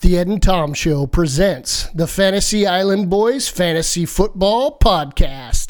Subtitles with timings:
[0.00, 5.65] The Ed and Tom Show presents the Fantasy Island Boys Fantasy Football Podcast.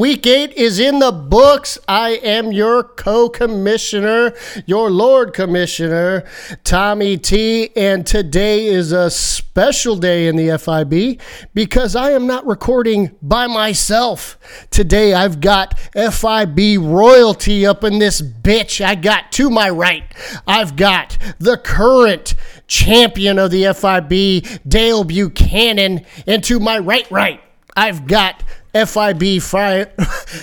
[0.00, 1.78] Week eight is in the books.
[1.86, 4.32] I am your co commissioner,
[4.64, 6.24] your Lord Commissioner,
[6.64, 7.68] Tommy T.
[7.76, 11.20] And today is a special day in the FIB
[11.52, 14.38] because I am not recording by myself.
[14.70, 18.82] Today I've got FIB royalty up in this bitch.
[18.82, 20.04] I got to my right,
[20.46, 27.42] I've got the current champion of the FIB, Dale Buchanan, and to my right, right.
[27.76, 28.42] I've got
[28.74, 29.84] FIB fi-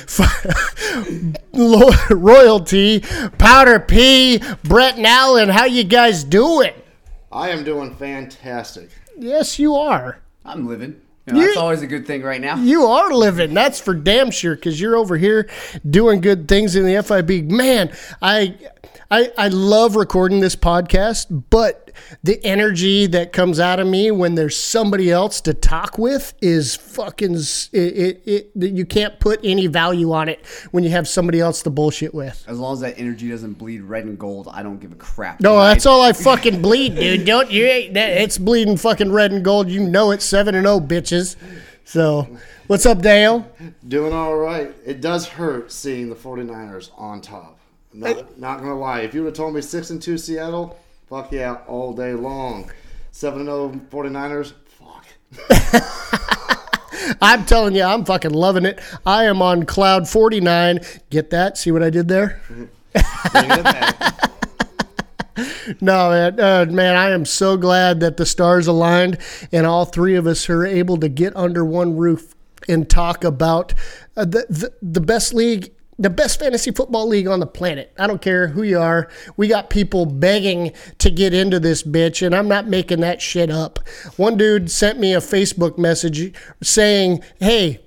[0.07, 1.33] fi-
[2.09, 2.99] royalty,
[3.37, 5.49] Powder P, Brett and Allen.
[5.49, 6.73] How you guys doing?
[7.31, 8.89] I am doing fantastic.
[9.17, 10.19] Yes, you are.
[10.45, 11.01] I'm living.
[11.25, 12.55] You know, You- that's always a good thing right now.
[12.57, 13.53] You are living.
[13.53, 15.49] That's for damn sure because you're over here
[15.89, 17.51] doing good things in the FIB.
[17.51, 18.55] Man, I,
[19.11, 21.86] I, I love recording this podcast, but
[22.23, 26.75] the energy that comes out of me when there's somebody else to talk with is
[26.75, 27.35] fucking.
[27.35, 31.61] It, it, it, you can't put any value on it when you have somebody else
[31.63, 32.43] to bullshit with.
[32.47, 35.39] As long as that energy doesn't bleed red and gold, I don't give a crap.
[35.41, 35.67] No, tonight.
[35.73, 37.25] that's all I fucking bleed, dude.
[37.25, 37.65] Don't you?
[37.93, 39.69] that- It's bleeding fucking red and gold.
[39.69, 41.35] You know it's seven and zero, bitches.
[41.85, 42.27] So,
[42.67, 43.49] what's up, Dale?
[43.87, 44.75] Doing all right.
[44.85, 47.59] It does hurt seeing the 49ers on top.
[47.93, 48.99] Not, not gonna lie.
[49.01, 50.77] If you would have told me six and two Seattle,
[51.07, 52.71] fuck yeah, all day long.
[53.11, 55.05] Seven and 0 49ers, fuck.
[57.21, 58.79] I'm telling you, I'm fucking loving it.
[59.05, 60.79] I am on cloud 49.
[61.09, 61.57] Get that?
[61.57, 62.41] See what I did there?
[65.81, 69.19] No, man, uh, man, I am so glad that the stars aligned
[69.51, 72.35] and all three of us are able to get under one roof
[72.67, 73.73] and talk about
[74.15, 77.93] uh, the, the the best league, the best fantasy football league on the planet.
[77.97, 79.09] I don't care who you are.
[79.35, 83.49] We got people begging to get into this bitch, and I'm not making that shit
[83.49, 83.79] up.
[84.15, 87.81] One dude sent me a Facebook message saying, "Hey."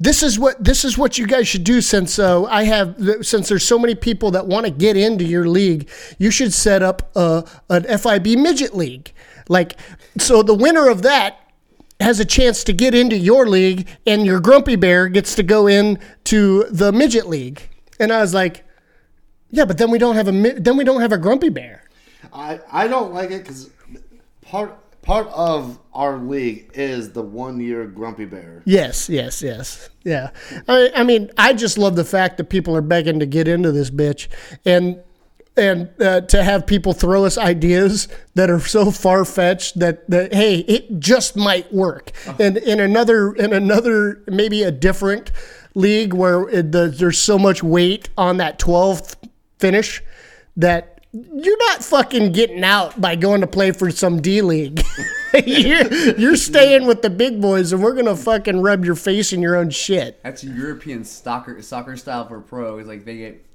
[0.00, 3.48] this is what this is what you guys should do since uh, I have since
[3.48, 5.88] there's so many people that want to get into your league.
[6.18, 9.12] You should set up a, an FIB midget league,
[9.48, 9.78] like
[10.18, 11.43] so the winner of that
[12.00, 15.66] has a chance to get into your league, and your grumpy bear gets to go
[15.66, 17.62] in to the midget league.
[17.98, 18.64] And I was like,
[19.50, 21.84] yeah, but then we don't have a then we don't have a grumpy bear.
[22.32, 23.70] I, I don't like it because
[24.42, 28.62] part part of our league is the one year Grumpy Bear.
[28.64, 29.90] Yes, yes, yes.
[30.02, 30.30] Yeah.
[30.66, 33.70] I, I mean, I just love the fact that people are begging to get into
[33.70, 34.28] this bitch
[34.64, 35.00] and
[35.56, 40.34] and uh, to have people throw us ideas that are so far fetched that, that
[40.34, 42.10] hey, it just might work.
[42.40, 45.30] And in another in another maybe a different
[45.74, 49.16] league where it, the, there's so much weight on that 12th
[49.58, 50.02] finish
[50.56, 54.82] that you're not fucking getting out by going to play for some D league.
[55.46, 59.40] you're, you're staying with the big boys, and we're gonna fucking rub your face in
[59.40, 60.20] your own shit.
[60.24, 62.78] That's a European soccer soccer style for pro.
[62.78, 63.46] It's like they get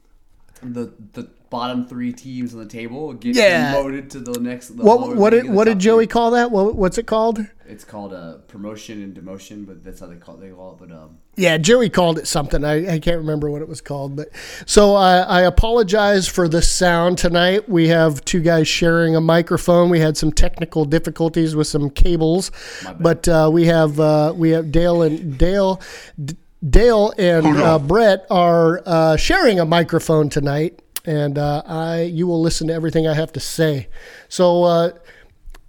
[0.61, 3.73] the the bottom three teams on the table get Yeah.
[3.73, 4.67] promoted to the next.
[4.69, 6.07] The What what did what did Joey three.
[6.07, 6.51] call that?
[6.51, 7.39] What, what's it called?
[7.67, 10.87] It's called a promotion and demotion, but that's how they call they call it.
[10.87, 12.63] But um, Yeah, Joey called it something.
[12.63, 14.29] I, I can't remember what it was called, but
[14.65, 17.67] so I, I apologize for the sound tonight.
[17.69, 19.89] We have two guys sharing a microphone.
[19.89, 22.51] We had some technical difficulties with some cables,
[22.99, 25.81] but uh, we have uh, we have Dale and Dale.
[26.23, 26.35] D-
[26.67, 32.41] Dale and uh, Brett are uh, sharing a microphone tonight, and uh, I you will
[32.41, 33.87] listen to everything I have to say.
[34.27, 34.91] So, uh,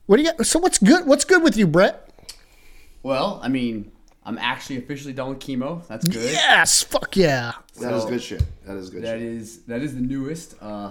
[0.06, 0.32] what do you?
[0.32, 1.06] got- So, what's good?
[1.06, 2.06] What's good with you, Brett?
[3.04, 3.92] well, I mean,
[4.26, 5.86] I'm actually officially done with chemo.
[5.86, 6.32] That's good.
[6.32, 7.52] Yes, fuck yeah.
[7.80, 8.42] That is So- good shit.
[8.66, 9.22] That is good That shit.
[9.22, 10.56] is that is the newest.
[10.60, 10.90] Uh,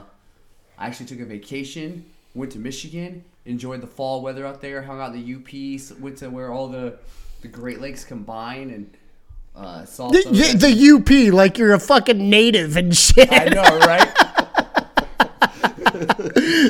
[0.78, 5.02] I actually took a vacation, went to Michigan, enjoyed the fall weather out there, hung
[5.02, 6.98] out in the UP, went to where all the
[7.42, 8.90] the Great Lakes combine, and
[9.56, 10.10] uh, saw.
[10.10, 13.32] The, some of that- the, UP, like you're a fucking native and shit.
[13.32, 14.14] I know, right?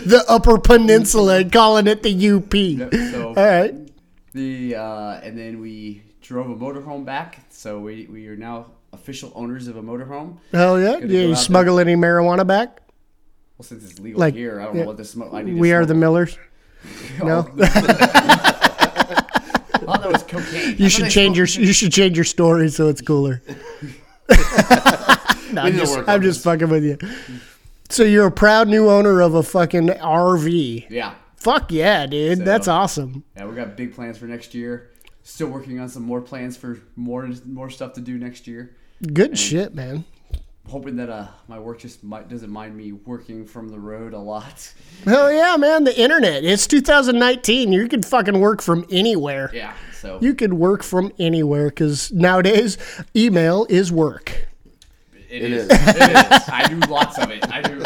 [0.06, 2.54] the Upper Peninsula, calling it the UP.
[3.12, 3.76] so All right.
[4.34, 9.32] the uh, and then we drove a motorhome back, so we we are now official
[9.36, 10.38] owners of a motorhome.
[10.52, 11.00] Hell yeah.
[11.00, 12.82] Good to Yeah, go you smuggle any marijuana back?
[13.58, 15.34] Well, since it's legal Like, here, I don't yeah, know what this smoke.
[15.34, 15.94] I need to We are the.
[15.94, 16.38] Millers.
[17.22, 17.42] No,
[19.90, 20.78] I thought that was cocaine.
[20.78, 23.42] you should change your you should change your story so it's cooler.
[25.52, 26.98] no, I'm just, I'm just fucking with you.
[27.90, 30.86] So you're a proud new owner of a fucking RV.
[30.90, 32.40] Yeah, Fuck yeah, dude.
[32.40, 33.24] So- That's awesome.
[33.36, 34.92] yeah, we got big plans for next year.
[35.24, 38.76] Still working on some more plans for more more stuff to do next year.
[39.14, 40.06] Good shit, man.
[40.70, 44.20] Hoping that uh my work just might, doesn't mind me working from the road a
[44.20, 44.72] lot.
[45.06, 45.84] Hell yeah, man.
[45.84, 46.44] The internet.
[46.44, 47.72] It's 2019.
[47.72, 49.50] You can fucking work from anywhere.
[49.54, 52.78] Yeah, so You could work from anywhere because nowadays
[53.16, 54.48] email is work.
[55.30, 55.64] it It is.
[55.66, 55.72] is.
[55.72, 56.50] It is.
[56.50, 57.52] I do lots of it.
[57.52, 57.80] I do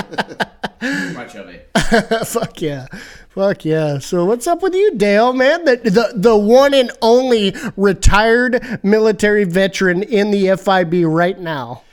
[0.82, 1.70] too much of it.
[2.28, 2.88] Fuck yeah.
[3.30, 4.00] Fuck yeah.
[4.00, 5.64] So what's up with you, Dale, man?
[5.64, 11.84] The, the the one and only retired military veteran in the FIB right now.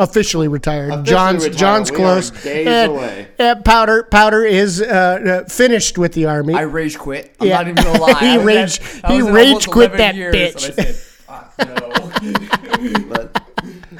[0.00, 0.90] Officially retired.
[0.90, 1.58] Officially John's retired.
[1.58, 2.30] John's We close.
[2.30, 3.28] days and, away.
[3.38, 6.54] and Powder Powder is uh, uh, finished with the army.
[6.54, 7.34] I rage quit.
[7.38, 7.56] I'm Yeah.
[7.58, 8.14] not even gonna lie.
[8.20, 11.22] He rage- at- he rage quit that years, bitch.
[11.28, 13.06] I said, no.
[13.08, 13.42] But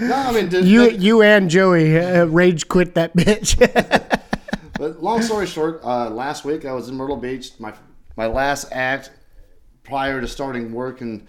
[0.01, 3.57] no, I mean, did, you like- you and Joey uh, rage quit that bitch.
[4.79, 7.51] But long story short, uh, last week I was in Myrtle Beach.
[7.59, 7.75] My
[8.17, 9.11] my last act
[9.85, 11.27] prior to starting work and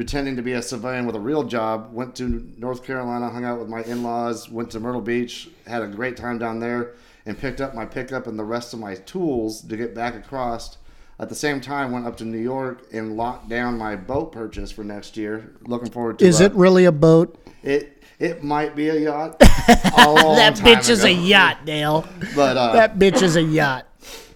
[0.00, 1.92] pretending to be a civilian with a real job.
[1.92, 4.48] Went to North Carolina, hung out with my in-laws.
[4.48, 6.94] Went to Myrtle Beach, had a great time down there,
[7.26, 10.78] and picked up my pickup and the rest of my tools to get back across.
[11.18, 14.72] At the same time, went up to New York and locked down my boat purchase
[14.72, 15.52] for next year.
[15.66, 17.38] Looking forward to is uh, it really a boat?
[17.62, 19.36] It it might be a yacht.
[19.68, 22.06] That bitch is a yacht, Dale.
[22.34, 23.84] But uh, That bitch is a yacht.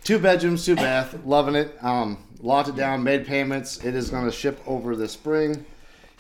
[0.05, 1.75] two bedrooms, two bath, loving it.
[1.83, 3.83] Um, locked it down, made payments.
[3.85, 5.65] It is going to ship over this spring.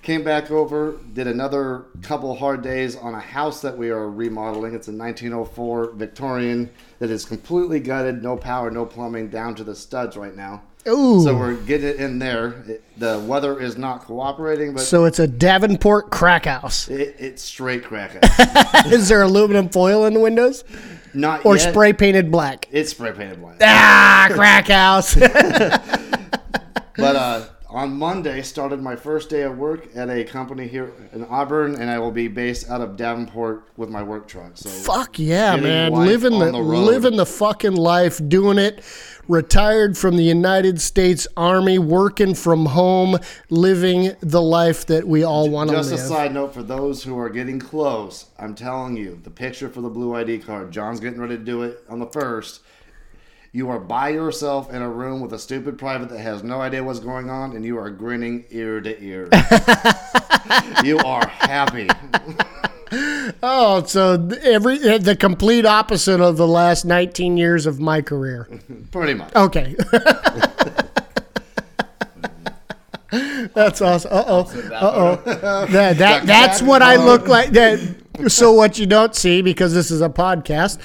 [0.03, 4.75] Came back over, did another couple hard days on a house that we are remodeling.
[4.75, 6.69] It's a 1904 Victorian
[6.99, 10.61] that is completely gutted, no power, no plumbing, down to the studs right now.
[10.87, 11.23] Ooh.
[11.23, 12.63] So we're getting it in there.
[12.67, 16.89] It, the weather is not cooperating, but So it's a Davenport crack house.
[16.89, 18.23] it, it's straight crack.
[18.23, 18.87] house.
[18.93, 20.65] Is there aluminum foil in the windows
[21.15, 21.71] Not or yet.
[21.71, 22.69] spray painted black?
[22.73, 23.57] It's spray painted black.
[23.63, 25.15] Ah, crack house.
[25.15, 25.33] But
[27.17, 31.75] uh, on Monday, started my first day of work at a company here in Auburn,
[31.75, 34.53] and I will be based out of Davenport with my work truck.
[34.55, 35.93] So Fuck yeah, man!
[35.93, 38.85] Living the, the living the fucking life, doing it.
[39.27, 43.17] Retired from the United States Army, working from home,
[43.49, 45.89] living the life that we all want to live.
[45.89, 49.71] just a side note for those who are getting close, I'm telling you, the picture
[49.71, 50.71] for the blue ID card.
[50.73, 52.61] John's getting ready to do it on the first.
[53.55, 56.83] You are by yourself in a room with a stupid private that has no idea
[56.83, 59.29] what's going on, and you are grinning ear to ear.
[60.85, 61.89] you are happy.
[63.43, 68.49] Oh, so every the complete opposite of the last 19 years of my career.
[68.93, 69.35] Pretty much.
[69.35, 69.75] Okay.
[73.55, 74.13] That's awesome.
[74.13, 74.41] Uh oh.
[74.71, 75.67] Uh oh.
[75.73, 77.51] That, that that's what I look like.
[77.51, 77.81] That.
[78.29, 80.79] So what you don't see because this is a podcast,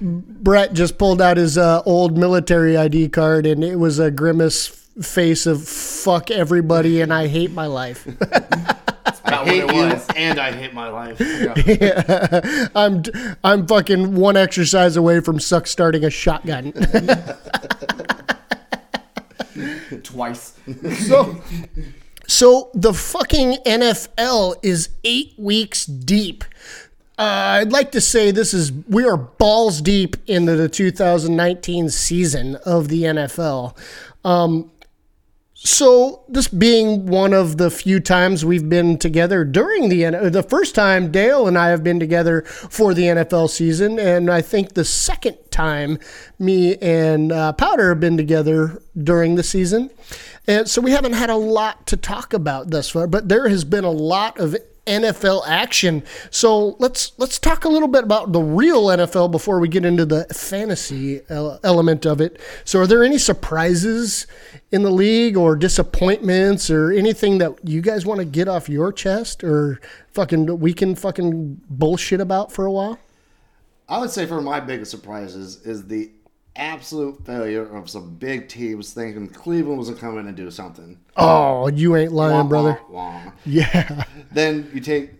[0.00, 4.68] Brett just pulled out his uh, old military ID card and it was a grimace
[5.02, 8.06] face of fuck everybody and I hate my life.
[9.26, 9.82] I hate you,
[10.16, 11.20] and I hate my life.
[12.76, 13.02] I'm
[13.42, 16.72] I'm fucking one exercise away from suck starting a shotgun.
[20.02, 20.58] Twice.
[21.06, 21.42] So,
[22.26, 26.44] so the fucking NFL is eight weeks deep.
[27.18, 32.56] Uh, I'd like to say this is we are balls deep into the 2019 season
[32.56, 33.76] of the NFL.
[34.22, 34.70] Um,
[35.54, 40.74] so this being one of the few times we've been together during the the first
[40.74, 44.84] time Dale and I have been together for the NFL season, and I think the
[44.84, 45.98] second time
[46.38, 49.88] me and uh, Powder have been together during the season,
[50.46, 53.06] and so we haven't had a lot to talk about thus far.
[53.06, 54.54] But there has been a lot of
[54.86, 56.02] NFL action.
[56.30, 60.06] So let's let's talk a little bit about the real NFL before we get into
[60.06, 62.40] the fantasy uh, element of it.
[62.64, 64.26] So are there any surprises
[64.70, 68.92] in the league or disappointments or anything that you guys want to get off your
[68.92, 69.80] chest or
[70.12, 72.98] fucking we can fucking bullshit about for a while?
[73.88, 76.10] I would say for my biggest surprises is the
[76.56, 80.50] absolute failure of some big teams thinking Cleveland was going to come in and do
[80.50, 80.98] something.
[81.16, 82.80] Oh, you ain't lying, Wah, brother.
[82.88, 83.32] wah, wah.
[83.44, 84.04] Yeah.
[84.32, 85.10] Then you take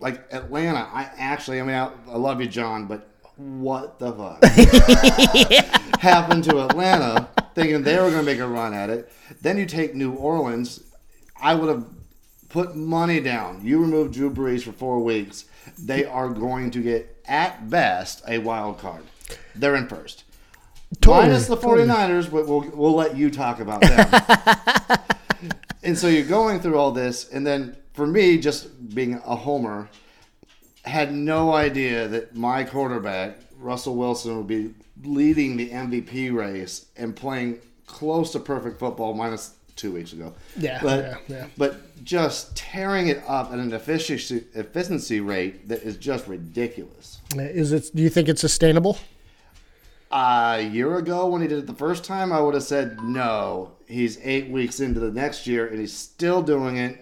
[0.00, 0.88] like Atlanta.
[0.92, 4.44] I actually, I mean, I, I love you, John, but what the fuck
[6.00, 7.28] happened to Atlanta?
[7.54, 9.12] Thinking they were going to make a run at it.
[9.40, 10.82] Then you take New Orleans.
[11.40, 11.84] I would have
[12.48, 13.64] put money down.
[13.64, 15.44] You remove Drew Brees for four weeks.
[15.78, 19.02] They are going to get at best a wild card.
[19.54, 20.24] they're in first.
[21.00, 21.86] Totally, Minus the totally.
[21.88, 24.98] 49ers, but we'll, we'll let you talk about them.
[25.82, 29.88] and so you're going through all this, and then for me, just being a homer,
[30.84, 37.14] had no idea that my quarterback, Russell Wilson, would be leading the MVP race and
[37.16, 40.32] playing close to perfect football minus two weeks ago.
[40.58, 41.46] Yeah, But, yeah, yeah.
[41.56, 47.18] but just tearing it up at an efficiency, efficiency rate that is just ridiculous.
[47.36, 47.90] Is it?
[47.94, 48.98] Do you think it's sustainable?
[50.12, 53.72] A year ago when he did it the first time, I would have said no.
[53.86, 56.98] He's eight weeks into the next year and he's still doing it.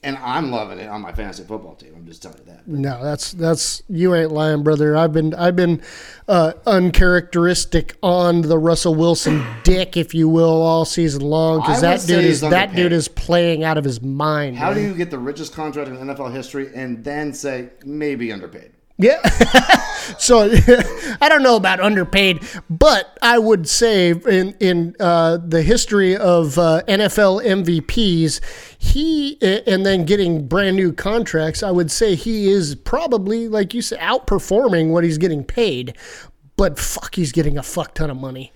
[0.00, 1.92] And I'm loving it on my fantasy football team.
[1.96, 2.68] I'm just telling you that.
[2.68, 4.96] No, that's that's you ain't lying, brother.
[4.96, 5.82] I've been I've been
[6.28, 12.06] uh, uncharacteristic on the Russell Wilson dick, if you will, all season long because that
[12.06, 14.56] dude is that dude is playing out of his mind.
[14.56, 18.70] How do you get the richest contract in NFL history and then say maybe underpaid?
[18.98, 19.20] Yeah.
[20.18, 20.50] so
[21.20, 26.58] I don't know about underpaid, but I would say in in uh, the history of
[26.58, 28.40] uh, NFL MVPs,
[28.78, 33.82] he and then getting brand new contracts, I would say he is probably like you
[33.82, 35.96] said outperforming what he's getting paid.
[36.56, 38.52] But fuck, he's getting a fuck ton of money.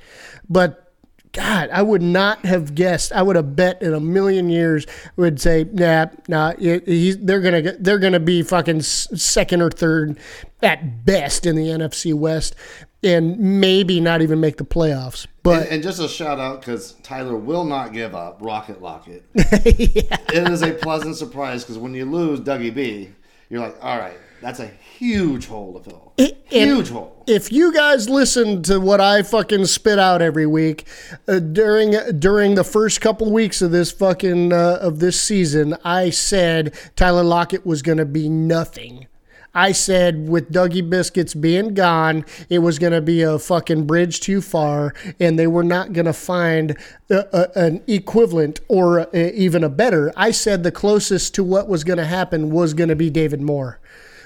[0.48, 0.91] But
[1.32, 3.10] God, I would not have guessed.
[3.12, 4.86] I would have bet in a million years.
[5.16, 6.52] Would say, nah, nah.
[6.58, 10.18] he- He's, they're gonna they're gonna be fucking second or third
[10.62, 12.54] at best in the NFC West,
[13.02, 15.26] and maybe not even make the playoffs.
[15.42, 18.38] But And, and just a shout out because Tyler will not give up.
[18.40, 19.24] Rocket Locket.
[19.34, 23.10] It is a pleasant surprise because when you lose Dougie B,
[23.48, 24.66] you're like, all right, that's a
[24.98, 26.12] huge hole to fill.
[26.18, 27.24] and- huge hole.
[27.26, 30.86] if you guys listen to what I fucking spit out every week
[31.28, 36.10] uh, during during the first couple weeks of this fucking uh, of this season, I
[36.10, 39.06] said Tyler Lockett was going to be nothing.
[39.54, 44.20] I said with Dougie Biscuits being gone, it was going to be a fucking bridge
[44.20, 46.74] too far, and they were not going to find
[47.10, 50.10] a, a, an equivalent or a, even a better.
[50.16, 53.42] I said the closest to what was going to happen was going to be David
[53.42, 53.78] Moore.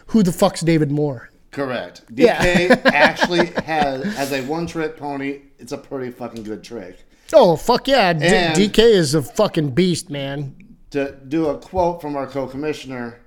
[0.08, 1.30] Who the fuck's David Moore?
[1.50, 2.02] Correct.
[2.14, 2.24] DK
[2.68, 2.80] Yeah.
[2.86, 5.40] actually has as a one trick pony.
[5.58, 6.98] It's a pretty fucking good trick.
[7.32, 8.12] Oh fuck yeah!
[8.12, 10.54] D- DK is a fucking beast, man.
[10.90, 13.18] To do a quote from our co-commissioner,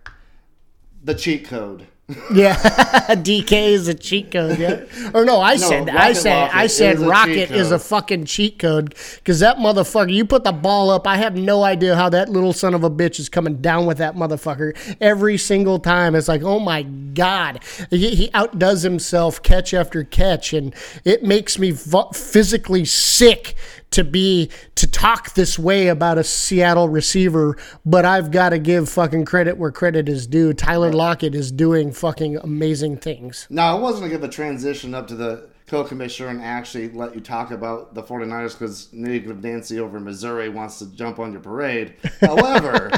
[1.03, 1.87] the cheat code.
[2.33, 2.55] Yeah,
[3.09, 4.57] DK is a cheat code.
[4.57, 7.71] Yeah, or no, I said, I said, Rocket I said, is a Rocket cheat is
[7.71, 10.11] a fucking cheat code because that motherfucker.
[10.11, 11.05] You put the ball up.
[11.05, 13.99] I have no idea how that little son of a bitch is coming down with
[13.99, 16.15] that motherfucker every single time.
[16.15, 20.73] It's like, oh my god, he, he outdoes himself catch after catch, and
[21.05, 23.55] it makes me physically sick
[23.91, 28.89] to be to talk this way about a Seattle receiver, but I've got to give
[28.89, 30.53] fucking credit where credit is due.
[30.53, 33.47] Tyler Lockett is doing fucking amazing things.
[33.49, 37.13] Now, I wasn't going to give a transition up to the co-commissioner and actually let
[37.13, 41.31] you talk about the 49ers because Native Nancy over in Missouri wants to jump on
[41.31, 41.93] your parade.
[42.21, 42.91] However,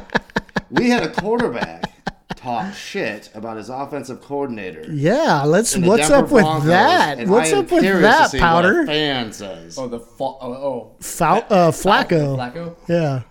[0.69, 1.90] we had a quarterback
[2.35, 4.85] talk shit about his offensive coordinator.
[4.91, 5.75] Yeah, let's.
[5.77, 7.27] What's Denver up with Broncos, that?
[7.27, 8.85] What's up with curious to that, see what Powder?
[8.85, 9.77] fan says.
[9.77, 10.95] Oh, the fa- oh, oh.
[10.99, 12.37] Fal- uh, Flacco.
[12.37, 12.75] Flacco.
[12.87, 13.21] Yeah.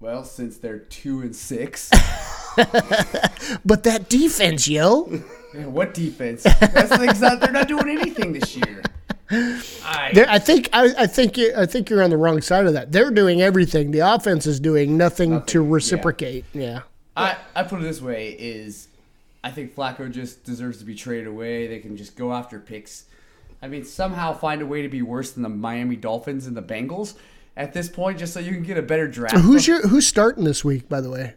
[0.00, 1.90] Well, since they're two and six,
[3.64, 5.06] But that defense, yo.
[5.52, 6.42] man, what defense?
[6.44, 7.40] That's the exact.
[7.40, 8.82] They're not doing anything this year.
[9.30, 12.72] I, I think I, I think you, I think you're on the wrong side of
[12.72, 12.92] that.
[12.92, 13.90] They're doing everything.
[13.90, 16.44] The offense is doing nothing, to reciprocate.
[16.54, 16.80] Yeah.
[17.16, 18.88] I, I put it this way: is
[19.44, 21.66] I think Flacco just deserves to be traded away.
[21.66, 23.04] They can just go after picks.
[23.60, 26.62] I mean, somehow find a way to be worse than the Miami Dolphins and the
[26.62, 27.14] Bengals
[27.56, 29.36] at this point, just so you can get a better draft.
[29.36, 30.88] Who's your who's starting this week?
[30.88, 31.34] By the way,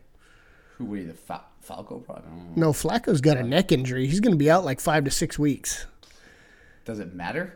[0.77, 1.07] Who were you?
[1.07, 1.97] The Fal- Falco?
[1.99, 2.23] Probably.
[2.25, 2.67] I don't know.
[2.67, 4.07] no, Flacco's got a neck injury.
[4.07, 5.87] He's going to be out like five to six weeks.
[6.85, 7.53] Does it matter?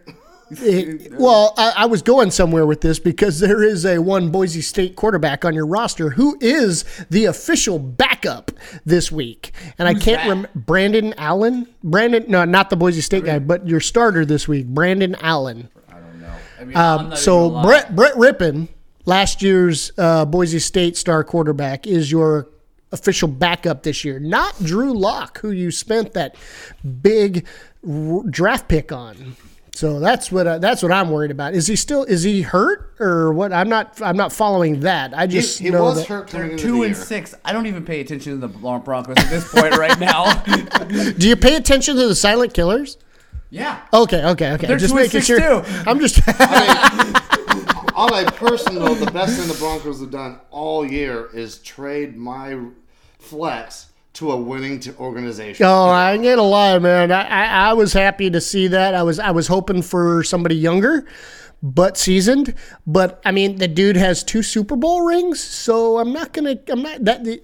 [1.18, 4.96] Well, I, I was going somewhere with this because there is a one Boise State
[4.96, 8.52] quarterback on your roster who is the official backup
[8.86, 11.68] this week, and I can't remember Brandon Allen.
[11.84, 15.70] Brandon, no, not the Boise State guy, but your starter this week, Brandon Allen.
[15.90, 16.34] I don't know.
[16.60, 17.64] I mean, Um, so even gonna lie.
[17.64, 18.68] Brett Brett Rypien,
[19.06, 22.50] last year's uh, Boise State star quarterback, is your
[22.92, 24.20] official backup this year.
[24.20, 26.36] Not Drew Lock, who you spent that
[27.02, 27.46] big
[27.88, 29.36] r- draft pick on.
[29.76, 31.54] So that's what I, that's what I'm worried about.
[31.54, 33.52] Is he still is he hurt or what?
[33.52, 35.14] I'm not I'm not following that.
[35.14, 36.08] I just he know was that.
[36.08, 37.04] hurt coming They're two the and year.
[37.04, 37.36] six.
[37.44, 40.34] I don't even pay attention to the Broncos at this point right now.
[41.18, 42.98] Do you pay attention to the silent killers?
[43.50, 43.82] yeah.
[43.94, 44.66] Okay, okay, okay.
[44.68, 45.62] They're just two and making six, sure.
[45.62, 45.70] too.
[45.86, 46.22] I'm just.
[46.28, 47.66] I mean,
[47.96, 52.16] On a personal note, the best thing the Broncos have done all year is trade
[52.16, 52.58] my
[53.20, 55.66] flex to a winning t- organization.
[55.66, 57.12] Oh, I ain't gonna lie, man.
[57.12, 58.94] I, I, I was happy to see that.
[58.94, 61.06] I was I was hoping for somebody younger,
[61.62, 62.54] but seasoned.
[62.88, 66.58] But I mean, the dude has two Super Bowl rings, so I'm not gonna.
[66.70, 67.24] I'm not that.
[67.24, 67.42] The,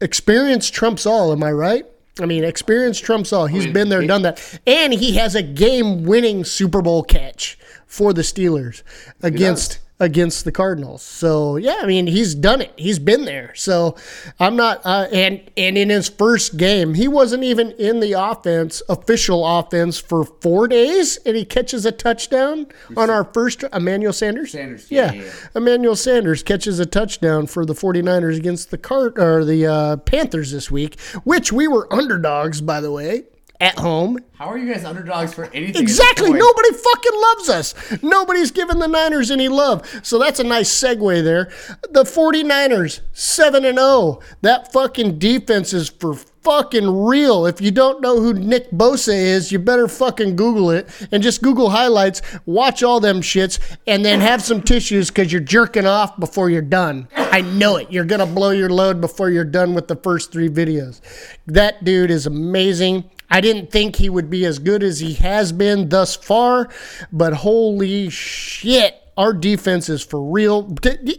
[0.00, 1.32] experience trumps all.
[1.32, 1.84] Am I right?
[2.20, 3.46] I mean, experience trumps all.
[3.46, 7.58] He's mean, been there, he- done that, and he has a game-winning Super Bowl catch
[7.86, 8.82] for the Steelers
[9.22, 11.02] against against the Cardinals.
[11.02, 12.72] So yeah, I mean he's done it.
[12.76, 13.54] He's been there.
[13.54, 13.96] So
[14.40, 14.80] I'm not.
[14.84, 19.98] Uh, and and in his first game, he wasn't even in the offense, official offense,
[19.98, 24.52] for four days, and he catches a touchdown on our first Emmanuel Sanders.
[24.52, 25.32] Sanders, yeah, yeah, yeah, yeah.
[25.54, 30.50] Emmanuel Sanders catches a touchdown for the 49ers against the Cart or the uh, Panthers
[30.50, 33.24] this week, which we were underdogs by the way
[33.60, 34.18] at home.
[34.34, 35.80] How are you guys underdogs for anything?
[35.80, 36.32] Exactly.
[36.32, 38.02] Nobody fucking loves us.
[38.02, 39.86] Nobody's giving the Niners any love.
[40.02, 41.50] So that's a nice segue there.
[41.90, 44.20] The 49ers, 7 and 0.
[44.42, 47.46] That fucking defense is for fucking real.
[47.46, 51.42] If you don't know who Nick Bosa is, you better fucking Google it and just
[51.42, 56.18] Google highlights, watch all them shits, and then have some tissues because you're jerking off
[56.20, 57.08] before you're done.
[57.16, 57.90] I know it.
[57.90, 61.00] You're going to blow your load before you're done with the first three videos.
[61.46, 63.10] That dude is amazing.
[63.30, 66.68] I didn't think he would be as good as he has been thus far,
[67.12, 69.00] but holy shit.
[69.16, 70.76] Our defense is for real.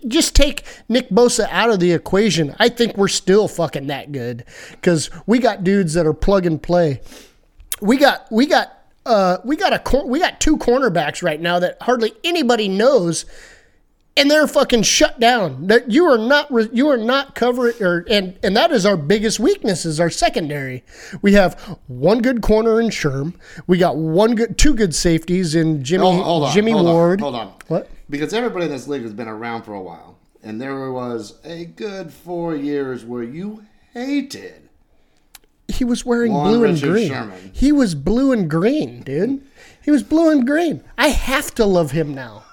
[0.08, 2.54] Just take Nick Bosa out of the equation.
[2.60, 6.62] I think we're still fucking that good because we got dudes that are plug and
[6.62, 7.02] play.
[7.82, 11.78] We got we got uh, we got a we got two cornerbacks right now that
[11.82, 13.26] hardly anybody knows
[14.18, 15.68] and they're fucking shut down.
[15.68, 19.40] That you are not you are not covering or and and that is our biggest
[19.40, 20.84] weakness is our secondary.
[21.22, 23.36] We have one good corner in Sherm.
[23.68, 26.54] We got one good two good safeties in Jimmy Hold, hold on.
[26.54, 27.22] Jimmy hold on, Ward.
[27.22, 27.54] hold on.
[27.68, 27.90] What?
[28.10, 31.66] Because everybody in this league has been around for a while, and there was a
[31.66, 34.70] good four years where you hated.
[35.68, 37.10] He was wearing blue and green.
[37.10, 37.52] Sherman.
[37.52, 39.42] He was blue and green, dude.
[39.84, 40.84] He was blue and green.
[40.98, 42.45] I have to love him now.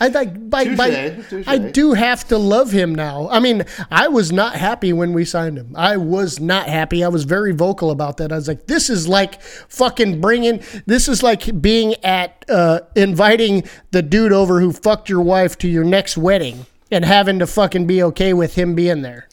[0.00, 1.44] I like by, by Touche, touche.
[1.46, 3.28] I do have to love him now.
[3.28, 5.74] I mean, I was not happy when we signed him.
[5.76, 7.04] I was not happy.
[7.04, 8.32] I was very vocal about that.
[8.32, 10.62] I was like, this is like fucking bringing.
[10.86, 15.68] This is like being at uh, inviting the dude over who fucked your wife to
[15.68, 19.28] your next wedding and having to fucking be okay with him being there.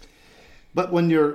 [0.73, 1.33] But when your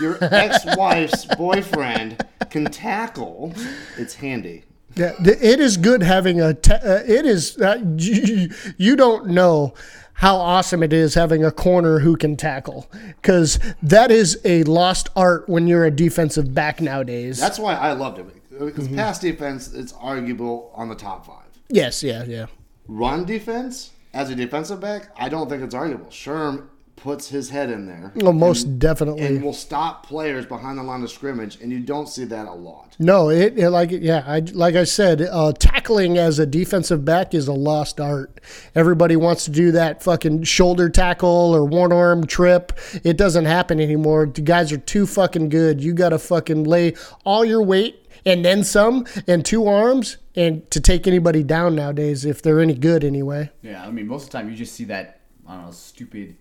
[0.00, 3.54] your ex-wife's boyfriend can tackle,
[3.96, 4.64] it's handy.
[4.96, 6.54] Yeah, it is good having a.
[6.54, 7.58] Te- uh, it is.
[7.58, 9.74] Uh, you, you don't know
[10.14, 15.10] how awesome it is having a corner who can tackle because that is a lost
[15.14, 17.38] art when you're a defensive back nowadays.
[17.38, 18.26] That's why I loved it
[18.58, 18.96] because Mm-hmm.
[18.96, 21.44] pass defense it's arguable on the top five.
[21.68, 22.46] yes, yeah, yeah.
[22.88, 26.06] Run defense as a defensive back, I don't think it's arguable.
[26.06, 28.12] Sherm puts his head in there.
[28.16, 29.24] Well, most definitely.
[29.24, 32.52] and will stop players behind the line of scrimmage, and you don't see that a
[32.52, 32.96] lot.
[32.98, 37.34] No, it, it like yeah, I like I said, uh, tackling as a defensive back
[37.34, 38.40] is a lost art.
[38.74, 42.72] Everybody wants to do that fucking shoulder tackle or one arm trip.
[43.04, 44.26] It doesn't happen anymore.
[44.26, 45.82] The guys are too fucking good.
[45.82, 50.68] You got to fucking lay all your weight and then some and two arms and
[50.70, 53.50] to take anybody down nowadays if they're any good anyway.
[53.62, 56.36] Yeah, I mean, most of the time you just see that I don't know, stupid.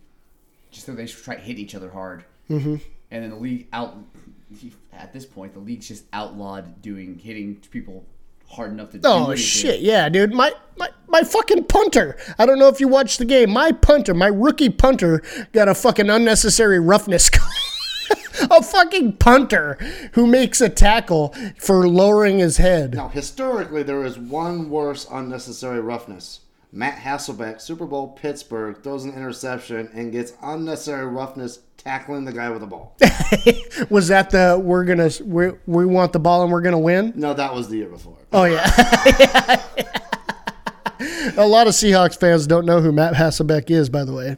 [0.75, 2.75] Just that they try to hit each other hard, mm-hmm.
[3.09, 3.95] and then the league out.
[4.91, 8.05] At this point, the league's just outlawed doing hitting people
[8.49, 8.99] hard enough to.
[9.05, 9.37] Oh anything.
[9.37, 10.33] shit, yeah, dude.
[10.33, 12.17] My, my my fucking punter.
[12.37, 13.51] I don't know if you watched the game.
[13.51, 15.21] My punter, my rookie punter,
[15.53, 17.31] got a fucking unnecessary roughness.
[18.51, 19.75] a fucking punter
[20.11, 22.95] who makes a tackle for lowering his head.
[22.95, 26.41] Now, historically, there is one worse unnecessary roughness.
[26.75, 32.49] Matt Hasselbeck, Super Bowl Pittsburgh, throws an interception and gets unnecessary roughness tackling the guy
[32.49, 32.97] with the ball.
[33.89, 37.13] Was that the we're gonna we, we want the ball and we're gonna win?
[37.15, 38.17] no, that was the year before.
[38.33, 38.65] Oh yeah.
[41.37, 44.35] a lot of Seahawks fans don't know who Matt Hasselbeck is, by the way.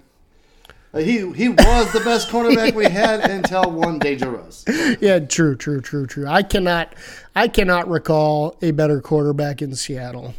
[0.94, 4.64] Uh, He he was the best cornerback we had until one dangerous.
[5.02, 6.28] Yeah, true, true, true, true.
[6.28, 6.94] I cannot,
[7.36, 10.34] I cannot recall a better quarterback in Seattle,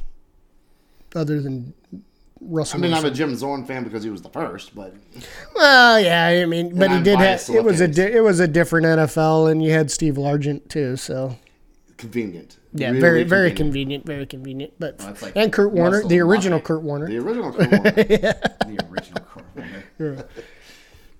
[1.18, 1.74] other than
[2.40, 2.78] Russell.
[2.78, 4.94] I mean, I'm a Jim Zorn fan because he was the first, but
[5.54, 7.42] well, yeah, I mean, but he I'm did have.
[7.50, 7.94] It was a it.
[7.94, 10.96] di- it was a different NFL, and you had Steve Largent too.
[10.96, 11.36] So
[11.96, 12.56] convenient.
[12.72, 14.72] yeah, Really very very convenient, very convenient.
[14.78, 17.08] But Well, like and Kurt Warner, the original Kurt Warner.
[17.08, 17.90] The original Kurt Warner.
[17.92, 20.26] The original quarterback.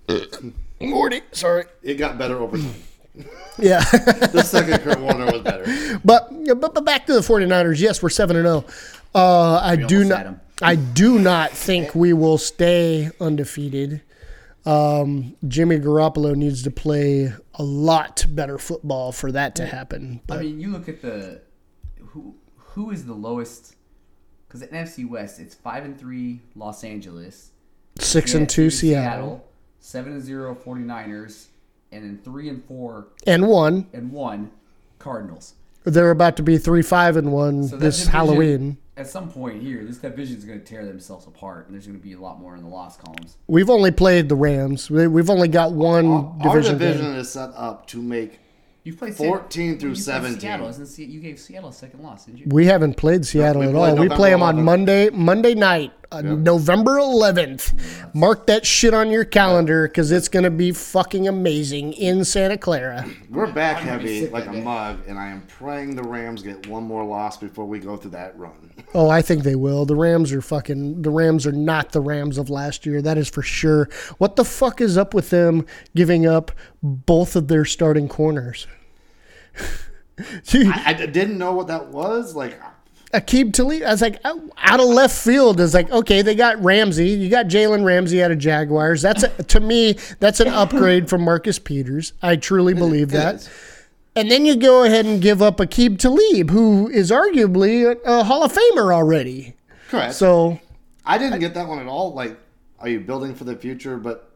[0.81, 1.65] Morty, sorry.
[1.83, 2.75] It got better over time.
[3.61, 3.81] Yeah.
[3.81, 5.99] The second Kurt Warner was better.
[6.05, 6.29] But,
[6.61, 7.81] but but back to the 49ers.
[7.81, 8.65] Yes, we're 7 and 0.
[9.15, 10.41] Uh, I do not.
[10.61, 14.03] I do not think we will stay undefeated.
[14.67, 20.21] Um, Jimmy Garoppolo needs to play a lot better football for that to happen.
[20.29, 21.41] I mean, you look at the
[22.09, 23.77] who who is the lowest
[24.47, 27.53] because the NFC West it's five and three Los Angeles,
[27.99, 29.47] six and two three Seattle,
[29.81, 31.47] seven and zero 49ers,
[31.93, 33.87] and then three and four and one.
[33.93, 34.51] and one
[34.99, 35.55] Cardinals.
[35.85, 38.77] They're about to be three five and one So this division- Halloween.
[38.99, 41.97] At some point here, this division is going to tear themselves apart, and there's going
[41.99, 43.37] to be a lot more in the loss columns.
[43.47, 44.91] We've only played the Rams.
[44.91, 46.79] We- We've only got one Our division.
[46.79, 47.15] division game.
[47.21, 48.41] is set up to make
[48.83, 50.41] You've played 14 through you played 17.
[50.41, 52.47] Seattle, isn't Se- you gave Seattle a second loss, didn't you?
[52.49, 53.97] We haven't played Seattle we at played all.
[53.99, 54.65] We play them on 11th.
[54.65, 58.15] Monday, Monday night, uh, November 11th.
[58.15, 62.57] Mark that shit on your calendar because it's going to be fucking amazing in Santa
[62.57, 63.07] Clara.
[63.31, 67.05] we're back heavy like a mug, and I am praying the Rams get one more
[67.05, 68.73] loss before we go through that run.
[68.95, 69.85] Oh, I think they will.
[69.85, 71.03] The Rams are fucking.
[71.03, 73.03] The Rams are not the Rams of last year.
[73.03, 73.89] That is for sure.
[74.19, 78.67] What the fuck is up with them giving up both of their starting corners?
[80.55, 82.35] I, I didn't know what that was.
[82.35, 82.61] Like,
[83.15, 83.83] Aqib Talib.
[83.83, 85.61] I was like, oh, out of left field.
[85.61, 87.09] Is like, okay, they got Ramsey.
[87.09, 89.03] You got Jalen Ramsey out of Jaguars.
[89.03, 92.13] That's a, to me, that's an upgrade from Marcus Peters.
[92.23, 93.49] I truly believe that.
[94.15, 98.25] And then you go ahead and give up Aqib Talib, who is arguably a, a
[98.25, 99.55] Hall of Famer already.
[99.89, 100.15] correct.
[100.15, 100.61] So
[101.05, 102.13] I didn't get that one at all.
[102.13, 102.37] Like,
[102.81, 104.28] are you building for the future but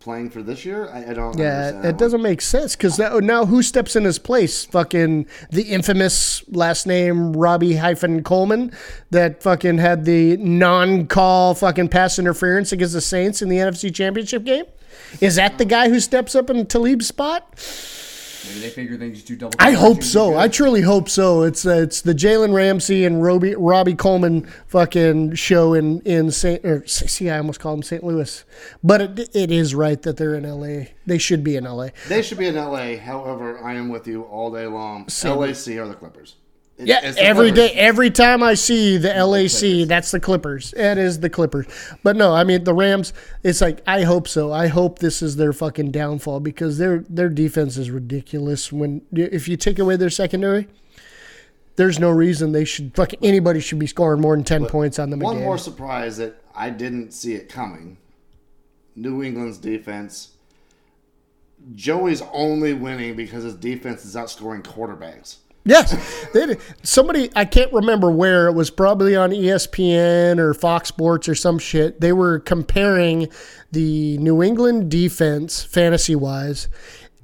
[0.00, 0.88] playing for this year?
[0.88, 1.38] I, I don't.
[1.38, 4.64] yeah, it doesn't make sense because oh, now who steps in his place?
[4.64, 8.72] Fucking the infamous last name Robbie hyphen Coleman
[9.10, 14.44] that fucking had the non-call fucking pass interference against the Saints in the NFC Championship
[14.44, 14.64] game.
[15.20, 17.58] Is that the guy who steps up in Talib's spot?
[18.46, 19.56] Maybe they figure they just do double.
[19.58, 20.36] I hope so.
[20.36, 21.42] I truly hope so.
[21.42, 26.64] It's uh, it's the Jalen Ramsey and Robbie Robbie Coleman fucking show in in Saint
[26.64, 28.04] or see I almost called him St.
[28.04, 28.44] Louis,
[28.82, 30.92] but it, it is right that they're in L.A.
[31.06, 31.92] They should be in L.A.
[32.08, 32.96] They should be in LA.
[32.96, 35.06] However, I am with you all day long.
[35.24, 36.36] LAC are the Clippers.
[36.80, 37.70] Yeah, every Clippers.
[37.70, 40.72] day, every time I see the LAC, that's the Clippers.
[40.74, 41.66] It is the Clippers.
[42.04, 43.12] But no, I mean the Rams.
[43.42, 44.52] It's like I hope so.
[44.52, 48.72] I hope this is their fucking downfall because their their defense is ridiculous.
[48.72, 50.68] When if you take away their secondary,
[51.74, 55.10] there's no reason they should fucking anybody should be scoring more than ten points on
[55.10, 55.18] them.
[55.18, 55.44] One game.
[55.44, 57.98] more surprise that I didn't see it coming.
[58.94, 60.34] New England's defense.
[61.74, 65.38] Joey's only winning because his defense is outscoring quarterbacks.
[65.64, 66.60] Yes, they did.
[66.82, 71.58] somebody I can't remember where it was probably on ESPN or Fox Sports or some
[71.58, 72.00] shit.
[72.00, 73.28] They were comparing
[73.72, 76.68] the New England defense fantasy wise.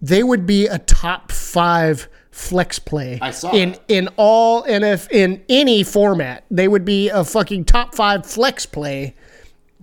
[0.02, 3.82] They would be a top five flex play I saw in that.
[3.88, 6.44] in all NF in any format.
[6.50, 9.14] They would be a fucking top five flex play.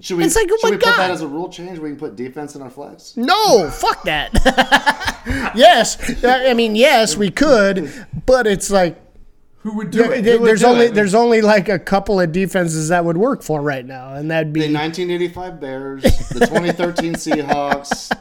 [0.02, 1.78] Should we, It's like, oh should my we put that as a rule change?
[1.80, 3.16] We can put defense in our flex.
[3.16, 4.32] No, fuck that.
[5.56, 7.92] yes, I mean yes, we could,
[8.26, 9.00] but it's like
[9.60, 10.24] Who would do it?
[10.24, 10.94] There- would there's do only it?
[10.96, 14.52] there's only like a couple of defenses that would work for right now, and that'd
[14.52, 18.12] be The 1985 Bears, the 2013 Seahawks,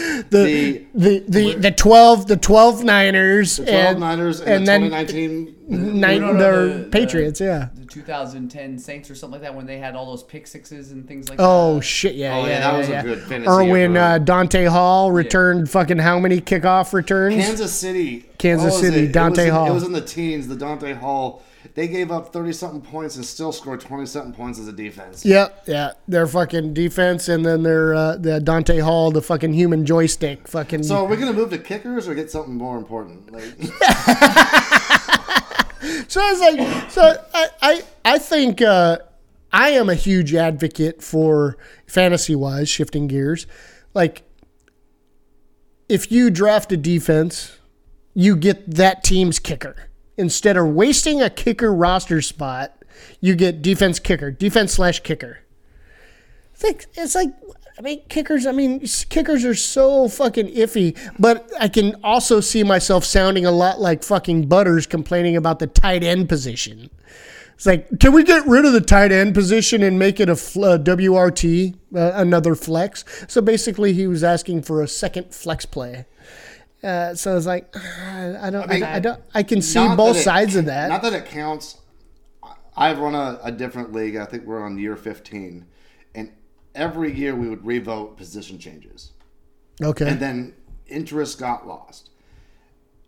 [0.00, 4.66] the the the the, the twelve the twelve Niners, 12 and Niners, and, and the
[4.66, 6.00] then 2019.
[6.00, 7.68] nine, No, no, no, the, the- the- Patriots, yeah.
[7.74, 11.06] The 2010 Saints or something like that when they had all those pick sixes and
[11.08, 11.42] things like Oh
[11.74, 11.76] that.
[11.78, 14.14] Oh shit, yeah, Oh, yeah, yeah, that was a good fantasy Irwin ever.
[14.14, 17.34] uh, Dante Hall returned fucking how many kickoff returns?
[17.34, 18.24] Kansas City.
[18.38, 19.10] Kansas what was City, it?
[19.10, 19.66] It Dante was in- Hall.
[19.70, 20.46] It was in the teens.
[20.48, 21.42] The Dante Hall.
[21.74, 25.24] They gave up 30 something points and still scored 20 something points as a defense.
[25.24, 29.86] Yeah, yeah, their fucking defense, and then their uh, the Dante Hall, the fucking human
[29.86, 30.82] joystick, fucking.
[30.82, 33.30] So are we gonna move to kickers or get something more important?
[33.32, 33.44] Like,
[36.08, 38.98] So I was like, so I, I, I think uh,
[39.52, 41.56] I am a huge advocate for
[41.86, 43.46] fantasy wise, shifting gears.
[43.94, 44.22] Like,
[45.88, 47.58] if you draft a defense,
[48.12, 49.89] you get that team's kicker.
[50.20, 52.76] Instead of wasting a kicker roster spot,
[53.20, 55.38] you get defense kicker, defense slash kicker.
[56.52, 57.30] It's like, it's like,
[57.78, 62.62] I mean, kickers, I mean, kickers are so fucking iffy, but I can also see
[62.62, 66.90] myself sounding a lot like fucking Butters complaining about the tight end position.
[67.54, 70.36] It's like, can we get rid of the tight end position and make it a
[70.36, 73.04] fl- uh, WRT, uh, another flex?
[73.28, 76.04] So basically, he was asking for a second flex play.
[76.82, 80.16] Uh, so I was like, I don't, I, mean, I don't, I can see both
[80.16, 80.88] it- sides of that.
[80.88, 81.78] Not that it counts.
[82.76, 84.16] I've run a, a different league.
[84.16, 85.66] I think we're on year 15.
[86.14, 86.32] And
[86.74, 89.12] every year we would revote position changes.
[89.82, 90.08] okay.
[90.08, 90.54] and then
[90.86, 92.10] interest got lost.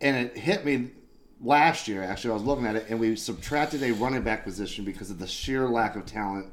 [0.01, 0.91] And it hit me
[1.41, 2.03] last year.
[2.03, 5.17] Actually, I was looking at it, and we subtracted a running back position because of
[5.17, 6.51] the sheer lack of talent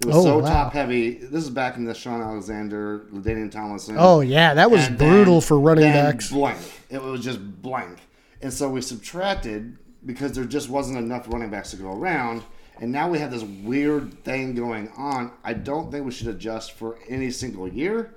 [0.00, 0.48] It was Oh, so wow.
[0.48, 1.18] top heavy.
[1.18, 3.96] This is back in the Shaun Alexander, LaDainian Tomlinson.
[3.98, 6.30] Oh yeah, that was and brutal then- for running backs.
[6.30, 6.58] Blank.
[6.88, 7.98] It was just blank.
[8.42, 12.42] And so we subtracted because there just wasn't enough running backs to go around.
[12.80, 15.32] And now we have this weird thing going on.
[15.44, 18.14] I don't think we should adjust for any single year.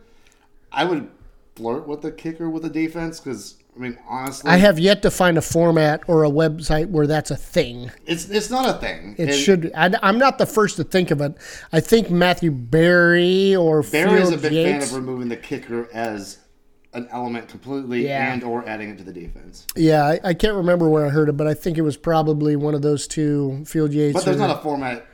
[0.71, 1.09] I would
[1.57, 5.09] flirt with the kicker with the defense because I mean honestly, I have yet to
[5.12, 7.91] find a format or a website where that's a thing.
[8.05, 9.15] it's it's not a thing.
[9.17, 9.71] It And should.
[9.75, 11.36] I, I'm not the first to think of it.
[11.71, 14.89] I think Matthew Berry or Berry's a big Yates.
[14.89, 16.38] fan of removing the kicker as
[16.93, 18.31] an element completely Yeah.
[18.33, 19.65] and or adding it to the defense.
[19.75, 22.55] yeah, I, I can't remember where I heard it, but I think it was probably
[22.55, 24.13] one of those two, Field Yates.
[24.13, 25.07] But there's not a format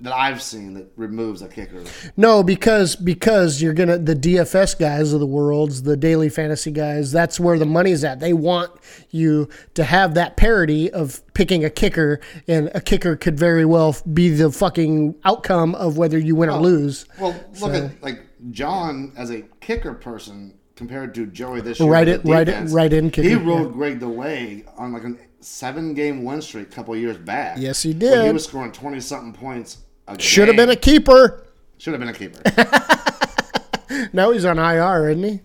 [0.00, 1.84] that I've seen that removes a kicker.
[2.16, 7.12] No, because because you're gonna the DFS guys of the worlds, the daily fantasy guys.
[7.12, 8.20] That's where the money's at.
[8.20, 8.72] They want
[9.10, 13.96] you to have that parity of picking a kicker, and a kicker could very well
[14.12, 17.06] be the fucking outcome of whether you win or oh, lose.
[17.20, 21.88] Well, look at like John as a kicker person compared to Joey this year.
[21.88, 23.28] Right it- the right it- right in kicker.
[23.28, 27.56] He rode Greg DeLay on like a seven game win streak a couple years back.
[27.58, 28.26] Yes, he When did.
[28.26, 29.78] he was scoring twenty something points.
[30.08, 31.44] A Should have been a keeper.
[31.78, 32.40] should have been a keeper.
[34.14, 35.40] Now he's on IR, isn't he?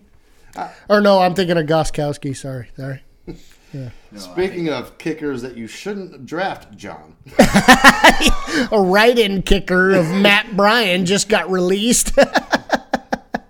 [0.56, 2.34] Uh, or no, I'm thinking of Gostkowski.
[2.36, 3.02] Sorry, sorry.
[3.74, 3.90] Yeah.
[4.16, 7.16] Speaking of kickers that you shouldn't draft, John.
[7.38, 12.16] A right-in kicker of Matt Bryant just got released.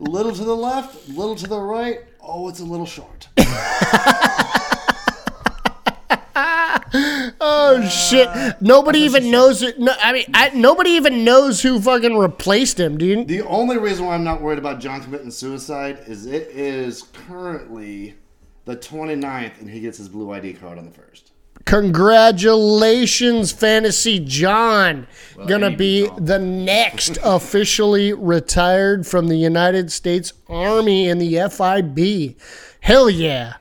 [0.00, 2.00] little to the left, little to the right.
[2.20, 3.28] Oh, it's a little short.
[7.40, 8.29] Oh shit!
[8.61, 9.79] Nobody even knows it.
[9.79, 12.96] No, I mean, I, nobody even knows who fucking replaced him.
[12.98, 13.24] Do you?
[13.24, 18.14] The only reason why I'm not worried about John committing suicide is it is currently
[18.64, 21.33] the 29th and he gets his blue ID card on the first.
[21.64, 25.07] Congratulations, Fantasy John.
[25.46, 26.24] Gonna be John.
[26.24, 32.40] the next officially retired from the United States Army in the FIB.
[32.81, 33.55] Hell yeah.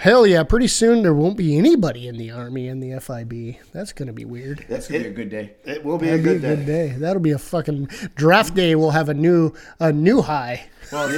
[0.00, 0.42] Hell yeah.
[0.44, 3.56] Pretty soon there won't be anybody in the Army in the FIB.
[3.70, 4.64] That's gonna be weird.
[4.66, 5.56] That's gonna be a good day.
[5.66, 6.88] It will be a That'd be good, a good day.
[6.96, 8.74] That'll be a fucking draft day.
[8.74, 10.70] We'll have a new a new high.
[10.90, 11.06] Well,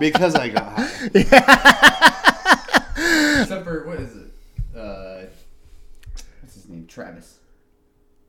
[0.00, 0.88] because I got high.
[3.42, 4.30] except for what is it?
[4.74, 5.24] Uh,
[6.40, 6.86] what's his name?
[6.86, 7.38] Travis.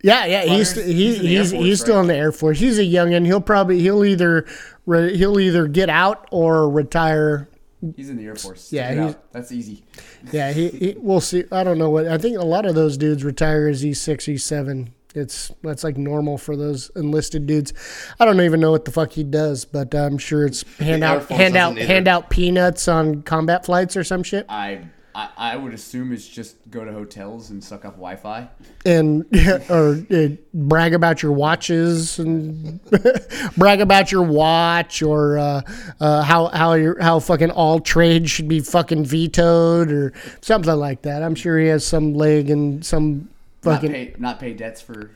[0.01, 2.01] Yeah, yeah, he's he, he's he's Air he's, Force, still right?
[2.01, 2.59] in the Air Force.
[2.59, 3.25] He's a youngin.
[3.25, 4.45] He'll probably he'll either
[4.85, 7.47] re, he'll either get out or retire.
[7.95, 8.73] He's in the Air Force.
[8.73, 9.83] Yeah, that's easy.
[10.31, 11.45] Yeah, he, he we'll see.
[11.51, 12.37] I don't know what I think.
[12.37, 14.93] A lot of those dudes retire as E six, E seven.
[15.15, 17.73] It's that's like normal for those enlisted dudes.
[18.19, 21.09] I don't even know what the fuck he does, but I'm sure it's hand Air
[21.09, 21.87] out hand out either.
[21.87, 24.45] hand out peanuts on combat flights or some shit.
[24.49, 24.81] I,
[25.15, 28.47] I I would assume it's just go to hotels and suck up Wi-Fi.
[28.85, 29.25] and
[29.69, 32.79] or uh, brag about your watches and
[33.57, 35.61] brag about your watch or uh,
[35.99, 41.01] uh, how how your how fucking all trade should be fucking vetoed or something like
[41.03, 41.23] that.
[41.23, 43.29] I'm sure he has some leg and some
[43.63, 45.11] Not fucking pay not pay debts for.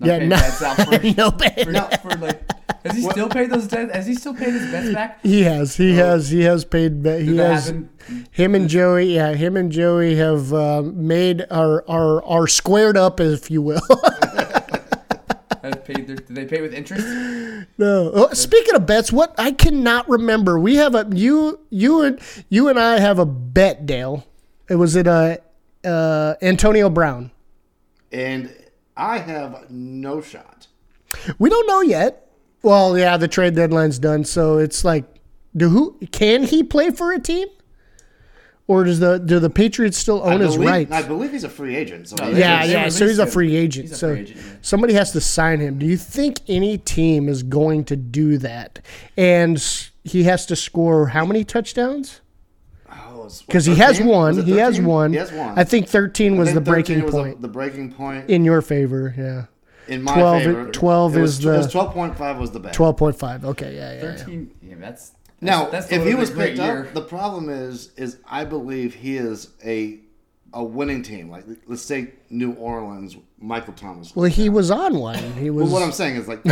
[0.00, 2.43] Not yeah pay no, debts out for, no for, for like.
[2.94, 3.92] Has he still paid those debts?
[3.94, 5.20] Has he still paid his debts back?
[5.22, 7.90] He has he has he has paid ba- he Did has happen?
[8.30, 13.20] him and Joey yeah him and Joey have uh, made our are are squared up
[13.20, 13.82] if you will.
[15.62, 17.06] Has paid their, did they pay with interest?
[17.78, 18.10] No.
[18.12, 20.58] Oh, speaking of bets, what I cannot remember.
[20.58, 24.26] We have a you you and you and I have a bet, Dale.
[24.68, 25.38] It was it uh,
[25.82, 27.30] uh, Antonio Brown.
[28.12, 28.54] And
[28.94, 30.66] I have no shot.
[31.38, 32.23] We don't know yet.
[32.64, 35.04] Well, yeah, the trade deadline's done, so it's like,
[35.54, 37.46] do who can he play for a team,
[38.66, 40.92] or does the do the Patriots still own I his believe, rights?
[40.92, 42.08] I believe he's a free agent.
[42.08, 42.88] So No, yeah, yeah.
[42.88, 43.90] So he's a free agent.
[43.92, 44.52] A so free agent, yeah.
[44.62, 45.78] somebody has to sign him.
[45.78, 48.80] Do you think any team is going to do that?
[49.16, 49.62] And
[50.02, 52.22] he has to score how many touchdowns?
[52.90, 54.42] Oh, Because he has one.
[54.42, 55.12] He has one.
[55.12, 55.58] He has one.
[55.58, 58.44] I think 13 was I the 13 breaking was point The, the breaking point in
[58.46, 59.14] your favor.
[59.16, 59.44] Yeah.
[59.88, 60.70] In my 12 favor.
[60.72, 62.74] 12 it was, is the- it was 12.5 was the bet.
[62.74, 63.44] 12.5.
[63.44, 63.74] Okay.
[63.74, 63.92] Yeah.
[63.92, 63.94] Yeah.
[63.94, 64.00] yeah.
[64.16, 64.50] Thirteen.
[64.62, 65.12] Yeah, that's.
[65.40, 66.86] Now, that's if he was picked year.
[66.86, 69.98] up, the problem is, is I believe he is a
[70.54, 71.28] a winning team.
[71.28, 74.14] Like let's say New Orleans, Michael Thomas.
[74.16, 75.18] Well, he was on one.
[75.34, 75.64] He was.
[75.64, 76.44] Well, what I'm saying is like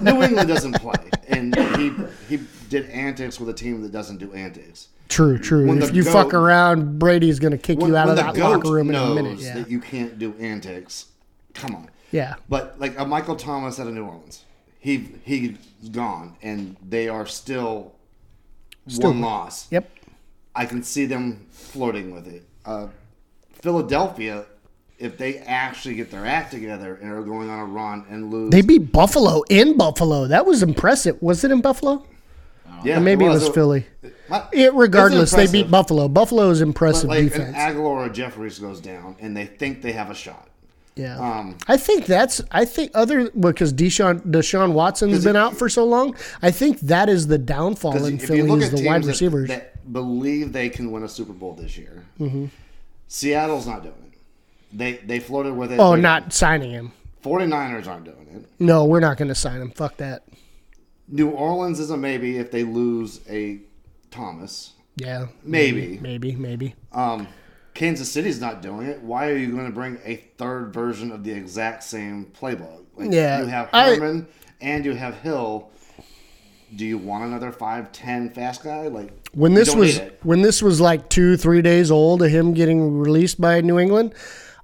[0.00, 1.92] New England doesn't play, and he
[2.28, 4.88] he did antics with a team that doesn't do antics.
[5.08, 5.38] true.
[5.38, 5.66] True.
[5.68, 8.36] when If you goat- fuck around, Brady's gonna kick When, you out of the that
[8.36, 9.38] locker room in a minute.
[9.38, 9.54] Yeah.
[9.54, 11.06] that you can't do antics,
[11.54, 11.88] come on.
[12.10, 12.34] Yeah.
[12.48, 14.44] But like a Michael Thomas out of New Orleans,
[14.78, 15.56] he he's
[15.90, 17.92] gone, and they are still,
[18.88, 19.70] Still- one loss.
[19.70, 19.88] Yep.
[20.54, 22.42] I can see them flirting with it.
[22.66, 22.88] Uh,
[23.52, 24.44] Philadelphia
[24.98, 28.50] if they actually get their act together and are going on a run and lose.
[28.50, 30.26] They beat Buffalo in Buffalo.
[30.26, 31.16] That was impressive.
[31.22, 32.04] Was it in Buffalo?
[32.84, 33.86] yeah, Or maybe it was Philly.
[34.28, 36.06] My- It, regardless, they beat Buffalo.
[36.06, 37.56] Buffalo is but impressive like defense.
[37.56, 40.48] an Agholor or Jeffries goes down and they think they have a shot.
[40.96, 42.42] Yeah, Um, I think that's.
[42.50, 46.14] I think other because Deshaun Deshaun Watson's been if- out for so long.
[46.42, 49.48] I think that is the downfall in Philly is the wide teams that- receivers.
[49.48, 52.46] that, believe they can win a Super Bowl this year, Mm-hmm.
[53.08, 54.18] Seattle's not doing it.
[54.76, 55.78] They they floated with it.
[55.80, 56.92] oh, not signing him.
[57.24, 58.46] 49ers aren't doing it.
[58.58, 59.70] No, we're not going to sign him.
[59.70, 60.24] Fuck that.
[61.08, 63.58] New Orleans is a maybe if they lose a
[64.10, 64.72] Thomas.
[64.96, 65.98] Yeah, Maybe.
[66.02, 66.74] maybe, maybe.
[66.92, 67.26] Um,
[67.74, 69.00] Kansas City's not doing it.
[69.02, 72.82] Why are you going to bring a third version of the exact same playbook?
[72.96, 74.24] Like, Yeah, You have I-
[74.60, 75.68] and you have Hill.
[76.74, 78.86] Do you want another 5'10 fast guy?
[78.88, 82.98] Like When this was when this was like two three days old of him getting
[82.98, 84.14] released by New England,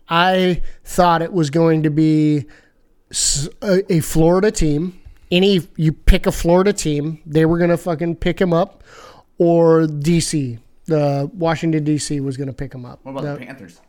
[0.08, 2.46] I thought it was going to be
[3.62, 5.00] a Florida team.
[5.32, 8.84] Any you pick a Florida team, they were gonna fucking pick him up,
[9.38, 10.58] or DC.
[10.86, 13.00] The Washington DC was gonna pick him up.
[13.02, 13.80] What about The- the Panthers?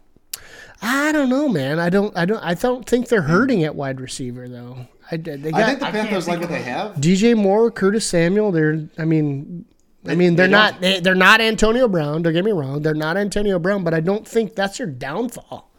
[0.81, 1.79] I don't know, man.
[1.79, 2.15] I don't.
[2.15, 2.43] I don't.
[2.43, 4.87] I don't think they're hurting at wide receiver though.
[5.11, 6.95] I, they got I think the Panthers like what they have.
[6.97, 8.51] DJ Moore, Curtis Samuel.
[8.51, 8.87] They're.
[8.97, 9.65] I mean,
[10.05, 10.79] I mean, they're they not.
[10.79, 12.21] They, they're not Antonio Brown.
[12.21, 12.81] Don't get me wrong.
[12.83, 15.71] They're not Antonio Brown, but I don't think that's your downfall.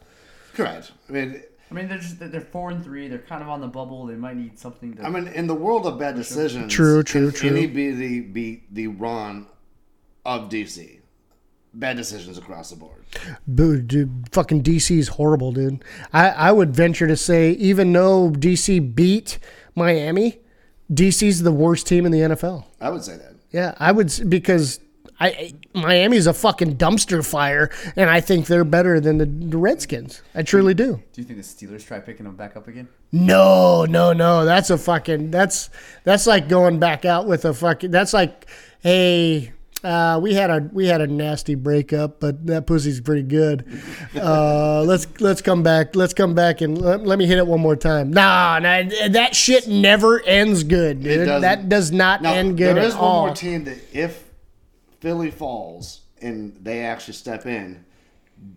[0.53, 0.91] Correct.
[1.07, 3.07] I mean, I mean, they're just they're four and three.
[3.07, 4.05] They're kind of on the bubble.
[4.05, 5.05] They might need something to.
[5.05, 7.49] I mean, in the world of bad decisions, True, true, can true.
[7.51, 9.47] Any be the be the run
[10.25, 10.98] of DC?
[11.73, 13.05] Bad decisions across the board.
[13.47, 15.83] Boo, dude, fucking DC is horrible, dude.
[16.11, 19.37] I, I would venture to say, even though DC beat
[19.75, 20.39] Miami,
[20.91, 22.65] DC's the worst team in the NFL.
[22.81, 23.35] I would say that.
[23.51, 24.79] Yeah, I would s- because
[25.19, 30.23] I Miami's a fucking dumpster fire, and I think they're better than the, the Redskins.
[30.33, 31.03] I truly do.
[31.13, 32.87] Do you think the Steelers try picking them back up again?
[33.11, 34.45] No, no, no.
[34.45, 35.29] That's a fucking.
[35.29, 35.69] That's
[36.03, 37.91] that's like going back out with a fucking.
[37.91, 38.47] That's like,
[38.81, 39.51] hey,
[39.83, 43.65] uh, we had a we had a nasty breakup, but that pussy's pretty good.
[44.15, 45.95] Uh, let's let's come back.
[45.95, 48.11] Let's come back and let, let me hit it one more time.
[48.11, 51.27] Nah, nah, that shit never ends good, dude.
[51.27, 53.25] That does not Now, end good there is one all.
[53.27, 54.25] more team that if
[54.99, 57.85] Philly falls and they actually step in,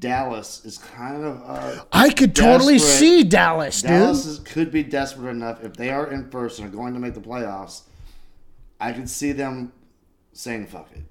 [0.00, 1.40] Dallas is kind of.
[1.46, 3.90] Uh, I could totally see Dallas, dude.
[3.90, 7.00] Dallas is, could be desperate enough if they are in first and are going to
[7.00, 7.82] make the playoffs.
[8.80, 9.72] I could see them
[10.32, 11.04] saying "fuck it."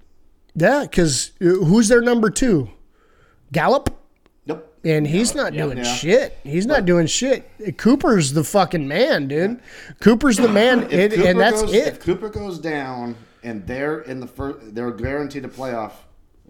[0.54, 2.70] Yeah, because uh, who's their number two?
[3.52, 3.90] Gallup.
[4.46, 4.74] Nope.
[4.84, 5.84] And he's not doing Yeah.
[5.84, 6.38] shit.
[6.42, 7.48] He's not doing shit.
[7.78, 9.60] Cooper's the fucking man, dude.
[10.00, 11.86] Cooper's the man, If and, Cooper and that's goes, it.
[11.86, 15.92] If Cooper goes down and they're in the first, they're guaranteed a playoff.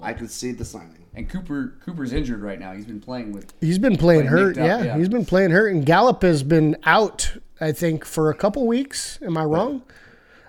[0.01, 0.99] I could see the signing.
[1.15, 2.73] And Cooper Cooper's injured right now.
[2.73, 3.53] He's been playing with.
[3.61, 4.57] He's been playing Playing hurt.
[4.57, 4.99] yeah, yeah.
[4.99, 7.37] he's been playing hurt, and Gallup has been out.
[7.61, 9.19] I think for a couple weeks.
[9.23, 9.83] Am I wrong?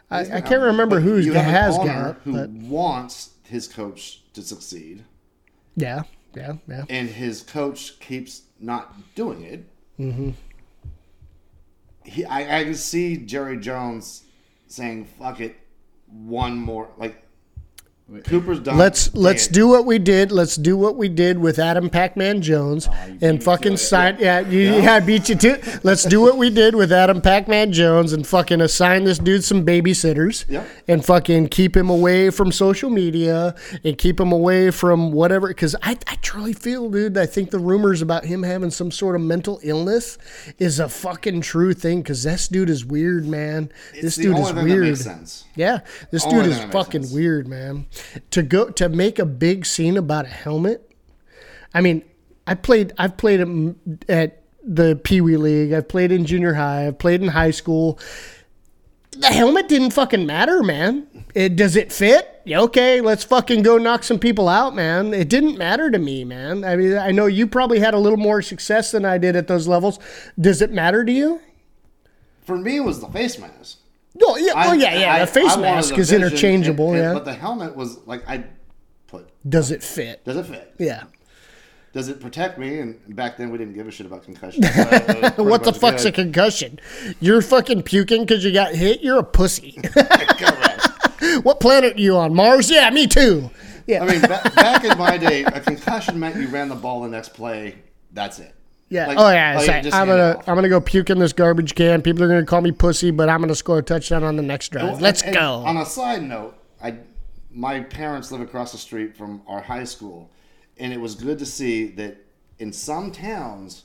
[0.09, 3.31] I, I can't remember But who you have an has owner Gallup, who but wants
[3.53, 5.05] his coach to succeed,
[5.75, 6.03] yeah,
[6.35, 6.85] yeah, yeah.
[6.89, 9.65] and his coach keeps not doing it.
[9.99, 10.31] Mm-hmm.
[12.03, 14.23] He, I, I can see Jerry Jones
[14.67, 15.55] saying "fuck it,"
[16.07, 17.22] one more like
[18.25, 18.77] Cooper's done.
[18.77, 20.31] Let's let's do what we did.
[20.31, 24.17] Let's do what we did with Adam Pac-Man Jones me and fucking sign.
[24.19, 25.57] Yeah, you, yeah, I beat you too.
[25.83, 29.65] Let's do what we did with Adam Pac-Man Jones and fucking assign this dude some
[29.65, 30.67] babysitters Yep.
[30.87, 35.47] and fucking keep him away from social media and keep him away from whatever.
[35.47, 39.15] Because I, I truly feel, dude, I think the rumors about him having some sort
[39.15, 40.17] of mental illness
[40.59, 42.01] is a fucking true thing.
[42.01, 43.71] Because this dude is weird, man.
[43.93, 44.97] It's this dude is weird.
[45.55, 45.79] Yeah,
[46.11, 47.85] this dude is thing that makes fucking weird, man.
[48.31, 50.89] To go to make a big scene about a helmet.
[51.73, 52.03] I mean,
[52.47, 52.93] I played.
[52.97, 53.75] I've played
[54.09, 55.73] at- the Pee Wee League.
[55.73, 56.87] I've played in junior high.
[56.87, 57.99] I've played in high school.
[59.11, 61.05] The helmet didn't fucking matter, man.
[61.35, 62.41] It does it fit?
[62.45, 65.13] Yeah, Okay, let's fucking go knock some people out, man.
[65.13, 66.63] It didn't matter to me, man.
[66.63, 69.47] I mean, I know you probably had a little more success than I did at
[69.47, 69.99] those levels.
[70.39, 71.41] Does it matter to you?
[72.45, 73.79] For me, it was the face mask.
[74.15, 75.13] No, yeah, oh I- yeah, yeah.
[75.13, 76.89] I- the face I mask the is vision, interchangeable.
[76.93, 77.13] and- yeah.
[77.13, 78.45] But the helmet was like I
[79.07, 79.29] put.
[79.49, 80.23] Does it fit?
[80.25, 80.75] Does it fit?
[80.77, 81.03] Yeah.
[81.93, 82.79] Does it protect me?
[82.79, 84.67] And back then we didn't give a shit about concussions.
[84.75, 86.79] so it What the fuck's a concussion?
[87.19, 89.01] You're fucking puking because you got hit.
[89.01, 89.79] You're a pussy.
[91.43, 92.33] What planet are you on?
[92.33, 92.69] Mars?
[92.69, 93.49] Yeah, me too.
[93.87, 97.01] Yeah, I mean, ba- back in my day, a concussion meant you ran the ball
[97.01, 97.75] the next play.
[98.11, 98.53] That's it.
[98.93, 99.07] Yeah.
[99.07, 99.55] Like- oh yeah.
[99.57, 100.39] like, it's like, I'm gonna.
[100.47, 102.01] I'm gonna go puke in this garbage can.
[102.01, 104.69] People are gonna call me pussy, but I'm gonna score a touchdown on the next
[104.69, 104.93] drive.
[104.93, 105.55] And- Let's and go.
[105.65, 106.95] On a side note, I
[107.51, 110.29] my parents live across the street from our high school,
[110.77, 112.17] and it was good to see that
[112.59, 113.83] in some towns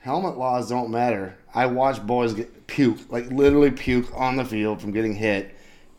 [0.00, 1.36] helmet laws don't matter.
[1.54, 5.54] I watch boys get puke, like literally puke on the field from getting hit.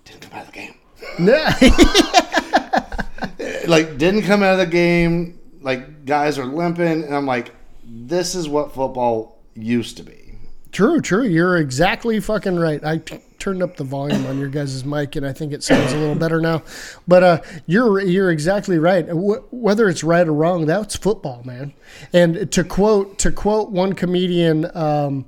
[0.06, 0.76] Didn't come out of the game.
[1.20, 1.48] No.
[3.68, 5.40] Like didn't come out of the game.
[5.62, 7.54] Like guys are limping, and I'm like,
[7.86, 10.24] this is what football used to be.
[10.72, 11.24] True, true.
[11.24, 12.84] You're exactly fucking right.
[12.84, 15.94] I t- turned up the volume on your guys' mic, and I think it sounds
[15.94, 16.64] a little better now.
[17.08, 19.08] But uh, you're you're exactly right.
[19.08, 21.74] Wh- whether it's right or wrong, that's football, man.
[22.12, 25.26] And to quote to quote one comedian, um,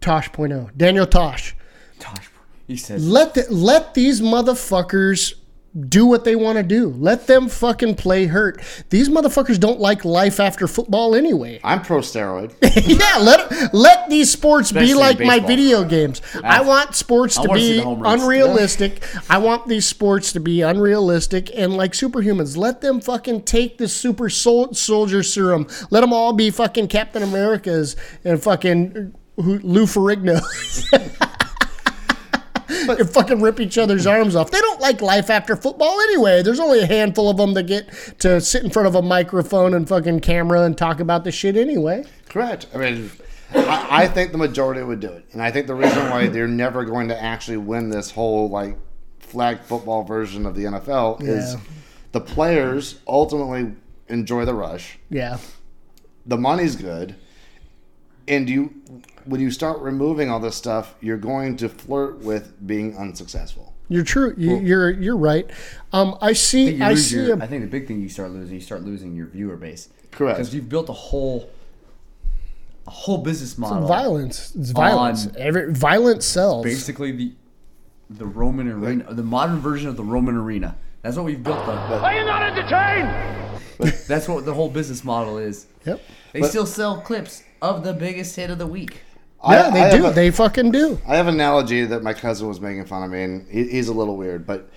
[0.00, 1.54] Tosh Point oh, Daniel Tosh,
[1.98, 2.30] Gosh,
[2.66, 5.34] he says let the, let these motherfuckers
[5.78, 6.88] do what they want to do.
[6.88, 8.62] Let them fucking play hurt.
[8.90, 11.60] These motherfuckers don't like life after football anyway.
[11.64, 12.54] I'm pro steroid.
[12.62, 16.22] yeah, let let these sports be Especially like my video games.
[16.42, 19.02] I want sports I to be unrealistic.
[19.28, 22.56] I want these sports to be unrealistic and like superhumans.
[22.56, 25.66] Let them fucking take the super sol- soldier serum.
[25.90, 30.42] Let them all be fucking Captain Americas and fucking Lou Ferrigno.
[32.88, 34.50] and fucking rip each other's arms off.
[34.50, 36.42] They don't like life after football anyway.
[36.42, 37.88] There's only a handful of them that get
[38.20, 41.56] to sit in front of a microphone and fucking camera and talk about the shit
[41.56, 42.04] anyway.
[42.28, 42.66] Correct.
[42.74, 43.10] I mean,
[43.54, 46.46] I, I think the majority would do it, and I think the reason why they're
[46.46, 48.76] never going to actually win this whole like
[49.18, 51.56] flag football version of the NFL is
[52.12, 53.74] the players ultimately
[54.08, 54.98] enjoy the rush.
[55.10, 55.38] Yeah.
[56.26, 57.16] The money's good,
[58.26, 58.74] and you
[59.28, 63.74] when you start removing all this stuff, you're going to flirt with being unsuccessful.
[63.90, 64.34] You're true.
[64.36, 65.48] You, you're you're right.
[65.92, 66.66] Um, I I see.
[66.66, 67.16] think, you I see.
[67.24, 69.56] your, a, I think the big thing you start losing, you start losing your viewer
[69.56, 69.88] base.
[70.10, 70.38] Correct.
[70.38, 71.48] Because you've built a whole,
[72.86, 73.86] a whole business model.
[73.88, 74.54] violence.
[74.54, 75.26] It's violence.
[75.26, 76.64] On- Every violence sells.
[76.64, 77.32] Basically, the
[78.10, 80.76] the Roman arena, the modern version of the Roman arena.
[81.02, 81.64] That's what we've built.
[81.64, 83.98] The, Are you not entertained?
[84.06, 85.66] that's what the whole business model is.
[85.86, 86.00] Yep.
[86.32, 89.00] They still sell clips of the biggest hit of the week.
[89.46, 90.06] Yeah, I- they I do.
[90.06, 90.98] a- they fucking do.
[91.06, 93.88] I have an analogy that my cousin was making fun of me, and he, he's
[93.88, 94.68] a little weird, but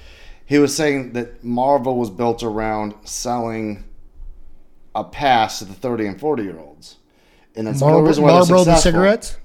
[0.45, 3.83] he was saying that Marvel was built around selling
[4.93, 6.97] a pass to the 30 and 40 year olds.
[7.55, 9.37] And that's the only Marlboro, reason why they're Marlboro the cigarettes.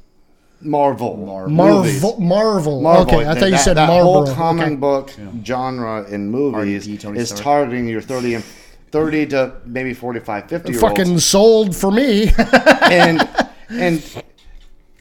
[0.60, 1.16] Marvel.
[1.16, 2.02] Movies.
[2.02, 2.20] Marvel.
[2.20, 2.80] Marvel.
[2.80, 3.02] Marvel.
[3.18, 4.24] Okay, I That- thought you said that Marlboro.
[4.26, 4.74] whole comic Okay.
[4.76, 5.12] book
[5.44, 7.42] genre in movies RDP, is Stark.
[7.42, 8.44] targeting your 30 and
[8.90, 10.96] 30 to maybe 45, 50 year olds.
[10.98, 12.32] Fucking sold for me.
[12.90, 13.28] and
[13.70, 14.02] and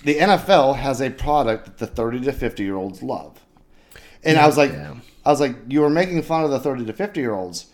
[0.05, 3.39] the NFL has a product that the 30 to 50 year olds love.
[4.23, 6.93] And I was like I was like you were making fun of the 30 to
[6.93, 7.67] 50 year olds.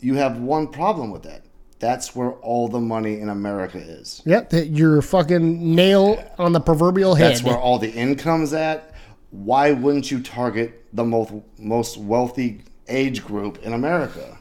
[0.00, 1.44] You have one problem with that.
[1.78, 4.22] That's where all the money in America is.
[4.24, 4.50] yep.
[4.50, 7.32] That you're fucking nail on the proverbial head.
[7.32, 8.94] That's where all the income's at.
[9.30, 14.38] Why wouldn't you target the most most wealthy age group in America?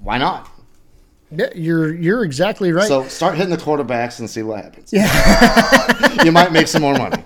[0.00, 0.48] Why not?
[1.34, 2.88] Yeah, you're you're exactly right.
[2.88, 4.92] So start hitting the quarterbacks and see what happens.
[4.92, 6.22] Yeah.
[6.24, 7.22] you might make some more money.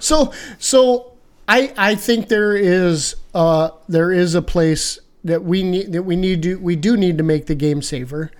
[0.00, 1.12] so so
[1.46, 6.16] I I think there is uh there is a place that we need that we
[6.16, 8.30] need to we do need to make the game safer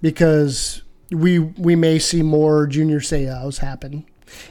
[0.00, 4.06] because we we may see more junior Seau's happen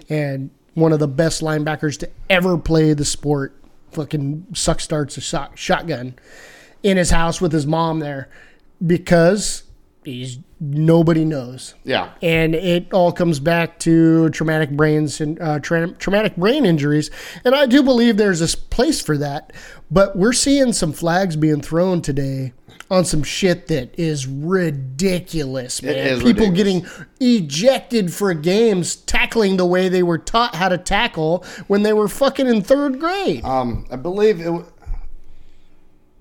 [0.09, 3.55] and one of the best linebackers to ever play the sport
[3.91, 6.15] fucking suck starts a shot, shotgun
[6.83, 8.29] in his house with his mom there
[8.85, 9.63] because
[10.03, 12.09] he's nobody knows Yeah.
[12.21, 17.11] and it all comes back to traumatic brains and uh, tra- traumatic brain injuries.
[17.45, 19.53] And I do believe there's a place for that,
[19.91, 22.53] but we're seeing some flags being thrown today
[22.91, 25.95] on some shit that is ridiculous, man.
[25.95, 26.57] is People ridiculous.
[26.89, 31.93] getting ejected for games tackling the way they were taught how to tackle when they
[31.93, 33.43] were fucking in third grade.
[33.45, 34.63] Um, I believe it.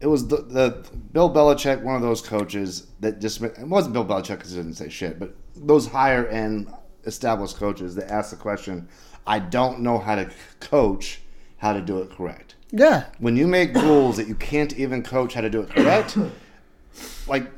[0.00, 4.04] It was the, the Bill Belichick, one of those coaches that just it wasn't Bill
[4.04, 6.72] Belichick because he didn't say shit, but those higher end
[7.04, 8.88] established coaches that ask the question,
[9.26, 10.30] "I don't know how to
[10.60, 11.20] coach,
[11.56, 13.06] how to do it correct." yeah.
[13.18, 16.16] When you make rules that you can't even coach how to do it correct,
[17.26, 17.50] like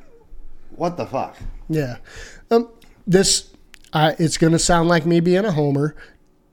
[0.77, 1.37] what the fuck?
[1.69, 1.97] Yeah.
[2.51, 2.69] Um,
[3.07, 3.51] this,
[3.93, 5.95] uh, it's going to sound like me being a homer.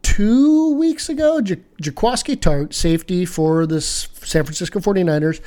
[0.01, 5.39] Two weeks ago, Ja- Jaquiski Tartt, safety for the San Francisco 49ers,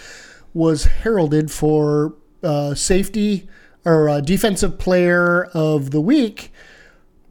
[0.55, 3.49] was heralded for uh, safety
[3.85, 6.53] or uh, defensive player of the week,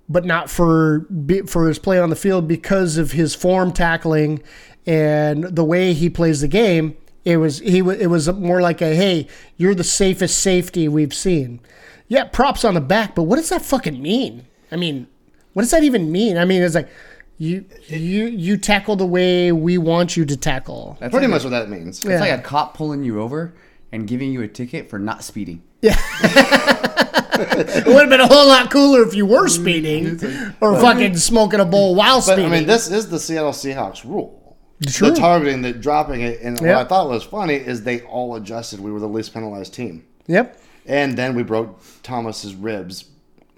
[0.08, 1.06] but not for
[1.48, 4.42] for his play on the field because of his form tackling
[4.86, 6.96] and the way he plays the game.
[7.26, 11.60] It was he it was more like a hey, you're the safest safety we've seen.
[12.08, 14.48] Yeah, props on the back, but what does that fucking mean?
[14.72, 15.08] I mean,
[15.54, 16.38] what does that even mean?
[16.38, 16.90] I mean, it's like
[17.40, 20.98] you you you tackle the way we want you to tackle.
[21.00, 22.04] That's Pretty like much what that means.
[22.04, 22.12] Yeah.
[22.12, 23.56] It's like a cop pulling you over
[23.92, 25.64] and giving you a ticket for not speeding.
[25.82, 25.96] Yeah.
[27.42, 30.20] It would have been been a whole lot cooler if you were speeding
[30.60, 32.48] or fucking smoking a bowl while But speeding.
[32.48, 34.58] I mean, this is the Seattle Seahawks rule.
[34.86, 35.12] True.
[35.12, 38.82] The targeting, the dropping it, and what I thought was funny is they all adjusted.
[38.82, 40.62] We were the least penalized team, yep.
[40.86, 43.06] and then we broke Thomas's ribs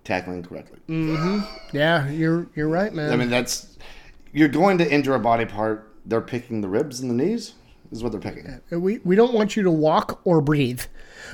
[0.03, 0.79] tackling correctly.
[0.89, 1.75] Mm-hmm.
[1.75, 3.11] Yeah, you're you're right, man.
[3.11, 3.70] I mean, that's
[4.33, 5.93] you're going to injure a body part.
[6.05, 7.53] They're picking the ribs and the knees.
[7.91, 8.61] Is what they're picking.
[8.71, 10.81] we we don't want you to walk or breathe,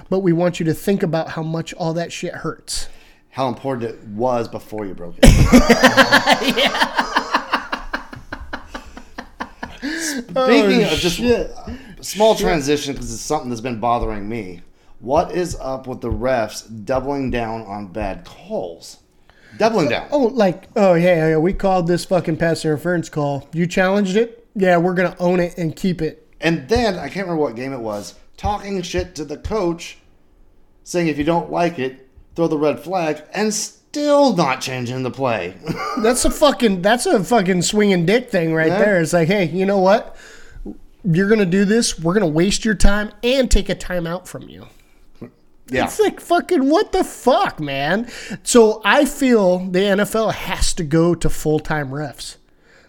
[0.09, 2.89] but we want you to think about how much all that shit hurts.
[3.29, 5.25] How important it was before you broke it.
[10.01, 11.21] Speaking oh, of just
[12.01, 14.61] small transition, because it's something that's been bothering me.
[14.99, 18.97] What is up with the refs doubling down on bad calls?
[19.57, 20.07] Doubling uh, down.
[20.11, 23.47] Oh, like oh yeah, yeah, we called this fucking pass interference call.
[23.53, 24.47] You challenged it.
[24.55, 26.27] Yeah, we're gonna own it and keep it.
[26.41, 28.15] And then I can't remember what game it was.
[28.37, 29.97] Talking shit to the coach,
[30.83, 35.09] saying if you don't like it, throw the red flag, and still not changing the
[35.11, 35.55] play.
[36.03, 38.77] That's a fucking that's a fucking swinging dick thing right Yeah.
[38.77, 39.01] there.
[39.01, 40.15] It's like, hey, you know what?
[41.03, 41.97] You're gonna do this.
[41.99, 44.67] We're gonna waste your time and take a timeout from you.
[45.69, 45.85] Yeah.
[45.85, 48.09] It's like fucking what the fuck, man.
[48.43, 52.37] So I feel the NFL has to go to full time refs.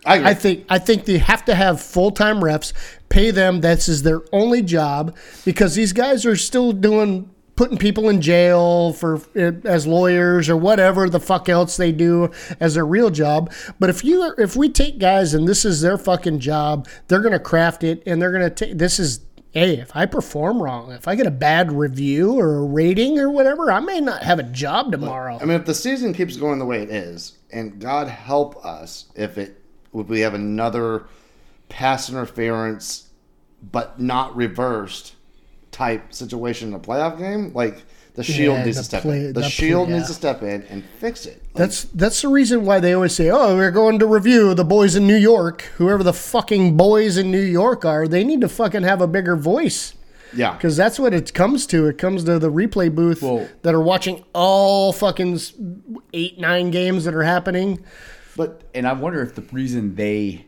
[0.06, 0.30] I.
[0.30, 2.72] I think I think they have to have full time refs,
[3.08, 3.60] pay them.
[3.60, 8.92] This is their only job because these guys are still doing putting people in jail
[8.92, 13.52] for eh, as lawyers or whatever the fuck else they do as their real job.
[13.80, 17.40] But if you if we take guys and this is their fucking job, they're gonna
[17.40, 19.20] craft it and they're gonna take this is.
[19.52, 23.30] Hey, if I perform wrong, if I get a bad review or a rating or
[23.30, 25.38] whatever, I may not have a job tomorrow.
[25.40, 29.06] I mean, if the season keeps going the way it is, and God help us
[29.14, 29.62] if it
[29.94, 31.06] if we have another
[31.70, 33.08] pass interference,
[33.62, 35.14] but not reversed
[35.70, 37.82] type situation in a playoff game, like
[38.18, 39.26] the Shield Yeah, needs the to step play- in.
[39.28, 39.96] The, the play- Shield yeah.
[39.96, 41.40] needs to step in and fix it.
[41.46, 44.64] Like, That's that's the reason why they always say, "Oh, we're going to review the
[44.64, 48.48] boys in New York." Whoever the fucking boys in New York are, they need to
[48.48, 49.94] fucking have a bigger voice
[50.36, 51.86] yeah, because that's what it comes to.
[51.86, 53.20] It comes to the replay booth
[53.62, 55.38] that are watching all fucking
[56.12, 57.82] eight nine games that are happening.
[58.36, 60.44] but And I wonder if the reason they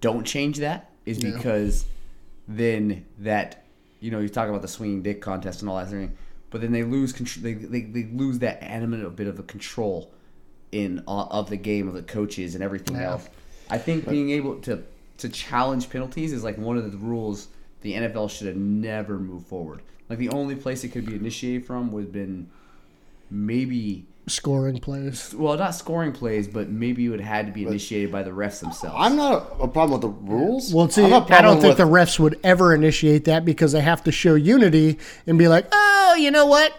[0.00, 1.84] don't change that is because
[2.48, 3.62] then that
[4.00, 6.16] you know you talk about the swinging dick contest and all that thing,
[6.54, 7.42] but then they lose control.
[7.42, 10.12] They, they, they lose that animate a bit of the control
[10.70, 13.28] in uh, of the game of the coaches and everything else.
[13.70, 14.84] I think being able to
[15.18, 17.48] to challenge penalties is like one of the rules
[17.80, 19.82] the NFL should have never moved forward.
[20.08, 22.48] Like the only place it could be initiated from would have been
[23.32, 25.34] maybe Scoring plays.
[25.36, 28.30] well, not scoring plays, but maybe it would have had to be initiated by the
[28.30, 28.96] refs themselves.
[28.98, 30.72] I'm not a, a problem with the rules.
[30.72, 33.44] Well, see, I'm a I problem don't think with- the refs would ever initiate that
[33.44, 36.74] because they have to show unity and be like, "Oh, you know what?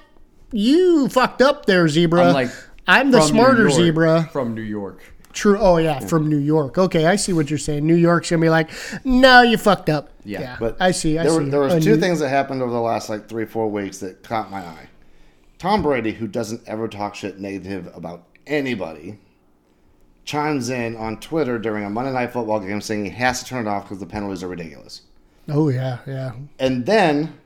[0.52, 2.24] You fucked up there, zebra.
[2.30, 2.50] I'm like,
[2.88, 5.02] I'm the smarter zebra." from New York.
[5.34, 5.60] True.
[5.60, 6.78] Oh yeah, from New York.
[6.78, 7.86] Okay, I see what you're saying.
[7.86, 8.70] New York's gonna be like,
[9.04, 10.10] no, you fucked up.
[10.24, 11.20] Yeah, But I see.
[11.20, 11.38] I there, see.
[11.44, 14.00] Were, there was two New- things that happened over the last like three, four weeks
[14.00, 14.88] that caught my eye.
[15.58, 19.20] Tom Brady, who doesn't ever talk shit negative about anybody,
[20.26, 23.68] chimes in on Twitter during a Monday Night Football game saying he has to turn
[23.68, 25.02] it off because the penalties are ridiculous.
[25.48, 26.34] Oh yeah, yeah.
[26.60, 27.38] And then,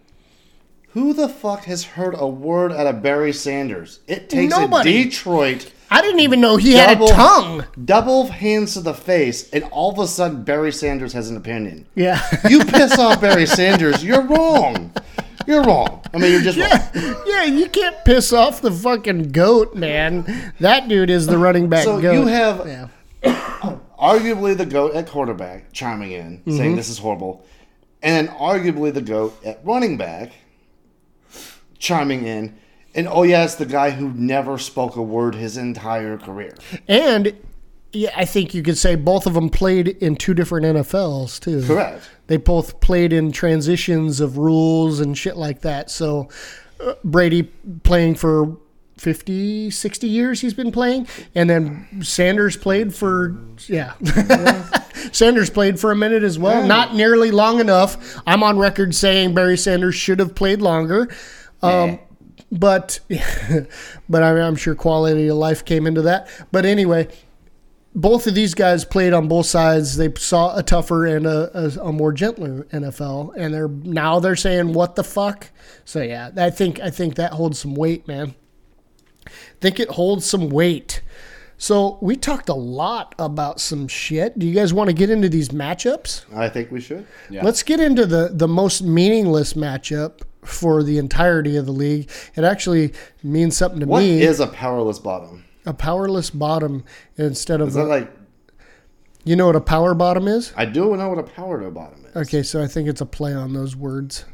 [0.89, 3.99] who the fuck has heard a word out of Barry Sanders?
[4.07, 5.01] It takes Nobody.
[5.01, 7.66] a Detroit I didn't even know he had a tongue.
[7.84, 11.88] double hands to the face, and all of a sudden Barry Sanders has an opinion.
[11.95, 12.22] Yeah.
[12.47, 14.91] You piss off Barry Sanders, you're wrong.
[15.47, 16.01] You're wrong.
[16.13, 17.15] I mean, you're just wrong.
[17.25, 20.53] yeah, you can't piss off the fucking goat, man.
[20.59, 22.13] That dude is the running back So goat.
[22.13, 22.87] you have yeah.
[23.99, 26.57] arguably the goat at quarterback chiming in, Mm-hmm.
[26.57, 27.45] saying this is horrible,
[28.01, 30.31] and then arguably the goat at running back
[31.77, 32.57] chiming in,
[32.95, 36.55] and oh yeah, it's the guy who never spoke a word his entire career.
[36.87, 37.33] And
[37.93, 41.63] yeah, I think you could say both of them played in two different NFLs too.
[41.65, 42.09] Correct.
[42.30, 45.89] They both played in transitions of rules and shit like that.
[45.89, 46.30] So
[46.80, 47.43] uh, Brady
[47.82, 48.55] playing for
[48.97, 51.07] 50, 60 years he's been playing.
[51.34, 53.93] And then Sanders played for, yeah.
[55.11, 56.67] Sanders played for a minute as well.
[56.67, 58.21] Not nearly long enough.
[58.27, 61.09] I'm on record saying Barry Sanders should have played longer.
[61.63, 61.97] Um,
[62.51, 62.99] but
[64.07, 66.30] but I mean, I'm sure quality of life came into that.
[66.51, 67.07] But anyway,
[67.99, 69.97] both of these guys played on both sides.
[69.97, 74.35] They saw a tougher and a, a, a more gentler NFL, and they're now they're
[74.35, 75.49] saying what the fuck.
[75.85, 78.35] So yeah, I think I think that holds some weight, man.
[79.27, 81.01] I think it holds some weight.
[81.57, 84.39] So we talked a lot about some shit.
[84.39, 86.23] Do you guys want to get into these matchups?
[86.33, 87.05] I think we should.
[87.29, 87.43] Yeah.
[87.43, 92.09] Let's get into the the most meaningless matchup for the entirety of the league.
[92.35, 92.93] It actually
[93.23, 94.21] means something to What me.
[94.21, 95.43] is a powerless bottom?
[95.66, 96.84] A powerless bottom
[97.18, 98.12] instead of Is that like
[99.26, 100.53] you know what a power bottom is?
[100.55, 102.16] I do know what a power to bottom is.
[102.16, 104.26] Okay, so I think it's a play on those words.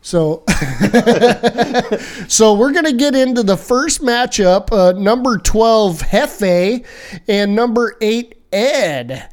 [0.00, 0.44] So,
[2.28, 4.72] so we're gonna get into the first matchup.
[4.72, 6.86] Uh, number twelve Hefe
[7.26, 9.28] and number eight Ed.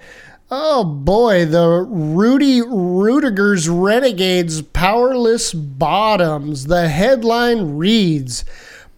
[0.49, 6.65] Oh boy, the Rudy Rudiger's Renegades Powerless Bottoms.
[6.65, 8.43] The headline reads.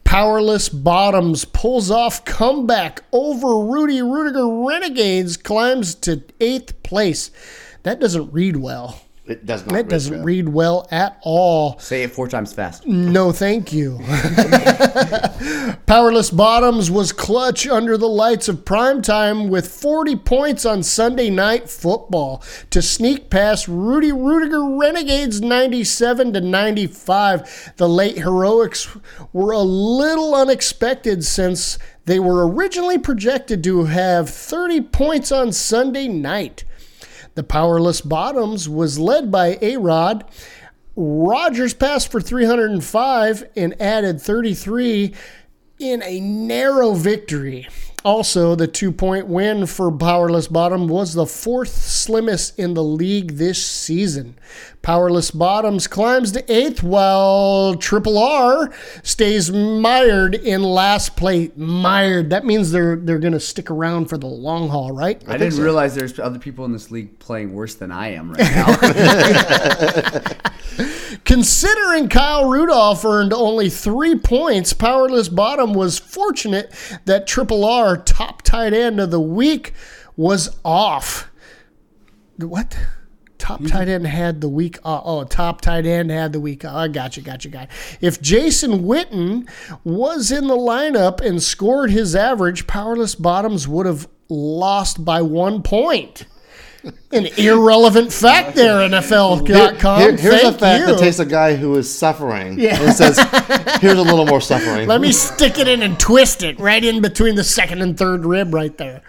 [0.07, 7.29] Powerless Bottoms pulls off comeback over Rudy Rudiger Renegades, climbs to eighth place.
[7.83, 9.01] That doesn't read well.
[9.27, 9.73] It does not.
[9.73, 10.23] That read doesn't well.
[10.23, 11.77] read well at all.
[11.79, 12.85] Say it four times fast.
[12.85, 13.99] No, thank you.
[15.85, 21.29] Powerless Bottoms was clutch under the lights of prime time with 40 points on Sunday
[21.29, 27.73] night football to sneak past Rudy Rudiger Renegades 97 to 95.
[27.77, 28.87] The late heroics
[29.33, 36.07] were a little unexpected since they were originally projected to have 30 points on Sunday
[36.07, 36.63] night.
[37.37, 40.25] The powerless bottoms was led by A Rod.
[40.95, 45.13] Rodgers passed for 305 and added 33
[45.77, 47.67] in a narrow victory.
[48.05, 53.37] Also, the two point win for Powerless Bottom was the fourth slimmest in the league
[53.37, 54.37] this season.
[54.81, 58.71] Powerless Bottoms climbs to eighth while Triple R
[59.03, 61.51] stays mired in last place.
[61.57, 62.29] Mired.
[62.29, 65.21] That means they're they're gonna stick around for the long haul, right?
[65.27, 68.39] I, didn't realize there's other people in this league playing worse than I am right
[68.39, 70.21] now.
[71.27, 76.73] Considering Kyle Rudolph earned only three points, Powerless Bottom was fortunate
[77.03, 79.73] that Triple R, top tight end of the week,
[80.15, 81.29] was off.
[82.37, 82.79] What?
[83.37, 84.79] Top tight end had the week.
[84.85, 86.63] Uh, oh, top tight end had the week.
[86.63, 87.67] I got you, got you, got.
[87.99, 89.49] If Jason Witten
[89.83, 95.61] was in the lineup and scored his average, Powerless Bottoms would have lost by one
[95.61, 96.25] point.
[97.11, 99.99] An irrelevant fact there, NFL.com.
[100.01, 100.87] Here- here's Thank a fact you.
[100.87, 102.81] that takes a guy who is suffering Yeah.
[102.81, 103.17] and says,
[103.81, 107.01] "Here's a little more suffering." Let me stick it in and twist it right in
[107.01, 109.01] between the second and third rib right there.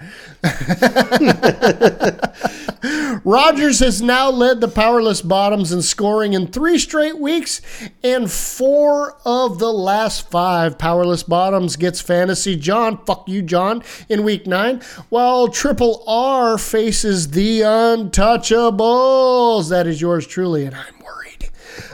[3.25, 7.61] Rodgers has now led the powerless bottoms in scoring in three straight weeks,
[8.05, 13.05] and four of the last five powerless bottoms gets fantasy John.
[13.05, 19.71] Fuck you, John, in week nine, while Triple R faces the Untouchables.
[19.71, 21.18] That is yours truly, and I'm worried.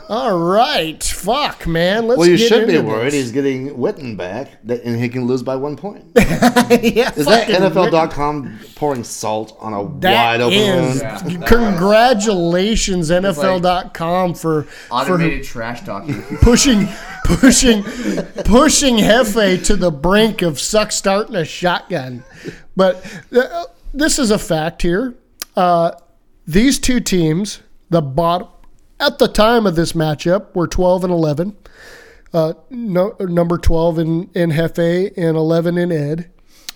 [0.09, 2.07] All right, fuck, man.
[2.07, 3.07] Let's well, you get should be worried.
[3.07, 3.15] this.
[3.15, 6.05] He's getting Witten back, and he can lose by one point.
[6.17, 11.47] yeah, Is that fucking NFL.com pouring salt on a That wide open is wound?
[11.47, 16.23] congratulations NFL.com for for Automated trash talking.
[16.43, 16.89] pushing
[17.25, 17.83] pushing
[18.45, 22.25] pushing Hefe to the brink of suck starting a shotgun.
[22.77, 23.05] But
[23.35, 25.15] uh, this is a fact here.
[25.57, 25.93] Uh,
[26.47, 27.61] these two teams,
[27.91, 28.49] the bottom
[29.01, 31.57] at the time of this matchup, were 12 and 11.
[32.33, 36.31] Uh, no, number 12 in, in Hefe and 11 in Ed.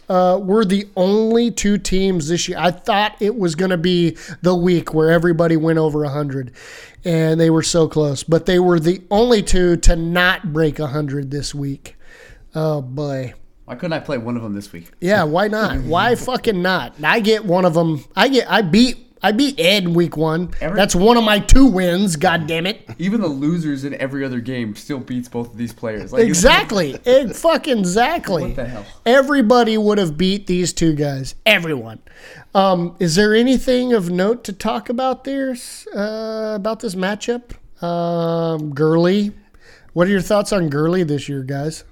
[0.09, 2.57] Uh, we're the only two teams this year.
[2.59, 6.53] I thought it was going to be the week where everybody went over 100,
[7.05, 8.23] and they were so close.
[8.23, 11.97] But they were the only two to not break 100 this week.
[12.55, 13.35] Oh, boy.
[13.67, 14.91] Why couldn't I play one of them this week?
[14.99, 15.81] Yeah, why not?
[15.81, 16.95] Why fucking not?
[17.05, 18.03] I get one of them.
[18.17, 18.51] I get.
[18.51, 19.08] I beat.
[19.23, 20.51] I beat Ed in week one.
[20.61, 22.17] Every- That's one of my two wins.
[22.17, 22.89] God damn it!
[22.99, 26.13] Even the losers in every other game still beats both of these players.
[26.13, 26.99] Like, Exactly.
[27.05, 28.43] It fucking exactly.
[28.45, 28.85] What the hell?
[29.05, 31.35] Everybody would have beat these two guys.
[31.47, 32.01] Everyone.
[32.55, 35.57] Um, is there anything of note to talk about there
[35.95, 37.53] uh, about this matchup?
[37.83, 39.33] Um, Gurley.
[39.93, 41.85] What are your thoughts on Gurley this year, guys?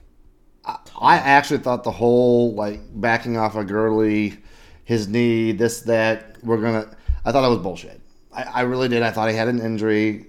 [1.00, 4.38] I actually thought the whole like backing off of Gurley,
[4.84, 6.95] his knee, this that we're gonna.
[7.26, 8.00] I thought that was bullshit.
[8.32, 9.02] I, I really did.
[9.02, 10.26] I thought he had an injury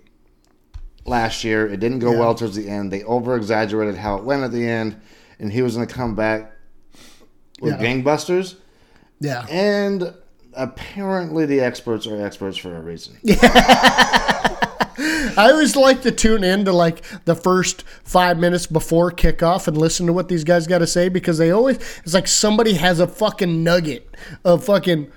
[1.05, 1.67] last year.
[1.67, 2.91] It didn't go well towards the end.
[2.91, 4.99] They over exaggerated how it went at the end,
[5.39, 6.51] and he was gonna come back
[7.61, 7.85] with Yeah.
[7.87, 8.55] gangbusters.
[9.19, 9.45] Yeah.
[9.49, 10.13] And
[10.53, 13.17] apparently, the experts are experts for a reason.
[14.99, 19.77] I always like to tune in to like the first five minutes before kickoff and
[19.77, 22.99] listen to what these guys got to say because they always it's like somebody has
[22.99, 25.11] a fucking nugget of fucking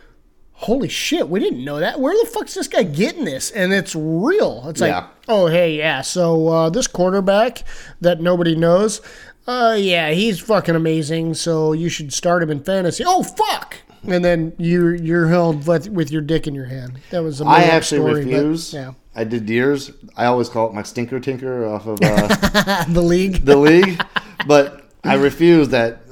[0.61, 3.95] holy shit we didn't know that where the fuck's this guy getting this and it's
[3.95, 7.63] real it's like oh hey yeah so uh, this quarterback
[8.01, 9.01] that nobody knows
[9.47, 11.35] uh, yeah, he's fucking amazing.
[11.35, 13.05] So you should start him in fantasy.
[13.07, 13.79] Oh fuck!
[14.07, 17.01] And then you're you're held with, with your dick in your hand.
[17.11, 18.73] That was a I actually story, but, refuse.
[18.73, 19.91] yeah, I did deers.
[20.17, 23.45] I always call it my stinker tinker off of uh, the league.
[23.45, 24.01] the league,
[24.47, 26.03] but I refuse that.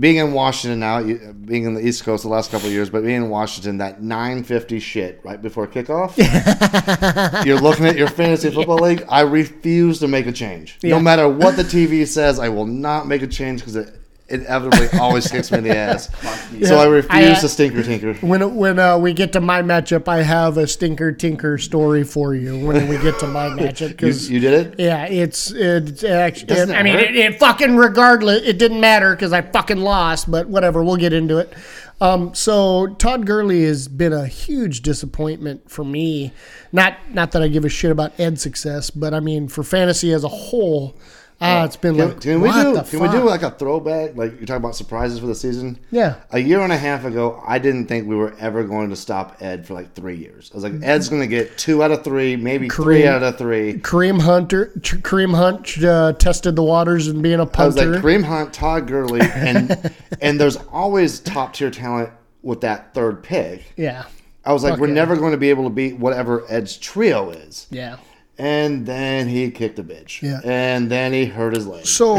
[0.00, 3.02] Being in Washington now, being in the East Coast the last couple of years, but
[3.04, 6.16] being in Washington, that 950 shit right before kickoff,
[7.46, 9.04] you're looking at your fantasy football league.
[9.08, 10.78] I refuse to make a change.
[10.82, 10.90] Yeah.
[10.90, 13.94] No matter what the TV says, I will not make a change because it
[14.28, 16.10] inevitably always kicks me in the ass.
[16.66, 18.14] So I refuse I, uh, to stinker tinker.
[18.26, 22.34] When when uh, we get to my matchup, I have a stinker tinker story for
[22.34, 22.64] you.
[22.64, 24.80] When we get to my matchup, because you did it?
[24.80, 26.46] Yeah, it's it's actually.
[26.46, 30.30] Doesn't I mean, it, it fucking regardless, it didn't matter because I fucking lost.
[30.30, 31.52] But whatever, we'll get into it.
[32.00, 36.32] Um, so Todd Gurley has been a huge disappointment for me.
[36.72, 40.12] Not not that I give a shit about Ed's success, but I mean for fantasy
[40.12, 40.96] as a whole,
[41.40, 42.90] ah, it's been Can, like can we what do?
[42.90, 44.16] Can we do like a throwback?
[44.16, 45.78] Like you're talking about surprises for the season.
[45.90, 46.16] Yeah.
[46.30, 49.36] A year and a half ago, I didn't think we were ever going to stop
[49.40, 50.50] Ed for like three years.
[50.52, 53.38] I was like, Ed's going to get two out of three, maybe three out of
[53.38, 53.74] three.
[53.74, 58.24] Kareem Hunter, Kareem Hunt uh, tested the waters and being a I was like Kareem
[58.24, 62.10] Hunt, Todd Gurley, and and there's always top tier talent
[62.42, 63.72] with that third pick.
[63.76, 64.04] yeah,
[64.44, 64.94] I was like, Fuck we're yeah.
[64.94, 67.66] never going to be able to beat whatever Ed's trio is.
[67.70, 67.96] yeah.
[68.38, 70.20] And then he kicked a bitch.
[70.20, 70.40] Yeah.
[70.44, 71.86] And then he hurt his leg.
[71.86, 72.16] So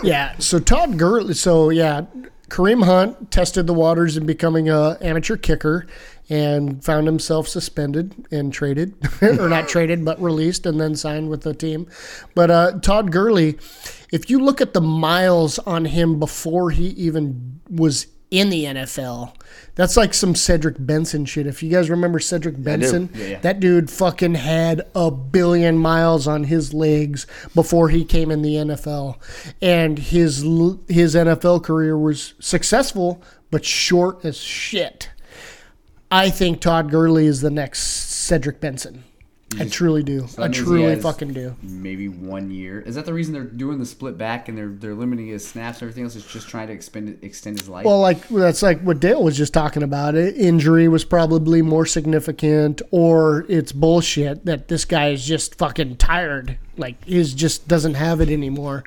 [0.02, 1.34] yeah, so Todd Gurley.
[1.34, 2.06] So yeah,
[2.48, 5.86] Kareem Hunt tested the waters in becoming a amateur kicker,
[6.30, 11.42] and found himself suspended and traded, or not traded, but released and then signed with
[11.42, 11.88] the team.
[12.36, 13.58] But uh, Todd Gurley,
[14.12, 19.34] if you look at the miles on him before he even was in the NFL.
[19.74, 21.46] That's like some Cedric Benson shit.
[21.46, 23.38] If you guys remember Cedric Benson, Yeah, yeah.
[23.40, 28.54] that dude fucking had a billion miles on his legs before he came in the
[28.54, 29.16] NFL,
[29.60, 30.38] and his
[30.88, 35.10] his NFL career was successful but short as shit.
[36.10, 39.04] I think Todd Gurley is the next Cedric Benson.
[39.58, 40.26] I truly do.
[40.28, 41.56] So I that means he truly fucking do.
[41.62, 42.80] Maybe one year.
[42.80, 45.78] Is that the reason they're doing the split back and they're they're limiting his snaps
[45.78, 46.14] and everything else?
[46.14, 47.84] Is just trying to expend extend his life.
[47.84, 50.14] Well, like that's like what Dale was just talking about.
[50.14, 55.96] It injury was probably more significant, or it's bullshit that this guy is just fucking
[55.96, 56.56] tired.
[56.76, 58.84] Like he's just doesn't have it anymore.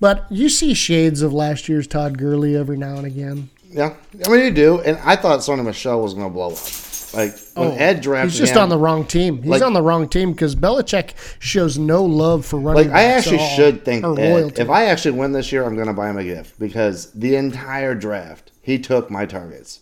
[0.00, 3.50] But you see shades of last year's Todd Gurley every now and again.
[3.68, 3.94] Yeah,
[4.24, 6.58] I mean you do, and I thought Sony Michel was going to blow up.
[7.14, 9.38] Like when Ed drafted Oh, He's just him, on the wrong team.
[9.42, 12.88] He's Like- on the wrong team because Belichick shows no love for running.
[12.90, 14.58] Like I actually all, should think Ed.
[14.58, 17.36] If I actually win this year, I'm going to buy him a gift because the
[17.36, 19.80] entire draft he took my targets,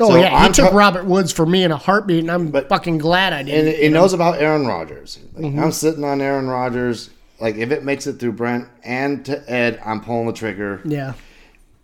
[0.00, 2.30] oh so yeah, he I'm took ta- Robert Woods for me in a heartbeat, and
[2.30, 3.66] I'm But- fucking glad I did.
[3.68, 5.18] and he knows about Aaron Rodgers.
[5.34, 5.60] Like, Mm-hmm.
[5.60, 7.10] I'm sitting on Aaron Rodgers.
[7.40, 10.80] Like if it makes it through Brent and to Ed, I'm pulling the trigger.
[10.84, 11.12] yeah,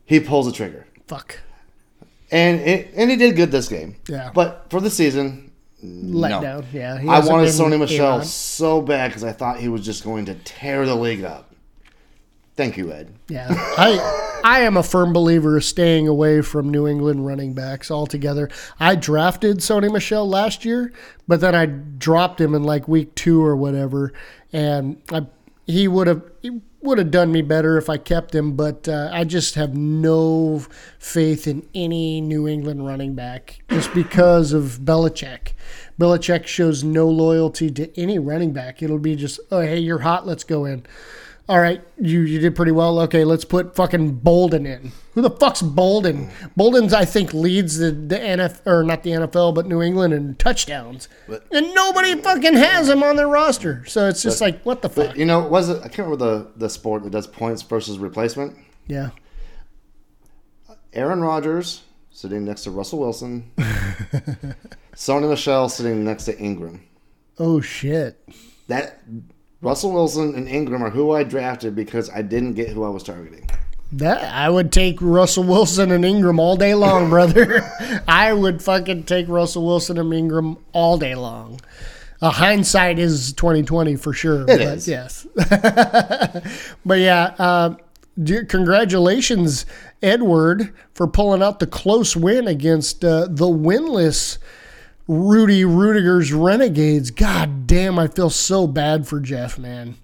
[0.06, 1.38] He pulls the trigger, fuck.
[2.32, 3.96] And it, and he did good this game.
[4.08, 4.30] Yeah.
[4.34, 5.52] but for the season,
[5.82, 6.40] Let no.
[6.40, 6.66] down.
[6.72, 8.26] Yeah, he I wanted Sony Michel A-Rod.
[8.26, 11.54] so bad because I thought he was just going to tear the league up.
[12.56, 13.14] Thank you, Ed.
[13.28, 17.90] Yeah, I I am a firm believer of staying away from New England running backs
[17.90, 18.50] altogether.
[18.80, 20.92] I drafted Sony Michel last year,
[21.28, 24.12] but then I dropped him in like week two or whatever,
[24.52, 25.26] and I
[25.66, 26.22] he would have
[26.82, 30.66] would have done me better if I kept him, but uh, I just have no
[30.98, 35.52] faith in any New England running back just because of Belichick.
[35.98, 38.82] Belichick shows no loyalty to any running back.
[38.82, 40.84] It'll be just, oh hey, you're hot, let's go in.
[41.48, 43.00] All right, you, you did pretty well.
[43.00, 44.92] Okay, let's put fucking Bolden in.
[45.14, 46.30] Who the fuck's Bolden?
[46.56, 50.36] Bolden's I think leads the the NFL or not the NFL but New England in
[50.36, 51.08] touchdowns,
[51.50, 53.84] and nobody fucking has him on their roster.
[53.86, 55.16] So it's just like what the fuck?
[55.16, 55.78] You know, was it?
[55.78, 58.56] I can't remember the the sport that does points versus replacement.
[58.86, 59.10] Yeah,
[60.92, 63.50] Aaron Rodgers sitting next to Russell Wilson.
[64.94, 66.82] Sony Michel sitting next to Ingram.
[67.38, 68.22] Oh shit.
[68.68, 69.02] That
[69.62, 73.04] Russell Wilson and Ingram are who I drafted because I didn't get who I was
[73.04, 73.48] targeting.
[73.92, 77.62] That I would take Russell Wilson and Ingram all day long, brother.
[78.08, 81.60] I would fucking take Russell Wilson and Ingram all day long.
[82.20, 84.46] Uh, hindsight is twenty twenty for sure.
[84.46, 84.88] but is.
[84.88, 85.26] yes.
[86.84, 87.74] but yeah, uh,
[88.48, 89.66] congratulations,
[90.02, 94.38] Edward, for pulling out the close win against uh, the winless
[95.08, 97.10] Rudy Rudiger's Renegades.
[97.10, 99.96] God damn, I feel so bad for Jeff, man.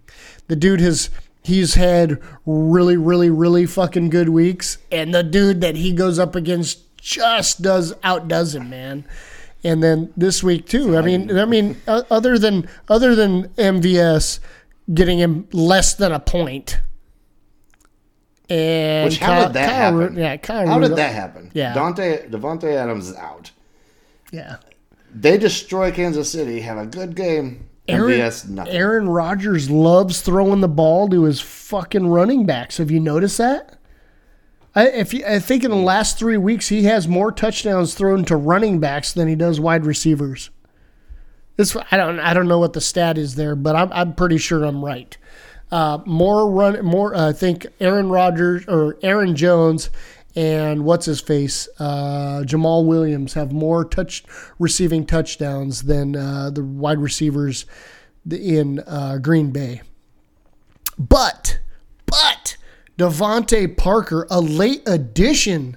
[0.48, 1.10] The dude has
[1.42, 6.34] he's had really, really, really fucking good weeks, and the dude that he goes up
[6.34, 9.04] against just does outdoes him, man.
[9.64, 10.96] And then this week too.
[10.96, 14.40] I mean, I mean, other than other than MVS
[14.92, 16.80] getting him less than a point,
[18.50, 20.16] And Which how Kyle- did that Kyle happen?
[20.16, 21.50] yeah, Kyle how did that happen?
[21.54, 21.74] Yeah.
[21.74, 23.50] Dante Davante Adams is out.
[24.32, 24.56] Yeah.
[25.20, 28.72] They destroy Kansas City, have a good game, Aaron, BS nothing.
[28.72, 32.76] Aaron Rodgers loves throwing the ball to his fucking running backs.
[32.76, 33.78] Have you noticed that?
[34.74, 38.24] I, if you, I think in the last three weeks he has more touchdowns thrown
[38.26, 40.50] to running backs than he does wide receivers.
[41.56, 44.38] This I don't I don't know what the stat is there, but I'm I'm pretty
[44.38, 45.16] sure I'm right.
[45.72, 47.14] Uh, more run more.
[47.14, 49.90] uh, I think Aaron Rodgers or Aaron Jones
[50.36, 54.24] and what's his face uh, Jamaal Williams have more touch
[54.58, 57.66] receiving touchdowns than uh, the wide receivers
[58.30, 59.82] in uh, Green Bay.
[60.98, 61.60] But
[62.06, 62.56] but
[62.98, 65.76] DeVante Parker, a late addition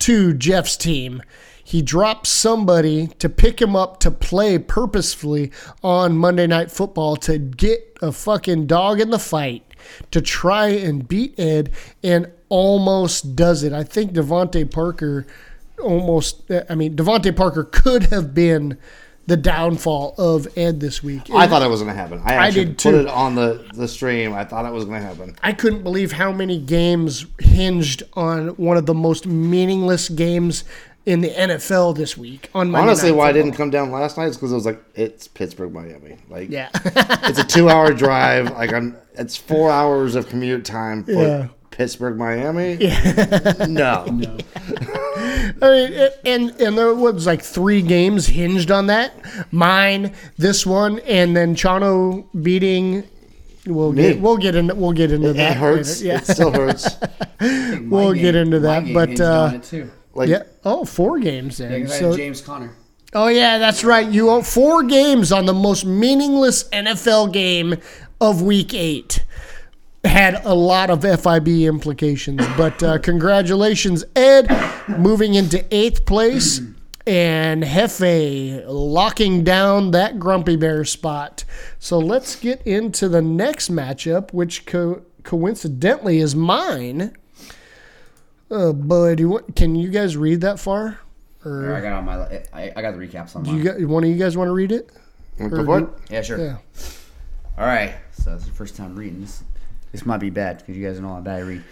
[0.00, 1.22] to Jeff's team.
[1.64, 7.38] He dropped somebody to pick him up to play purposefully on Monday Night Football to
[7.38, 9.62] get a fucking dog in the fight
[10.10, 11.70] to try and beat Ed
[12.02, 13.72] and almost does it.
[13.72, 15.26] I think DeVante Parker
[15.82, 18.78] almost, I mean, DeVante Parker could have been
[19.26, 21.30] the downfall of Ed this week.
[21.32, 22.20] I thought it was going to happen.
[22.24, 24.32] I I actually did put it on the, the stream.
[24.32, 25.36] I thought it was going to happen.
[25.42, 30.64] I couldn't believe how many games hinged on one of the most meaningless games
[31.06, 32.48] in the NFL this week.
[32.54, 34.66] On Monday Honestly, Night why I didn't come down last night is because it was
[34.66, 36.16] like it's Pittsburgh, Miami.
[36.28, 38.50] Like, Yeah, it's a two-hour drive.
[38.52, 38.96] Like, I'm.
[39.14, 41.48] It's four hours of commute time for Yeah.
[41.70, 42.74] Pittsburgh, Miami.
[42.74, 43.52] Yeah.
[43.68, 44.04] No.
[44.06, 44.36] No.
[45.60, 49.12] I mean, it, and and there was like three games hinged on that.
[49.52, 53.04] Mine, this one, and then Chano beating.
[53.66, 54.02] We'll Me.
[54.14, 55.56] get we'll get into we'll get into It that.
[55.58, 56.00] hurts.
[56.00, 56.14] later.
[56.14, 56.88] Yeah, It still hurts.
[57.40, 59.90] we'll get into that, but, uh, too.
[60.14, 60.42] Like, yeah.
[60.64, 61.82] Oh, four games Yeah, then.
[61.82, 62.70] 'cause I so James Conner.
[63.14, 64.08] Oh yeah, that's right.
[64.08, 67.76] You own four games on the most meaningless NFL game
[68.20, 69.24] of Week Eight.
[70.04, 74.48] Had a lot of FIB implications, but uh, congratulations, Ed,
[74.88, 76.60] moving into eighth place,
[77.06, 81.44] and Hefe locking down that Grumpy Bear spot.
[81.78, 87.12] So let's get into the next matchup, which co- coincidentally is mine.
[88.54, 90.98] Oh boy, do you want, can you guys read that far?
[91.44, 92.14] I got on my.
[92.52, 93.56] I, I got the recaps on mine.
[93.56, 94.90] You got one of you guys want to read it?
[95.38, 95.88] go for it.
[96.10, 96.38] yeah, sure.
[96.38, 96.58] Yeah.
[97.58, 97.94] All right.
[98.12, 99.42] So it's the first time reading this.
[99.90, 101.64] This might be bad because you guys know how bad I read.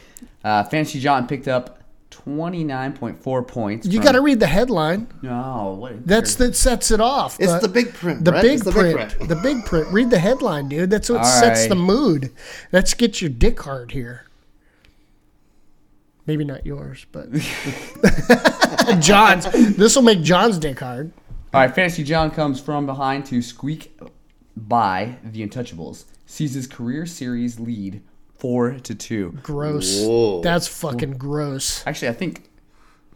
[0.43, 3.87] Uh, Fantasy John picked up twenty nine point four points.
[3.87, 5.07] You from- got to read the headline.
[5.23, 6.05] No, what?
[6.07, 7.39] That's that sets it off.
[7.39, 8.25] It's The- the big print.
[8.25, 8.43] the Brett.
[8.43, 8.97] big It's the print.
[8.99, 9.29] big print.
[9.29, 9.89] The big print.
[9.93, 10.89] Read the headline, dude.
[10.91, 11.69] That's what All sets right.
[11.69, 12.33] the mood.
[12.73, 14.25] Let's get your dick hard here.
[16.31, 17.29] Maybe not yours, but
[19.01, 19.47] John's.
[19.77, 21.11] This will make John's dick hard.
[21.53, 23.99] All right, Fantasy John comes from behind to squeak
[24.57, 26.05] by the Untouchables.
[26.27, 28.01] Sees his career series lead
[28.39, 29.37] four to two.
[29.43, 30.05] Gross.
[30.05, 30.41] Whoa.
[30.43, 31.85] That's fucking gross.
[31.85, 32.49] Actually, I think.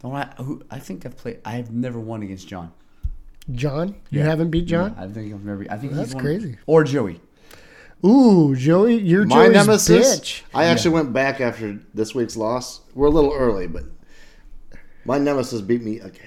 [0.01, 1.39] the one I, who, I think I've played.
[1.45, 2.73] I have never won against John.
[3.49, 4.25] John, you Yeah.
[4.25, 4.93] haven't beat John?
[4.99, 5.65] I think I've never.
[5.69, 6.57] I think That's he's won- crazy.
[6.65, 7.21] Or Joey.
[8.05, 10.19] Ooh, Joey, you're My Joey's nemesis.
[10.19, 10.41] bitch.
[10.53, 12.81] I actually went back after this week's loss.
[12.93, 13.83] We're a little early, but
[15.05, 16.21] my nemesis beat me again.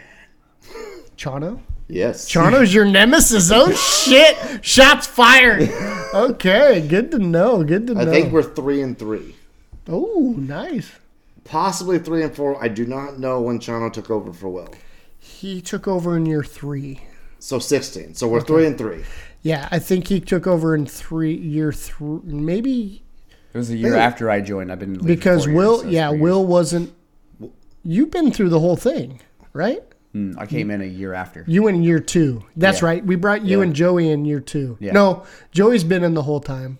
[1.16, 1.60] Chano?
[1.88, 2.28] Yes.
[2.30, 3.50] Chano's your nemesis.
[3.52, 3.70] Oh
[4.04, 4.64] shit!
[4.64, 5.62] Shots fired.
[6.12, 7.62] Okay, good to know.
[7.64, 8.00] Good to know.
[8.02, 9.36] I think we're three and three,
[9.88, 10.90] Oh, nice.
[11.44, 12.62] possibly three and four.
[12.62, 14.68] I do not know when Chano took over for Will.
[15.18, 17.02] He took over in year three.
[17.38, 18.14] So sixteen.
[18.14, 19.04] So we're three and three.
[19.42, 22.20] Yeah, I think he took over in three year three.
[22.24, 23.02] Maybe
[23.54, 24.00] It was a year Hey.
[24.00, 24.70] after I joined.
[24.70, 25.72] I've been in the league for because Will.
[25.76, 26.92] years, so yeah, Will wasn't.
[27.82, 29.20] You've been through the whole thing,
[29.52, 29.82] right?
[30.14, 31.44] Mm, I came in a year after.
[31.46, 32.44] You in year two.
[32.56, 32.86] That's Yeah.
[32.88, 33.06] right.
[33.06, 33.64] We brought you Yeah.
[33.64, 34.76] and Joey in year two.
[34.80, 34.92] Yeah.
[34.92, 35.22] No,
[35.52, 36.78] Joey's been in the whole time.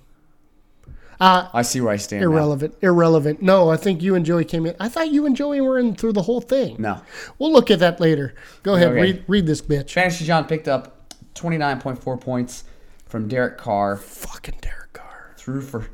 [1.21, 2.23] Uh, I see where I stand.
[2.23, 2.31] now.
[2.31, 2.75] irrelevant.
[2.81, 3.43] Irrelevant.
[3.43, 4.75] No, I think you and Joey came in.
[4.79, 6.77] I thought you and Joey were in through the whole thing.
[6.79, 7.01] No.
[7.39, 8.35] We'll look at that later.
[8.63, 8.89] Go ahead.
[8.89, 9.01] Okay.
[9.01, 9.91] Read read this bitch.
[9.93, 10.98] Fantasy John picked up
[11.39, 12.65] 29.4 points
[13.07, 13.97] from Derek Carr.
[13.97, 15.35] Fucking Derek Carr.
[15.37, 15.89] Threw for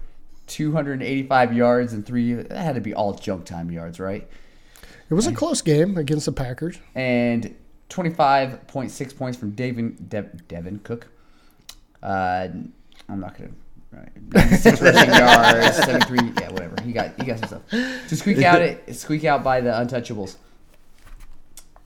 [0.46, 2.34] 285 yards and three.
[2.34, 4.28] That had to be all junk time yards, right?
[5.10, 6.78] It was a close game against the Packers.
[6.94, 7.54] And
[7.90, 11.08] 25.6 points from Devin, Dev, Devin Cook.
[12.02, 12.48] Uh,
[13.08, 13.50] I'm not gonna.
[13.92, 14.08] Right.
[14.34, 16.32] 96 rushing yards, 73.
[16.40, 16.76] Yeah, whatever.
[16.82, 18.94] He got he got some stuff to squeak out it.
[18.96, 20.36] Squeak out by the Untouchables.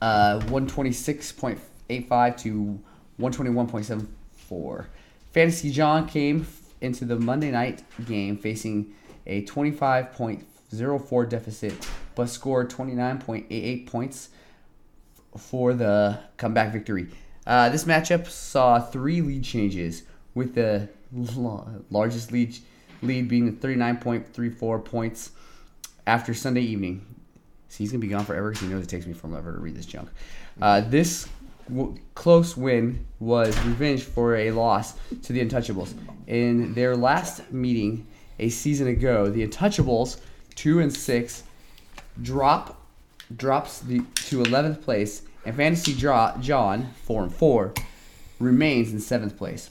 [0.01, 2.79] Uh, 126.85 to
[3.19, 4.85] 121.74.
[5.31, 6.47] Fantasy John came
[6.81, 8.93] into the Monday night game facing
[9.27, 14.29] a 25.04 deficit, but scored 29.88 points
[15.37, 17.09] for the comeback victory.
[17.45, 20.03] Uh, this matchup saw three lead changes,
[20.33, 20.87] with the
[21.89, 22.55] largest lead
[23.01, 25.31] lead being 39.34 points
[26.05, 27.05] after Sunday evening.
[27.69, 29.75] See, he's gonna be gone forever because he knows it takes me forever to read
[29.75, 30.09] this junk.
[30.61, 31.27] Uh, this
[31.69, 34.93] w- close win was revenge for a loss
[35.23, 35.93] to the Untouchables
[36.27, 38.07] in their last meeting
[38.39, 39.29] a season ago.
[39.29, 40.19] The Untouchables,
[40.55, 41.43] two and six,
[42.21, 42.75] drop
[43.35, 47.73] drops the to 11th place, and Fantasy Draw, John, 4 and 4,
[48.39, 49.69] remains in 7th place.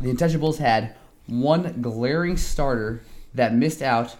[0.00, 0.94] The Untouchables had
[1.26, 3.02] one glaring starter
[3.34, 4.16] that missed out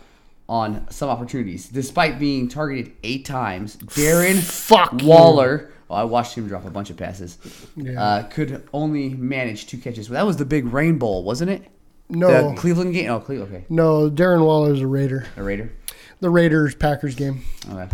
[0.49, 3.77] on some opportunities, despite being targeted eight times.
[3.77, 5.01] Darren Fuck.
[5.03, 7.37] Waller, well, I watched him drop a bunch of passes,
[7.77, 8.03] Yeah.
[8.03, 10.09] uh, could only manage two catches.
[10.09, 11.63] Well, that was the big Rain Bowl, wasn't it?
[12.09, 13.11] No, The Cleveland game?
[13.11, 13.65] Oh, Cleveland, okay.
[13.69, 14.11] no.
[14.11, 15.27] Darren Waller's a Raider.
[15.37, 15.73] A Raider?
[16.21, 17.43] The Raiders Packers game.
[17.71, 17.89] Okay.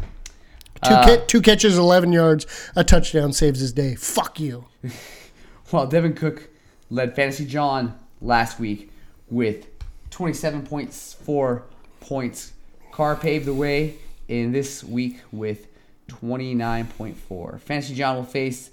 [0.85, 2.47] Two, Uh, ca- two catches, 11 yards,
[2.77, 3.95] a touchdown saves his day.
[3.97, 4.65] Fuck you.
[5.71, 6.49] Well, Dalvin Cook
[6.89, 8.91] led Fantasy John last week
[9.29, 9.67] with
[10.11, 11.63] 27.4
[12.01, 12.53] points.
[12.91, 13.97] Carr paved the way
[14.29, 15.67] in this week with
[16.23, 17.61] 29.4.
[17.61, 18.71] Fantasy John will face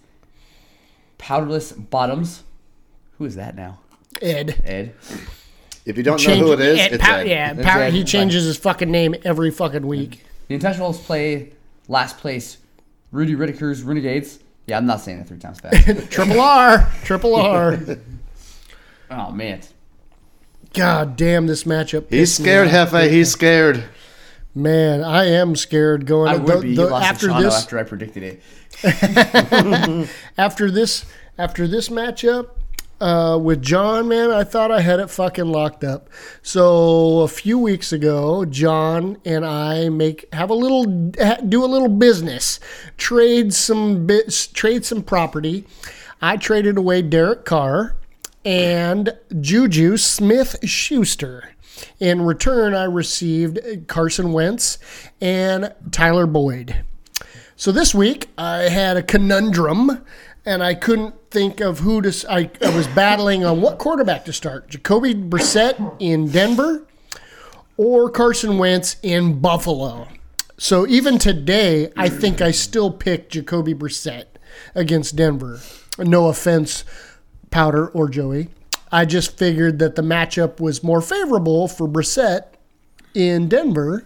[1.18, 2.44] Powderless Bottoms.
[3.18, 3.80] Who is that now?
[4.22, 4.62] Ed.
[4.64, 4.94] Ed.
[5.86, 7.28] If you don't know who it is, Ed it's Pow- Ed.
[7.28, 7.94] yeah, It's Pow- Ed.
[7.94, 10.24] he changes his fucking name every fucking week.
[10.48, 11.54] The Untouchables play
[11.88, 12.58] last place
[13.12, 14.40] Rudy Riddickers Renegades.
[14.68, 15.86] Yeah, I'm not saying that three times fast.
[16.12, 17.78] Triple R, triple R.
[19.12, 19.62] oh, man.
[20.74, 22.10] God damn, this matchup.
[22.10, 22.92] He's scared, off.
[22.92, 23.10] Hefe.
[23.12, 23.84] He's scared.
[24.58, 26.30] Man, I am scared going.
[26.30, 26.76] I would the- be.
[26.76, 30.10] The- lost after to this, after I predicted it.
[30.38, 31.06] after this,
[31.38, 32.52] after this matchup
[33.02, 36.10] uh, with John, man, I thought I had it fucking locked up.
[36.42, 41.90] So a few weeks ago, John and I make have a little do a little
[41.90, 42.62] business,
[42.98, 45.66] trade some bits, trade some property.
[46.22, 47.98] I traded away Derek Carr
[48.46, 51.55] and Juju Smith Schuster.
[52.00, 54.78] In return, I received Carson Wentz
[55.20, 56.84] and Tyler Boyd.
[57.56, 60.04] So this week I had a conundrum,
[60.46, 62.26] and I couldn't think of who to.
[62.30, 66.86] I, I was battling on what quarterback to start: Jacoby Brissett in Denver
[67.78, 70.08] or Carson Wentz in Buffalo.
[70.58, 74.26] So even today, I think I still pick Jacoby Brissett
[74.74, 75.60] against Denver.
[75.98, 76.86] No offense,
[77.52, 78.50] Powder or Joey.
[78.92, 82.46] I just figured that the matchup was more favorable for Brissett
[83.14, 84.06] in Denver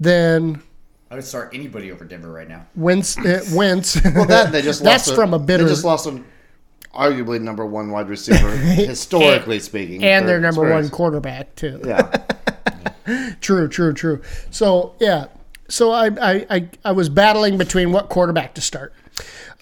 [0.00, 0.62] than
[1.10, 2.66] I would start anybody over Denver right now.
[2.74, 3.16] Wentz.
[3.16, 4.02] Uh, Wentz.
[4.04, 5.64] Well, that they just That's lost from a bitter.
[5.64, 6.24] They just lost an
[6.92, 11.80] arguably number one wide receiver, historically speaking, and for their number one quarterback too.
[11.84, 12.24] Yeah,
[13.40, 14.22] True, true, true.
[14.50, 15.26] So yeah,
[15.68, 18.92] so I I, I, I was battling between what quarterback to start.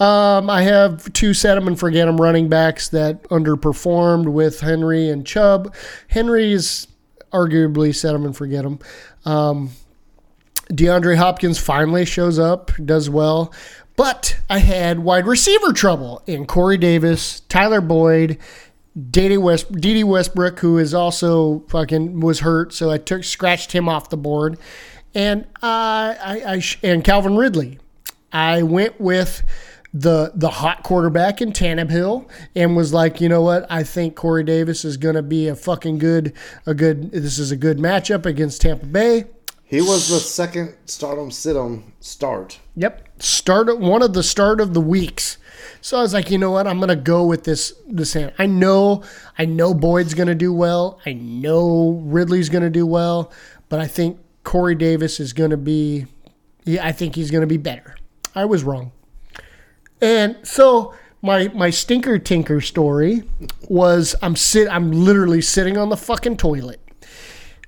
[0.01, 5.09] Um, I have two set them and forget them running backs that underperformed with Henry
[5.09, 5.75] and Chubb.
[6.09, 6.89] Henry is
[7.33, 8.79] arguably them and forget 'em.
[9.25, 9.71] Um,
[10.71, 13.53] DeAndre Hopkins finally shows up, does well.
[13.97, 18.39] But I had wide receiver trouble in Corey Davis, Tyler Boyd,
[19.11, 23.89] Dede West, Dede Westbrook, who is also fucking was hurt, so I took scratched him
[23.89, 24.59] off the board,
[25.15, 27.79] and uh, I, I and Calvin Ridley.
[28.33, 29.43] I went with
[29.97, 33.65] the the hot quarterback in Tannehill and was like, you know what?
[33.71, 36.33] I think Corey Davis is going to be a fucking good
[36.67, 37.13] a good.
[37.13, 39.27] This is a good matchup against Tampa Bay.
[39.65, 42.59] he was the second stardom situm start.
[42.75, 43.23] Yep.
[43.23, 45.39] Start one of the start of the weeks.
[45.81, 46.67] So I was like, you know what?
[46.67, 48.33] I'm gonna go with this this hand.
[48.37, 49.05] I know
[49.39, 50.99] I know Boyd's gonna do well.
[51.07, 53.31] I know Ridley's gonna do well,
[53.69, 56.07] but I think Corey Davis is gonna be
[56.65, 57.95] yeah, I think he's gonna be better.
[58.35, 58.91] I was wrong.
[60.01, 63.23] And so my my stinker tinker story
[63.69, 66.81] was I'm sit I'm literally sitting on the fucking toilet.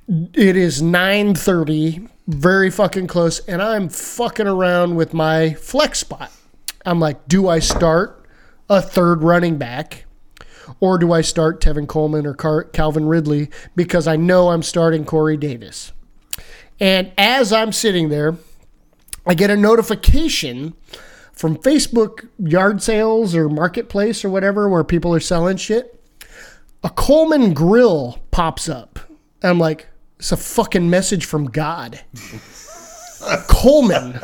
[0.09, 6.31] It is 9:30, very fucking close, and I'm fucking around with my flex spot.
[6.85, 8.25] I'm like, do I start
[8.69, 10.05] a third running back
[10.81, 15.05] or do I start Tevin Coleman or Car- Calvin Ridley because I know I'm starting
[15.05, 15.93] Corey Davis.
[16.79, 18.37] And as I'm sitting there,
[19.25, 20.75] I get a notification
[21.37, 26.03] from Facebook yard sales or marketplace or whatever where people are selling shit.
[26.83, 28.99] A Coleman grill pops up.
[29.43, 29.87] And I'm like,
[30.19, 32.01] it's a fucking message from God.
[33.49, 34.19] Coleman.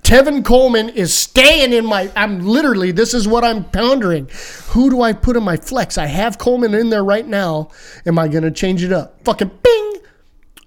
[0.00, 2.10] Tevin Coleman is staying in my.
[2.14, 2.92] I'm literally.
[2.92, 4.28] This is what I'm pondering.
[4.68, 5.98] Who do I put in my flex?
[5.98, 7.70] I have Coleman in there right now.
[8.06, 9.20] Am I gonna change it up?
[9.24, 9.92] Fucking bing.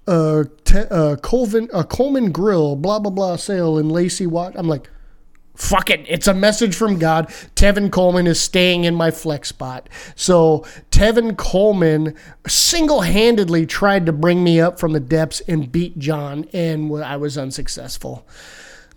[0.05, 4.53] Uh, te, uh, Colvin, uh, Coleman Grill, blah blah blah sale in Lacey Watt.
[4.57, 4.89] I'm like,
[5.59, 6.05] Fuck it.
[6.07, 7.27] It's a message from God.
[7.55, 9.89] Tevin Coleman is staying in my flex spot.
[10.15, 12.15] So Tevin Coleman
[12.47, 17.17] single handedly tried to bring me up from the depths and beat John, and I
[17.17, 18.25] was unsuccessful.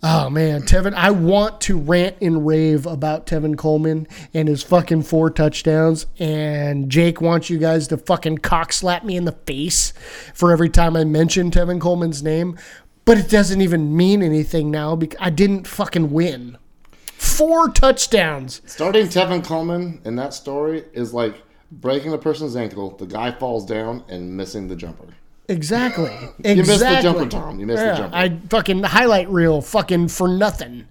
[0.04, 5.02] Oh man, Tevin, I want to rant and rave about Tevin Coleman and his fucking
[5.02, 6.06] four touchdowns.
[6.18, 9.92] And Jake wants you guys to fucking cock slap me in the face
[10.34, 12.58] for every time I mention Tevin Coleman's name.
[13.04, 16.56] But it doesn't even mean anything now because I didn't fucking win.
[17.04, 18.62] Four touchdowns.
[18.66, 21.42] Starting Tevin Coleman in that story is like
[21.72, 25.06] breaking a person's ankle, the guy falls down, and missing the jumper.
[25.48, 26.12] Exactly.
[26.44, 27.58] You missed the jumper, Tom.
[27.58, 28.16] You missed Yeah, the jumper.
[28.16, 30.86] I fucking highlight reel fucking for nothing.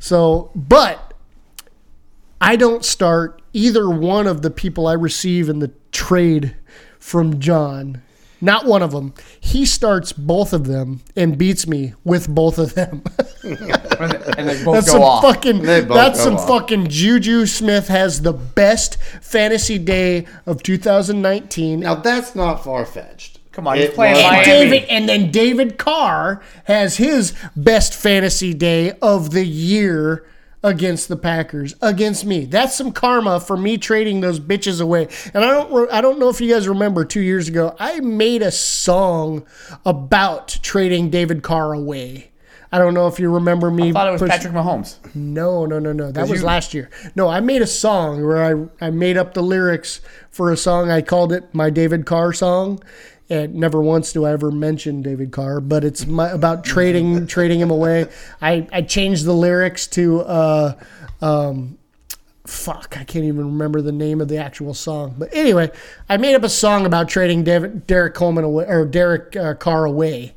[0.00, 1.14] So, but
[2.40, 6.56] I don't start either one of the people I receive in the trade
[6.98, 8.02] from John.
[8.40, 9.14] Not one of them.
[9.40, 13.02] He starts both of them and beats me with both of them.
[13.42, 15.22] and they both That's go some off.
[15.22, 15.62] fucking.
[15.62, 16.46] They both That's go some off.
[16.48, 21.80] fucking Juju Smith has the best fantasy day of 2019.
[21.80, 23.38] now that's not far fetched.
[23.52, 24.44] Come on, he's playing And Miami.
[24.44, 30.24] David, and then David Carr has his best fantasy day of the year
[30.62, 32.44] against the Packers against me.
[32.44, 35.08] That's some karma for me trading those bitches away.
[35.34, 38.42] And I don't, I don't know if you guys remember two years ago, I made
[38.42, 39.44] a song
[39.86, 42.32] about trading David Carr away.
[42.70, 43.88] I don't know if you remember me.
[43.88, 44.96] I thought it was push- Patrick Mahomes.
[45.14, 46.10] no, no, no, no.
[46.12, 46.90] That was you- last year.
[47.14, 50.90] No, I made a song where I, I made up the lyrics for a song.
[50.90, 52.80] I called it my David Carr song.
[53.30, 57.60] And never once do I ever mention David Carr, but it's my, about trading trading
[57.60, 58.06] him away.
[58.40, 60.74] I, I changed the lyrics to uh,
[61.20, 61.78] um,
[62.48, 65.14] fuck, I can't even remember the name of the actual song.
[65.18, 65.70] But anyway,
[66.08, 69.84] I made up a song about trading David, Derek Coleman away or Derek uh, Carr
[69.84, 70.34] away,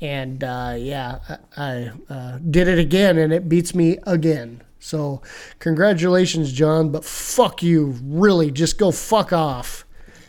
[0.00, 4.62] and uh, yeah, I, I uh, did it again, and it beats me again.
[4.78, 5.22] So
[5.58, 9.86] congratulations, John, but fuck you, really, just go fuck off.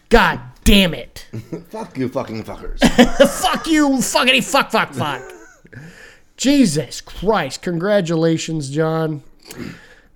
[0.07, 1.27] God damn it.
[1.69, 2.79] Fuck you, fucking fuckers.
[3.41, 5.21] fuck you, fuckity fuck fuck fuck.
[6.35, 7.61] Jesus Christ.
[7.61, 9.23] Congratulations, John.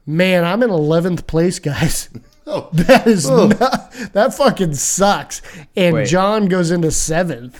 [0.05, 2.09] Man, I'm in 11th place, guys.
[2.45, 3.47] oh, That is oh.
[3.47, 5.41] not, that fucking sucks.
[5.77, 6.07] And Wait.
[6.07, 7.55] John goes into 7th.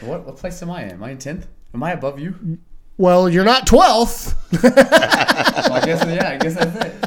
[0.00, 0.90] What what place am I in?
[0.92, 1.46] Am I in tenth?
[1.72, 2.58] Am I above you?
[2.98, 4.34] Well, you're not 12th.
[4.62, 6.28] Well, I guess yeah.
[6.28, 7.03] I guess that's it.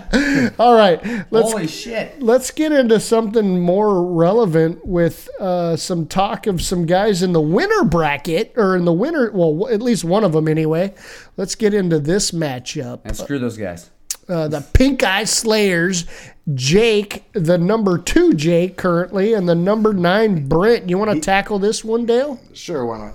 [0.60, 1.04] All right.
[1.32, 2.22] Let's Holy shit!
[2.22, 7.42] let's get into something more relevant with uh, some talk of some guys in the
[7.42, 10.94] winner bracket or in the winner well at least one of them anyway
[11.38, 13.92] let's get into this matchup And screw those guys.
[14.30, 16.06] uh, the Pink Eye Slayers,
[16.54, 20.90] Jake, the number two Jake currently, and the number nine Brent.
[20.90, 22.40] You want to tackle this one, Dale?
[22.54, 23.14] sure, why not?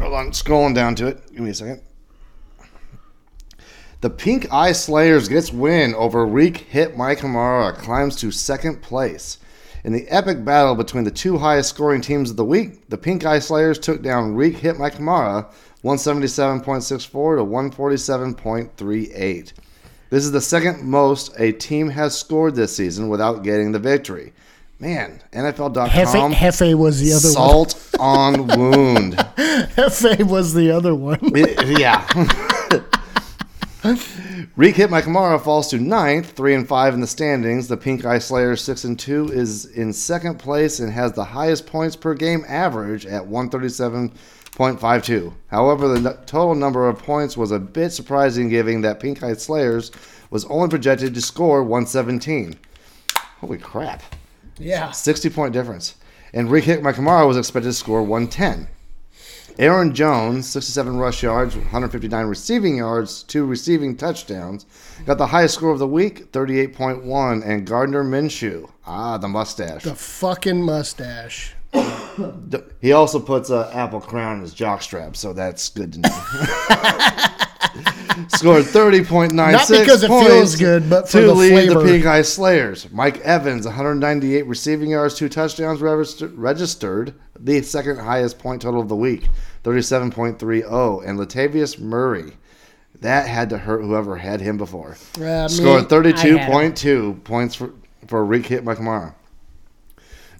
[0.00, 1.20] Hold on, scrolling down to it.
[1.32, 1.82] Give me a second.
[4.04, 9.38] The Pink Eye Slayers gets win over Reek Hit Mike Kamara, climbs to second place.
[9.82, 13.24] In the epic battle between the two highest scoring teams of the week, the Pink
[13.24, 15.50] Eye Slayers took down Reek Hit Mike Kamara
[15.82, 19.52] 177.64 to 147.38.
[20.10, 24.34] This is the second most a team has scored this season without getting the victory.
[24.80, 25.88] Man, NFL.com.
[25.88, 29.14] Hefe, Hefe was the other Salt on wound.
[29.14, 29.22] one.
[29.38, 31.20] Hefe was the other one.
[31.34, 32.06] Yeah.
[34.56, 37.68] Reek hit my Kamara falls to ninth, three and five in the standings.
[37.68, 41.66] The Pink Eye Slayer six and two is in second place and has the highest
[41.66, 44.12] points per game average at one thirty seven
[44.52, 45.34] point five two.
[45.48, 49.34] However, the n- total number of points was a bit surprising, given that Pink Eye
[49.34, 49.90] Slayers
[50.30, 52.58] was only projected to score one seventeen.
[53.40, 54.02] Holy crap!
[54.58, 54.90] Yeah.
[54.92, 55.96] 60 point difference.
[56.32, 58.66] And Rick Hick Kamara was expected to score 110.
[59.58, 64.66] Aaron Jones, 67 rush yards, 159 receiving yards, two receiving touchdowns,
[65.06, 67.46] got the highest score of the week, 38.1.
[67.46, 69.84] And Gardner Minshew, ah, the mustache.
[69.84, 71.54] The fucking mustache.
[72.80, 77.28] He also puts an apple crown in his jockstrap, so that's good to know.
[78.28, 81.82] Scored 30.96 Not because it points feels good, but for to the lead flavor.
[81.82, 82.90] the Pink Eye Slayers.
[82.92, 88.88] Mike Evans, 198 receiving yards, two touchdowns registered, registered the second highest point total of
[88.88, 89.28] the week,
[89.64, 91.06] 37.30.
[91.08, 92.34] And Latavius Murray,
[93.00, 94.96] that had to hurt whoever had him before.
[95.20, 96.72] Uh, Scored I had him.
[96.72, 97.72] 32.2 points for,
[98.06, 99.14] for a Rick hit by Kamara.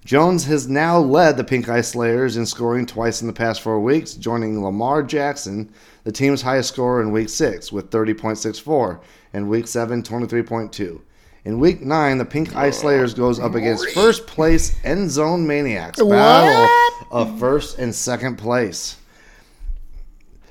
[0.05, 3.81] Jones has now led the Pink Eye Slayers in scoring twice in the past four
[3.81, 5.73] weeks, joining Lamar Jackson,
[6.05, 9.01] the team's highest scorer in Week 6, with 30.64,
[9.33, 11.01] and Week 7, 23.2.
[11.47, 15.99] In Week 9, the Pink Eye Slayers goes up against first place End Zone Maniacs,
[15.99, 17.07] battle What?
[17.11, 18.97] of first and second place.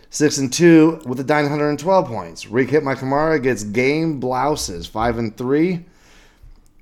[0.09, 2.47] Six and two with a 912 points.
[2.47, 4.85] Reek Hit My Kamara gets game blouses.
[4.85, 5.85] Five and three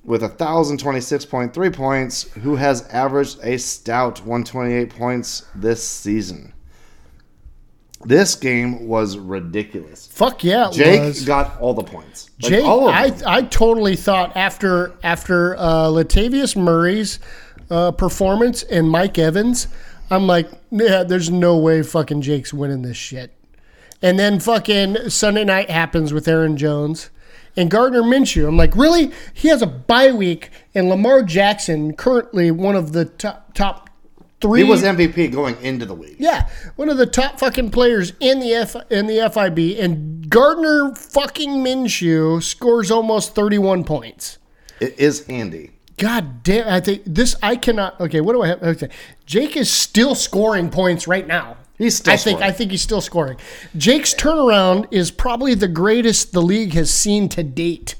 [0.03, 6.53] with a 1,026.3 points, who has averaged a stout 128 points this season.
[8.03, 10.07] This game was ridiculous.
[10.07, 11.23] Fuck yeah, Jake was.
[11.23, 12.32] got all the points.
[12.41, 13.14] Like, Jake, I.
[13.28, 17.19] I totally thought after after uh, Latavius Murray's
[17.69, 19.68] uh, performance and Mike Evans,
[20.10, 23.34] I'm like, yeah, there's no way fucking Jake's winning this shit.
[24.02, 27.11] And then fucking Sunday night happens with Aaron Jones
[27.56, 28.48] and Gardner Minshew.
[28.48, 29.11] I'm like, really?
[29.34, 33.90] He has a bye week, and Lamar Jackson, currently one of the top top
[34.40, 34.64] three.
[34.64, 36.15] he was MVP going into the week.
[36.18, 40.94] Yeah, one of the top fucking players in the F in the FIB, and Gardner
[40.95, 44.38] fucking Minshew scores almost thirty one points.
[44.80, 45.72] It is handy.
[45.98, 46.68] God damn!
[46.68, 47.36] I think this.
[47.44, 47.99] I cannot.
[47.99, 48.64] Okay, what do I have?
[48.64, 48.90] Okay,
[49.26, 51.57] Jake is still scoring points right now.
[51.82, 52.41] He's still I think.
[52.41, 53.38] I think he's still scoring.
[53.76, 57.95] Jake's turnaround is probably the greatest the league has seen to date.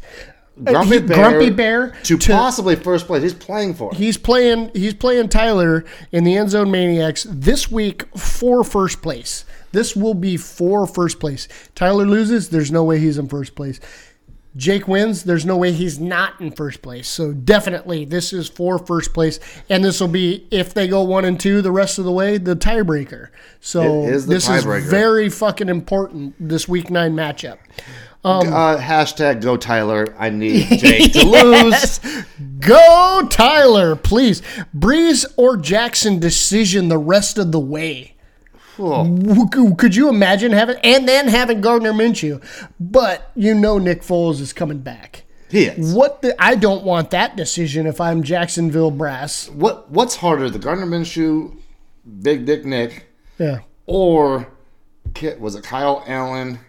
[0.68, 3.24] Uh, Grumpy he- Bear, Grumpy Bear to, to- possibly first place.
[3.24, 3.92] He's playing for.
[3.92, 3.98] it.
[3.98, 4.70] He's playing.
[4.76, 9.46] He's playing Tyler in the End Zone Maniacs this week for first place.
[9.72, 11.48] This will be for first place.
[11.74, 12.50] Tyler loses.
[12.50, 13.80] There's no way he's in first place.
[14.56, 15.24] Jake wins.
[15.24, 17.08] There's no way he's not in first place.
[17.08, 21.26] So definitely, this is for first place, and this will be if they go one
[21.26, 23.30] and two the rest of the way, the tiebreaker.
[23.60, 24.80] So is the this tiebreaker.
[24.80, 26.36] is very fucking important.
[26.40, 27.60] This week nine matchup.
[28.54, 30.14] uh, hashtag go Tyler.
[30.20, 32.00] I need Jake to lose.
[32.60, 34.42] Go Tyler, please.
[34.76, 38.16] Brees or Jackson decision the rest of the way.
[38.80, 42.44] Oh, Could you imagine having and then having Gardner Minshew?
[42.80, 45.24] But you know Nick Foles is coming back.
[45.50, 45.94] he is.
[45.94, 49.50] What the, I don't want that decision if I'm Jacksonville brass.
[49.50, 51.58] What What's harder, the Gardner Minshew,
[52.22, 53.08] Big Dick Nick,
[53.38, 53.60] Yeah.
[53.86, 54.48] or
[55.40, 56.60] was it Kyle Allen?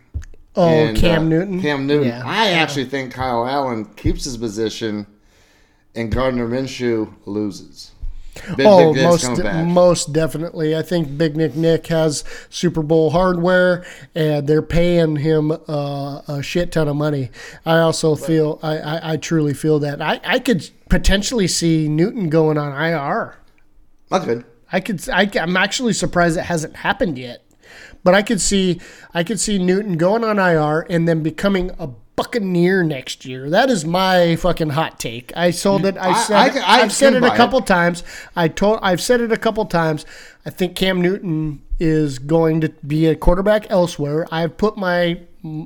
[0.55, 1.63] Oh, and, Cam uh, Newton.
[1.63, 2.09] Cam Newton.
[2.09, 2.23] Yeah.
[2.27, 5.07] I actually think Kyle Allen keeps his position,
[5.95, 7.93] and Gardner Minshew loses.
[8.57, 10.77] Big Oh, most most definitely.
[10.77, 13.85] I think Big Nick Nick has Super Bowl hardware,
[14.15, 17.31] and they're paying him uh, a shit ton of money.
[17.67, 22.31] I also feel I, I, I truly feel that I, I could potentially see Newton
[22.31, 23.37] going on IR.
[24.11, 24.45] Not good.
[24.73, 27.45] I could I, I'm actually surprised it hasn't happened yet,
[28.03, 28.81] but I could see
[29.13, 33.49] I could see Newton going on IR and then becoming a Buccaneer next year.
[33.49, 35.33] That is my fucking hot take.
[35.35, 35.97] I sold it.
[35.97, 37.37] I I- said I- it- I I've said it a buy it.
[37.37, 38.03] couple times.
[38.37, 40.05] I told I've said it a couple times.
[40.45, 44.27] I think Cam Newton is going to be a quarterback elsewhere.
[44.31, 45.21] I've put my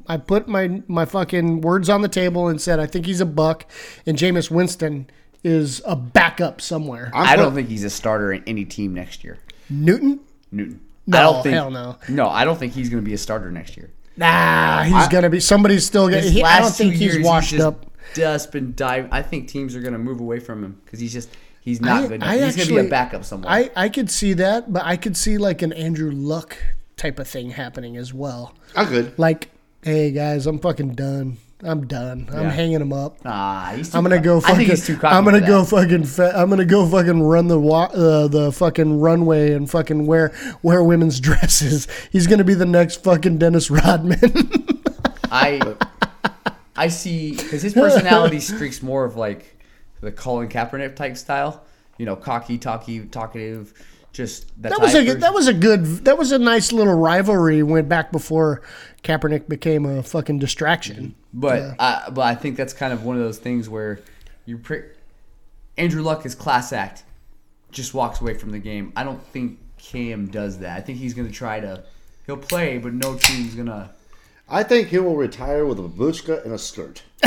[0.07, 3.27] I put my my fucking words on the table and said I think he's a
[3.27, 3.67] buck,
[4.07, 5.09] and Jameis Winston
[5.45, 7.11] is a backup somewhere.
[7.13, 9.39] I'm I don't put- think he's a starter in any team next year.
[9.69, 10.21] Newton.
[10.53, 10.81] Newton.
[11.09, 11.97] No, I don't think, hell no.
[12.09, 13.91] No, I don't think he's going to be a starter next year.
[14.17, 15.41] Nah, he's gonna be.
[15.41, 16.23] Somebody's still gonna.
[16.23, 17.87] His He, I don't two think he's years, washed just, up.
[18.15, 19.09] Just been dive.
[19.11, 21.29] I think teams are going to move away from him because he's just
[21.61, 22.23] he's not I, good.
[22.23, 23.51] I He's going to be a backup somewhere.
[23.53, 26.57] I I could see that, but I could see like an Andrew Luck
[26.97, 28.55] type of thing happening as well.
[28.75, 29.19] I could.
[29.19, 29.51] Like,
[29.83, 31.37] hey guys, I'm fucking done.
[31.65, 32.29] I'm done.
[32.33, 32.51] I'm Yeah.
[32.51, 33.17] hanging him up.
[33.25, 34.39] ah, he's too I'm gonna go.
[34.39, 35.71] I Fucking, think he's too cocky I'm gonna for go that.
[35.71, 36.05] fucking.
[36.05, 40.33] Fa- I'm gonna go fucking run the wa- uh, the fucking runway and fucking wear
[40.63, 41.89] wear women's dresses.
[42.13, 44.21] He's gonna be the next fucking Dennis Rodman.
[45.31, 45.75] I
[46.77, 49.59] I see because his personality streaks more of like
[50.03, 51.65] the Colin Kaepernick type style.
[51.99, 53.73] You know, cocky, talky, talkative.
[54.17, 55.21] Just that, That was a person.
[55.21, 58.63] that was a good that was a nice little rivalry went back before
[59.05, 61.15] Kaepernick became a fucking distraction.
[61.35, 64.01] But uh, but I think that's kind of one of those things where
[64.47, 64.85] you pre-
[65.77, 67.05] Andrew Luck is class act,
[67.73, 68.91] just walks away from the game.
[68.97, 70.79] I don't think Cam does that.
[70.79, 71.85] I think he's going to try to
[72.25, 73.91] he'll play, but no team's gonna.
[74.49, 77.03] I think he will retire with a babushka and a skirt.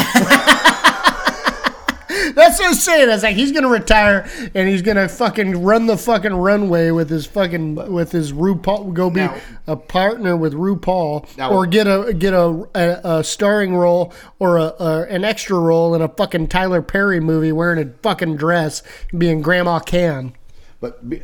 [2.36, 3.10] That's what I'm saying.
[3.10, 7.10] I was like, he's gonna retire and he's gonna fucking run the fucking runway with
[7.10, 8.94] his fucking with his RuPaul.
[8.94, 9.36] Go be Now-
[9.68, 14.58] a partner with RuPaul, Now- or get a get a, a, a starring role or
[14.58, 18.82] a, a an extra role in a fucking Tyler Perry movie, wearing a fucking dress,
[19.18, 20.34] being Grandma Cam,
[20.80, 21.22] But be,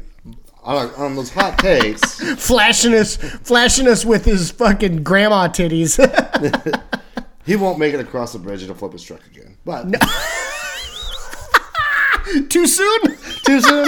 [0.64, 5.96] on, on those hot takes, flashing us flashing us with his fucking grandma titties.
[7.46, 9.58] he won't make it across the bridge and he'll flip his truck again.
[9.64, 9.86] But
[12.50, 13.02] Too soon.
[13.46, 13.88] too soon.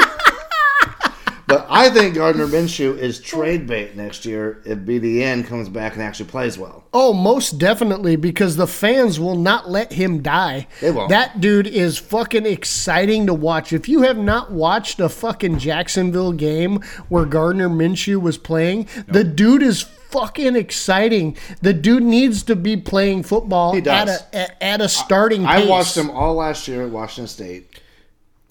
[1.47, 6.01] But I think Gardner Minshew is trade bait next year if BDN comes back and
[6.03, 6.83] actually plays well.
[6.93, 10.67] Oh, most definitely, because the fans will not let him die.
[10.81, 11.07] They won't.
[11.07, 13.71] That dude is fucking exciting to watch.
[13.71, 19.23] If you have not watched a fucking Jacksonville game where Gardner Minshew was playing, the
[19.23, 21.37] dude is fucking exciting.
[21.61, 24.09] The dude needs to be playing football He does.
[24.09, 25.69] at a at, at a starting I pace.
[25.69, 27.79] watched him all last year at Washington State.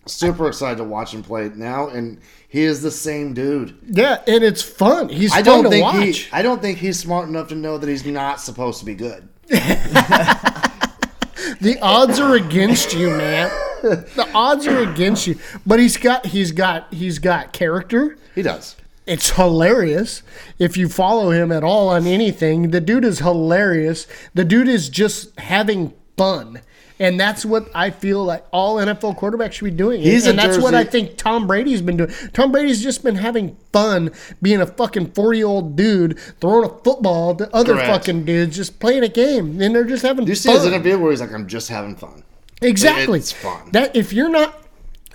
[0.07, 3.77] Super excited to watch him play now, and he is the same dude.
[3.89, 5.09] Yeah, and it's fun.
[5.09, 6.05] He's I fun don't to think watch.
[6.19, 6.29] he.
[6.33, 9.29] I don't think he's smart enough to know that he's not supposed to be good.
[11.61, 13.49] The odds are against you, man.
[13.83, 15.39] The odds are against you.
[15.65, 18.19] But he's got he's got he's got character.
[18.35, 18.77] He does.
[19.07, 20.23] It's hilarious.
[20.59, 24.07] If you follow him at all on anything, the dude is hilarious.
[24.35, 26.61] The dude is just having fun.
[26.99, 30.01] And that's what I feel like all NFL quarterbacks should be doing.
[30.01, 32.11] He's and that's what I think Tom Brady's been doing.
[32.33, 34.11] Tom Brady's just been having fun
[34.41, 37.89] being a fucking 40 year old dude throwing a football to other Correct.
[37.89, 39.61] fucking dudes just playing a game.
[39.61, 40.57] And they're just having Do you see fun.
[40.57, 42.23] his interview where he's like, "I'm just having fun."
[42.63, 43.19] Exactly.
[43.19, 43.71] It's fun.
[43.73, 44.59] That if you're not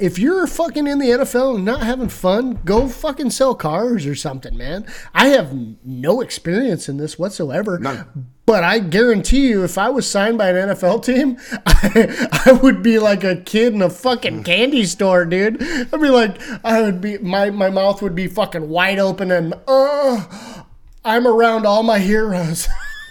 [0.02, 4.16] if you're fucking in the NFL and not having fun, go fucking sell cars or
[4.16, 4.86] something, man.
[5.14, 5.56] I have
[5.86, 7.78] no experience in this whatsoever.
[7.78, 8.28] None.
[8.48, 12.82] But I guarantee you, if I was signed by an NFL team, I, I would
[12.82, 15.62] be like a kid in a fucking candy store, dude.
[15.62, 19.54] I'd be like, I would be, my, my mouth would be fucking wide open and,
[19.68, 20.64] uh,
[21.06, 22.68] I'm around all my heroes.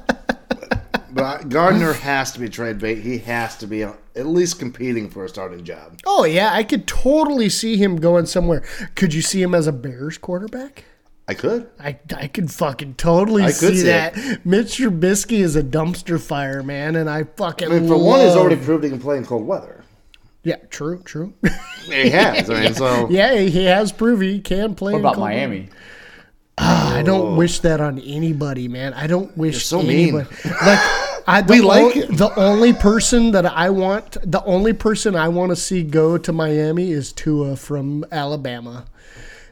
[1.15, 2.99] But Gardner has to be trade bait.
[2.99, 5.97] He has to be at least competing for a starting job.
[6.05, 8.65] Oh yeah, I could totally see him going somewhere.
[8.95, 10.83] Could you see him as a Bears quarterback?
[11.25, 11.69] I could.
[11.79, 14.45] I, I could fucking totally I could see, see that.
[14.45, 18.35] Mitch Trubisky is a dumpster fire, man, and I fucking I mean, for one, he's
[18.35, 19.85] already proved he can play in cold weather.
[20.43, 21.33] yeah, true, true.
[21.85, 22.49] He has.
[22.49, 24.91] I mean, so yeah, he has proved he can play.
[24.91, 25.69] What in about cold Miami?
[26.57, 28.93] Ah, I don't wish that on anybody, man.
[28.93, 30.15] I don't wish so mean.
[30.15, 30.29] anybody.
[30.45, 30.79] Like
[31.27, 32.17] I the We like on- it.
[32.17, 36.31] the only person that I want the only person I want to see go to
[36.31, 38.85] Miami is Tua from Alabama.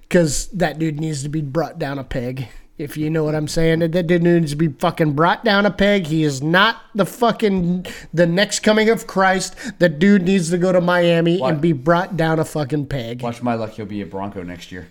[0.10, 2.48] Cuz that dude needs to be brought down a peg.
[2.78, 5.72] If you know what I'm saying, that dude needs to be fucking brought down a
[5.72, 6.08] peg.
[6.08, 9.56] He is not the fucking the next coming of Christ.
[9.80, 11.54] The dude needs to go to Miami What?
[11.54, 13.22] and be brought down a fucking peg.
[13.22, 13.72] Watch my luck.
[13.72, 14.88] He'll be a Bronco next year.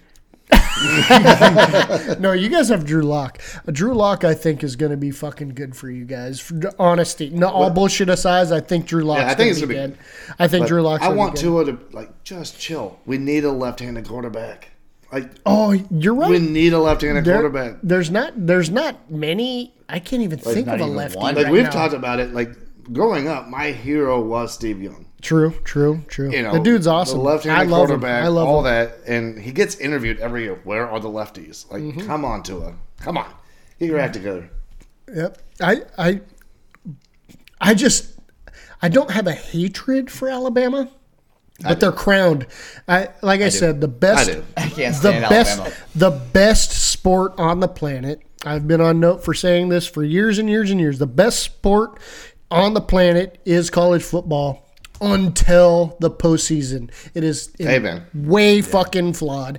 [2.19, 3.41] No, you guys have Drew Lock.
[3.67, 6.41] Drew Lock, I think, is going to be fucking good for you guys.
[6.41, 9.61] For honesty, no, all bullshit aside, I think Drew Lock's Yeah, I think gonna it's
[9.61, 9.99] be gonna be good.
[10.39, 11.05] I think Drew Lock's.
[11.05, 11.41] I want be.
[11.41, 12.99] Tua to like just chill.
[13.07, 14.71] We need a left-handed quarterback.
[15.13, 16.31] Like Oh, you're right.
[16.31, 17.77] we need a left-handed There- quarterback.
[17.83, 18.33] There's not.
[18.37, 19.75] There's not many.
[19.89, 21.19] I can't even think of a even lefty.
[21.19, 21.35] one?
[21.35, 21.71] Like right we've now.
[21.71, 22.33] talked about it.
[22.33, 22.51] Like
[22.93, 25.07] growing up, my hero was Steve Young.
[25.23, 26.31] True, true, true.
[26.33, 27.19] You know, the dude's awesome.
[27.19, 28.01] The left-handed I love him.
[28.01, 28.65] quarterback, I love all him.
[28.65, 30.61] that, and he gets interviewed every year.
[30.65, 31.71] Where are the lefties?
[31.71, 32.07] Like, Mm-hmm.
[32.07, 33.27] come on, Tua, come on,
[33.79, 34.51] get your act together.
[35.15, 35.39] Yep.
[35.61, 36.21] I I
[37.61, 38.19] I just
[38.81, 40.89] I don't have a hatred for Alabama,
[41.63, 42.47] but they're crowned.
[42.89, 44.43] I like I, said, the best I.
[44.63, 45.77] I the best Alabama.
[45.95, 48.21] the best sport on the planet.
[48.45, 50.99] I've been on note for saying this for years and years and years.
[50.99, 52.01] The best sport
[52.51, 54.69] on the planet is college football
[55.03, 56.91] until the postseason.
[57.13, 58.07] It is in- Amen.
[58.15, 59.59] way fucking flawed.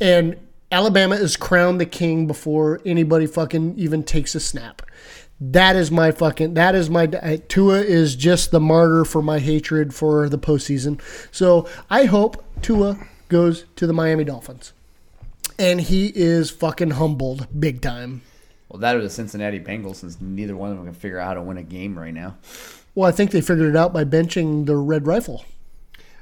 [0.00, 0.36] And
[0.72, 4.82] Alabama is crowned the king before anybody fucking even takes a snap.
[5.38, 6.54] That is my fucking.
[6.54, 7.06] That is my.
[7.06, 10.98] Tua is just the martyr for my hatred for the postseason.
[11.30, 12.96] So I hope Tua
[13.28, 14.72] goes to the Miami Dolphins,
[15.58, 18.22] and he is fucking humbled big time.
[18.70, 21.34] Well, that or the Cincinnati Bengals, since neither one of them can figure out how
[21.34, 22.36] to win a game right now.
[22.96, 25.44] Well, I think they figured it out by benching the Red Rifle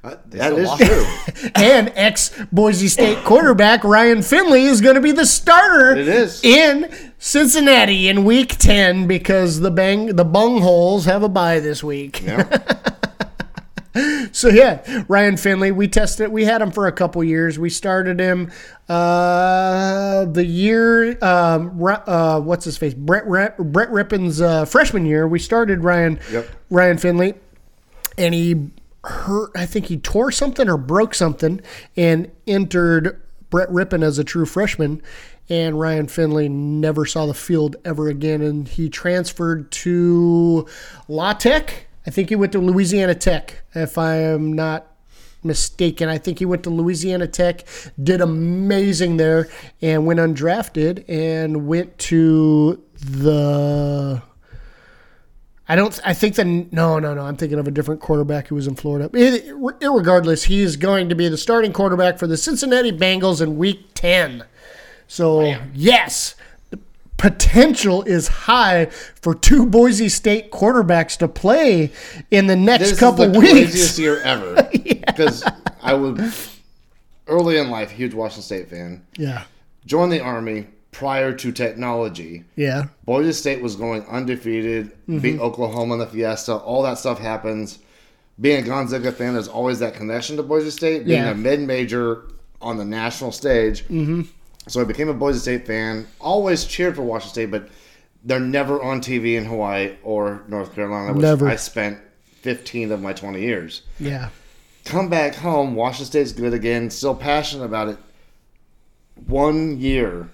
[0.02, 0.82] Uh, They that still is lost.
[0.84, 1.50] true.
[1.54, 5.96] and ex Boise State quarterback Ryan Finley is going to be the starter.
[5.96, 6.42] It is.
[6.44, 12.22] in Cincinnati in Week Ten because the bang the bungholes have a bye this week.
[12.22, 12.44] Yeah.
[14.32, 16.32] So yeah, Ryan Finley, we tested.
[16.32, 17.56] We had him for a couple years.
[17.56, 18.50] We started him
[18.88, 21.16] uh, the year.
[21.22, 22.94] Um, uh, what's his face?
[22.94, 25.28] Brett Brett Rypien's uh, freshman year.
[25.28, 26.48] We started Ryan Yep.
[26.70, 27.34] Ryan Finley,
[28.18, 28.70] and he
[29.04, 29.52] hurt.
[29.54, 31.60] I think he tore something or broke something,
[31.96, 35.00] and entered Brett Rypien as a true freshman.
[35.48, 40.66] And Ryan Finley never saw the field ever again, and he transferred to
[41.06, 41.86] La Tech.
[42.06, 44.86] I think he went to Louisiana Tech, if I am not
[45.42, 46.08] mistaken.
[46.08, 47.64] I think he went to Louisiana Tech,
[48.02, 49.48] did amazing there,
[49.80, 54.22] and went undrafted and went to the
[55.66, 55.98] I don't.
[56.04, 57.22] I think that no, no, no.
[57.22, 59.08] I'm thinking of a different quarterback who was in Florida.
[59.08, 63.86] Irregardless, he is going to be the starting quarterback for the Cincinnati Bengals in Week
[63.94, 64.44] 10.
[65.06, 66.53] So oh, yes, the
[67.28, 68.84] potential is high
[69.22, 71.90] for two Boise State quarterbacks to play
[72.30, 73.50] in the next This couple is the weeks.
[73.52, 74.70] craziest year ever.
[75.06, 75.42] Because
[75.80, 76.58] I was
[77.28, 79.06] early in life, huge Washington State fan.
[79.16, 79.44] Yeah,
[79.86, 82.44] Joined the army prior to technology.
[82.56, 85.18] yeah, Boise State was going undefeated, Mm-hmm.
[85.20, 86.54] beat Oklahoma in the Fiesta.
[86.56, 87.78] All that stuff happens.
[88.40, 91.06] Being a Gonzaga fan, there's always that connection to Boise State.
[91.06, 91.30] Being Yeah.
[91.30, 92.24] a mid-major
[92.60, 94.22] on the national stage, mm-hmm.
[94.66, 96.06] So I became a Boise State fan.
[96.20, 97.68] Always cheered for Washington State, but
[98.24, 101.48] they're never on TV in Hawaii or North Carolina, which Never.
[101.48, 101.98] I spent
[102.42, 103.82] 15 of my 20 years.
[103.98, 104.30] yeah.
[104.84, 106.90] Come back home, Washington State's good again.
[106.90, 107.98] Still passionate about it.
[109.26, 110.28] One year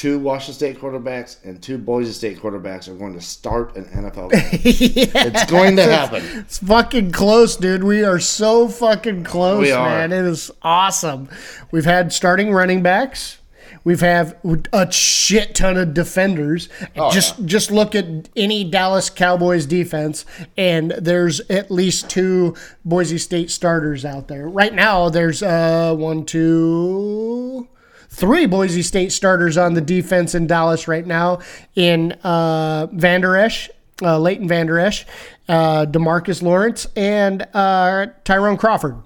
[0.00, 4.30] two Washington State quarterbacks and two Boise State quarterbacks are going to start an NFL
[4.30, 5.10] game.
[5.30, 6.24] It's going to happen.
[6.38, 7.84] It's fucking close, dude.
[7.84, 10.10] We are so fucking close, man.
[10.10, 11.28] It is awesome.
[11.70, 13.40] We've had starting running backs.
[13.84, 14.36] We've have
[14.72, 16.70] a shit ton of defenders.
[16.96, 20.24] Oh, just just look at any Dallas Cowboys defense,
[20.56, 22.56] and there's at least two
[22.86, 25.10] Boise State starters out there right now.
[25.10, 27.68] There's uh one, two,
[28.10, 31.38] three Boise State starters on the defense in Dallas right now.
[31.74, 33.70] In uh, Vander Esch,
[34.02, 35.06] uh, Leighton Vander Esch,
[35.48, 38.96] uh, Demarcus Lawrence, and uh, Tyrone Crawford.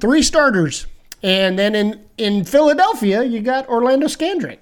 [0.00, 0.86] Three starters.
[1.22, 4.58] And then in, in Philadelphia, you got Orlando Scandrick,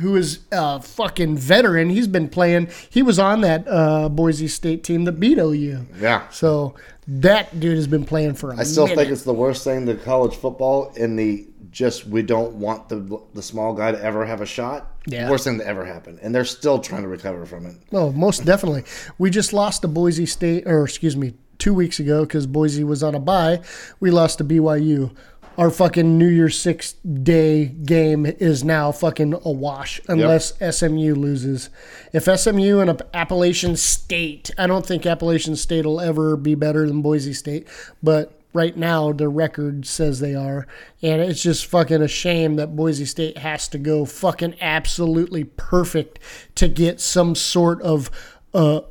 [0.00, 1.90] who is a fucking veteran.
[1.90, 5.86] He's been playing, he was on that uh, Boise State team that beat OU.
[6.00, 6.28] Yeah.
[6.30, 6.74] So
[7.08, 8.96] that dude has been playing for a I still minute.
[8.98, 13.20] think it's the worst thing to college football in the just we don't want the
[13.34, 14.92] the small guy to ever have a shot.
[15.06, 15.28] Yeah.
[15.28, 16.18] Worst thing to ever happen.
[16.22, 17.74] And they're still trying to recover from it.
[17.92, 18.84] Oh, most definitely.
[19.18, 23.02] We just lost to Boise State, or excuse me, two weeks ago because Boise was
[23.02, 23.62] on a bye.
[23.98, 25.16] We lost to BYU.
[25.58, 31.68] Our fucking New Year's Six day game is now fucking a wash unless SMU loses.
[32.12, 37.02] If SMU and Appalachian State, I don't think Appalachian State will ever be better than
[37.02, 37.68] Boise State,
[38.02, 40.66] but right now the record says they are.
[41.02, 46.18] And it's just fucking a shame that Boise State has to go fucking absolutely perfect
[46.56, 48.10] to get some sort of
[48.54, 48.82] uh,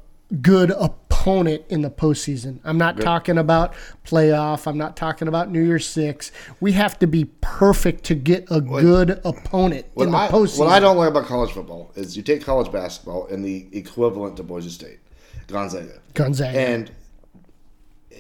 [0.42, 2.60] good opponent in the postseason.
[2.64, 3.74] I'm not talking about
[4.06, 4.66] playoff.
[4.66, 6.32] I'm not talking about New Year's Six.
[6.60, 10.60] We have to be perfect to get a good opponent What in the I, postseason.
[10.60, 14.38] what I don't like about college football is you take college basketball and the equivalent
[14.38, 15.00] to Boise State,
[15.48, 16.00] Gonzaga.
[16.14, 16.58] Gonzaga.
[16.58, 16.92] And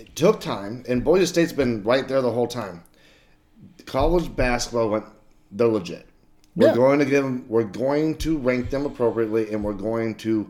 [0.01, 2.83] it took time, and Boise State's been right there the whole time.
[3.85, 5.05] College basketball went,
[5.51, 6.07] they're legit.
[6.55, 6.75] We're Yeah.
[6.75, 10.47] going to give them, we're going to rank them appropriately, and we're going to,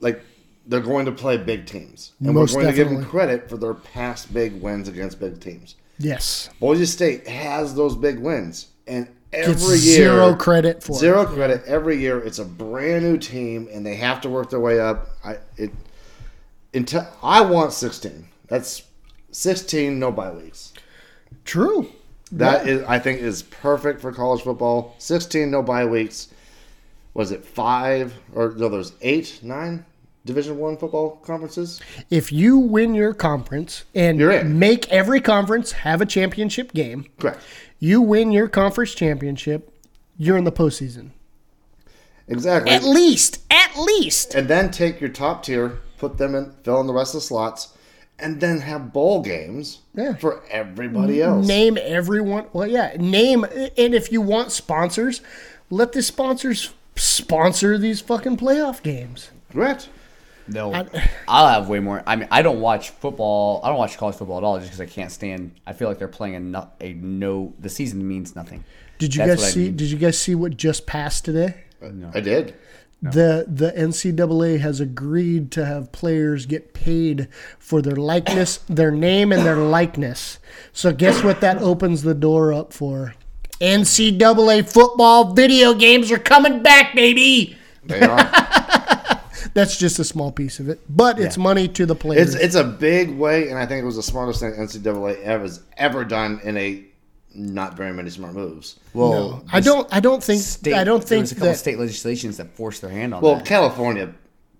[0.00, 0.22] like,
[0.66, 2.12] they're going to play big teams.
[2.20, 5.40] And Most we're going to give them credit for their past big wins against big
[5.40, 5.76] teams.
[5.98, 6.48] yes.
[6.58, 10.98] Boise State has those big wins, and every Gets year zero credit for it.
[11.00, 12.18] zero credit every year.
[12.20, 15.08] It's a brand new team, and they have to work their way up.
[15.24, 15.70] I it
[16.74, 18.26] until I want sixteen.
[18.50, 18.82] That's
[19.30, 20.74] sixteen no bye weeks.
[21.46, 21.88] True.
[22.32, 24.94] That is, I think is perfect for college football.
[24.98, 26.28] Sixteen no bye weeks.
[27.14, 28.68] Was it five or no?
[28.68, 29.86] There's eight, nine
[30.26, 31.80] Division One football conferences.
[32.10, 34.18] If you win your conference and
[34.58, 37.40] make every conference have a championship game, Correct.
[37.78, 39.72] you win your conference championship,
[40.18, 41.10] you're in the postseason.
[42.28, 42.70] Exactly.
[42.70, 44.34] At least, at least.
[44.34, 47.26] and then take your top tier, put them in, fill in the rest of the
[47.26, 47.76] slots,
[48.20, 50.14] and then have bowl games Yeah.
[50.16, 51.46] for everybody else.
[51.46, 52.46] Name everyone.
[52.52, 53.44] Well, yeah, name.
[53.44, 55.20] And if you want sponsors,
[55.70, 59.30] let the sponsors sponsor these fucking playoff games.
[59.52, 59.88] Correct.
[60.48, 60.72] No,
[61.28, 62.02] I'll have way more.
[62.06, 63.60] I mean, I don't watch football.
[63.62, 65.52] I don't watch college football at all, just because I can't stand.
[65.66, 67.54] I feel like they're playing a no, a no.
[67.60, 68.64] The season means nothing.
[68.98, 69.64] Did you That's guys what I see?
[69.66, 69.76] mean.
[69.76, 71.64] Did you guys see what just passed today?
[71.80, 72.10] No.
[72.12, 72.54] I did.
[73.02, 77.28] The the NCAA has agreed to have players get paid
[77.58, 80.38] for their likeness, their name, and their likeness.
[80.72, 83.14] So guess what that opens the door up for?
[83.60, 87.56] NCAA football video games are coming back, baby.
[87.84, 88.18] They are.
[89.54, 92.34] That's just a small piece of it, but it's money to the players.
[92.34, 95.42] it's it's a big way, and I think it was the smartest thing NCAA ever
[95.44, 96.84] has ever done in a
[97.34, 98.78] not very many smart moves.
[98.94, 99.86] Well, I don't.
[99.92, 100.42] I don't think.
[100.42, 101.56] State, I don't there think was a couple that.
[101.58, 103.44] state legislations that forced their hand on Well, that.
[103.46, 104.12] California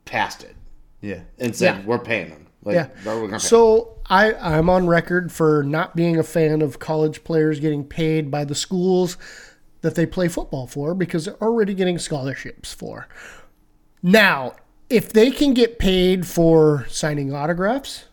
[0.04, 0.54] passed it
[1.00, 1.82] Yeah, and said Yeah.
[1.86, 2.46] we're paying them.
[2.64, 2.88] Like, Yeah.
[3.04, 6.78] "No, we're gonna pay So I I'm on record for not being a fan of
[6.78, 9.16] college players getting paid by the schools
[9.82, 13.08] that they play football for because they're already getting scholarships for.
[14.02, 14.54] Now,
[14.88, 18.04] if they can get paid for signing autographs,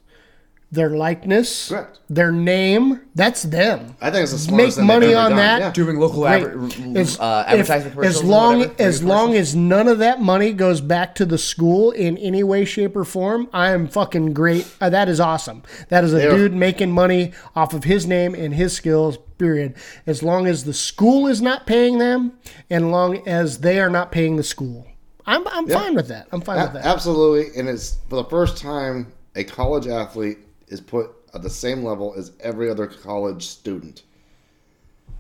[0.69, 1.99] their likeness, Correct.
[2.10, 3.95] their name, that's them.
[4.02, 5.60] I think it's the Make smartest thing they've money ever on done, that.
[5.61, 5.72] yeah.
[5.72, 6.44] Doing local Great.
[6.44, 8.15] adver- As- uh, if- advertisement commercials.
[8.18, 9.48] as or long whatever, as radio long commercials.
[9.49, 13.06] as none of that money goes back to the school in any way, shape, or
[13.06, 14.68] form, I am fucking great.
[14.81, 15.64] Uh, that is awesome.
[15.88, 19.18] That is a They're- dude making money off of his name and his skills.
[19.38, 19.76] Period.
[20.06, 22.34] As long as the school is not paying them,
[22.72, 24.85] and long as they are not paying the school,
[25.27, 26.27] I'm I'm fine with that.
[26.31, 26.84] I'm fine with that.
[26.85, 31.84] Absolutely, and it's for the first time a college athlete is put at the same
[31.84, 34.03] level as every other college student.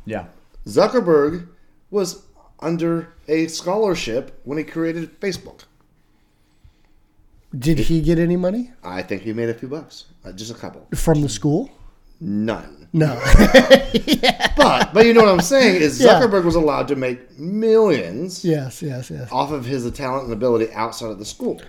[0.05, 0.25] yeah.
[0.65, 1.47] Zuckerberg
[1.91, 2.23] was
[2.59, 5.61] under a scholarship when he created Facebook.
[7.57, 10.53] Did he get any money I think he made a few bucks, uh, just a
[10.53, 11.69] couple, from the school?
[12.19, 12.87] none.
[12.93, 13.13] No.
[14.57, 16.19] But but you know what I'm saying is Yeah.
[16.19, 19.31] Zuckerberg was allowed to make millions yes, yes, yes.
[19.31, 21.61] off of his talent and ability outside of the school.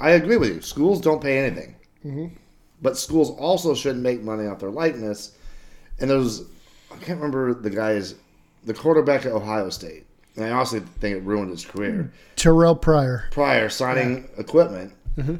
[0.00, 0.60] I agree with you.
[0.60, 2.34] Schools don't pay anything, Mm-hmm.
[2.84, 5.36] But schools also shouldn't make money off their likeness.
[5.98, 6.42] And there's,
[6.92, 8.14] I can't remember the guy's,
[8.64, 10.04] the quarterback at Ohio State.
[10.36, 12.12] And I honestly think it ruined his career.
[12.36, 13.28] Terrell Pryor.
[13.30, 15.36] Pryor signing equipment, mm-hmm.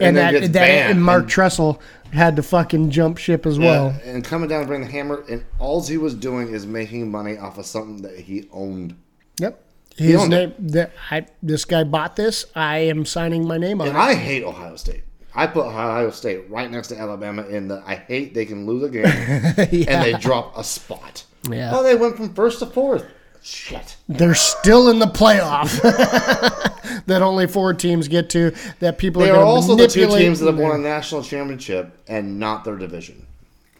[0.00, 1.80] And, then that, that and Mark And- Tressel
[2.12, 3.94] had to fucking jump ship as well.
[4.04, 7.38] And coming down and bringing the hammer, and all he was doing is making money
[7.38, 8.96] off of something that he owned.
[9.38, 9.62] Yep.
[9.96, 10.54] His owned name.
[10.58, 12.46] That I, this guy bought this.
[12.56, 14.00] I am signing my name on And it.
[14.00, 15.04] I hate Ohio State.
[15.34, 18.82] I put Ohio State right next to Alabama in the I hate they can lose
[18.82, 19.04] a game
[19.88, 21.24] and they drop a spot.
[21.50, 21.70] Yeah.
[21.74, 23.04] Oh, they went from first to fourth.
[23.42, 23.96] Shit.
[24.08, 25.80] They're still in the playoff
[27.06, 28.54] that only four teams get to.
[28.78, 31.92] That people They are, are also the two teams that have won a national championship
[32.06, 33.26] and not their division.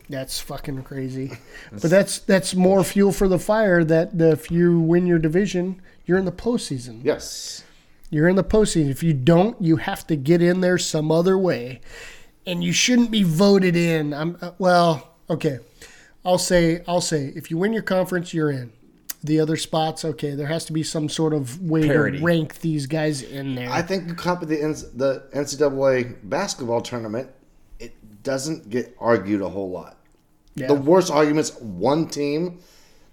[0.08, 1.32] That's fucking crazy.
[1.70, 3.84] but that's that's more fuel for the fire.
[3.84, 7.00] That if you win your division, you're in the postseason.
[7.04, 7.62] Yes.
[8.12, 8.90] You're in the postseason.
[8.90, 11.80] If you don't, you have to get in there some other way,
[12.46, 14.12] and you shouldn't be voted in.
[14.12, 15.60] I'm uh, well, okay.
[16.22, 18.70] I'll say, I'll say, if you win your conference, you're in.
[19.24, 22.18] The other spots, okay, there has to be some sort of way Parity.
[22.18, 23.70] to rank these guys in there.
[23.70, 27.30] I think you copy the N- the NCAA basketball tournament.
[27.80, 29.96] It doesn't get argued a whole lot.
[30.54, 32.60] yeah, The worst arguments one team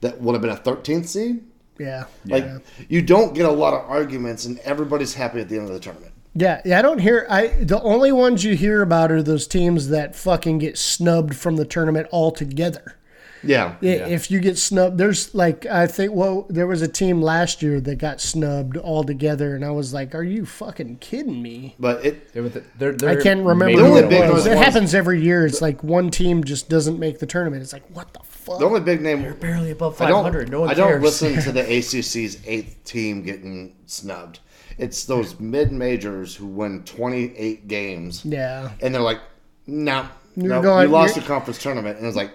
[0.01, 1.45] that would have been a 13th seed.
[1.79, 2.45] Yeah, Like
[2.89, 5.79] you don't get a lot of arguments, and everybody's happy at the end of the
[5.79, 6.11] tournament.
[6.35, 6.77] yeah, yeah.
[6.77, 7.25] I don't hear.
[7.29, 11.55] I the only ones you hear about are those teams that fucking get snubbed from
[11.55, 12.95] the tournament altogether.
[13.43, 13.75] Yeah.
[13.81, 17.61] I- If you get snubbed, there's like I think well, there was a team last
[17.61, 22.03] year that got snubbed altogether, and I was like, "Are you fucking kidding me?" But
[22.05, 24.31] it They're, they're, they're I can't remember maybe The who only it was.
[24.31, 25.45] ones It happens every year.
[25.45, 27.61] It's like one team just doesn't make the tournament.
[27.63, 28.59] It's like, what the fuck?
[28.59, 30.49] the only big name barely above I 500.
[30.49, 34.39] No one I don't listen to the ACC's eighth team getting snubbed.
[34.77, 39.19] It's those mid majors who win 28 games, yeah, and they're like,
[39.67, 40.07] "No,
[40.37, 42.31] You're no, going- you lost you're- conference tournament." And it's like,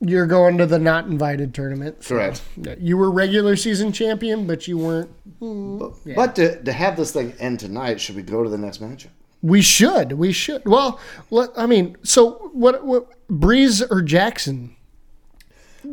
[0.00, 2.04] you're going to the not invited tournament.
[2.04, 2.42] So, correct.
[2.80, 5.10] You were regular season champion, but you weren't.
[5.40, 9.08] But to, to have this thing end tonight, should we go to the next matchup?
[9.42, 10.12] We should.
[10.12, 10.66] We should.
[10.66, 11.00] Well,
[11.30, 12.84] let, I mean, so what?
[12.84, 13.08] What?
[13.28, 14.74] Brees or Jackson?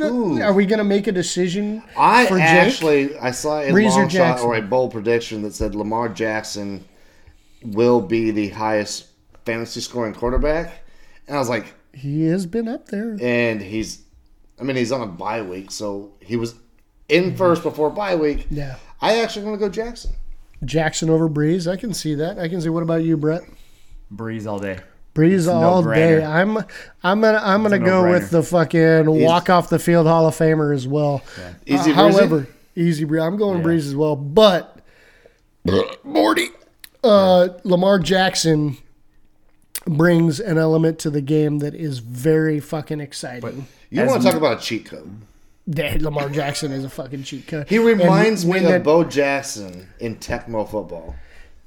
[0.01, 0.41] Ooh.
[0.41, 4.09] Are we going to make a decision I actually I saw a Breeze or long
[4.09, 6.83] shot or a bold prediction that said Lamar Jackson
[7.63, 9.07] will be the highest
[9.45, 10.83] fantasy scoring quarterback,
[11.27, 13.17] and I was like, He has been up there.
[13.21, 14.03] and he's
[14.59, 16.55] I mean he's on a bye week, so he was
[17.09, 18.47] in first before bye week.
[18.49, 18.75] Yeah.
[19.01, 20.11] I actually want to go Jackson.
[20.63, 21.69] Jackson over Brees.
[21.71, 22.39] I can see that.
[22.39, 22.69] I can see.
[22.69, 23.43] What about you, Brett?
[24.13, 24.79] Brees all day.
[25.13, 26.19] Brees a all no-brainer.
[26.19, 26.25] day.
[26.25, 26.57] I'm
[27.03, 28.11] I'm gonna I'm gonna go no-brainer.
[28.11, 31.21] with the fucking walk off the field Hall of Famer as well.
[31.65, 33.21] Easy Uh, however, easy breeze.
[33.21, 34.79] I'm going Brees as well, but
[36.03, 36.49] Morty,
[37.03, 38.77] uh, Lamar Jackson
[39.85, 43.67] brings an element to the game that is very fucking exciting.
[43.89, 45.21] You As want to talk about a cheat code?
[45.67, 47.67] That Lamar Jackson is a fucking cheat code.
[47.69, 51.15] He reminds And me of that- Bo Jackson in Tecmo football.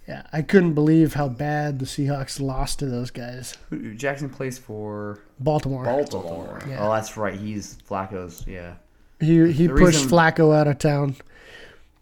[0.06, 3.56] Yeah, I couldn't believe how bad the Seahawks lost to those guys.
[3.96, 5.84] Jackson plays for Baltimore.
[5.84, 6.62] Baltimore.
[6.68, 6.78] Yeah.
[6.86, 7.34] Oh, that's right.
[7.38, 8.44] He's Flacco's.
[8.46, 8.74] Yeah.
[9.20, 11.16] He he The pushed reason- Flacco out of town.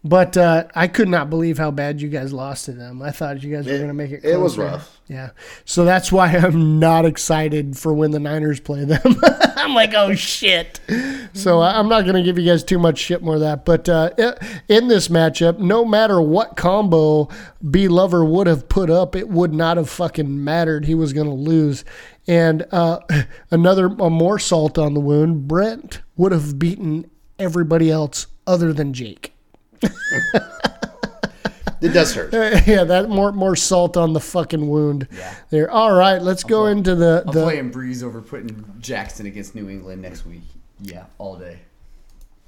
[0.03, 3.01] But uh, I could not believe how bad you guys lost to them.
[3.01, 4.23] I thought you guys were going to make it.
[4.23, 5.01] it was rough.
[5.07, 5.31] Yeah.
[5.65, 9.01] So that's why I'm not excited for when the Niners play them.
[9.57, 10.79] I'm like, oh shit.
[11.33, 13.65] So I- I'm not going to give you guys too much shit more of that.
[13.65, 14.11] But uh,
[14.69, 17.27] in this matchup, no matter what combo
[17.69, 20.85] B Lover would have put up, it would not have fucking mattered.
[20.85, 21.83] He was going to lose.
[22.27, 22.99] And uh,
[23.51, 27.09] another uh, more salt on the wound, Brent would have beaten
[27.39, 29.33] everybody else other than Jake.
[31.81, 32.33] it does hurt.
[32.33, 35.07] Uh, yeah, that more more salt on the fucking wound.
[35.11, 35.35] Yeah.
[35.49, 35.71] There.
[35.71, 37.43] All right, let's go play- into the I'm the.
[37.43, 40.43] playing Brees over putting Jackson against New England next week.
[40.79, 41.59] Yeah, all day.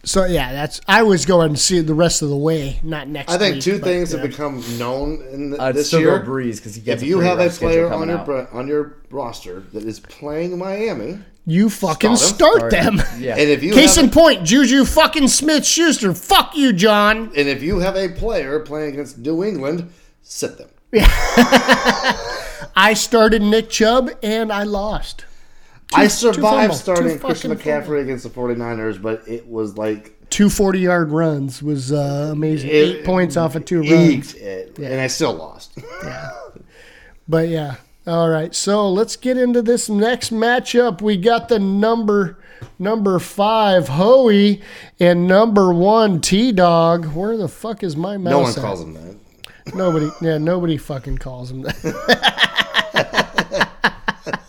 [0.04, 0.80] So yeah, that's.
[0.88, 3.32] I was going to see the rest of the way, not next.
[3.32, 4.20] I think week, two but, things yeah.
[4.20, 6.20] have become known in the, I'd this still year.
[6.20, 8.54] go Brees because If you have a pretty rough schedule player on your out.
[8.54, 11.20] on your roster that is playing Miami,
[11.50, 12.98] You fucking Start start, 'em.
[12.98, 13.06] them.
[13.20, 13.32] Yeah.
[13.34, 16.14] and if you Case have in point, Juju fucking Smith Schuster.
[16.14, 17.32] Fuck you, John.
[17.36, 20.70] and if you have a player playing against New England, sit them.
[20.92, 21.08] Yeah.
[22.76, 25.26] I started Nick Chubb and I lost.
[25.94, 30.80] I survived starting Christian fucking McCaffrey against the 49ers, but it was like Two 40
[30.80, 32.70] yard runs was uh, amazing.
[32.70, 33.92] It- Eight points off of two runs.
[33.92, 35.72] eked it, and I still lost.
[36.04, 36.30] yeah.
[37.28, 37.76] But yeah.
[38.10, 38.56] All right.
[38.56, 41.00] So let's get into this next matchup.
[41.00, 42.40] We got the number
[42.80, 44.64] number five Hoey
[45.00, 47.06] and number one T Dog.
[47.14, 48.32] Where the fuck is my mouse?
[48.32, 48.56] no one at?
[48.56, 49.76] calls him that.
[49.76, 50.10] Nobody.
[50.22, 52.56] Yeah, nobody fucking calls him that.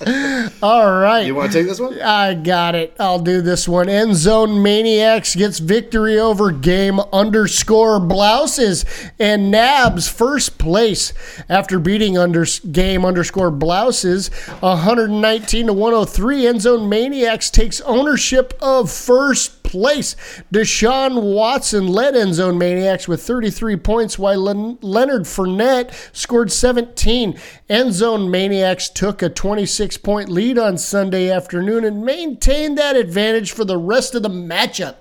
[0.62, 1.26] All right.
[1.26, 2.00] You want to take this one?
[2.00, 2.94] I got it.
[2.98, 3.88] I'll do this one.
[3.88, 8.84] End Zone Maniacs gets victory over game underscore blouses
[9.18, 11.12] and Nabs first place
[11.48, 14.28] after beating under game underscore blouses
[14.60, 16.46] 119 to 103.
[16.46, 20.16] End Zone Maniacs takes ownership of first place.
[20.52, 27.38] Deshaun Watson led End Zone Maniacs with 33 points, while Len- Leonard Fournette scored 17.
[27.68, 33.52] End Zone Maniacs took a 26 point lead on Sunday afternoon and maintained that advantage
[33.52, 34.94] for the rest of the matchup.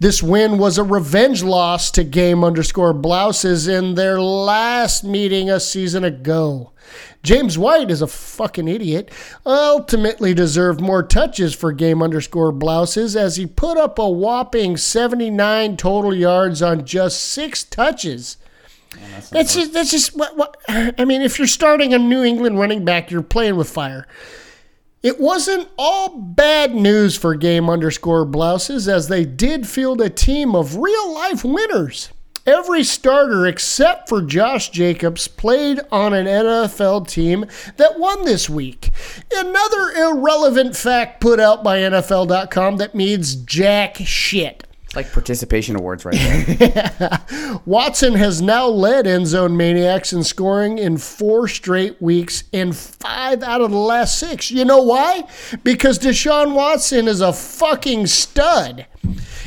[0.00, 5.60] This win was a revenge loss to Game underscore Blouses in their last meeting a
[5.60, 6.72] season ago.
[7.22, 9.10] James White is a fucking idiot.
[9.44, 15.76] Ultimately deserved more touches for game underscore blouses as he put up a whopping 79
[15.76, 18.38] total yards on just six touches.
[19.30, 21.20] That's just that's just what, what I mean.
[21.20, 24.06] If you're starting a New England running back, you're playing with fire.
[25.00, 30.56] It wasn't all bad news for game underscore blouses as they did field a team
[30.56, 32.10] of real life winners.
[32.44, 37.44] Every starter except for Josh Jacobs played on an NFL team
[37.76, 38.90] that won this week.
[39.32, 44.64] Another irrelevant fact put out by NFL.com that means jack shit.
[44.98, 46.16] Like participation awards right
[46.58, 47.60] there.
[47.66, 53.44] Watson has now led End Zone Maniacs in scoring in four straight weeks in five
[53.44, 54.50] out of the last six.
[54.50, 55.22] You know why?
[55.62, 58.88] Because Deshaun Watson is a fucking stud.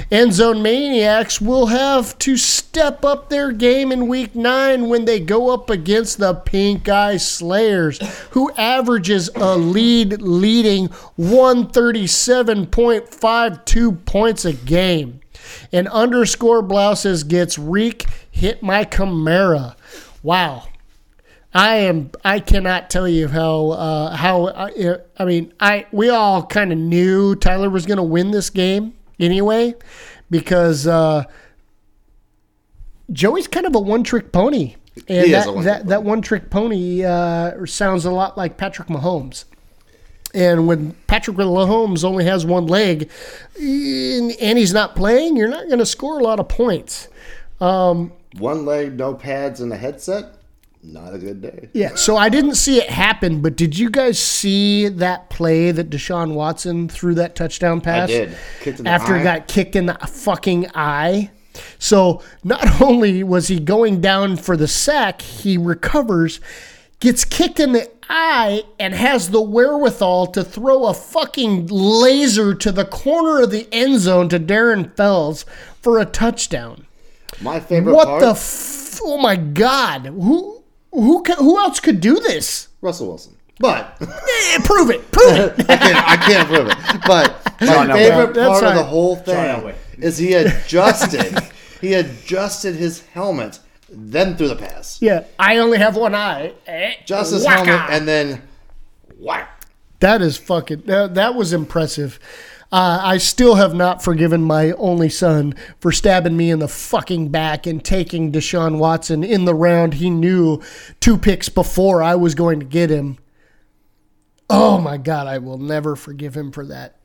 [0.09, 5.19] End Zone Maniacs will have to step up their game in week nine when they
[5.19, 7.99] go up against the Pink Eye Slayers,
[8.31, 10.87] who averages a lead leading
[11.19, 15.19] 137.52 points a game.
[15.71, 19.75] And underscore blouses gets Reek hit my Camara.
[20.23, 20.67] Wow.
[21.53, 22.11] I am.
[22.23, 23.71] I cannot tell you how.
[23.71, 24.47] Uh, how.
[24.47, 25.85] I, I mean, I.
[25.91, 29.75] We all kind of knew Tyler was going to win this game anyway,
[30.29, 31.23] because uh,
[33.11, 34.75] Joey's kind of a one-trick pony,
[35.07, 39.45] and He that, one-trick that that one-trick pony uh, sounds a lot like Patrick Mahomes.
[40.33, 43.09] And when Patrick Mahomes only has one leg,
[43.59, 47.09] and and he's not playing, you're not going to score a lot of points.
[48.37, 50.37] One leg, no pads, and a headset.
[50.83, 51.69] Not a good day.
[51.73, 55.89] Yeah, so I didn't see it happen, but did you guys see that play that
[55.91, 58.09] Deshaun Watson threw that touchdown pass?
[58.09, 58.37] I did.
[58.61, 59.17] Kicked in the After eye.
[59.19, 61.29] he got kicked in the fucking eye.
[61.77, 66.39] So not only was he going down for the sack, he recovers,
[66.99, 72.71] gets kicked in the eye, and has the wherewithal to throw a fucking laser to
[72.71, 75.45] the corner of the end zone to Darren Fells
[75.79, 76.87] for a touchdown.
[77.39, 78.29] My favorite What part, the?
[78.31, 80.07] F- oh my god!
[80.07, 80.60] Who?
[80.91, 81.23] Who?
[81.23, 82.67] ca- Who else could do this?
[82.81, 83.35] Russell Wilson.
[83.59, 85.11] But Eh, prove it.
[85.11, 85.69] Prove it.
[85.69, 86.77] I can't, I can't prove it.
[87.05, 87.93] But my John Elway.
[88.09, 88.85] favorite That's part of the right.
[88.89, 91.39] whole John thing is he adjusted.
[91.79, 93.59] he adjusted his helmet,
[93.89, 94.99] then threw the pass.
[95.01, 96.53] yeah, I only have one eye.
[96.65, 97.65] Eh, Just his whacka.
[97.77, 98.41] helmet, and then
[99.19, 99.65] whack.
[99.99, 100.81] That is fucking.
[100.87, 102.19] That, that was impressive.
[102.71, 107.27] Uh, I still have not forgiven my only son for stabbing me in the fucking
[107.27, 110.61] back and taking Deshaun Watson in the round he knew
[111.01, 113.17] two picks before I was going to get him.
[114.49, 116.95] Oh my God, I will never forgive him for that.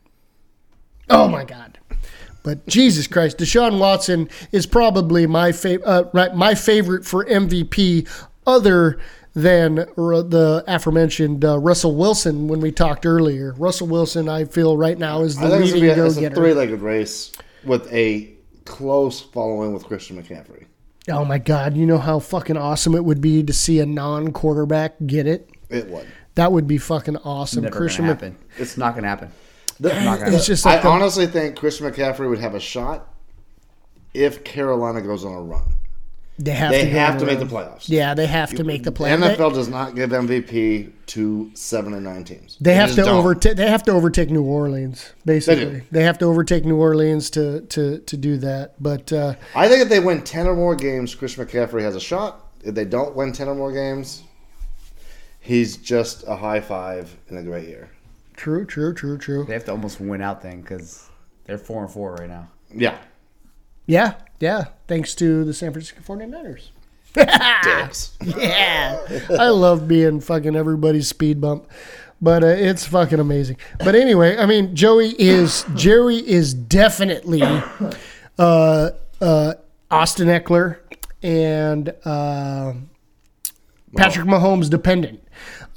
[1.10, 1.78] Oh my God.
[2.44, 8.08] But Jesus Christ, Deshaun Watson is probably my favorite, uh, right, my favorite for MVP,
[8.46, 9.00] other
[9.36, 13.52] than the aforementioned uh, Russell Wilson when we talked earlier.
[13.58, 16.06] Russell Wilson, I feel right now is the I think leading gonna be a, go
[16.06, 17.32] it's a three-legged race
[17.62, 18.32] with a
[18.64, 20.64] close following with Christian McCaffrey.
[21.10, 21.76] Oh my God!
[21.76, 25.50] You know how fucking awesome it would be to see a non-quarterback get it.
[25.68, 26.06] It would.
[26.34, 27.64] That would be fucking awesome.
[27.64, 28.38] Never Christian gonna Mc- happen.
[28.58, 29.30] It's not gonna happen.
[29.78, 33.12] The- not gonna It's just I the- honestly think Christian McCaffrey would have a shot
[34.14, 35.74] if Carolina goes on a run.
[36.38, 37.88] They have They to have to make the playoffs.
[37.88, 39.20] Yeah, they have to make the playoffs.
[39.20, 39.42] The.
[39.42, 42.58] NFL does not give MVP to seven and nine teams.
[42.60, 43.08] They have to don't.
[43.08, 43.56] overtake.
[43.56, 45.14] They have to overtake New Orleans.
[45.24, 45.82] Basically, do.
[45.90, 48.74] they, have to overtake New Orleans to to to do that.
[48.82, 52.00] But uh, I think if they win ten or more games, Christian McCaffrey has a
[52.00, 52.42] shot.
[52.62, 54.22] If they don't win ten or more games,
[55.40, 57.88] he's just a high five in a great year.
[58.34, 59.44] true, true, true, true.
[59.44, 61.08] They have to almost win out then because
[61.46, 62.48] they're four and four right now.
[62.74, 62.98] Yeah,
[63.86, 64.66] Yeah, yeah.
[64.88, 66.70] Thanks to the San Francisco 49ers.
[68.36, 68.98] Yeah,
[69.38, 71.66] I love being fucking everybody's speed bump,
[72.20, 73.56] but uh, it's fucking amazing.
[73.78, 77.40] But anyway, I mean, Joey is Jerry is definitely
[78.38, 78.90] uh,
[79.20, 79.54] uh,
[79.90, 80.78] Austin Ekeler
[81.22, 82.74] and uh,
[83.96, 85.26] Patrick Mahomes dependent.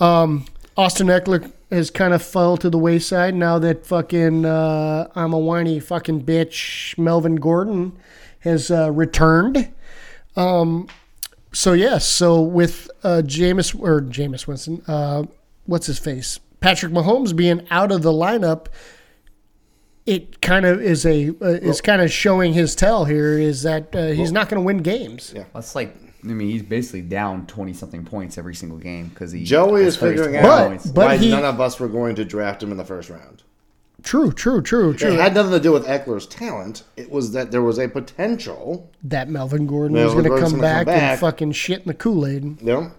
[0.02, 0.46] Um,
[0.80, 5.40] Austin Ekeler has kind of fell to the wayside now that fucking uh, I'm a
[5.40, 6.98] whiny fucking bitch.
[6.98, 7.98] Melvin Gordon
[8.40, 9.72] has uh, returned
[11.52, 15.24] so yes, so with uh, Jameis or Jameis Winston, uh,
[15.66, 18.68] what's his face, Patrick Mahomes being out of the lineup,
[20.06, 23.96] it kind of is a uh, is kind of showing his tell here is that
[23.96, 25.34] uh, he's not going to win games.
[25.36, 25.46] Yeah.
[25.54, 29.44] That's like, I mean, he's basically down twenty something points every single game because he.
[29.44, 30.86] Joey is figuring 34 out points.
[30.88, 33.44] But why he- none of us were going to draft him in the first round.
[34.02, 35.12] True, true, true, true.
[35.12, 36.84] It had nothing to do with Ekeler's talent.
[36.96, 38.90] It was that there was a potential.
[39.04, 41.88] that Melvin Gordon was Melvin going to come gonna come back, and fucking shit in
[41.88, 42.44] the Kool Aid.
[42.44, 42.92] You know,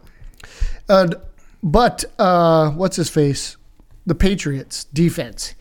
[0.89, 1.09] Uh,
[1.63, 3.57] but uh, what's his face?
[4.07, 5.55] The Patriots defense.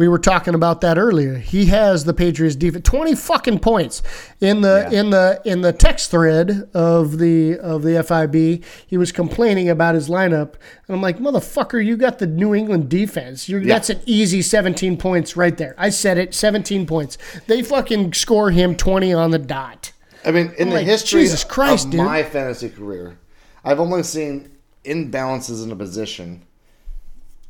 [0.00, 1.34] We were talking about that earlier.
[1.34, 4.02] He has the Patriots defense twenty fucking points
[4.40, 4.98] in the Yeah.
[4.98, 8.64] in the in the text thread of the of the FIB.
[8.86, 10.54] He was complaining about his lineup,
[10.88, 13.46] and I'm like, motherfucker, you got the New England defense.
[13.46, 13.74] You're, Yeah.
[13.74, 15.74] That's an easy seventeen points right there.
[15.76, 17.18] I said it, seventeen points.
[17.46, 19.92] They fucking score him twenty on the dot.
[20.24, 22.00] I mean, in the like, history Jesus Christ, of dude.
[22.00, 23.18] my fantasy career,
[23.66, 24.50] I've only seen
[24.82, 26.40] imbalances in a position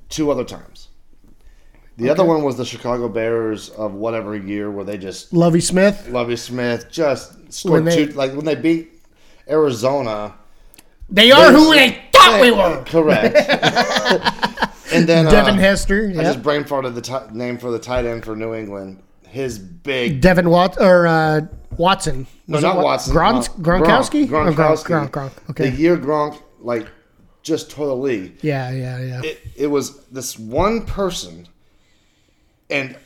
[0.08, 0.79] two other times.
[2.00, 6.08] The other one was the Chicago Bears of whatever year where they just Lovie Smith.
[6.10, 8.92] Lovie Smith just scored When they- two like when they beat
[9.48, 10.34] Arizona.
[11.08, 12.84] They are who they thought we were.
[12.86, 13.34] Correct.
[14.92, 16.12] and then Devin uh, Hester.
[16.16, 19.02] I just brain farted the ti name for the tight end for New England.
[19.26, 21.40] His big Devin Wat or uh,
[21.76, 22.26] Watson.
[22.46, 23.14] no, Was it not Wa- Watson.
[23.14, 24.26] Gronk, uh, Gronkowski.
[24.28, 24.86] Gronk, Oh, Gronkowski.
[24.86, 25.50] Gronk, Gronk.
[25.50, 25.70] Okay.
[25.70, 26.86] The year Gronk like
[27.42, 28.38] just tore the league.
[28.42, 29.20] yeah, yeah, yeah.
[29.24, 31.48] It, it was this one person,
[32.70, 32.96] and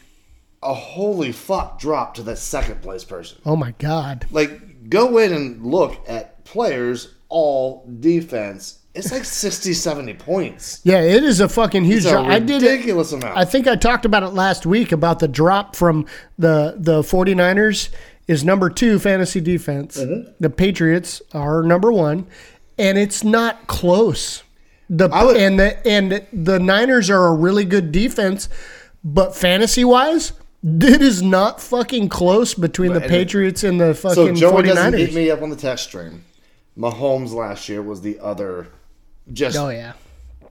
[0.62, 3.38] a holy fuck drop to that second place person.
[3.44, 4.26] oh my God.
[4.30, 8.78] Like, go in and look at players all defense.
[8.94, 10.80] It's like 60, 70 points.
[10.84, 12.04] Yeah, it is a fucking huge.
[12.04, 12.26] It's drop.
[12.26, 12.70] I did it.
[12.70, 13.36] ridiculous amount.
[13.36, 16.06] I think I talked about it last week about the drop from
[16.38, 17.90] the the 49ers
[18.26, 19.98] is number 2 fantasy defense.
[19.98, 20.30] Mm-hmm.
[20.40, 22.26] The Patriots are number 1
[22.78, 24.42] and it's not close.
[24.88, 28.48] The would- and the and the Niners are a really good defense,
[29.04, 30.32] but fantasy-wise,
[30.64, 34.62] it is not fucking close between the and it- Patriots and the so fucking Joey
[34.62, 34.98] doesn't 49ers.
[34.98, 36.24] hit me up on the text stream.
[36.78, 38.66] Mahomes last year was the other
[39.32, 39.92] just oh yeah.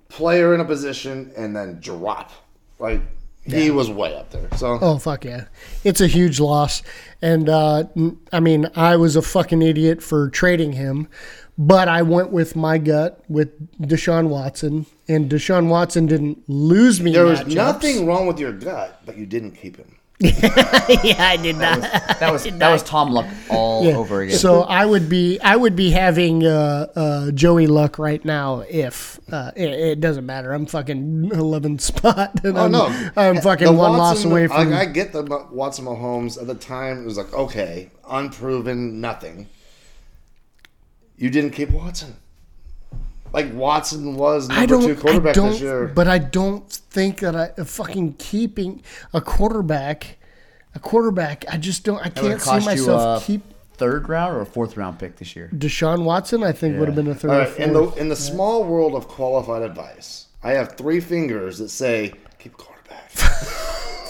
[0.09, 2.31] player in a position and then drop.
[2.79, 3.01] Like,
[3.45, 4.47] he was way up there.
[4.57, 5.45] So, Oh fuck yeah,
[5.83, 6.81] it's a huge loss,
[7.21, 11.09] and uh, n- I mean I was a fucking idiot for trading him,
[11.57, 13.49] but I went with my gut with
[13.81, 17.11] Deshaun Watson, and Deshaun Watson didn't lose me.
[17.13, 19.95] there was nothing wrong with your gut, but you didn't keep him.
[20.19, 21.81] yeah, I did not.
[21.81, 23.97] That was that was Tom Luck all Yeah.
[23.97, 24.37] over again.
[24.37, 29.19] So I would be I would be having uh, uh, Joey Luck right now if
[29.33, 30.53] uh, it, it doesn't matter.
[30.53, 34.69] I'm fucking 11 spot, and Oh I'm, no, I'm fucking The one loss away from.
[34.71, 37.01] Like, I get the Watson Mahomes at the time.
[37.01, 39.49] It was like okay, unproven, nothing.
[41.17, 42.15] You didn't keep Watson.
[43.33, 45.87] Like Watson was I number don't, two quarterback I don't, this year.
[45.87, 50.17] but I don't think that I fucking keeping a quarterback,
[50.75, 51.43] a quarterback.
[51.51, 51.99] I just don't.
[51.99, 53.41] I That would've can't see myself you, uh, keep
[53.73, 55.49] third round or fourth round pick this year.
[55.53, 56.43] Deshaun Watson.
[56.43, 57.31] I think would have been a third.
[57.31, 60.99] All or right, in the in the small world of qualified advice, I have three
[60.99, 63.09] fingers that say keep quarterback.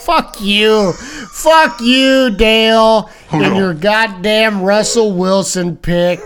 [0.03, 6.19] Fuck you, fuck you, Dale, and your goddamn Russell Wilson pick.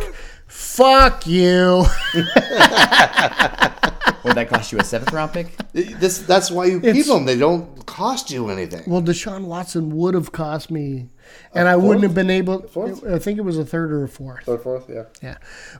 [0.77, 1.85] Fuck you.
[2.13, 2.25] Would
[4.35, 5.57] that cost you a seventh round pick?
[5.73, 7.25] This that's why you keep It's- them.
[7.25, 8.83] They don't cost you anything.
[8.85, 11.09] Well, Deshaun Watson would have cost me,
[11.53, 12.61] and I wouldn't have been able.
[12.67, 13.05] Fourth?
[13.05, 14.45] I think it was a third or a fourth.
[14.45, 15.03] Third, fourth, yeah.
[15.21, 15.37] Yeah,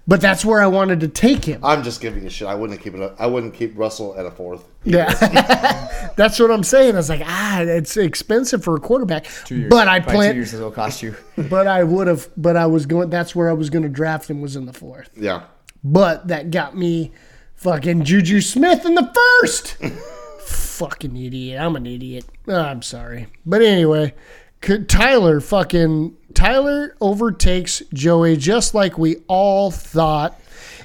[0.08, 1.64] but that's where I wanted to take him.
[1.64, 2.48] I'm just giving you shit.
[2.48, 3.02] I wouldn't keep it.
[3.02, 3.16] Up.
[3.20, 4.64] I wouldn't keep Russell at a fourth.
[4.84, 5.12] Yeah,
[6.16, 6.94] that's what I'm saying.
[6.96, 9.26] I was like, ah, it's expensive for a quarterback.
[9.46, 9.70] Two years.
[9.70, 10.36] But I Probably two plan.
[10.36, 11.16] years is it'll cost you.
[11.50, 12.30] But I would have.
[12.38, 13.10] But I was going.
[13.10, 14.42] That's where I was going to draft him.
[14.42, 15.10] Was in the fourth.
[15.16, 15.44] Yeah.
[15.84, 17.12] But that got me
[17.56, 19.78] fucking Juju Smith in the first.
[20.40, 21.60] fucking idiot.
[21.62, 22.26] I'm an idiot.
[22.48, 23.28] Oh, I'm sorry.
[23.46, 24.16] But anyway, c-
[24.62, 30.40] Tyler fucking Tyler overtakes Joey just like we all thought.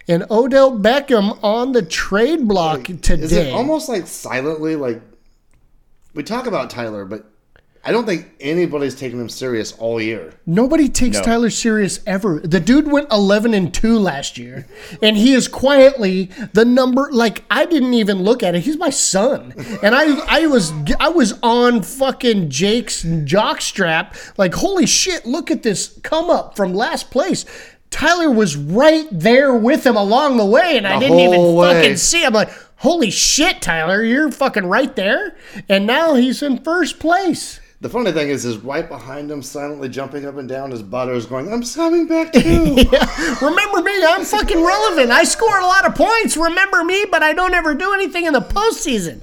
[0.08, 3.22] And Odell Beckham on the trade block today.
[3.22, 5.00] Is it almost like silently like
[6.14, 7.31] we talk about Tyler, but
[7.84, 10.34] I don't think anybody's taking him serious all year.
[10.46, 11.24] Nobody takes No.
[11.24, 12.38] Tyler serious ever.
[12.38, 14.68] The dude went 11 and 2 last year,
[15.02, 18.60] and he is quietly the number like I didn't even look at it.
[18.60, 19.52] He's my son.
[19.82, 25.64] And I I was I was on fucking Jake's jockstrap like holy shit, look at
[25.64, 27.44] this come up from last place.
[27.90, 31.74] Tyler was right there with him along the way and I didn't even way.
[31.74, 32.24] fucking see.
[32.24, 35.34] I'm like, "Holy shit, Tyler, you're fucking right there."
[35.68, 37.58] And now he's in first place.
[37.82, 41.26] The funny thing is, is right behind him, silently jumping up and down, his butters
[41.26, 42.40] going, "I'm coming back too."
[42.92, 43.44] yeah.
[43.44, 43.92] Remember me?
[44.06, 45.10] I'm fucking relevant.
[45.10, 46.36] I score a lot of points.
[46.36, 49.20] Remember me, but I don't ever do anything in the postseason.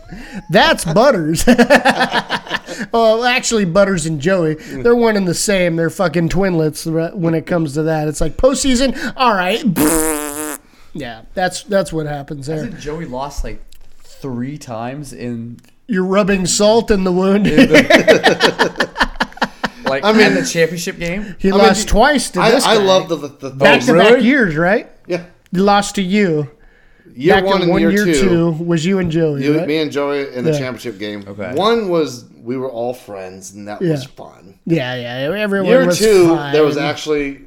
[0.50, 1.46] That's Butters.
[2.92, 5.78] well, actually, Butters and Joey, they're one and the same.
[5.78, 8.10] They're fucking twinlets when it comes to that.
[8.10, 9.14] It's like postseason.
[9.16, 9.64] All right.
[10.92, 12.66] Yeah, that's that's what happens there.
[12.66, 13.62] Hasn't Joey lost like
[14.00, 17.46] three times in You're rubbing salt in the wound.
[19.86, 21.36] like I mean- at the championship game?
[21.40, 22.84] he I mean, lost twice to I, this I guy.
[22.84, 24.88] love the the, the oh, back to back years, right?
[25.08, 25.26] yeah.
[25.52, 26.52] He lost to you.
[27.16, 29.44] Year back one in and one year, year two, was you and Joey.
[29.44, 29.68] you, right?
[29.68, 30.60] me and Joey in the Yeah.
[30.60, 31.26] championship game.
[31.28, 31.54] Okay.
[31.56, 34.60] One was we were all friends, and that was fun.
[34.66, 35.36] Yeah, yeah.
[35.38, 36.54] Everyone Year was two, fine.
[36.54, 37.42] there was actually.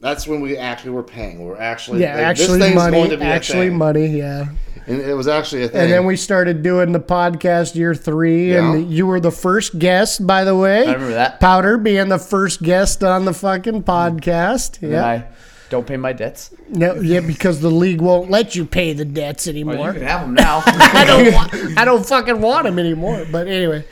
[0.00, 1.38] That's when we actually were paying.
[1.38, 3.78] We were actually yeah, like, actually this thing's money, going to be a actually thing.
[3.78, 4.06] money.
[4.08, 4.48] Yeah,
[4.86, 5.80] and it was actually a thing.
[5.82, 8.72] and then we started doing the podcast year three, Yeah.
[8.72, 10.80] and you were the first guest, by the way.
[10.86, 11.40] I remember that.
[11.40, 14.82] Powder being the first guest on the fucking podcast.
[14.82, 15.24] And Yeah, I
[15.70, 16.50] don't pay my debts.
[16.68, 19.92] no, yeah, because the league won't let you pay the debts Well, you anymore.
[19.92, 20.62] can have them now.
[20.66, 23.26] I don't, want, I don't fucking want them anymore.
[23.30, 23.84] But anyway,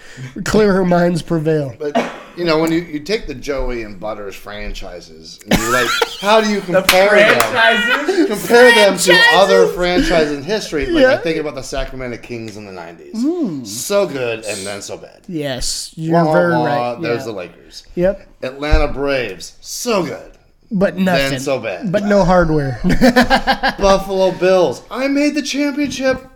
[0.45, 1.75] clear her minds prevail.
[1.79, 1.97] But
[2.37, 5.89] you know, when you, you take the Joey and Butters franchises, and you're like,
[6.21, 7.41] how do you compare them?
[7.41, 8.27] Franchises.
[8.29, 10.87] Compare them to other franchises in history.
[10.87, 11.13] Like Yeah.
[11.13, 13.13] I think about the Sacramento Kings in the '90s.
[13.15, 13.65] Hmm.
[13.65, 15.23] So good and then so bad.
[15.29, 17.01] Yes, you're wah, very wah, right.
[17.03, 17.25] There's Yeah.
[17.27, 17.87] the Lakers.
[17.95, 19.57] Yep, Atlanta Braves.
[19.61, 20.33] So good.
[20.71, 21.31] but nothing.
[21.33, 21.93] Then so bad.
[21.93, 22.81] But no hardware.
[23.79, 24.83] Buffalo Bills.
[24.91, 26.27] I made the championship.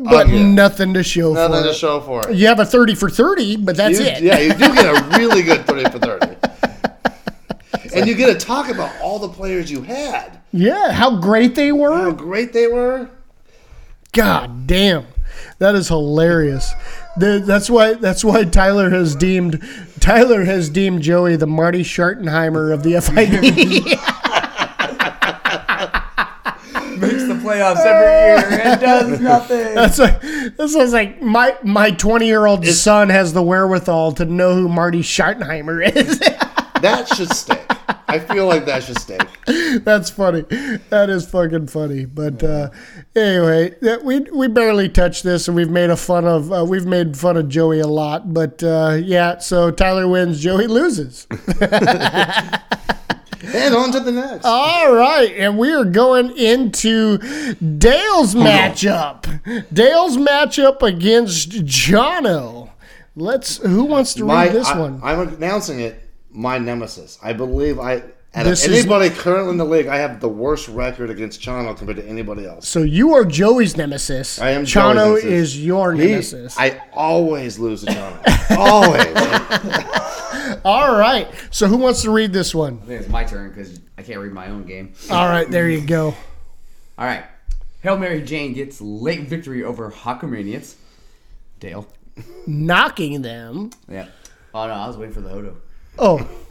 [0.00, 1.74] But nothing to show for Nothing for to it.
[1.74, 2.36] show for it.
[2.36, 4.22] You have a 30 for 30, but that's You- it.
[4.22, 6.36] Yeah, you do get a really good 30 for 30.
[7.94, 10.38] and you get to talk about all the players you had.
[10.52, 11.96] Yeah, how great they were.
[11.96, 13.08] How great they were.
[14.12, 15.06] God damn.
[15.58, 16.72] That is hilarious.
[17.16, 19.62] The- That's why that's why Tyler has deemed
[20.00, 24.00] Tyler has deemed Joey the Marty Schottenheimer of the FIB.
[26.98, 29.74] Makes the playoffs every year and does nothing.
[29.74, 34.24] that's like this is like my my 20 year old son has the wherewithal to
[34.24, 36.20] know who Marty Schottenheimer is.
[36.82, 37.64] That should stick.
[38.06, 39.26] I feel like that should stick.
[39.82, 40.42] That's funny.
[40.90, 42.04] That is fucking funny.
[42.04, 42.68] But uh,
[43.16, 46.84] anyway, that- we we barely touched this, and we've made a fun of uh, we've
[46.84, 48.34] made fun of Joey a lot.
[48.34, 51.26] But uh, yeah, so Tyler wins, Joey loses.
[53.54, 54.44] And on to the next.
[54.44, 57.18] All right, and we are going into
[57.58, 59.24] Dale's matchup.
[59.72, 62.70] Dale's matchup against Jono.
[63.14, 63.58] Let's.
[63.58, 65.00] Who wants to read this I, one?
[65.02, 66.02] I'm announcing it.
[66.30, 67.18] My nemesis.
[67.22, 68.02] I believe I.
[68.36, 71.40] Out This of is- anybody currently in the league, I have the worst record against
[71.40, 72.68] Chano compared to anybody else.
[72.68, 74.38] so you are Joey's nemesis.
[74.38, 75.32] I am Chano Joey's nemesis.
[75.54, 76.54] is your He- nemesis.
[76.58, 78.58] I always lose to Chano.
[78.58, 79.16] always.
[80.64, 81.28] All right.
[81.50, 82.80] So who wants to read this one?
[82.82, 84.92] I think it's my turn because I can't read my own game.
[85.10, 86.08] All right, there you go.
[86.98, 87.24] All right.
[87.82, 90.74] Hail Mary Jane gets late victory over Hakamanians.
[91.60, 91.86] Dale.
[92.46, 93.70] Knocking them.
[93.88, 94.06] Yeah.
[94.54, 95.56] Oh no, I was waiting for the Hodo.
[95.98, 96.26] Oh,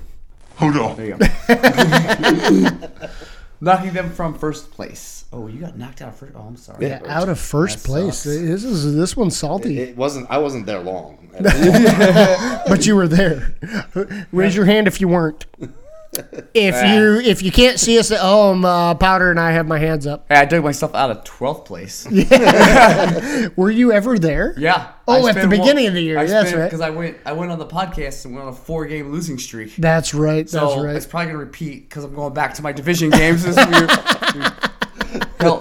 [0.59, 2.77] There you go.
[3.61, 5.25] Knocking them from first place.
[5.31, 6.33] Oh, you got knocked out first.
[6.35, 6.87] Oh, I'm sorry.
[6.87, 8.17] yeah, out of first That place.
[8.19, 8.23] sucks.
[8.37, 10.29] This is this one's salty, It wasn't.
[10.29, 11.29] I wasn't there long.
[11.39, 13.55] but you were there.
[14.31, 15.45] Raise your hand if you weren't.
[16.53, 19.77] If you if you can't see us at home, uh, Powder and I have my
[19.79, 20.25] hands up.
[20.29, 22.05] Hey, I dug myself out of 12th place.
[23.55, 24.53] Were you ever there?
[24.57, 24.91] Yeah.
[25.07, 26.63] Oh, at the beginning of the year, that's right.
[26.65, 29.75] Because I went, I went on the podcast and went on a four-game losing streak.
[29.75, 30.37] That's right.
[30.47, 30.95] That's So right.
[30.95, 33.87] it's probably gonna repeat because I'm going back to my division games this year.
[35.39, 35.59] Hail,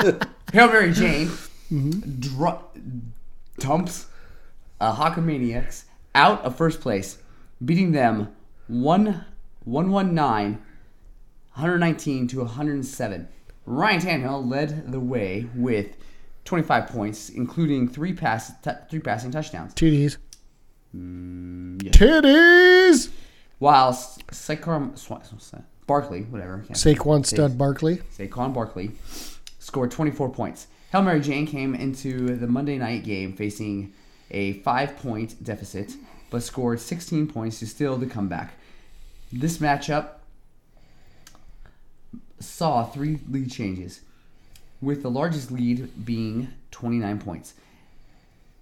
[0.53, 1.31] Hail Mary Jane
[1.73, 2.21] Mm-hmm.
[2.21, 2.59] dru-
[3.59, 4.07] dumps
[4.81, 7.19] uh, Hawkamaniacs out of first place,
[7.65, 8.29] beating them
[8.69, 9.25] 1
[9.65, 10.59] 119,
[11.55, 13.28] 119 to 107.
[13.66, 15.97] Ryan Tannehill led the way with
[16.45, 19.74] 25 points, including three pass t- three passing touchdowns.
[19.74, 20.19] Titties.
[20.95, 23.11] Mm, Titties.
[23.59, 25.55] While Saquon Sw-
[25.86, 27.97] Barkley, whatever, Saquon Stud Barkley.
[28.16, 28.93] Saquon Barkley
[29.59, 30.66] scored 24 points.
[30.93, 33.93] Hail Mary Jane came into the Monday night game facing
[34.31, 35.95] a five point deficit,
[36.31, 38.55] but scored 16 points to steal the comeback.
[39.36, 40.11] This matchup
[42.39, 44.02] saw three lead changes,
[44.81, 47.55] with the largest lead being 29 points.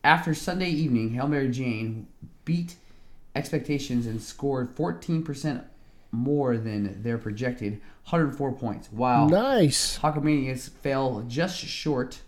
[0.02, 2.06] After Sunday evening, Hail Mary Jane
[2.46, 2.76] beat
[3.36, 5.62] expectations and scored 14%
[6.10, 7.74] more than their projected
[8.08, 9.98] 104 points, while Nice.
[9.98, 12.22] Hawkamanians fell just short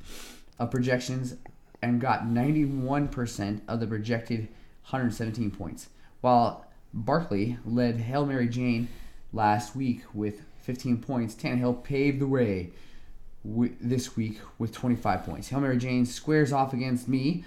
[0.58, 1.36] of projections
[1.80, 4.48] and got 91% of the projected
[4.90, 5.88] 117 points,
[6.20, 6.63] while
[6.94, 8.88] Barkley led Hail Mary Jane
[9.32, 11.34] last week with 15 points.
[11.34, 12.70] Tannehill paved the way
[13.44, 15.48] wi- this week with 25 points.
[15.48, 17.44] Hail Mary Jane squares off against me,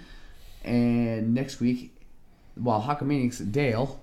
[0.64, 1.94] and next week,
[2.54, 4.00] while Hawkamaniacs Dale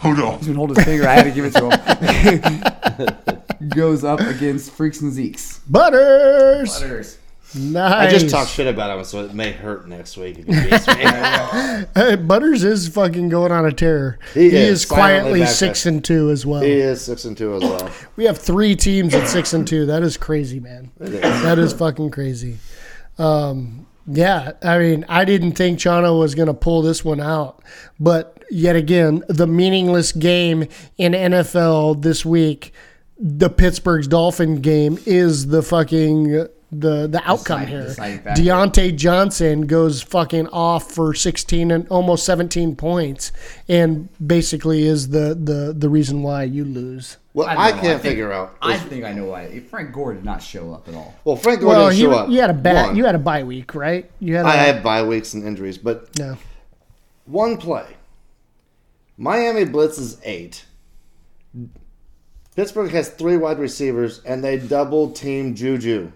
[0.00, 0.38] Hold on.
[0.38, 1.08] He's been holding his finger.
[1.08, 3.18] I had to give it to
[3.58, 3.68] him.
[3.70, 5.60] Goes up against Freaks and Zeeks.
[5.68, 6.72] Butters.
[6.80, 7.17] Butters.
[7.54, 8.06] Nice.
[8.08, 10.54] I just talked shit about him, so it may hurt next week if me.
[11.94, 14.18] Hey, Butters is fucking going on a tear.
[14.34, 14.80] He He, is.
[14.82, 15.92] is quietly six there.
[15.94, 16.60] and two as well.
[16.60, 17.90] he is six and two as well.
[18.16, 19.86] We have three teams at six and two.
[19.86, 20.90] That is crazy, man.
[20.98, 22.58] That is fucking crazy.
[23.16, 27.62] Um, yeah, I mean, I didn't think Chano was going to pull this one out,
[28.00, 30.66] but yet again, the meaningless game
[30.96, 32.72] in NFL this week,
[33.18, 37.82] the Pittsburgh's Dolphin game is the fucking the the outcome Decide- here.
[37.84, 38.42] deciding factor.
[38.42, 43.32] Diontae Johnson goes fucking off for 16 and almost 17 points,
[43.68, 47.16] and basically is the the the reason why you lose.
[47.32, 48.56] Well, don't I, can't think- figure out.
[48.60, 49.60] I think I know why.
[49.60, 51.14] Frank Gore did not show up at all.
[51.24, 52.28] well, Frank Gore Well, didn't he, show up.
[52.30, 54.10] you had a bad you had a bye week, right?
[54.20, 56.36] You had a, I had bye weeks and injuries, but no.
[57.26, 57.86] one play.
[59.16, 60.64] Miami blitzes eight.
[62.56, 66.10] Pittsburgh has three wide receivers, and they double team Juju.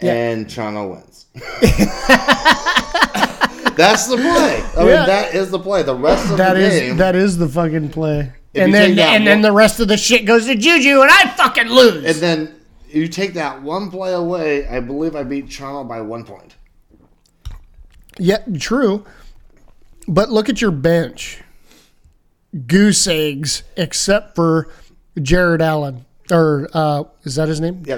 [0.00, 0.12] Yeah.
[0.12, 1.26] And Chano wins.
[3.76, 4.62] That's the play.
[4.76, 4.84] I Yeah.
[4.84, 5.82] mean, that is the play.
[5.82, 6.96] The rest of That the is game.
[6.96, 8.32] that is the fucking play.
[8.54, 11.68] And then and then the rest of the shit goes to Juju, and I fucking
[11.68, 12.04] lose.
[12.04, 12.54] and then
[12.90, 14.66] you take that one play away.
[14.66, 16.56] I believe I beat Chano by one point.
[18.18, 19.04] yeah, true.
[20.08, 21.42] But look at your bench.
[22.66, 24.68] Goose eggs, except for
[25.20, 27.82] Jared Allen, or uh, is that his name?
[27.86, 27.96] Yeah,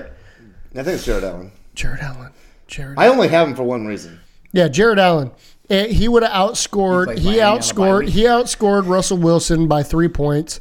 [0.75, 1.53] I think it's Jared Allen.
[1.81, 2.33] Jared Allen.
[2.67, 2.99] Jared.
[2.99, 4.21] I only have him for one reason.
[4.53, 5.31] Yeah, Jared Allen.
[5.71, 7.15] Eh, He would have outscored.
[7.17, 8.09] He He, played Miami on the bye outscored.
[8.09, 10.61] He outscored Russell Wilson by three points,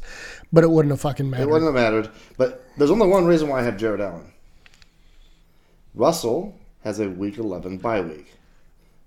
[0.50, 1.42] but it wouldn't have fucking mattered.
[1.42, 2.08] It wouldn't have mattered.
[2.38, 4.32] But there's only one reason why I have Jared Allen.
[5.94, 8.32] Russell has a week 11 bye week.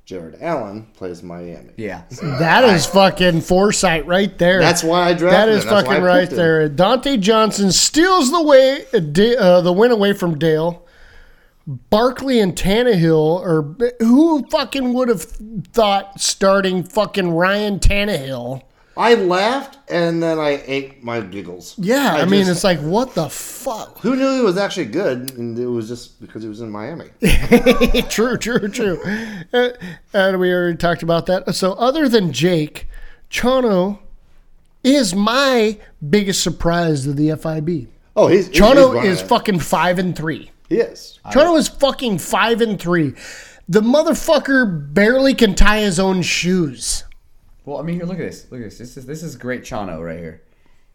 [0.05, 1.71] Jared Allen plays Miami.
[1.77, 2.03] Yeah.
[2.21, 4.59] That is fucking foresight right there.
[4.59, 5.69] That's why I drafted That is him.
[5.69, 6.67] That's why I fucking right there.
[6.69, 10.85] Dante Johnson steals the way uh, uh, the win away from Dale.
[11.65, 18.63] Barkley and Tannehill, or who fucking would have thought starting fucking Ryan Tannehill?
[18.95, 21.73] I laughed and then I ate my giggles.
[21.79, 23.97] Yeah, I, mean, just- it's like what the fuck?
[23.99, 27.05] who knew he was actually good, and it was just because he was in Miami.
[28.09, 29.01] true, true, true.
[29.51, 29.69] Uh,
[30.13, 31.55] and we already talked about that.
[31.55, 32.87] So, other than Jake,
[33.31, 33.99] Chano
[34.83, 37.87] is my biggest surprise of the FIB.
[38.15, 40.51] Oh, he's he's- he's Chano is fucking five and three.
[40.73, 41.19] He is.
[41.27, 43.13] Chano is fucking five and three.
[43.69, 47.03] The motherfucker barely can tie his own shoes.
[47.63, 48.47] Well, I mean, here, look at this.
[48.51, 48.79] Look at this.
[48.79, 50.41] This is this is great Chano right here.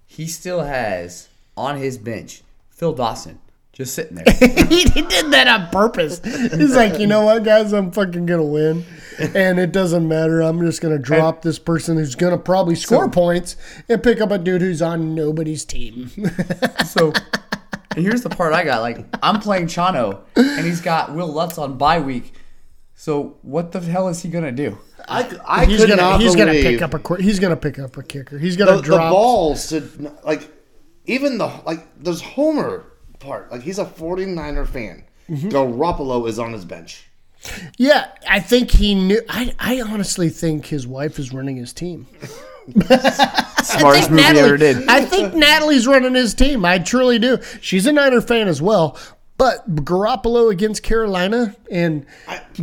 [0.04, 3.38] He still has on his bench Phil Dawson
[3.72, 4.24] just sitting there.
[4.66, 6.20] he, he did that on purpose.
[6.24, 8.84] He's like, you know what, guys, I'm fucking gonna win,
[9.20, 10.40] and it doesn't matter.
[10.40, 13.56] I'm just gonna drop this person who's gonna probably score points
[13.88, 16.10] and pick up a dude who's on nobody's team.
[16.84, 17.12] so,
[17.94, 18.80] and here's the part I got.
[18.80, 22.34] Like, I'm playing Chano, and he's got Wil Lutz on bye week.
[22.94, 24.78] So, what the hell is he gonna do?
[25.08, 27.78] I, I he's could gonna not he's gonna pick up a qu- he's gonna pick
[27.78, 28.38] up a kicker.
[28.38, 29.88] He's gonna the, the balls to
[30.24, 30.50] like
[31.06, 32.84] even the like there's Homer
[33.18, 35.04] part like he's a 49er fan.
[35.28, 35.48] Mm-hmm.
[35.48, 37.04] Garoppolo is on his bench.
[37.76, 39.20] Yeah, I think he knew.
[39.28, 42.06] I I honestly think his wife is running his team.
[43.62, 44.88] Smartest move he Natalie, ever did.
[44.88, 46.64] I think Natalie's running his team.
[46.64, 47.38] I truly do.
[47.60, 48.98] She's a Niner fan as well.
[49.38, 52.04] But Garoppolo against Carolina and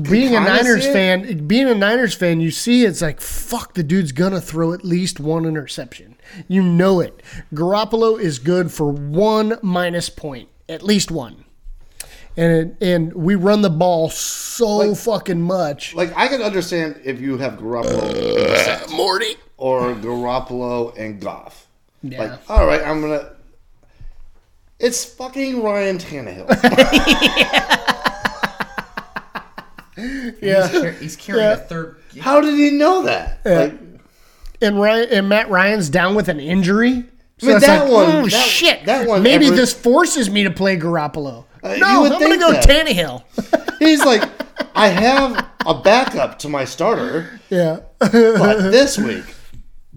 [0.02, 4.12] being a Niners fan, being a Niners fan, you see it's like fuck the dude's
[4.12, 6.18] gonna throw at least one interception.
[6.50, 7.24] You know it.
[7.54, 11.45] Garoppolo is good for one minus point, at least one.
[12.38, 15.96] And and we run the ball so fucking much.
[15.96, 19.36] Like I can understand if you have Garoppolo and Brissett uh, Morty.
[19.58, 21.68] or Garoppolo and Goff.
[22.04, 22.24] Yeah.
[22.24, 23.32] Like, all right, I'm gonna.
[24.80, 26.50] It's fucking Ryan Tannehill.
[30.42, 30.68] yeah.
[30.68, 31.54] He's, car- he's carrying Yeah.
[31.54, 31.98] a third.
[32.20, 33.40] How did he know that?
[33.46, 33.74] Like,
[34.62, 37.06] and Ryan and Matt Ryan's down with an injury.
[37.38, 38.86] So mean, that like, one- oh that- shit!
[38.86, 41.46] that one Maybe ever- this forces me to play Garoppolo.
[41.66, 42.64] Uh, you no, would I'm gonna go that.
[42.68, 43.24] Tannehill.
[43.80, 44.24] he's like,
[44.76, 48.12] I have a backup to my starter, yeah, but
[48.72, 49.24] this week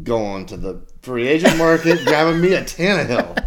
[0.02, 3.44] going to the free agent market, grabbing me a Tannehill.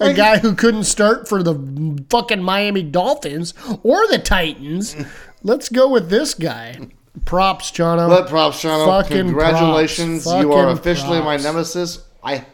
[0.00, 3.52] a guy who couldn't start for the fucking Miami Dolphins
[3.82, 4.96] or the Titans.
[5.42, 6.88] Let's go with this guy.
[7.24, 8.08] Props, Jono.
[8.08, 8.86] But props, Shano.
[8.86, 10.24] Fucking Congratulations.
[10.24, 10.42] props.
[10.42, 11.44] You are Fucking officially my props.
[11.44, 12.04] nemesis.
[12.22, 12.44] I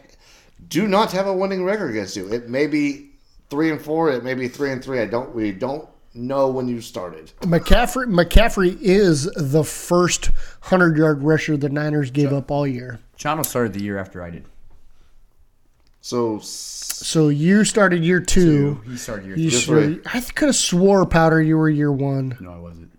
[0.68, 2.32] do not have a winning record against you.
[2.32, 3.11] It may be
[3.52, 4.10] three and four.
[4.10, 4.98] It may be three and three.
[4.98, 5.34] I don't.
[5.34, 7.30] We don't know when you started.
[7.42, 10.30] McCaffrey McCaffrey is the first
[10.62, 12.98] hundred yard rusher the Niners gave up all year.
[13.18, 14.46] Chano started the year after I did.
[16.00, 18.80] So So you started year two.
[18.86, 19.96] He started year You three.
[19.96, 20.16] Just.
[20.16, 22.38] I could have swore powder you were year one.
[22.40, 22.90] No, I wasn't.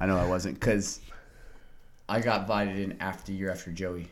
[0.00, 0.98] I know I wasn't because
[2.08, 4.08] I got invited in after the year after Joey.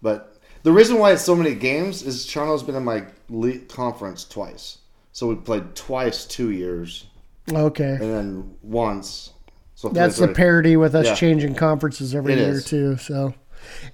[0.00, 4.24] But the reason why it's so many games is Charno's been in my league conference
[4.24, 4.78] twice.
[5.12, 7.06] So we played twice two years,
[7.52, 7.92] Okay.
[7.92, 9.32] and then once.
[9.74, 11.14] So That's the parity with us Yeah.
[11.14, 12.64] changing conferences every It year is.
[12.64, 12.96] too.
[12.96, 13.34] So,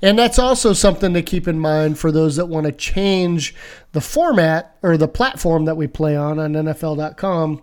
[0.01, 3.55] and that's also something to keep in mind for those that want to change
[3.93, 7.61] the format or the platform that we play on on NFL.com.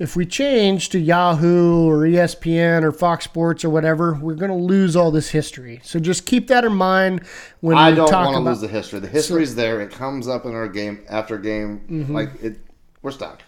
[0.00, 4.56] If we change to Yahoo or ESPN or Fox Sports or whatever, we're going to
[4.56, 5.78] lose all this history.
[5.84, 7.20] So just keep that in mind
[7.60, 8.50] when I we don't talk want to about.
[8.50, 8.98] lose the history.
[9.00, 9.78] The history's there.
[9.82, 11.80] It comes up in our game after game.
[11.90, 12.14] Mm-hmm.
[12.14, 12.60] Like it,
[13.02, 13.42] we're stuck.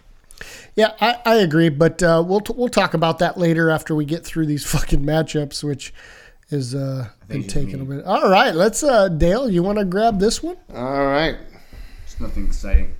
[0.74, 4.04] Yeah, I, I agree, but uh, we'll t- we'll talk about that later after we
[4.04, 5.94] get through these fucking matchups, which
[6.50, 8.04] is uh, been it's taking a bit.
[8.04, 9.48] All right, let's uh, Dale.
[9.48, 10.58] You want to grab this one?
[10.74, 11.36] All right.
[12.04, 12.94] It's nothing exciting.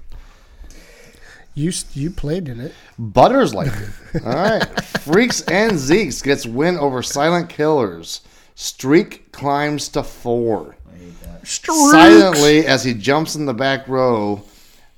[1.54, 2.72] You you played in it.
[2.98, 4.24] Butters like it.
[4.24, 4.84] All right.
[5.00, 8.22] Freaks and Zeeks gets win over Silent Killers.
[8.54, 10.76] Streak climbs to four.
[10.90, 11.46] I hate that.
[11.46, 14.42] Silently as he jumps in the back row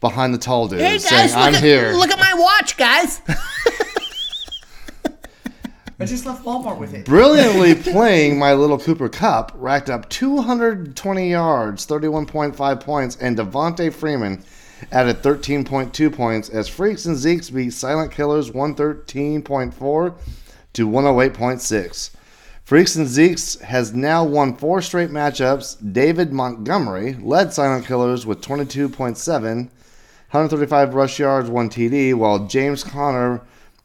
[0.01, 2.77] behind the tall dude, Hey saying, guys, "I'm look at, here." Look at my watch,
[2.77, 3.21] guys.
[6.01, 7.05] I just left Walmart with it.
[7.05, 14.43] Brilliantly playing my little Cooper Kupp, racked up 220 yards, 31.5 points, and Devonta Freeman
[14.93, 20.15] added 13.2 points as Freaks and Zeeks beat Silent Killers 113.4
[20.75, 22.11] to 108.6.
[22.65, 25.93] Freaks and Zeeks has now won four straight matchups.
[25.93, 33.43] David Montgomery led Silent Killers with 22.7, 135 rush yards, one TD, while James Conner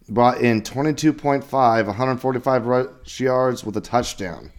[0.07, 4.51] brought in 22.5, 145 rush yards with a touchdown.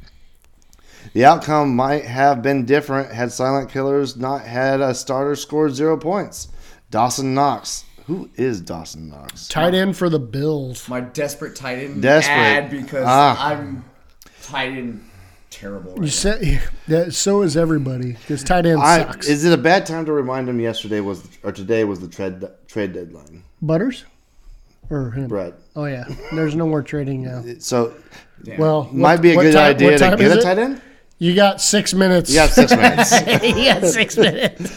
[1.13, 5.97] The outcome might have been different had Silent Killers not had a starter scored zero
[5.97, 6.49] points.
[6.91, 7.85] Dawson Knox.
[8.07, 9.49] Who is Dawson Knox?
[9.49, 10.89] Tight end for the Bills.
[10.89, 12.35] My desperate tight end Desperate.
[12.35, 13.51] ad because Ah.
[13.51, 13.85] I'm
[14.43, 15.05] tight end
[15.51, 15.93] terrible.
[15.93, 18.17] Right You said yeah, so is everybody.
[18.27, 19.29] This tight end I, sucks.
[19.29, 22.43] is it a bad time to remind him yesterday was or today was the trade
[22.67, 23.45] trade deadline?
[23.63, 24.05] Butters
[24.91, 25.29] or him?
[25.29, 25.55] Brett.
[25.77, 27.45] Oh yeah, there's no more trading now.
[27.61, 27.95] So
[28.45, 28.57] now.
[28.59, 30.43] Well, what- might be a good time- idea to get a it?
[30.43, 30.83] tight end.
[31.21, 32.31] You got six minutes.
[32.31, 33.13] You got six minutes.
[33.45, 34.73] you got six minutes.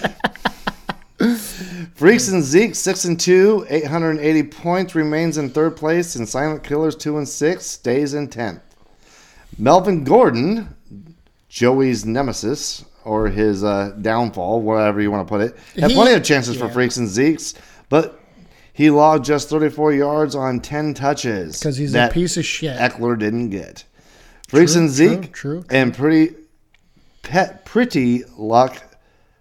[1.95, 6.97] Freaks and Zeke six and two, 880 points, remains in third place, and Silent Killers
[6.97, 8.61] two and six stays in tenth.
[9.57, 10.75] Melvin Gordon,
[11.47, 16.13] Joey's nemesis or his uh, downfall, whatever you want to put it, had He- plenty
[16.13, 16.67] of chances for.
[16.67, 17.53] Freaks and Zeeks,
[17.87, 18.19] but
[18.73, 22.77] he logged just 34 yards on 10 touches Because he's that a piece of shit.
[22.77, 23.85] Ekeler didn't get.
[24.53, 26.35] Freaks True, and Zeke true, true, and pretty
[27.23, 28.83] pet pretty luck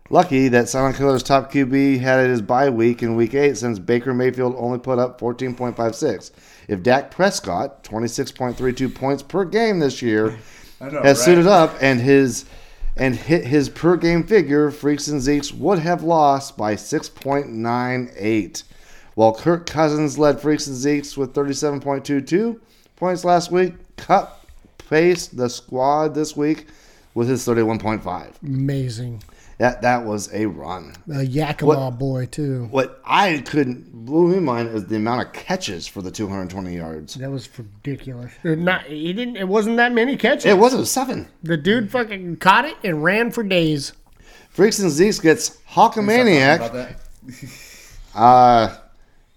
[0.08, 4.14] lucky that Silent Killer's top QB had his bye week in week eight since Baker
[4.14, 6.30] Mayfield only put up 14.56.
[6.66, 10.38] If Dak Prescott, 26.32 points per game this year,
[10.80, 11.24] know, has right?
[11.24, 12.46] suited up and his
[12.96, 18.62] and hit his per game figure, Freaks and Zeeks would have lost by 6.98.
[19.14, 22.58] While Kirk Cousins led Freaks and Zeeks with 37.22
[22.96, 24.41] points last week, Kupp
[24.92, 26.66] paced the squad this week
[27.14, 28.42] with his 31.5.
[28.42, 29.22] Amazing.
[29.56, 30.94] That that was a run.
[31.14, 32.66] A Yakima boy too.
[32.70, 37.14] What I couldn't blew my mind is the amount of catches for the 220 yards.
[37.14, 38.32] That was ridiculous.
[38.44, 39.36] Uh, Not he didn't.
[39.36, 40.44] It wasn't that many catches.
[40.44, 41.28] It wasn't seven.
[41.42, 43.92] the dude fucking caught it and ran for days.
[44.50, 46.96] Freaks and Zeeks gets Stop talking Hawkamaniac.
[48.14, 48.76] Uh,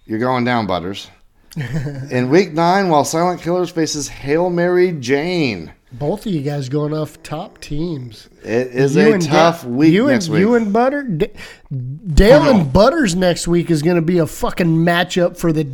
[0.06, 1.10] you're going down, Butters.
[1.58, 5.72] In week nine, while Silent Killers faces Hail Mary Jane.
[5.92, 8.28] Both of you guys going off top teams.
[8.44, 10.40] It is You a and tough Da- week you next and, week.
[10.42, 11.30] You and Butter, D-
[11.72, 15.66] Dale and Butters next week is going to be a fucking matchup for the.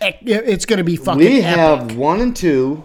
[0.00, 1.20] It's going to be fucking.
[1.20, 1.44] we epic.
[1.44, 2.82] have one and two,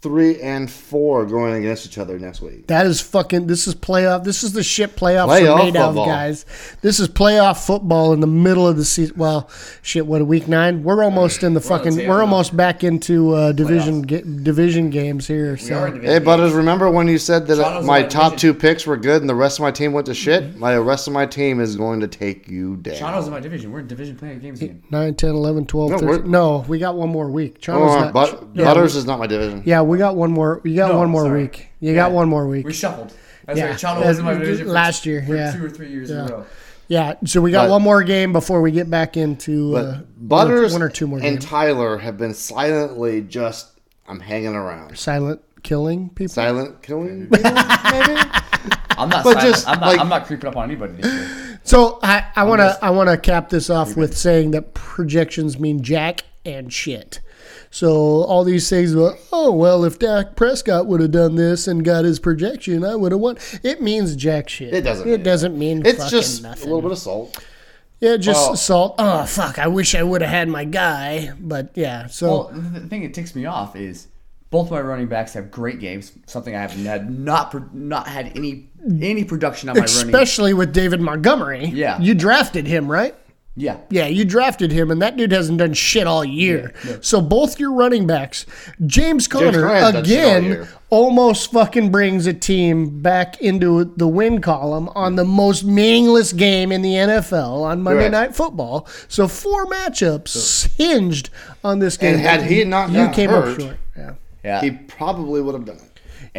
[0.00, 2.68] three and four going against each other next week.
[2.68, 3.48] That is fucking.
[3.48, 4.22] This is playoff.
[4.22, 6.46] This is the shit playoffs Playoff are made of, guys.
[6.82, 9.16] This is playoff football in the middle of the season.
[9.18, 9.50] Well,
[9.82, 10.06] shit.
[10.06, 10.84] What a week nine?
[10.84, 12.08] We're almost in the We're on the fucking.
[12.08, 15.56] We're almost back into uh, division ga- division games here.
[15.56, 18.54] So division Hey, Butters, remember when you said that Toronto's my top division.
[18.54, 20.44] two picks were good and the rest of my team went to shit?
[20.44, 20.58] Mm-hmm.
[20.60, 22.94] My rest of my team is going to take you down.
[22.96, 23.72] Toronto's in my division.
[23.72, 24.84] We're in division playing games again.
[24.90, 26.08] 9, 10, 11, 12, No, 13.
[26.08, 27.58] we're- No, we got one more week.
[27.68, 29.62] Oh, not- But- yeah, Butters is not my division.
[29.66, 30.60] Yeah, we got one more.
[30.64, 31.42] You got No, one more sorry.
[31.42, 31.68] week.
[31.80, 32.66] You got one more week.
[32.66, 33.12] We shuffled.
[33.46, 33.66] That's Yeah.
[33.68, 33.78] right.
[33.78, 35.52] Toronto was in my division for- last year, for yeah.
[35.52, 36.26] two or three years in Yeah.
[36.26, 36.44] a row.
[36.88, 39.98] yeah, so we got But- one more game before we get back into But uh,
[40.20, 41.44] Butters one or two more and games.
[41.44, 43.68] Tyler have been silently just,
[44.08, 44.96] I'm hanging around.
[44.98, 46.32] Silent killing people.
[46.32, 47.26] Silent killing?
[47.28, 48.20] people, maybe?
[48.98, 49.22] I'm not.
[49.24, 49.40] But silent.
[49.54, 49.86] just, I'm not.
[49.88, 51.58] like- I'm not creeping up on anybody this.
[51.64, 55.58] So I, I want to I want to cap this off with saying that projections
[55.58, 57.20] mean jack and shit.
[57.70, 57.90] So
[58.24, 62.04] all these things, well, oh well, if Dak Prescott would have done this and got
[62.04, 63.36] his projection, I would have won.
[63.62, 64.72] It means jack shit.
[64.72, 65.82] It doesn't It mean doesn't mean.
[65.86, 66.62] It's fucking just nothing.
[66.62, 67.38] a little bit of salt.
[68.00, 68.94] Yeah, just Well- salt.
[68.98, 69.58] Oh fuck!
[69.58, 72.06] I wish I would have had my guy, but yeah.
[72.06, 74.06] So Well, the thing that ticks me off is
[74.50, 76.12] both my running backs have great games.
[76.26, 78.68] Something I have had not not had any
[79.02, 79.94] any production on my running.
[80.06, 81.66] especially with David Montgomery.
[81.66, 82.00] Yeah.
[82.00, 83.14] you drafted him, right?
[83.58, 83.78] Yeah.
[83.90, 86.72] Yeah, you drafted him, and that dude hasn't done shit all year.
[87.00, 88.46] So both your running backs,
[88.86, 93.84] James Conner Conner hasn't done shit all again, almost fucking brings a team back into
[93.96, 98.12] the win column on the most meaningless game in the NFL on Monday Correct.
[98.12, 98.86] Night Football.
[99.08, 101.30] So four matchups hinged
[101.64, 102.14] on this game.
[102.14, 103.76] And had he not you got came up hurt- short.
[103.96, 104.14] Yeah.
[104.44, 104.60] Yeah.
[104.60, 105.87] He probably would have done it.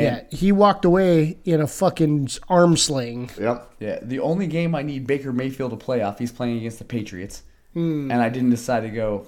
[0.02, 3.30] Yeah, he walked away in a fucking arm sling.
[3.40, 3.74] Yep.
[3.80, 6.86] Yeah, the only game I need Baker Mayfield to play off, he's playing against the
[6.86, 7.44] Patriots,
[7.74, 8.10] Hmm.
[8.12, 9.28] and I didn't decide to go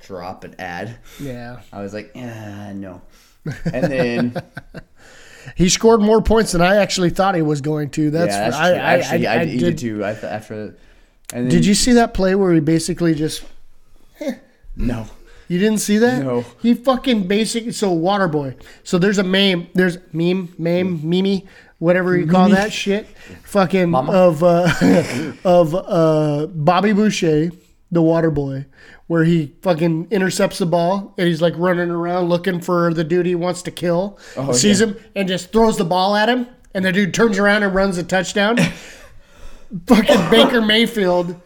[0.00, 0.96] drop an ad.
[1.20, 3.00] Yeah, I was like, eh, no.
[3.72, 4.42] And then
[5.56, 8.10] he scored more points than I actually thought he was going to.
[8.10, 8.78] That's, yeah, that's I, true.
[8.78, 9.58] I, Actually, I, I, I did.
[9.60, 10.04] did too.
[10.04, 10.54] I th- after,
[11.32, 13.44] and then, Did you see that play where he basically just?
[14.76, 15.06] No.
[15.48, 16.22] You didn't see that?
[16.22, 16.44] No.
[16.60, 18.60] He fucking basically so Waterboy.
[18.84, 19.68] So there's a meme.
[19.74, 21.46] There's meme, meme, mimi,
[21.78, 23.06] whatever you call that shit.
[23.44, 24.12] Fucking Mama?
[24.12, 27.50] of uh, of uh, Bobby Boucher,
[27.90, 28.66] the Waterboy,
[29.08, 33.26] where he fucking intercepts the ball and he's like running around looking for the dude
[33.26, 34.18] he wants to kill.
[34.36, 34.86] Oh, sees yeah.
[34.86, 37.98] him and just throws the ball at him, and the dude turns around and runs
[37.98, 38.56] a touchdown.
[39.86, 41.40] fucking Baker Mayfield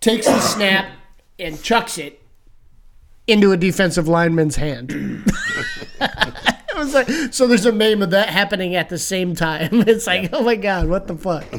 [0.00, 0.90] takes the snap
[1.38, 2.17] and chucks it
[3.28, 4.90] into a defensive lineman's hand.
[6.00, 7.46] it was like so.
[7.46, 9.82] There's a meme of that happening at the same time.
[9.88, 11.44] It's like, oh my god, what the fuck?
[11.52, 11.58] I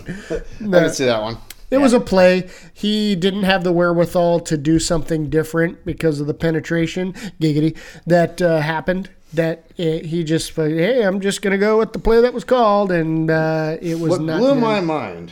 [0.60, 1.38] didn't see that one.
[1.72, 2.50] It was a play.
[2.74, 7.78] He didn't have the wherewithal to do something different because of the penetration, giggity,
[8.08, 9.10] that uh, happened.
[9.34, 12.44] That uh, he just, uh, hey, I'm just gonna go with the play that was
[12.44, 14.40] called, and uh, it was What not.
[14.40, 14.62] blew good.
[14.62, 15.32] my mind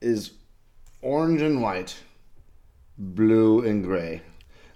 [0.00, 0.32] is
[1.00, 1.94] orange and white,
[2.98, 4.22] blue and gray.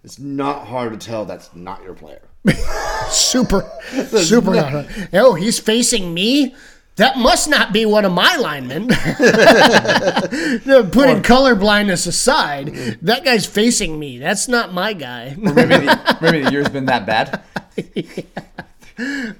[0.04, 2.22] It's not hard to tell that's not your player.
[3.10, 3.70] super,
[4.06, 4.54] super.
[4.54, 6.54] not- oh, he's facing me.
[6.96, 8.88] That must not be one of my linemen.
[10.90, 14.18] Putting color blindness aside, that guy's facing me.
[14.18, 15.36] That's not my guy.
[15.38, 17.40] Maybe the, maybe the year's been that bad.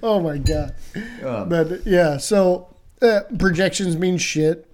[0.04, 0.76] oh my god.
[1.24, 2.68] Um, But yeah, so
[3.02, 4.64] uh, projections mean shit.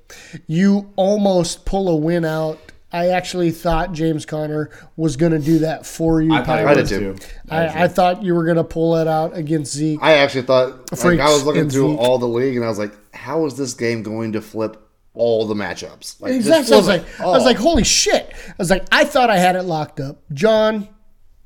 [0.46, 2.58] You almost pull a win out.
[2.94, 6.32] I actually thought James Conner was going to do that for you.
[6.32, 7.14] I thought it I did too.
[7.14, 7.26] too.
[7.50, 9.98] I, I thought you were going to pull that out against Zeke.
[10.00, 11.98] I actually thought like, I was looking through Zeke.
[11.98, 14.80] all the league and I was like, how is this game going to flip
[15.12, 16.20] all the matchups?
[16.20, 16.72] Like, just Exactly.
[16.72, 18.32] I was like, it I was like, holy shit!
[18.32, 20.22] I was like, I thought I had it locked up.
[20.32, 20.86] John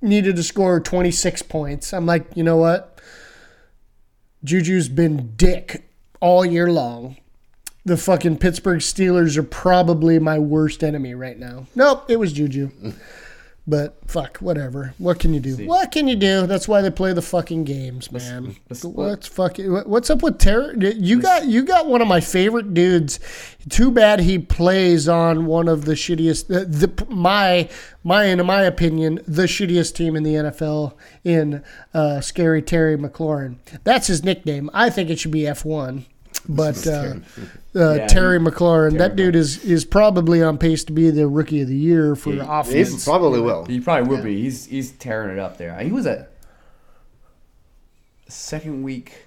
[0.03, 1.95] needed to score 26 points.
[1.95, 3.01] I'm like, you know what?
[4.45, 7.17] Juju's been dick all year long.
[7.85, 11.67] The fucking Pittsburgh Steelers are probably my worst enemy right now.
[11.75, 12.71] Nope, it was Juju.
[13.71, 14.95] But fuck, whatever.
[14.97, 15.67] What can you do?
[15.67, 16.47] What can you do?
[16.47, 18.57] That's why they play the fucking games, man.
[18.71, 19.71] let's- What's fucking?
[19.71, 20.73] What's up with Terror?
[20.75, 23.21] You got you got one of my favorite dudes.
[23.69, 26.47] Too bad he plays on one of the shittiest.
[26.47, 27.69] The, the my
[28.03, 33.57] my in my opinion the shittiest team in the NFL in uh, Scary Terry McLaurin.
[33.85, 34.71] That's his nickname.
[34.73, 36.07] I think it should be F one.
[36.49, 37.17] But uh,
[37.77, 41.61] uh, Yeah, Terry McLaurin, that dude is is probably on pace to be the rookie
[41.61, 43.05] of the year for He- offense.
[43.05, 43.67] He probably will.
[43.67, 44.41] He probably will be.
[44.43, 45.79] He's he's tearing it up there.
[45.79, 46.27] He was a
[48.29, 49.27] second week.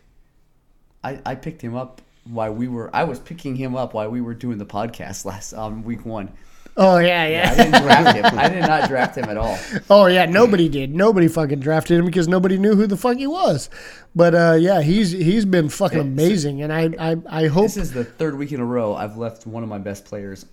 [1.03, 2.89] I I picked him up while we were.
[2.95, 6.31] I was picking him up while we were doing the podcast last um week one.
[6.77, 7.56] Oh yeah, I yeah.
[7.56, 8.39] didn't draft him.
[8.39, 9.57] I did not draft him at all.
[9.89, 10.95] Oh yeah, nobody did.
[10.95, 13.69] Nobody fucking drafted him because nobody knew who the fuck he was.
[14.15, 17.91] But uh, yeah, he's he's been fucking amazing, and I I, I hope This is
[17.91, 20.45] the third week in a row I've left one of my best players.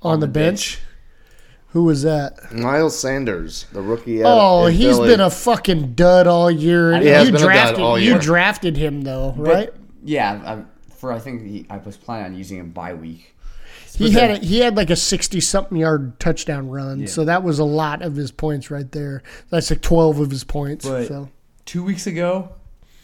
[0.00, 0.78] on the the bench.
[1.68, 2.52] Who was that?
[2.52, 4.22] Miles Sanders, the rookie.
[4.22, 5.08] out Oh, in he's Philly.
[5.08, 7.00] been a fucking dud all year.
[7.00, 9.70] He has you been a dud drafted all you drafted him though, But, right?
[10.04, 13.31] Yeah, I, for I think he, I was planning on using him bye week.
[13.96, 17.06] He had a, he had like a sixty something yard touchdown run, Yeah.
[17.06, 19.22] so that was a lot of his points right there.
[19.50, 20.86] That's like twelve of his points.
[20.86, 21.28] But so
[21.66, 22.50] two weeks ago,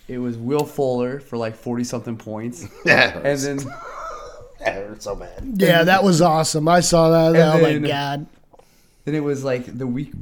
[0.09, 3.57] it was Will Fuller for like forty something points, Yeah, and and then
[4.61, 5.43] that hurt so bad.
[5.57, 6.67] yeah, that was awesome.
[6.69, 7.29] I saw that.
[7.55, 8.27] oh then- my god.
[9.05, 10.13] then it was like the week,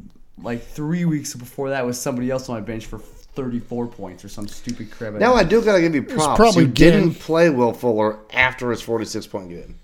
[0.42, 4.24] like three weeks before that was somebody else on my bench for thirty four points
[4.24, 5.14] or some stupid crap.
[5.14, 6.36] Now I do gotta give you props.
[6.36, 9.76] probably you didn't play Will Fuller after his forty-six point game.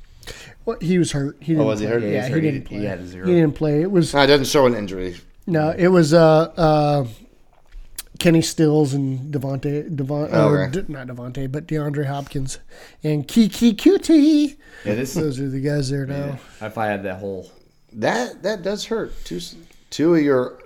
[0.65, 1.37] Well, he was hurt.
[1.41, 1.95] He didn't was he play.
[1.95, 2.03] hurt?
[2.03, 2.43] Yeah, Yeah, he hurt.
[2.45, 2.79] He didn't play.
[2.79, 3.27] he had a zero.
[3.27, 3.83] He didn't play.
[3.83, 5.17] It was No, it doesn't show an injury.
[5.47, 5.75] no.
[5.77, 7.07] It was uh uh.
[8.19, 10.83] Kenny Stills and Devonte Devon, Oh, or okay.
[10.83, 12.61] D- not Devonte, but DeAndre Hopkins
[13.03, 14.57] and Keke Coutee.
[14.85, 16.39] yeah, this Those are the guys there now.
[16.61, 17.51] if I had that whole
[17.95, 19.13] That that does hurt.
[19.25, 19.41] Two
[19.91, 20.59] two of your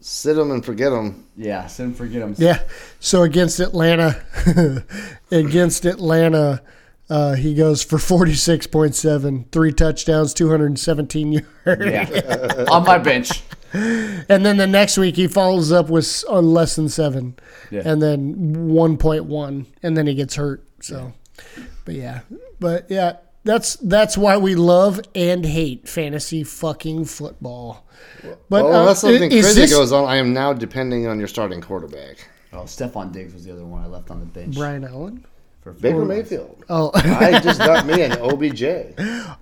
[0.00, 1.24] sit them and forget them.
[1.34, 2.34] yeah, sit don't forget them.
[2.36, 2.60] Yeah.
[3.00, 4.22] So against Atlanta,
[5.30, 6.60] against Atlanta,
[7.10, 11.84] uh, he goes for forty six point seven, three touchdowns, two hundred and seventeen yards.
[11.86, 13.42] Yeah, on my bench.
[13.72, 17.36] And then the next week he follows up with s- on less than seven,
[17.70, 17.82] Yeah.
[17.84, 20.64] and then one point one, and then he gets hurt.
[20.80, 21.12] So,
[21.84, 22.20] but yeah,
[22.60, 27.86] but yeah, that's that's why we love and hate fantasy fucking football.
[28.22, 31.18] But Well, uh, unless something is crazy this goes on, I am now depending on
[31.18, 34.54] your starting quarterback, Oh, Stefon Diggs was the other one I left on the bench.
[34.56, 35.26] Brian Allen?
[35.74, 36.64] For Baker Mayfield.
[36.68, 38.62] Oh, I just got me an OBJ.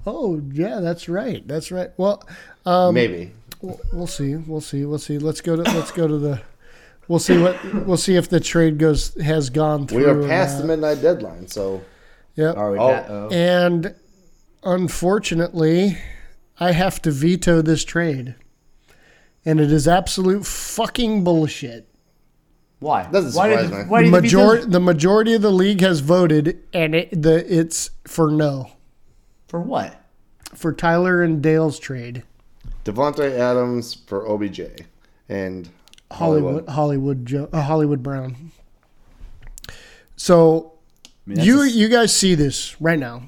[0.07, 1.91] oh yeah, that's right, that's right.
[1.97, 2.27] Well,
[2.65, 3.33] um, Maybe.
[3.61, 5.19] we'll, we'll see, we'll see, we'll see.
[5.19, 6.43] Let's go to let's go to the.
[7.09, 9.99] We'll see what we'll see if the trade goes has gone through.
[9.99, 11.83] We are past the midnight deadline, so
[12.37, 12.57] Yep.
[12.57, 12.79] Are we.
[12.79, 13.29] Oh.
[13.33, 13.95] And
[14.63, 15.99] unfortunately,
[16.61, 18.37] I have to veto this trade.
[19.45, 21.89] And it is absolute fucking bullshit.
[22.79, 23.09] Why?
[23.11, 23.85] Doesn't why surprise did, me.
[23.91, 27.23] Why The did you beat majority, the majority of the league has voted, and it,
[27.23, 28.71] the it's for no
[29.49, 30.03] For what?
[30.55, 32.23] for Tyler and Dale's trade.
[32.85, 34.61] Davante Adams for OBJ
[35.29, 35.69] and
[36.13, 38.53] Hollywood, Hollywood, Jo- uh, Hollywood Brown.
[40.17, 40.73] So
[41.07, 43.23] I mean, you a- you guys see this right now,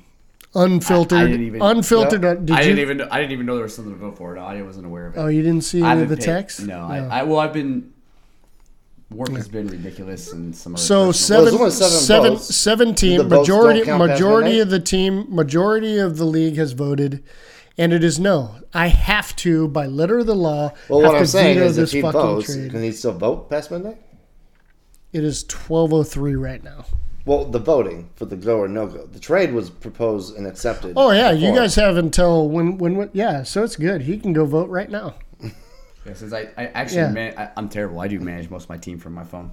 [0.55, 2.23] unfiltered, I didn't even- unfiltered.
[2.23, 2.31] Yeah.
[2.31, 2.97] uh, Did I didn't even.
[2.99, 4.35] Know, I didn't even know there was something to vote for.
[4.35, 5.19] No, I wasn't aware of it.
[5.19, 6.66] oh, you didn't see any of the paid- text?
[6.66, 7.23] No, I, I.
[7.25, 7.93] Well, I've been.
[9.11, 10.83] Work has been ridiculous and some other.
[10.83, 11.13] So personal-
[11.47, 13.01] seven, Well, there's seven seven, votes.
[13.01, 16.73] team The majority don't count past majority of the team majority of the league has
[16.73, 17.23] voted,
[17.79, 18.57] and it is no.
[18.75, 20.73] I have to by letter of the law.
[20.91, 22.71] Well, have what to I'm saying is, if he votes, trade.
[22.71, 23.97] can he still vote past midnight?
[25.15, 26.85] It is twelve oh three right now.
[27.25, 29.07] Well, the voting for the go or no go.
[29.07, 30.93] The trade was proposed and accepted.
[30.97, 33.43] Oh yeah, you guys have until when when, when yeah.
[33.43, 34.03] So it's good.
[34.03, 35.15] He can go vote right now.
[36.09, 37.11] Yeah, since I, I actually Yeah.
[37.11, 38.01] man, I, I'm terrible.
[38.01, 39.51] I do manage most of my team from my phone.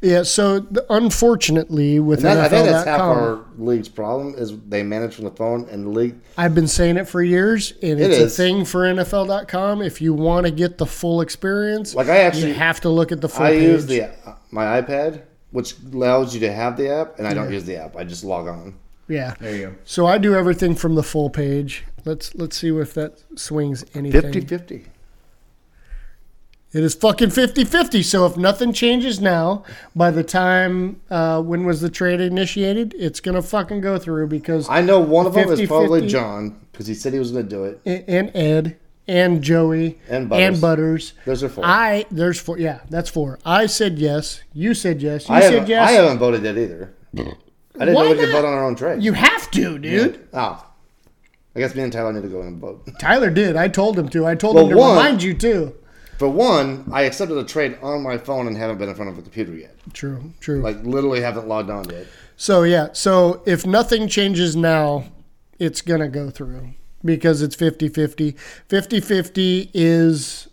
[0.00, 0.22] Yeah.
[0.22, 4.56] So the, unfortunately, with And that, I think that's half NFL.com, our league's problem is
[4.68, 6.14] they manage from the phone and the league.
[6.36, 8.32] I've been saying it for years, and It it's is.
[8.38, 9.82] a thing for NFL.com.
[9.82, 13.10] If you want to get the full experience, Like I actually, you have to look
[13.12, 13.62] at the full I page.
[13.62, 14.10] use the
[14.52, 17.96] my iPad, which allows you to have the app, and I don't use the app.
[17.96, 18.74] I just log on.
[19.08, 19.34] yeah.
[19.40, 19.74] There you go.
[19.84, 21.84] So I do everything from the full page.
[22.04, 24.32] Let's let's see if that swings anything.
[24.32, 24.84] 50-50.
[26.72, 28.04] It is fucking 50-50.
[28.04, 29.64] So if nothing changes now,
[29.96, 34.68] by the time uh, when was the trade initiated, it's gonna fucking go through because
[34.68, 35.66] I know one of them is 50-50.
[35.68, 37.80] probably John because he said he was going to do it.
[38.06, 38.76] and Ed
[39.08, 40.60] and Joey And Butters.
[40.60, 41.12] Butters.
[41.24, 41.64] Those are four.
[41.64, 42.58] I there's four.
[42.58, 43.38] Yeah, that's four.
[43.46, 44.42] I said yes.
[44.52, 45.26] You said yes.
[45.28, 45.88] You I said yes.
[45.88, 46.94] I haven't voted yet either.
[47.16, 47.20] I
[47.86, 49.02] didn't Why know we could vote on our own trade.
[49.02, 50.28] you have to, dude.
[50.34, 50.64] Oh.
[51.56, 52.86] I guess me and Tyler need to go in and vote.
[53.00, 53.56] Tyler did.
[53.56, 54.26] I told him to.
[54.26, 55.74] I told Well, him to one- remind you too.
[56.18, 59.18] For one, I accepted a trade on my phone and haven't been in front of
[59.18, 59.76] a computer yet.
[59.92, 60.32] True.
[60.40, 60.60] True.
[60.60, 62.06] Like literally haven't logged on yet.
[62.36, 65.04] So yeah, so if nothing changes now,
[65.60, 66.70] it's going to go through
[67.04, 68.36] because it's 50-50.
[68.68, 70.48] 50-50 is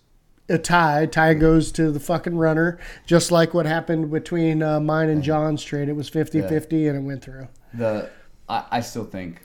[0.50, 1.08] a tie.
[1.08, 5.64] Tie goes to the fucking runner, just like what happened between uh, mine and John's
[5.64, 5.90] trade.
[5.90, 7.48] It was 50-50 and it went through.
[7.74, 8.10] The
[8.48, 9.42] I, I still think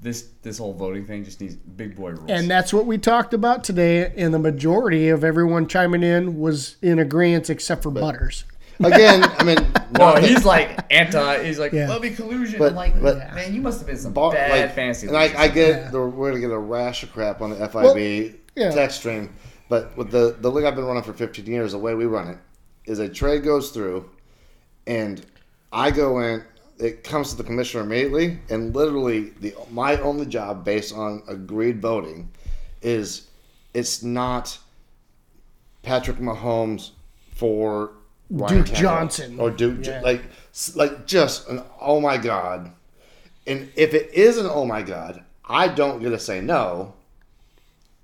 [0.00, 2.30] this this whole voting thing just needs big boy rules.
[2.30, 6.76] And that's what we talked about today and the majority of everyone chiming in was
[6.82, 8.44] in agreement except for Butters.
[8.80, 9.56] Again, I mean,
[9.98, 11.42] well, that- he's like anti.
[11.44, 11.88] He's like, Yeah.
[11.88, 14.50] "Let me collusion." But- I'm like, but- man, you must have been some bar- bad
[14.66, 15.08] like, fantasy.
[15.08, 15.90] And I, I get Yeah.
[15.90, 18.70] the, we're gonna get a rash of crap on the FIB Well, yeah.
[18.70, 19.34] text stream,
[19.68, 22.28] but with the the league I've been running for 15 years, the way we run
[22.28, 22.38] it
[22.86, 24.08] is a trade goes through,
[24.86, 25.26] and
[25.72, 26.44] I go in.
[26.78, 31.82] It comes to the commissioner immediately, and literally the my only job based on agreed
[31.82, 32.30] voting
[32.82, 33.26] is
[33.74, 34.58] it's not
[35.82, 36.90] Patrick Mahomes
[37.34, 37.92] for
[38.30, 39.40] Ryan Duke Tannehill Johnson.
[39.40, 40.00] or Duke, Yeah.
[40.02, 40.22] like
[40.76, 42.70] like just an oh my god.
[43.46, 46.94] And if it is an oh my god, I don't get to say no.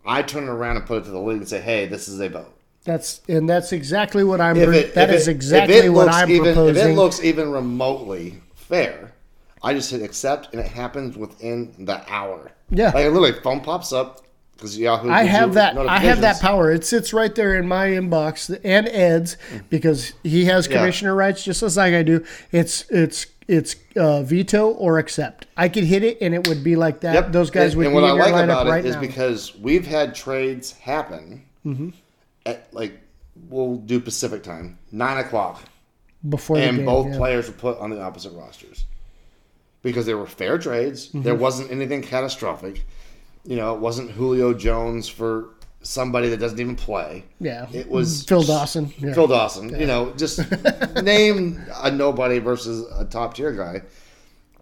[0.07, 2.21] I turn it around and put it to the league and say, hey, this is
[2.21, 2.53] a vote.
[2.85, 6.83] That's and that's exactly what I'm it, that is it- exactly what I'm even, proposing.
[6.83, 8.41] If it looks even remotely
[8.75, 9.13] fair,
[9.63, 12.53] I just hit accept and it happens within the hour.
[12.71, 12.87] Yeah.
[12.87, 14.21] Like literally phone pops up
[14.55, 15.11] because Yahoo.
[15.11, 15.77] I have that.
[15.79, 16.71] I have that power.
[16.73, 19.37] It sits right there in my inbox and Ed's
[19.71, 20.79] because he has Yeah.
[20.79, 22.25] commissioner rights just as like I do.
[22.53, 25.47] It's it's it's uh, veto or accept.
[25.57, 27.15] I could hit it and it would be like that.
[27.15, 27.33] Yep.
[27.33, 29.01] Those guys and, would and be what I like about right it is now.
[29.03, 31.91] because we've had trades happen Mm-hmm.
[32.47, 33.01] at like
[33.49, 35.63] we'll do Pacific time, nine o'clock,
[36.29, 37.17] before and game, both yeah.
[37.17, 38.87] players were put on the opposite rosters
[39.83, 41.09] because they were fair trades.
[41.09, 41.23] Mm-hmm.
[41.23, 42.85] There wasn't anything catastrophic.
[43.45, 45.51] You know, it wasn't Julio Jones for
[45.83, 47.25] somebody that doesn't even play.
[47.39, 48.93] Yeah, It was Phil Dawson.
[48.99, 49.13] Yeah.
[49.15, 49.79] Phil Dawson.
[49.79, 50.41] You know, just
[51.03, 53.83] name a nobody versus a top tier guy.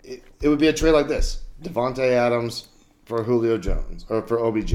[0.03, 2.69] It, it would be a trade like this: Davante Adams
[3.05, 4.75] for Julio Jones or for OBJ.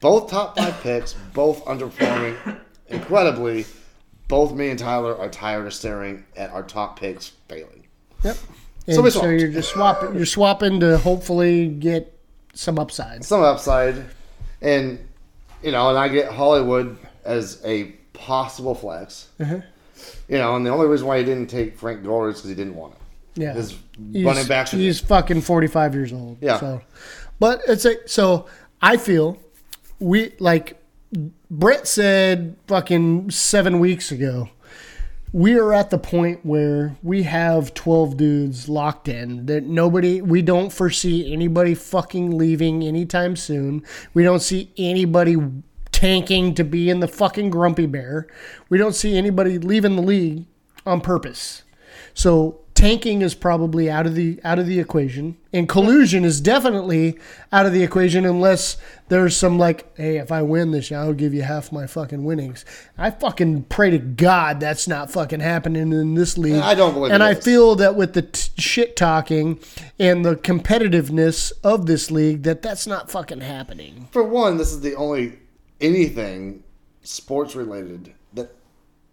[0.00, 2.58] Both top five picks, both underperforming
[2.88, 3.64] incredibly.
[4.28, 7.86] Both me and Tyler are tired of staring at our top picks failing.
[8.24, 8.36] Yep.
[8.86, 10.14] And So so you're just swapping.
[10.14, 12.12] You're swapping to hopefully get
[12.54, 13.24] some upside.
[13.24, 14.04] Some upside,
[14.62, 14.98] and
[15.62, 19.28] you know, and I get Hollywood as a possible flex.
[19.40, 19.60] Uh-huh.
[20.28, 22.54] You know, and the only reason why he didn't take Frank Gore is because he
[22.54, 23.42] didn't want it.
[23.42, 23.52] Yeah.
[23.54, 23.76] His
[24.12, 24.72] He's, running backs.
[24.74, 26.38] are- he's fucking 45 years old.
[26.40, 26.58] Yeah.
[26.58, 26.80] So,
[27.38, 28.46] but it's a, so
[28.82, 29.38] I feel
[30.00, 30.77] we like
[31.50, 34.50] Brett said fucking seven weeks ago.
[35.32, 40.40] We are at the point where we have 12 dudes locked in that nobody, we
[40.40, 43.82] don't foresee anybody fucking leaving anytime soon.
[44.14, 45.36] We don't see anybody
[45.92, 48.26] tanking to be in the fucking grumpy bear.
[48.70, 50.46] We don't see anybody leaving the league
[50.86, 51.62] on purpose.
[52.14, 57.18] So tanking is probably out of the out of the equation, and collusion is definitely
[57.50, 58.76] out of the equation unless
[59.08, 62.64] there's some like, hey, if I win this, I'll give you half my fucking winnings.
[62.96, 66.62] I fucking pray to God that's not fucking happening in this league.
[66.62, 67.44] I don't believe And I is.
[67.44, 69.58] feel that with the t- shit talking
[69.98, 74.08] and the competitiveness of this league, that that's not fucking happening.
[74.12, 75.38] For one, this is the only
[75.80, 76.62] anything
[77.02, 78.12] sports related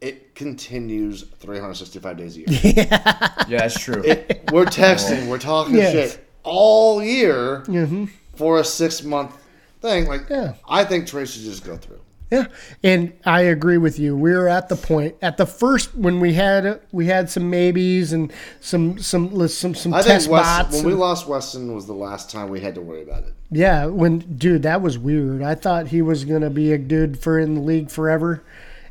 [0.06, 2.48] it continues 365 days a year.
[2.76, 4.04] yeah, that's true.
[4.52, 5.30] we're texting, oh.
[5.30, 5.92] we're talking Yes.
[5.92, 8.06] shit all year mm-hmm.
[8.36, 9.36] for a six month
[9.82, 10.06] thing.
[10.08, 10.54] Like, Yeah.
[10.70, 12.00] I think trades should just go through.
[12.32, 12.48] Yeah,
[12.84, 14.18] and I agree with you.
[14.18, 18.34] We're at the point at the first when we had we had some maybes and
[18.60, 20.76] some some some some I test think West, bots.
[20.78, 23.34] when we lost Weston was the last time we had to worry about it.
[23.52, 25.44] yeah, when dude, that was weird.
[25.44, 28.44] I thought he was gonna be a dude for in the league forever,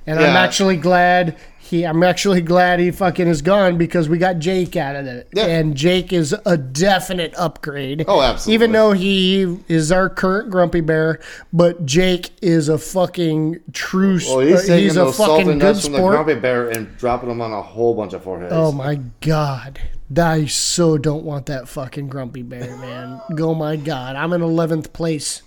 [0.07, 1.85] and I'm actually glad he.
[1.85, 5.47] I'm actually glad he fucking is gone because we got Jake out of it, Yeah.
[5.47, 8.05] and Jake is a definite upgrade.
[8.07, 8.55] Oh, absolutely.
[8.55, 11.21] Even though he is our current grumpy bear,
[11.53, 14.19] but Jake is a fucking true.
[14.27, 16.15] Well, he's uh, taking he's a those salt fucking and good nuts from the sport.
[16.17, 18.53] grumpy bear and dropping them on a whole bunch of foreheads.
[18.55, 19.81] Oh my god.
[20.17, 23.21] I so don't want that fucking grumpy bear, man.
[23.41, 24.15] oh my god.
[24.17, 25.43] I'm in 11th place.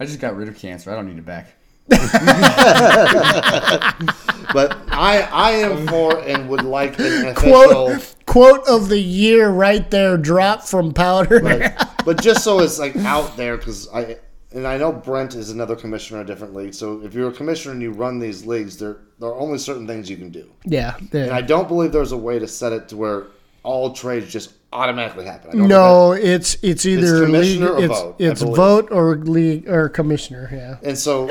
[0.00, 0.90] I just got rid of cancer.
[0.90, 1.57] I don't need it back.
[4.52, 7.34] But I, I am for and would like an official.
[7.34, 11.40] Quote quote of the year right there drop from powder.
[11.40, 14.16] But, but just so it's like out there, because I
[14.52, 16.74] and I know Brent is another commissioner in a different league.
[16.74, 19.86] So if you're a commissioner and you run these leagues, there there are only certain
[19.86, 20.50] things you can do.
[20.64, 20.96] Yeah.
[21.12, 21.24] yeah.
[21.24, 23.26] And I don't believe there's a way to set it to where
[23.62, 25.50] all trades just automatically happen.
[25.50, 29.68] I don't No, it's it's either league, commissioner or it's vote, it's vote or league
[29.68, 30.48] or commissioner.
[30.52, 30.76] Yeah.
[30.82, 31.28] And so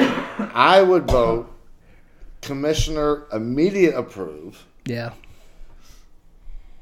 [0.54, 1.52] I would vote
[2.42, 5.12] commissioner immediate approve, Yeah.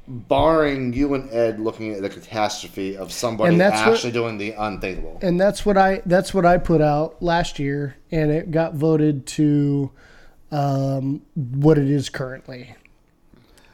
[0.06, 4.52] barring you and Ed looking at the catastrophe of somebody that's what- actually doing the
[4.52, 5.18] unthinkable.
[5.20, 9.26] And that's what I that's what I put out last year, and it got voted
[9.26, 9.90] to
[10.52, 12.76] um, what it is currently.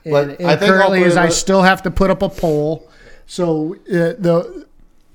[0.04, 2.88] And, But and I think currently is I still have to put up a poll,
[3.26, 4.66] so uh, the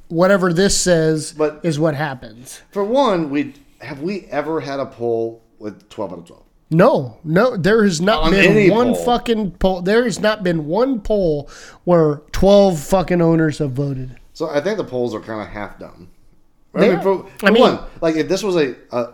[0.07, 2.61] whatever this says But- is what happens.
[2.71, 6.43] For one, we have we ever had a poll with twelve out of twelve?
[6.69, 9.05] No, no, there has not On been one poll.
[9.05, 9.81] fucking poll.
[9.81, 11.49] There has not been one poll
[11.85, 14.17] where twelve fucking owners have voted.
[14.33, 16.09] So I think the polls are kind of half done.
[16.75, 17.01] I mean, are.
[17.01, 19.13] for, I mean- one, like if this was a, a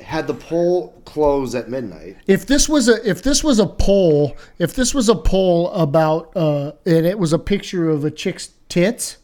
[0.00, 4.36] had the poll close at midnight, If this was a if this was a poll,
[4.58, 8.50] if this was a poll about uh and it was a picture of a chick's
[8.68, 9.16] tits,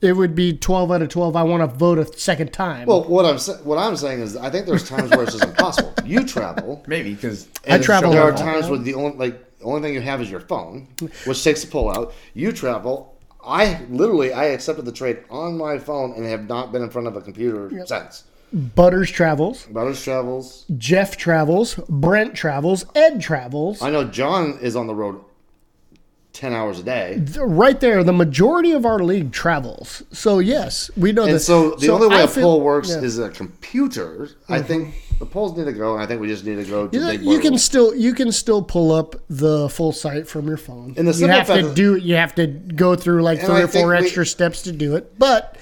[0.00, 1.36] it would be 12 out of 12.
[1.36, 2.86] I want to vote a second time.
[2.86, 5.92] well, what I'm what I'm saying is, I think there's times where it's just impossible.
[6.04, 9.82] You travel, Maybe because I travel There are times where the only like the only
[9.82, 10.88] thing you have is your phone,
[11.26, 12.14] which takes the poll out.
[12.32, 13.18] You travel.
[13.44, 17.08] I literally I accepted the trade on my phone and have not been in front
[17.08, 18.24] of a computer since.
[18.52, 20.64] Butters travels, Butters travels.
[20.76, 23.80] Jeff travels, Brent travels, Ed travels.
[23.82, 25.20] I know John is on the road
[26.32, 27.22] ten hours a day.
[27.38, 30.02] right there, the majority of our league travels.
[30.12, 31.40] So yes, we know And that.
[31.40, 32.96] so the only way I a feel- poll works yeah.
[32.96, 33.04] Mm-hmm.
[33.04, 34.28] is a computer.
[34.48, 36.88] I think the polls need to go, and I think we just need to go
[36.88, 40.48] to You, big you can still you can still pull up the full site from
[40.48, 40.94] your phone.
[40.96, 43.88] And the you have to do you have to go through like three or four
[43.88, 45.18] we- extra steps to do it.
[45.18, 45.56] But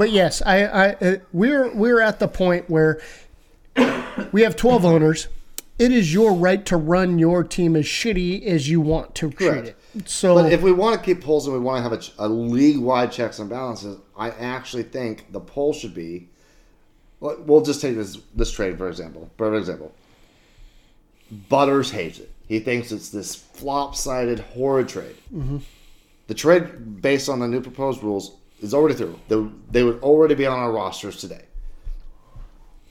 [0.00, 3.02] but yes, I, I uh, we're we're at the point where
[4.32, 5.28] we have twelve owners.
[5.78, 9.50] It is your right to run your team as shitty as you want to treat
[9.50, 9.74] Correct.
[9.94, 10.08] it.
[10.08, 12.28] So But if we want to keep polls and we want to have a, a
[12.28, 16.30] league-wide checks and balances, I actually think the poll should be.
[17.20, 19.30] well, just take this this trade for example.
[19.36, 19.92] For example,
[21.50, 22.32] Butters hates it.
[22.48, 25.16] He thinks it's this flop-sided horrid trade.
[25.30, 25.58] Mm-hmm.
[26.28, 29.18] The trade, based on the new proposed rules, is already through.
[29.28, 31.44] They, they would already be on our rosters today.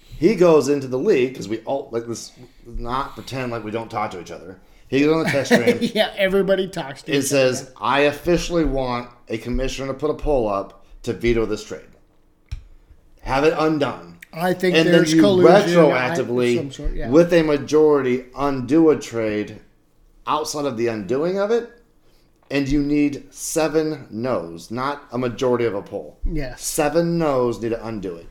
[0.04, 2.34] He goes into the league because we all like this.
[2.66, 4.60] Not pretend like we don't talk to each other.
[4.90, 5.78] He goes on the text stream.
[5.96, 10.50] yeah, everybody talks to It says, I officially want a commissioner to put a poll
[10.50, 11.86] up to veto this trade.
[13.22, 14.18] Have it undone.
[14.34, 15.76] I think And then there's you collusion.
[15.76, 17.10] Retroactively, sort, yeah.
[17.10, 19.62] with a majority, undo a trade
[20.28, 21.79] outside of the undoing of it.
[22.52, 26.18] And you need seven no's, not a majority of a poll.
[26.26, 26.64] Yes.
[26.64, 28.28] Seven no's need to undo it.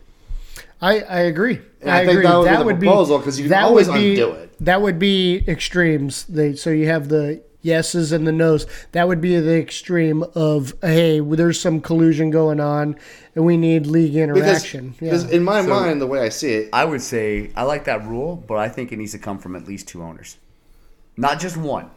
[0.81, 1.61] I, I agree.
[1.81, 4.33] And I think that would be the proposal, 'cause you can that always be, undo
[4.33, 4.53] it.
[4.61, 6.25] That would be extremes.
[6.25, 8.67] They so you have the yeses and the nos.
[8.93, 12.97] That would be the extreme of hey, there's some collusion going on,
[13.35, 14.95] and we need league Because, interaction.
[14.99, 15.37] because yeah.
[15.37, 18.37] in my mind, the way I see it, I would say I like that rule,
[18.37, 20.37] but I think it needs to come from at least two owners,
[21.17, 21.91] not just one.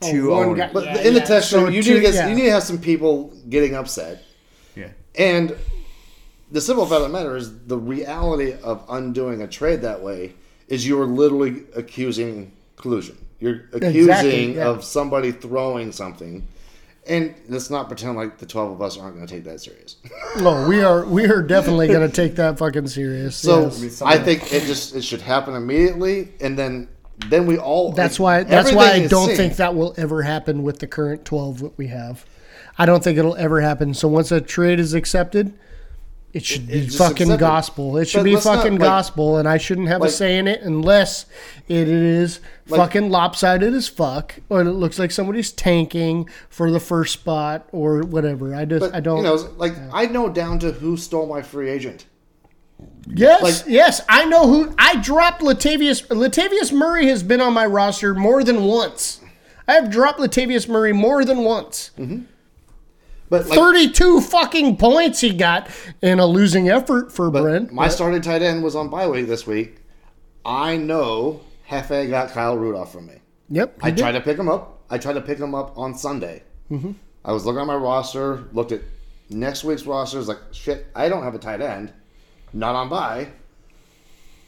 [0.00, 0.58] Two Oh, one owners.
[0.58, 1.26] guy- But Yeah, in the yeah.
[1.26, 2.28] test So you two- need to get yeah.
[2.28, 4.22] you need to have some people getting upset.
[4.74, 4.88] Yeah.
[5.14, 5.54] And
[6.50, 10.34] the simple fact of the matter is the reality of undoing a trade that way
[10.68, 13.16] is you're literally accusing collusion.
[13.40, 14.68] You're accusing Exactly, yeah.
[14.68, 16.46] of somebody throwing something.
[17.06, 19.96] And let's not pretend like the twelve of us aren't going to take that serious.
[20.38, 23.36] No, we are we are definitely going to take that fucking serious.
[23.36, 24.02] So yes.
[24.02, 26.88] I think it just it should happen immediately, and then
[27.28, 27.92] then we all.
[27.92, 28.42] That's why.
[28.44, 31.88] That's why I don't think that will ever happen with the current twelve that we
[31.88, 32.24] have.
[32.78, 33.92] I don't think it'll ever happen.
[33.94, 35.52] So once a trade is accepted,
[36.32, 37.38] it should be fucking accepted.
[37.40, 37.96] gospel.
[37.98, 40.38] It should But be let's not, fucking like- gospel, and I shouldn't have a say
[40.38, 41.26] in it unless
[41.68, 46.80] it is Like- fucking lopsided as fuck, or it looks like somebody's tanking for the
[46.80, 48.54] first spot or whatever.
[48.54, 49.18] I just But I don't.
[49.18, 52.06] you know, like I know down to who stole my free agent.
[53.12, 54.74] Yes, Like- yes, I know who.
[54.78, 56.06] I dropped Latavius.
[56.08, 59.20] Latavius Murray has been on my roster more than once.
[59.66, 61.90] I have dropped Latavius Murray more than once.
[63.28, 65.68] But like, 32 fucking points he got
[66.02, 67.72] in a losing effort for Brent.
[67.72, 69.76] My but- starting tight end was on bye week this week.
[70.44, 73.14] I know Hefe got Kyle Rudolph from me.
[73.50, 73.78] Yep.
[73.82, 73.98] I did.
[74.00, 74.82] tried to pick him up.
[74.90, 76.42] I tried to pick him up on Sunday.
[76.70, 76.92] Mm-hmm.
[77.24, 78.80] I was looking at my roster, looked at
[79.28, 80.18] next week's roster.
[80.18, 81.92] Was like, shit, I don't have a tight end.
[82.52, 83.28] Not on bye.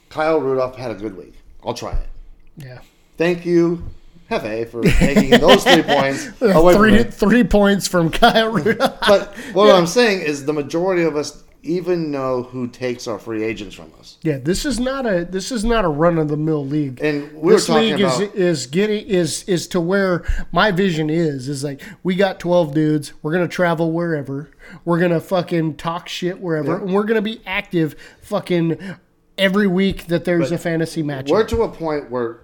[0.09, 1.35] Kyle Rudolph had a good week.
[1.65, 2.09] I'll try it.
[2.57, 2.81] Yeah.
[3.17, 3.85] Thank you,
[4.31, 8.99] Hefe, for taking those three points Three, three points from Kyle Rudolph.
[9.07, 13.45] But what I'm saying is the majority of us even know who takes our free
[13.45, 14.19] agents from us.
[14.23, 17.01] Yeah, this is not a this is not a run of the mill league.
[17.01, 20.71] And we were this talking league about is is getting is is to where my
[20.73, 23.13] vision is is like we got twelve dudes.
[23.23, 24.51] We're gonna travel wherever.
[24.85, 28.97] We're gonna fucking talk shit wherever, and we're gonna be active fucking
[29.39, 31.31] every week that there's a fantasy match.
[31.31, 32.41] we're to a point where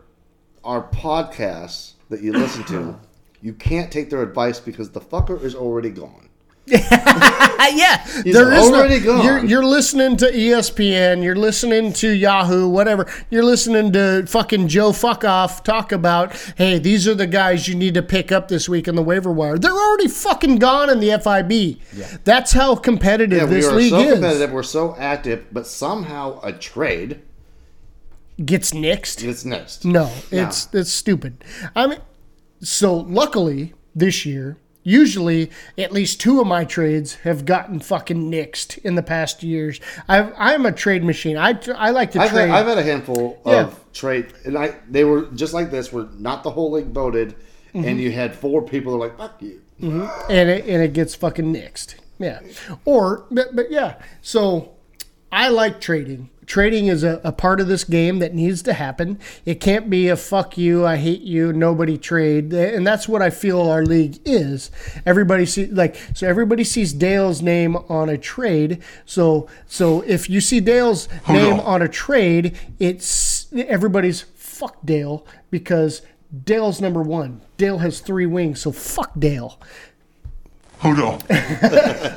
[0.64, 2.98] our podcasts that you listen to,
[3.42, 6.27] you can't take their advice because the fucker is already gone.
[7.70, 9.22] Yeah, He's there is no- already gone.
[9.24, 13.06] You're, you're listening to ESPN, you're listening to Yahoo, whatever.
[13.30, 17.74] You're listening to fucking Joe Fuck Off talk about, hey, these are the guys you
[17.74, 19.58] need to pick up this week in the waiver wire.
[19.58, 21.78] They're already fucking gone in the FIB.
[21.94, 22.16] Yeah.
[22.24, 24.12] That's how competitive Yeah, we are league so is.
[24.14, 27.20] competitive, we're so active, but somehow a trade
[28.42, 29.22] Gets nixed.
[29.22, 29.84] is next.
[29.84, 31.44] No, it's it's stupid.
[31.76, 31.98] I mean,
[32.62, 34.56] so luckily this year,
[34.88, 39.80] usually at least two of my trades have gotten fucking nixed in the past years.
[40.08, 41.36] I I'm a trade machine.
[41.36, 42.48] I I like to I've trade.
[42.48, 43.66] had, I've had a handful Yeah.
[43.66, 47.34] of trade, and I they were just like this, Were not the whole league voted,
[47.74, 47.86] Mm-hmm.
[47.86, 51.14] and you had four people that were like, "Fuck you." and it and it gets
[51.14, 51.96] fucking nixed.
[52.18, 52.40] Yeah,
[52.86, 53.96] or but, but yeah.
[54.22, 54.70] So
[55.30, 56.30] I like trading.
[56.48, 59.20] Trading is a, a part of this game that needs to happen.
[59.44, 63.28] It can't be a fuck you, I hate you, nobody trade, and that's what I
[63.28, 64.70] feel our league is.
[65.04, 68.82] Everybody see like so everybody sees Dale's name on a trade.
[69.04, 75.26] So so if you see Dale's oh, name on a trade, it's everybody's fuck Dale
[75.50, 76.00] because
[76.44, 77.42] Dale's number one.
[77.58, 79.60] Dale has three wings, so fuck Dale.
[80.82, 81.20] Oh, Hold on.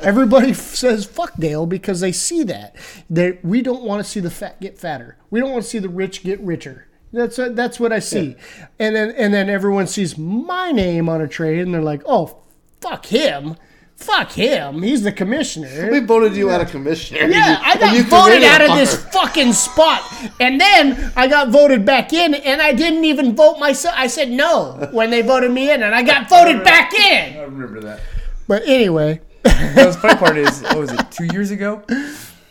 [0.06, 2.76] Everybody f- says fuck Dale because they see that.
[3.08, 5.16] They, we don't want to see the fat get fatter.
[5.30, 6.88] We don't want to see the rich get richer.
[7.12, 8.36] That's uh, that's what I see.
[8.78, 12.38] And then and then everyone sees my name on a trade and they're like, "Oh,
[12.80, 13.56] fuck him.
[13.96, 14.82] Fuck him.
[14.82, 17.28] He's the commissioner." We voted you out of commissioner.
[17.28, 20.02] Yeah, I got you voted out of this fucking spot.
[20.40, 23.94] And then I got voted back in and I didn't even vote myself.
[23.96, 27.36] I said no when they voted me in and I got voted back in.
[27.36, 28.00] I remember that.
[28.48, 29.20] But anyway,
[29.74, 31.82] The funny part is, what was it, two years ago?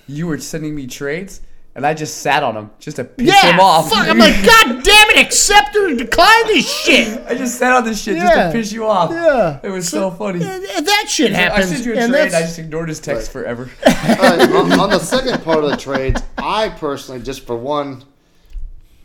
[0.08, 1.42] You were sending me trades,
[1.76, 3.90] and I just sat on them just to piss yeah, him off.
[3.90, 4.08] fuck.
[4.08, 7.22] I'm like, God damn it, accept or decline this shit.
[7.28, 9.12] I just sat on this shit just to piss you off.
[9.12, 9.60] Yeah.
[9.64, 10.44] It was so funny.
[10.44, 11.64] And That shit happened.
[11.64, 13.70] I sent you a and trade, that's- I just ignored his text forever.
[14.04, 18.04] Uh, on, on the second part of the trades, I personally, just for one,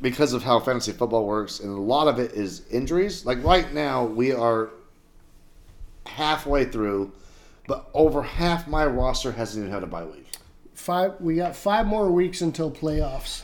[0.01, 3.25] because of how fantasy football works, and a lot of it is injuries.
[3.27, 4.71] Like right now, we are
[6.07, 7.13] halfway through,
[7.67, 10.27] but over half my roster hasn't even had a bye week.
[10.75, 11.15] five.
[11.21, 13.43] We got five more weeks until playoffs.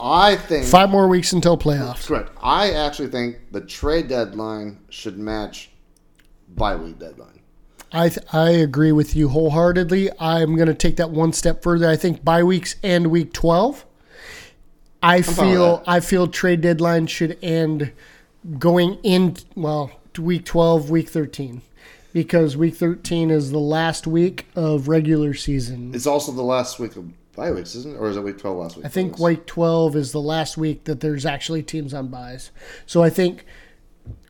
[0.00, 2.06] I think Five more weeks until playoffs.
[2.06, 2.30] correct.
[2.40, 5.70] I actually think the trade deadline should match
[6.54, 7.40] bye week deadline.
[7.90, 10.10] I th- I agree with you wholeheartedly.
[10.20, 11.88] I'm going to take that one step further.
[11.88, 13.84] I think bye weeks and week 12.
[15.02, 15.82] I with feel.
[15.86, 17.92] I feel trade deadline should end
[18.58, 21.62] going in well week 12, week 13.
[22.18, 25.94] Because week 13 is the last week of regular season.
[25.94, 27.96] It's also the last week of bye weeks, isn't it?
[27.96, 28.84] Or is it week twelve last week?
[28.84, 32.50] I think week 12 is the last week that there's actually teams on buys.
[32.86, 33.44] So I think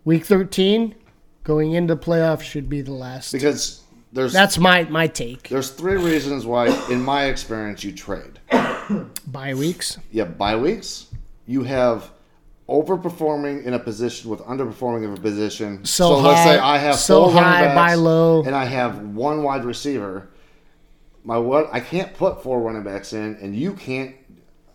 [0.04, 0.96] week 13
[1.44, 3.32] going into playoffs should be the last.
[3.32, 3.80] because
[4.12, 5.48] there's That's my my take.
[5.48, 8.38] there's three reasons why, in my experience, you trade.
[9.26, 9.96] Bye weeks.
[10.10, 11.06] Yeah, bye weeks.
[11.46, 12.10] You have
[12.68, 15.84] overperforming in a position with underperforming in a position.
[15.84, 18.42] So let's say I have so four running high, backs buy low.
[18.44, 20.28] and I have one wide receiver.
[21.24, 24.14] My what I can't put four running backs in, and you can't.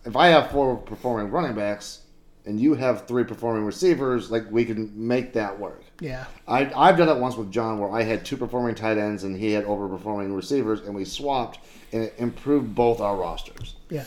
[0.04, 2.00] If I have four performing running backs
[2.46, 5.82] and you have three performing receivers, like we can make that work.
[6.00, 6.26] Yeah.
[6.46, 9.34] I, I've done it once with John where I had two performing tight ends and
[9.34, 11.60] he had overperforming receivers, and we swapped,
[11.92, 13.76] and it improved both our rosters.
[13.88, 14.04] Yeah.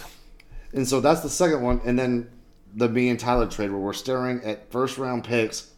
[0.73, 1.81] And so that's the second one.
[1.83, 2.29] And then
[2.77, 5.71] the me and Tyler trade where we're staring at first round picks,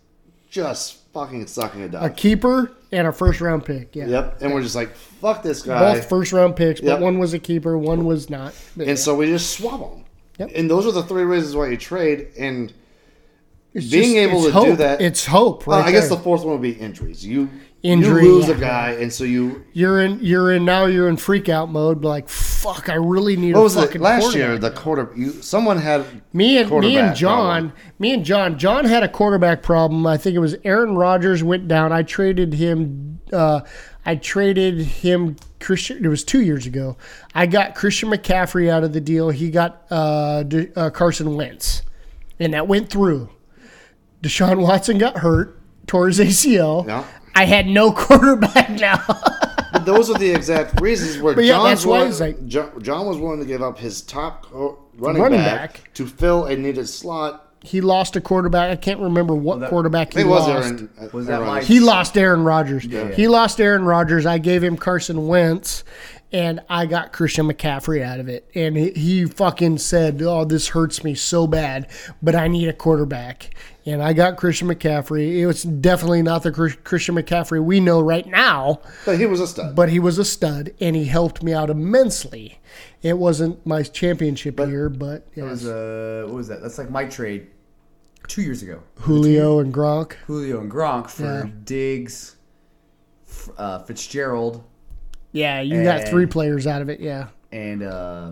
[0.51, 3.95] just fucking sucking a dog A keeper and a first round pick.
[3.95, 4.07] Yeah.
[4.07, 4.41] Yep.
[4.41, 5.93] And we're just like, fuck this guy.
[5.95, 6.99] Both first round picks, but Yep.
[6.99, 8.53] one was a keeper, one was not.
[8.75, 10.03] But and so we just swap them.
[10.39, 10.51] Yep.
[10.55, 12.27] And those are the three reasons why you trade.
[12.37, 12.73] And
[13.73, 14.65] it's being able to hope.
[14.65, 15.85] do that- It's hope, uh, right?
[15.85, 17.25] I guess the fourth one would be injuries.
[17.25, 17.49] You
[17.81, 19.63] Injury, you lose a guy, and so you.
[19.71, 23.53] you're in you're in now you're in freak out mode, like fuck, I really need
[23.53, 24.57] What a was it last year?
[24.57, 25.09] The quarter.
[25.15, 27.93] You someone had Me and me and John, problem.
[27.99, 30.05] me and John, John had a quarterback problem.
[30.05, 31.93] I think it was Aaron Rodgers went down.
[31.93, 33.21] I traded him.
[33.31, 33.61] Uh,
[34.05, 36.03] I traded him Christian.
[36.03, 36.97] It was two years ago.
[37.33, 39.29] I got Christian McCaffrey out of the deal.
[39.29, 41.83] He got uh, De, uh, Carson Wentz,
[42.39, 43.29] and that went through.
[44.21, 46.85] Deshaun Watson got hurt, tore his ACL.
[46.85, 47.05] Yeah.
[47.39, 49.01] I had no quarterback now.
[49.71, 52.47] But those are the exact reasons where But yeah, John's that's why willing, it's like-
[52.47, 55.93] Jo- John was willing to give up his top running, Running back, back.
[55.93, 57.45] to fill a needed slot.
[57.61, 58.71] He lost a quarterback.
[58.71, 60.65] I can't remember what that- quarterback he it was lost.
[60.67, 60.89] Aaron.
[60.99, 61.67] uh, Was that Aaron my- Rodgers.
[61.69, 62.85] He lost Aaron Rodgers.
[62.85, 63.11] Yeah.
[63.11, 64.25] He lost Aaron Rodgers.
[64.25, 65.83] I gave him Carson Wentz,
[66.31, 68.49] and I got Christian McCaffrey out of it.
[68.53, 71.89] And he, he fucking said, "Oh, this hurts me so bad,
[72.21, 73.51] but I need a quarterback."
[73.85, 75.37] And I got Christian McCaffrey.
[75.39, 79.47] It was definitely not the Christian McCaffrey we know right now, But he was a
[79.47, 79.75] stud.
[79.75, 82.59] but he was a stud, and he helped me out immensely.
[83.01, 85.71] It wasn't my championship year, but It was yes.
[85.71, 86.61] uh, what was that?
[86.61, 87.47] That's like my trade
[88.27, 88.83] two years ago.
[88.95, 90.13] Julio and Gronk.
[90.27, 91.49] Julio and Gronk for Yeah.
[91.63, 92.35] Diggs,
[93.57, 94.63] uh, Fitzgerald,
[95.31, 96.99] Yeah, you got three players out of it.
[96.99, 97.27] Yeah.
[97.51, 98.31] and uh,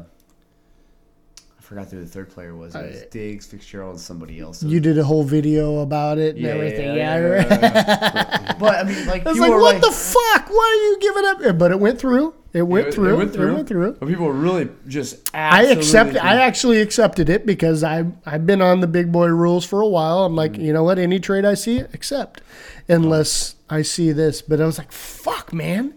[1.57, 2.73] I forgot who the third player was.
[2.75, 4.63] It was Diggs, Fitzgerald, and somebody else.
[4.63, 6.95] You did a whole video about it and Yeah, everything.
[6.95, 10.49] yeah, Yeah, yeah, but I mean, like, I was like, what the fuck?
[10.49, 11.57] Why are you giving up?
[11.59, 12.33] But it went through.
[12.53, 13.13] It went It- through.
[13.13, 13.51] It went through.
[13.51, 13.93] It went through.
[13.99, 15.29] But people were really just.
[15.35, 16.15] I accept.
[16.15, 19.87] I actually accepted it because I I've been on the big boy rules for a
[19.87, 20.23] while.
[20.23, 20.97] I'm like, you know what?
[20.97, 22.41] Any trade I see, accept,
[22.87, 24.41] unless I see this.
[24.41, 25.93] But I was like, fuck, man,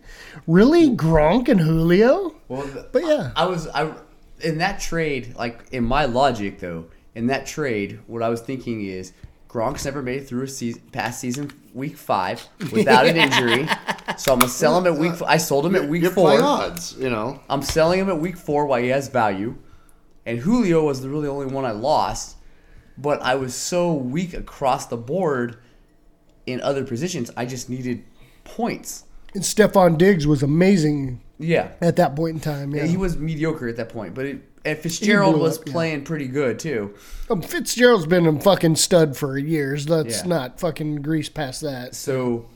[0.50, 2.34] really Gronk and Julio?
[2.48, 3.92] Well, the- But yeah, I was I
[4.40, 8.84] in that trade, like in my logic though, in that trade, what I was thinking
[8.84, 9.12] is
[9.48, 13.68] Gronk's never made it through a season past season week five without an injury.
[14.16, 15.12] So I'm gonna sell him at week.
[15.12, 16.28] f- I sold him at week You're four.
[16.30, 17.40] playing odds, you know.
[17.48, 19.56] I'm selling him at week four while he has value,
[20.26, 22.36] and Julio was the really only one I lost.
[22.98, 25.56] But I was so weak across the board
[26.46, 27.30] in other positions.
[27.36, 28.04] I just needed
[28.44, 29.04] points.
[29.34, 32.74] And Stefon Diggs was amazing Yeah, at that point in time.
[32.74, 35.72] Yeah, he was mediocre at that point, but it, and Fitzgerald was up, yeah.
[35.72, 36.94] playing pretty good too.
[37.30, 39.88] Um, Fitzgerald's been a fucking stud for years.
[39.88, 40.26] Let's Yeah.
[40.28, 41.94] not fucking grease past that.
[41.94, 42.46] So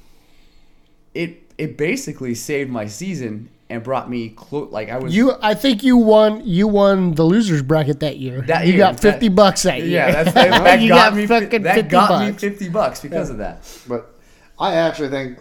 [1.14, 4.70] it it basically saved my season and brought me close.
[4.72, 6.42] Like I was You, I think you won.
[6.44, 8.42] You won the losers bracket that year.
[8.42, 9.88] That you year, got that- fifty bucks that year.
[9.88, 13.00] yeah, that's, that, that You got, got me fucking that 50 got me fifty bucks
[13.00, 13.62] because of that.
[13.88, 14.14] But
[14.58, 15.38] I actually think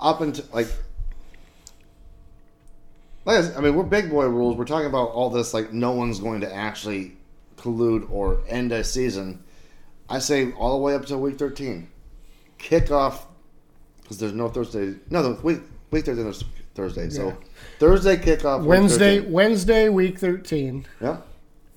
[0.00, 0.68] up until like,
[3.24, 4.56] like I mean, we're big boy rules.
[4.56, 7.16] We're talking about all this like no one's going to actually
[7.56, 9.42] collude or end a season.
[10.08, 11.88] I say all the way up to week thirteen,
[12.58, 13.26] kick off
[14.02, 14.94] because there's no Thursday.
[15.10, 17.08] No, the week week thirteen there's Thursday.
[17.08, 17.36] So
[17.78, 18.60] Thursday kickoff.
[18.60, 19.32] week Wednesday, 13.
[19.32, 21.18] Wednesday, week thirteen Yeah,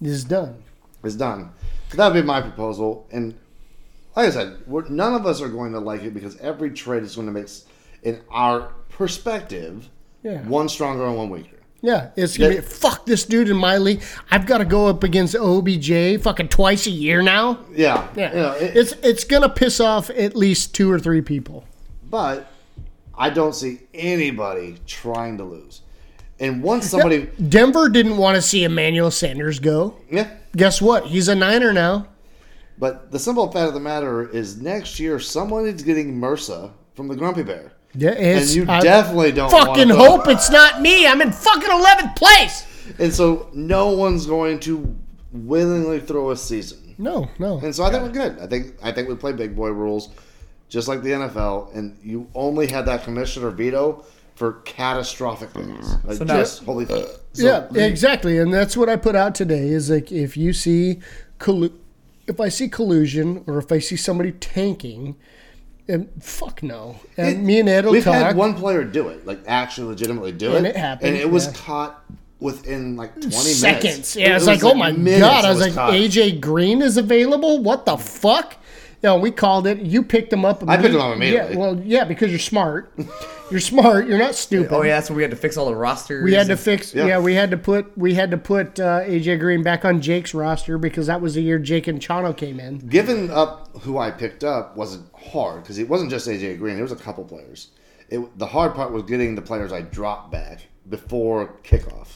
[0.02, 0.62] is done.
[1.04, 1.52] it's done.
[1.96, 3.08] That would be my proposal.
[3.12, 3.34] And
[4.16, 7.04] like I said, we're, none of us are going to like it because every trade
[7.04, 7.48] is going to make,
[8.04, 9.90] in our perspective,
[10.24, 10.42] Yeah.
[10.48, 11.58] one stronger and one weaker.
[11.82, 14.02] Yeah, it's gonna That- be fuck this dude in my league.
[14.32, 17.60] I've got to go up against OBJ fucking twice a year now.
[17.74, 21.22] Yeah, Yeah, You know, it- it's it's gonna piss off at least two or three
[21.22, 21.66] people.
[22.10, 22.48] but
[23.20, 25.82] I don't see anybody trying to lose.
[26.40, 29.96] And once somebody, Denver didn't want to see Emmanuel Sanders go.
[30.12, 30.28] yeah.
[30.56, 31.06] Guess what?
[31.08, 32.08] He's a Niner now.
[32.80, 37.08] But the simple fact of the matter is, next year someone is getting MRSA from
[37.08, 41.08] the Grumpy Bear, Yeah, and you I definitely don't fucking wanna hope it's not me.
[41.08, 42.66] I'm in fucking eleventh place.
[43.00, 44.96] And so no one's going to
[45.32, 46.96] willingly throw a season.
[46.98, 47.60] No, no.
[47.60, 48.40] And so I think we're good.
[48.40, 50.10] I think I think we play big boy rules,
[50.70, 51.76] just like the NFL.
[51.76, 55.96] And you only had that commissioner veto for catastrophic things.
[55.96, 56.08] Mm-hmm.
[56.08, 56.86] Like So now- just holy.
[56.86, 59.68] Uh, so, yeah, exactly, and that's what I put out today.
[59.68, 61.00] Is like if you see,
[61.40, 61.74] collu-
[62.28, 65.16] if I see collusion or if I see somebody tanking,
[65.88, 66.98] and fuck no.
[67.18, 68.14] And It- me and Ed will we've talk.
[68.16, 70.58] had one player do it, like actually legitimately do it.
[70.58, 71.54] And it, happened, and it was yeah.
[71.54, 72.04] caught
[72.40, 73.84] within like twenty seconds.
[73.84, 74.16] minutes.
[74.16, 75.46] Yeah, It it's was oh like, oh my god!
[75.46, 75.94] I it was like, caught.
[75.94, 77.62] AJ Green is available.
[77.64, 78.56] What the fuck?
[79.04, 79.80] You know, we called it.
[79.80, 80.68] You picked them up.
[80.68, 81.54] I picked them up immediately.
[81.54, 82.92] Yeah, well, yeah, because you're smart.
[83.50, 84.08] You're smart.
[84.08, 84.74] You're not stupid.
[84.74, 86.24] Oh yeah, that's when we had to fix all the rosters.
[86.24, 86.94] We had to fix.
[86.94, 87.06] Yeah.
[87.06, 87.20] Yeah.
[87.20, 87.98] we had to put.
[87.98, 91.42] We had to put uh, AJ Green back on Jake's roster because that was the
[91.42, 92.80] year Jake and Chano came in.
[92.80, 96.76] Giving up who I picked up wasn't hard because it wasn't just AJ Green.
[96.76, 97.70] There was a couple players.
[98.10, 102.07] It, the hard part was getting the players I dropped back before kickoff.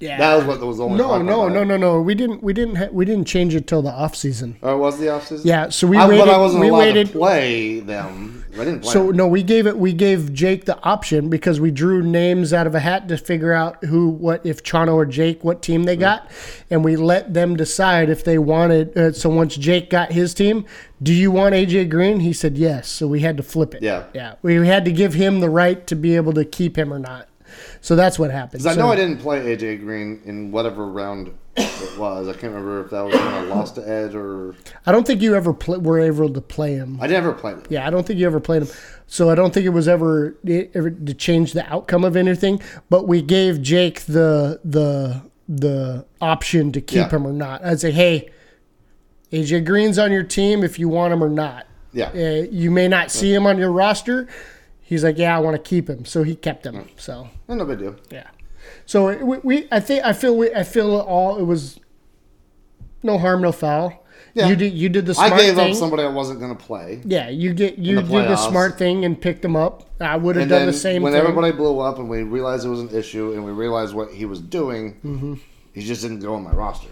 [0.00, 2.00] Yeah, That was what was only No, no, no, no, no.
[2.02, 2.42] We didn't.
[2.42, 2.74] We didn't.
[2.76, 4.56] Ha- we didn't change it till the off season.
[4.60, 5.46] Or was the off season.
[5.46, 6.26] Yeah, so we I, waited.
[6.26, 7.06] but I wasn't we allowed waited.
[7.08, 8.44] to play them.
[8.54, 9.16] I didn't play So them.
[9.16, 9.78] no, we gave it.
[9.78, 13.52] We gave Jake the option because we drew names out of a hat to figure
[13.52, 16.28] out who, what, if Chano or Jake, what team they got,
[16.70, 18.96] and we let them decide if they wanted.
[18.98, 20.64] Uh, so once Jake got his team,
[21.02, 22.20] do you want AJ Green?
[22.20, 22.88] He said yes.
[22.88, 23.82] So we had to flip it.
[23.82, 24.04] Yeah.
[24.12, 24.34] yeah.
[24.42, 27.28] We had to give him the right to be able to keep him or not.
[27.84, 28.62] So that's what happened.
[28.62, 32.28] Because I know I didn't play AJ Green in whatever round it was.
[32.28, 34.54] I can't remember if that was when I lost to Ed or
[34.86, 36.98] I don't think you ever were able to play him.
[37.02, 37.64] I never played him.
[37.68, 38.68] Yeah, I don't think you ever played him.
[39.06, 42.62] So I don't think it was ever, ever to change the outcome of anything.
[42.88, 47.10] But we gave Jake the the the option to keep Yeah.
[47.10, 47.62] him or not.
[47.62, 48.30] I'd say, hey,
[49.30, 51.66] AJ Green's on your team if you want him or not.
[51.92, 52.08] Yeah.
[52.14, 54.26] Uh, you may not see him on your roster.
[54.86, 56.88] He's like, yeah, I want to keep him, so he kept him.
[56.96, 57.96] So Eh, No big deal.
[58.10, 58.28] yeah.
[58.86, 61.80] So it- we, we I think I feel we, I feel it all it was
[63.02, 64.00] no harm, no foul.
[64.34, 64.48] Yeah.
[64.48, 65.70] You did you did the smart I gave thing.
[65.72, 67.00] up somebody I wasn't going to play.
[67.04, 69.88] Yeah, you get you did the smart thing and picked him up.
[70.00, 71.20] I would have done the same when thing.
[71.22, 74.24] everybody blew up and we realized it was an issue and we realized what he
[74.26, 75.34] was doing, Mm-hmm.
[75.72, 76.88] he just didn't go on my roster.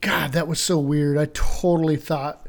[0.00, 1.18] God, that was so weird.
[1.18, 2.46] I totally thought,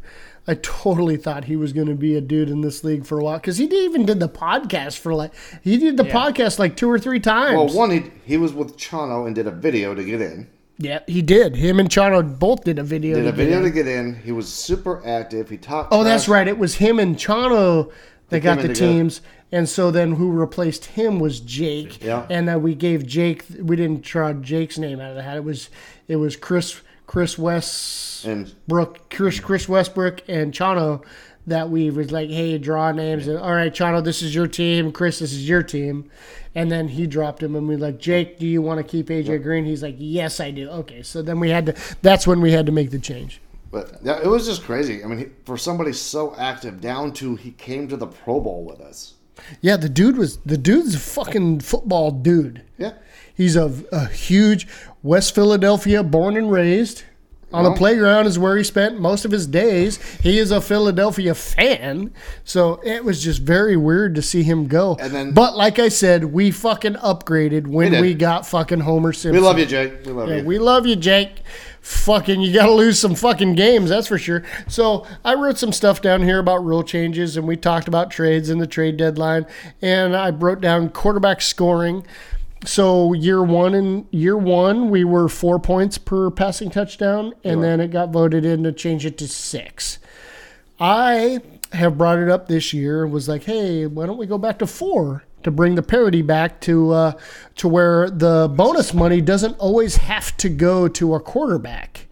[0.49, 3.23] I totally thought he was going to be a dude in this league for a
[3.23, 6.11] while because he even did the podcast for like he did the Yeah.
[6.13, 7.55] podcast like two or three times.
[7.55, 10.47] Well, one, he, he was with Chano and did a video to get in.
[10.79, 11.55] yeah, he did.
[11.55, 13.15] Him and Chano both did a video.
[13.15, 13.63] Did to a get video in.
[13.65, 14.15] to get in.
[14.15, 15.49] He was super active.
[15.49, 15.89] He talked.
[15.93, 16.47] Oh, that's right.
[16.47, 17.91] It was him and Chano
[18.29, 18.91] that got the in together.
[18.93, 19.21] teams,
[19.51, 22.03] and so then who replaced him was Jake.
[22.03, 22.25] Yeah.
[22.29, 23.43] And then we gave Jake.
[23.59, 25.37] We didn't try Jake's name out of the hat.
[25.37, 25.69] It was
[26.07, 31.03] it was Chris Chris West And Brook Chris Chris Westbrook and Chano
[31.47, 33.27] that we was like, hey, draw names.
[33.27, 34.91] And, All right, Chano, this is your team.
[34.91, 36.11] Chris, this is your team.
[36.53, 39.41] And then he dropped him, and we like, Jake, do you want to keep AJ
[39.41, 39.65] Green?
[39.65, 40.69] He's like, yes, I do.
[40.69, 41.75] Okay, so then we had to.
[42.03, 43.41] That's when we had to make the change.
[43.71, 45.03] but yeah, it was just crazy.
[45.03, 48.81] I mean, for somebody so active, down to he came to the Pro Bowl with
[48.81, 49.15] us.
[49.61, 52.65] Yeah, the dude was the dude's a fucking football dude.
[52.77, 52.93] Yeah.
[53.39, 54.67] He's a, a huge
[55.03, 57.03] West Philadelphia born and raised.
[57.51, 59.97] On a Well- playground is where he spent most of his days.
[60.21, 62.11] He is a Philadelphia fan,
[62.43, 64.97] so it was just very weird to see him go.
[65.01, 69.13] And then- but like I said, we fucking upgraded when We we, got fucking Homer
[69.13, 69.31] Simpson.
[69.41, 70.05] We love you, Jake.
[70.05, 70.43] We love Yeah, you.
[70.43, 71.37] we love you, Jake.
[71.81, 74.43] Fucking, you got to lose some fucking games, that's for sure.
[74.67, 78.49] So I wrote some stuff down here about rule changes, and we talked about trades
[78.51, 79.47] and the trade deadline,
[79.81, 82.03] and I wrote down quarterback scoring.
[82.65, 87.79] So year one and year one, we were four points per passing touchdown, and then
[87.79, 89.99] it got voted in to change it to six.
[90.79, 91.39] I
[91.71, 94.59] have brought it up this year and was like, hey, why don't we go back
[94.59, 97.11] to four to bring the parity back to uh,
[97.55, 102.07] to where the bonus money doesn't always have to go to a quarterback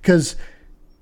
[0.00, 0.36] because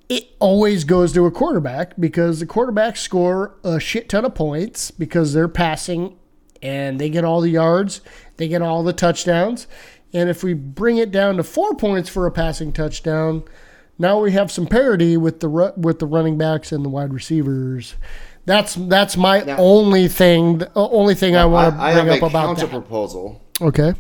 [0.08, 4.90] it always goes to a quarterback because the quarterbacks score a shit ton of points
[4.90, 6.16] because they're passing
[6.62, 8.00] and they get all the yards,
[8.40, 9.66] they get all the touchdowns.
[10.14, 13.44] And if we bring it down to four points for a passing touchdown,
[13.98, 17.94] now we have some parity with the with the running backs and the wide receivers.
[18.46, 20.58] That's that's my Now- only thing.
[20.58, 22.70] The only thing I want to bring have up a about counter that.
[22.70, 23.42] proposal.
[23.60, 23.92] Okay.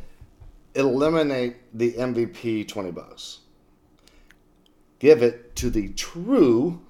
[0.74, 3.40] Eliminate the MVP twenty bucks.
[5.00, 6.80] Give it to the true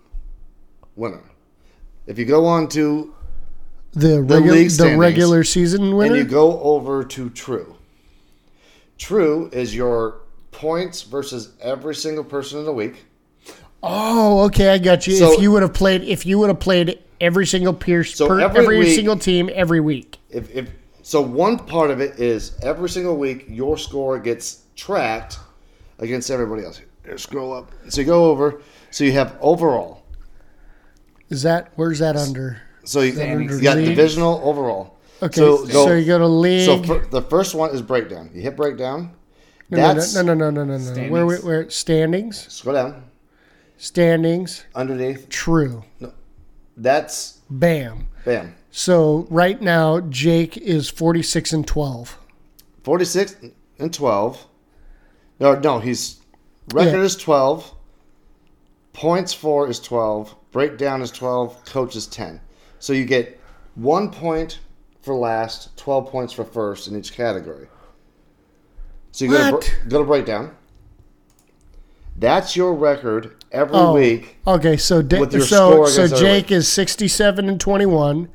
[0.94, 1.24] winner.
[2.06, 3.12] If you go on to
[3.92, 6.14] The, league regu- the regular season winner.
[6.14, 7.76] and you go over to true.
[8.98, 10.20] True is your
[10.52, 13.04] points versus every single person in the week.
[13.82, 15.16] Oh, okay, I got you.
[15.16, 18.28] So- if you would have played, if you would have played every single Pierce, So
[18.28, 20.18] per, every every, week- single team every week.
[20.30, 20.70] If, if
[21.02, 25.38] so, one part of it is every single week your score gets tracked
[25.98, 26.80] against everybody else.
[27.04, 27.72] Here, scroll up.
[27.88, 28.60] So you go over.
[28.92, 30.04] So you have overall.
[31.30, 32.60] Is that where's that under?
[32.90, 33.86] So you, you got League.
[33.86, 34.96] divisional overall.
[35.22, 36.66] Okay, So, so, go, you go to league.
[36.66, 38.30] so fir- the first one is breakdown.
[38.34, 39.12] You hit breakdown.
[39.70, 40.78] no, no, That's no, no, no, no, no, no.
[40.82, 41.10] Standings.
[41.12, 43.04] Where, where, where standings, scroll down
[43.76, 45.28] standings, underneath.
[45.28, 46.12] true, No,
[46.76, 48.08] That's bam.
[48.24, 48.56] bam.
[48.72, 52.16] So right now, Jake is forty six and twelve.
[52.82, 53.36] 46
[53.78, 54.46] and 12.
[55.38, 56.18] No, no, he's
[56.72, 57.04] record Yeah.
[57.04, 57.72] is 12.
[58.94, 60.34] Points for is 12.
[60.50, 61.62] Breakdown is 12.
[61.66, 62.40] Coach is 10.
[62.80, 63.38] So you get
[63.76, 64.58] one point
[65.02, 67.68] for last, 12 points for first in each category.
[69.12, 69.74] So you go to, What?
[69.84, 70.50] br- go to breakdown.
[72.16, 74.36] That's your record every Oh, week.
[74.46, 74.76] okay.
[74.76, 78.28] So da- With your so score so Jake is sixty seven and twenty one.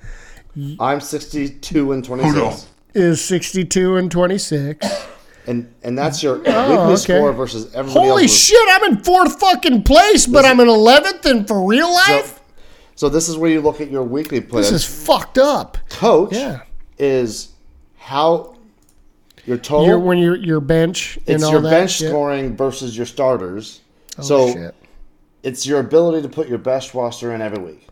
[0.79, 2.67] I'm 62 and 26.
[2.93, 4.87] Is sixty two and twenty six.
[5.47, 6.95] And and that's your Oh, weekly okay.
[6.95, 8.39] score versus everybody Holy else's.
[8.45, 8.67] shit!
[8.71, 12.34] I'm in fourth fucking place, but I'm in eleventh, and for real life, So
[13.09, 14.61] this is where you look at your weekly play.
[14.61, 15.77] this is fucked up.
[15.89, 16.61] coach Yeah.
[16.97, 17.49] is
[17.97, 18.55] how
[19.45, 22.09] your total Your when your your bench and all that it's your bench shit.
[22.09, 23.81] scoring versus your starters.
[24.17, 24.75] Oh, so shit.
[25.43, 27.87] it's your ability to put your best roster in every week.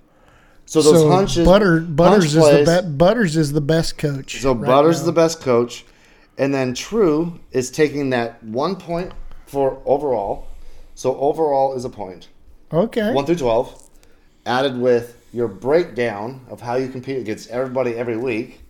[0.65, 3.97] So those so hunches Butter Butters hunch is plays- the be- Butters is the best
[3.97, 4.41] coach.
[4.41, 4.99] So right Butters now.
[5.01, 5.85] is the best coach,
[6.37, 9.11] And then true is taking that one point
[9.45, 10.47] for overall.
[10.95, 12.29] So overall is a point.
[12.71, 13.11] Okay.
[13.13, 13.82] 1 through 12,
[14.45, 18.61] added with your breakdown of how you compete against everybody every week,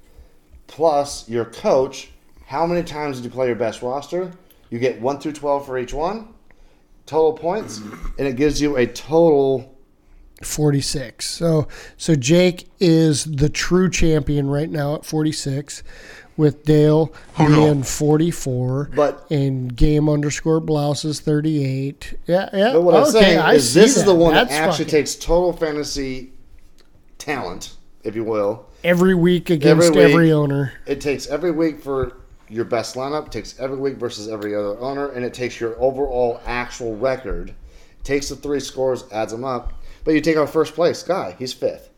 [0.67, 2.09] plus your coach.
[2.45, 4.31] How many times did you play your best roster?
[4.69, 6.33] You get 1 through 12 for each one,
[7.05, 7.79] total points,
[8.17, 9.69] and it gives you a total.
[10.41, 11.25] 46.
[11.25, 15.83] So so Jake is the true champion right now at 46
[16.37, 17.83] with Dale Oh, no.
[17.83, 22.13] 44 But- and game underscore blouses 38.
[22.27, 22.73] Yeah, yeah.
[22.73, 25.53] But what I'm saying I is this is the one that actually fucking- takes total
[25.53, 26.31] fantasy
[27.17, 28.65] talent, if you will.
[28.83, 30.73] every week against Every every, owner.
[30.85, 32.13] It takes every week for
[32.49, 36.41] your best lineup, takes every week versus every other owner, and it takes your overall
[36.45, 37.53] actual record.
[38.03, 39.71] Takes the three scores, adds them up.
[40.03, 41.89] But you take our first place guy, he's fifth.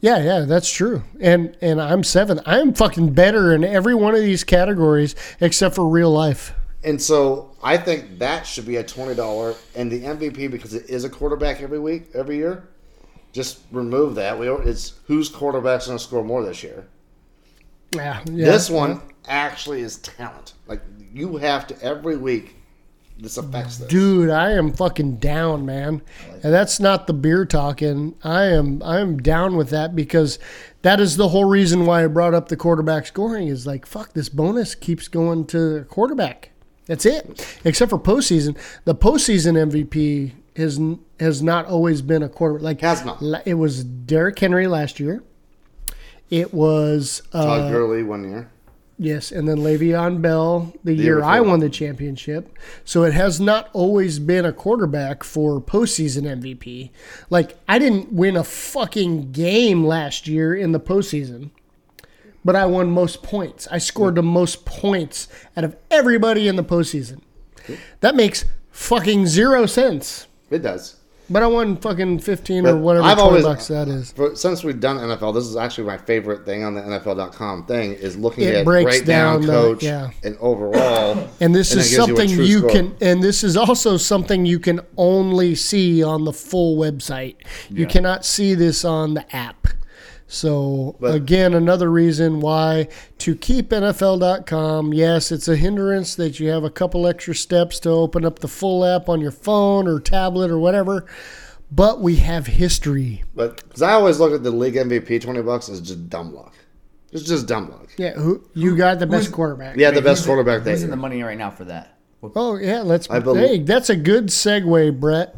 [0.00, 1.02] Yeah, yeah, that's true.
[1.20, 2.40] And and I'm seventh.
[2.46, 6.54] I'm fucking better in every one of these categories except for real life.
[6.82, 10.88] And so I think that should be a twenty dollar and the MVP because it
[10.88, 12.68] is a quarterback every week, every year.
[13.32, 14.38] Just remove that.
[14.38, 16.88] We it's whose quarterback's going to score more this year.
[17.92, 18.46] Yeah, yeah.
[18.46, 20.54] This one actually is talent.
[20.66, 20.80] Like
[21.12, 22.56] you have to every week.
[23.20, 23.88] This affects this.
[23.88, 26.02] Dude, I am fucking down, man.
[26.42, 28.14] And that's not the beer talking.
[28.24, 30.38] I am I am down with that because
[30.82, 34.14] that is the whole reason why I brought up the quarterback scoring is like fuck
[34.14, 36.50] this bonus keeps going to the quarterback.
[36.86, 37.60] That's it.
[37.64, 38.56] Except for postseason.
[38.84, 40.80] The postseason MVP has
[41.20, 42.64] has not always been a quarterback.
[42.64, 43.22] Like Has not.
[43.46, 45.22] It was Derrick Henry last year.
[46.30, 48.50] It was uh, Todd Gurley one year.
[49.02, 52.58] Yes, and then Le'Veon Bell the, year year I won the championship.
[52.84, 56.90] So it has not always been a quarterback for postseason MVP.
[57.30, 61.48] Like I didn't win a fucking game last year in the postseason,
[62.44, 63.66] but I won most points.
[63.70, 67.22] I scored the most points out of everybody in the postseason.
[68.00, 70.26] That makes fucking zero sense.
[70.50, 70.99] It does.
[71.32, 74.10] But I won fucking fifteen or whatever I've 20 always- bucks that is.
[74.12, 77.92] For, since we've done NFL, this is actually my favorite thing on the NFL.com thing
[77.92, 80.10] is looking It at breaks breakdown down the- coach yeah.
[80.24, 81.28] and overall.
[81.40, 84.58] And this and is gives you something you, can, and this is also something you
[84.58, 87.36] can only see on the full website.
[87.70, 89.68] You cannot see this on the app.
[90.32, 92.86] So, But- again, another reason why
[93.18, 97.90] to keep NFL.com, yes, it's a hindrance that you have a couple extra steps to
[97.90, 101.04] open up the full app on your phone or tablet or whatever,
[101.72, 103.24] but we have history.
[103.34, 106.54] But because I always look at the league MVP twenty bucks as just dumb luck.
[107.10, 107.88] It's just dumb luck.
[107.96, 109.76] Yeah, who, you got the best Who's- quarterback.
[109.76, 111.96] Yeah, the best quarterback in, that Who's in the money right now for that?
[112.36, 113.10] Oh yeah, let's.
[113.10, 115.34] I believe- hey, that's a good segue, Brett.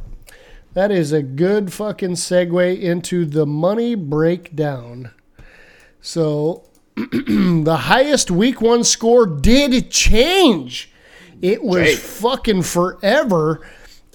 [0.74, 5.10] That is a good fucking segue into the money breakdown.
[6.00, 6.64] So,
[6.96, 10.90] the highest week one score did change.
[11.42, 11.98] It was Jake.
[11.98, 13.66] fucking forever.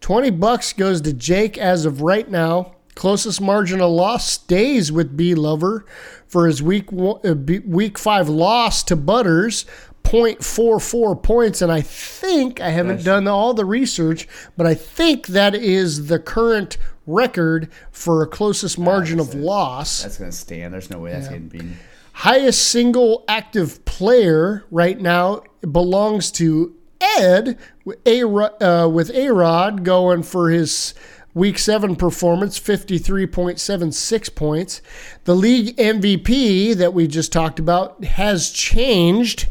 [0.02, 2.76] 20 bucks goes to Jake as of right now.
[2.96, 5.86] Closest margin of loss stays with B Lover
[6.28, 9.66] for his week one, uh, week 5 loss to Butters.
[10.04, 15.56] 0.44 points and I think I haven't done all the research but I think that
[15.56, 20.74] is the current record for a closest margin of loss That's gonna stand.
[20.74, 21.78] There's no way that's going getting beaten.
[22.14, 26.76] highest single active player right now belongs to
[27.18, 30.94] Ed with a uh, with a Rod going for his
[31.34, 34.82] week seven performance, fifty three point seven six points.
[35.24, 39.48] The league MVP that we just talked about has changed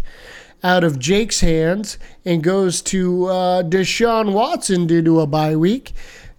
[0.62, 5.92] out of Jake's hands and goes to uh, Deshaun Watson due to a bye week.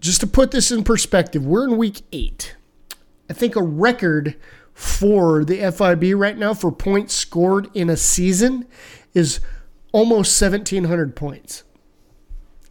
[0.00, 2.56] just to put this in perspective, we're in week 8.
[3.28, 4.36] I think a record
[4.72, 8.66] for the FIB right now for points scored in a season
[9.12, 9.40] is
[9.92, 11.62] almost 1,700 points.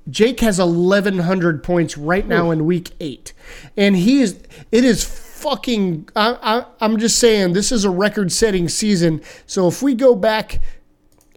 [0.10, 3.32] Jake has 1,100 points right now in week eight.
[3.78, 4.38] And he is,
[4.70, 5.06] it is
[5.44, 9.22] fucking, I, I, I'm just saying, this is a record setting season.
[9.46, 10.62] So if we go back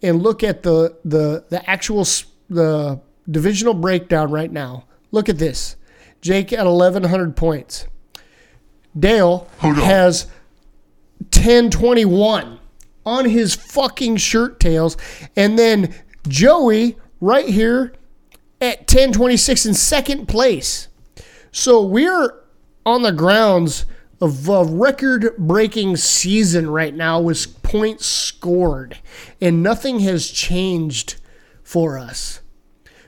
[0.00, 2.06] and look at the, the, the actual,
[2.48, 5.74] the divisional breakdown right now, look at this.
[6.20, 7.88] Jake at 1,100 points.
[8.98, 10.26] Dale has
[11.18, 12.60] 1021
[13.04, 14.96] on his fucking shirt tails.
[15.34, 15.92] And then
[16.28, 17.92] Joey right here
[18.60, 20.86] at 1026 in second place.
[21.50, 22.44] So we're
[22.84, 23.84] on the grounds
[24.20, 24.28] a
[24.64, 28.98] record breaking season right now with points scored.
[29.40, 31.16] And nothing has changed
[31.62, 32.40] for us.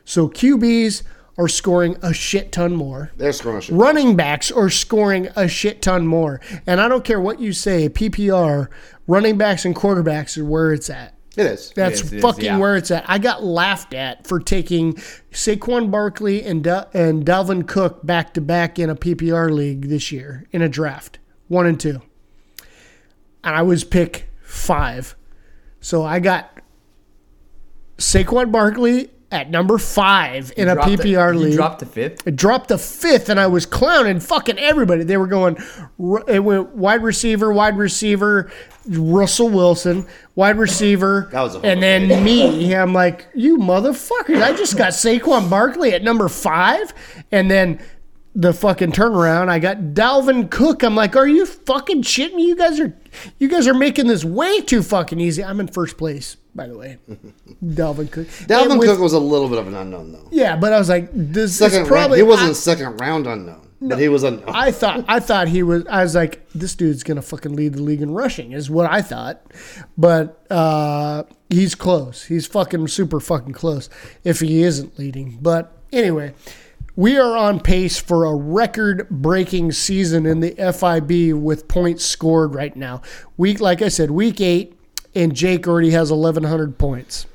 [0.05, 1.03] So QBs
[1.39, 3.75] are scoring a shit ton more They're scoring a shit.
[3.77, 6.41] running backs are scoring a shit ton more.
[6.67, 8.69] And I don't care what you say, PPR,
[9.07, 11.15] running backs and quarterbacks are where it's at.
[11.39, 11.71] It is.
[11.71, 12.59] That's It is, it is, fucking yeah.
[12.59, 13.09] where it's at.
[13.09, 14.95] I got laughed at for taking
[15.31, 20.11] Saquon Barkley and Del- and Dalvin Cook back to back in a PPR league this
[20.11, 22.03] year in a draft, one and two.
[23.45, 25.15] And I was pick five,
[25.81, 26.61] so I got
[27.99, 31.55] Saquon Barkley at number five in a Dropped the- PPR league.
[31.55, 32.27] dropped the fifth.
[32.27, 35.05] It dropped the fifth, and I was clowning fucking everybody.
[35.05, 35.57] They were going,
[36.29, 38.51] it went wide receiver, wide receiver,
[38.89, 42.75] Russell Wilson, wide receiver, That was a and then me.
[42.75, 44.41] I'm like, you motherfuckers!
[44.43, 46.95] I just got Saquon Barkley at number five,
[47.31, 47.81] and then
[48.35, 49.51] the fucking turnaround.
[49.51, 50.83] I got Dalvin Cook.
[50.83, 52.47] I'm like, are you fucking shitting me?
[52.47, 52.95] You guys are,
[53.39, 55.45] you guys are making this way too fucking easy.
[55.45, 56.99] I'm in first place, by the way.
[57.65, 58.27] Dalvin Cook.
[58.47, 60.29] Dalvin with- Cook was a little bit of an unknown though.
[60.31, 63.69] Yeah, but I was like, this Second is round, he wasn't I- second round unknown,
[63.81, 64.49] but he was unknown.
[64.49, 65.87] I thought I thought he was.
[65.89, 69.03] I was like, this dude's gonna fucking lead the league in rushing, is what I
[69.03, 69.43] thought.
[69.97, 72.25] But uh, he's close.
[72.25, 73.89] He's fucking super fucking close.
[74.25, 76.35] If he isn't leading, but anyway,
[76.97, 82.75] we are on pace for a record-breaking season in the FIB with points scored right
[82.75, 83.03] now.
[83.37, 84.78] Week, like I said, week eight,
[85.19, 87.27] and Jake already has 1,100 points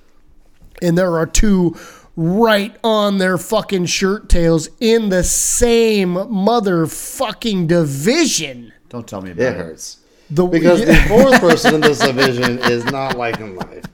[0.82, 1.76] and there are two
[2.16, 8.74] right on their fucking shirt tails in the same motherfucking division.
[8.90, 9.58] Don't tell me about it it.
[9.58, 9.98] hurts
[10.30, 13.86] The because yeah, the fourth person in this division is not liking life.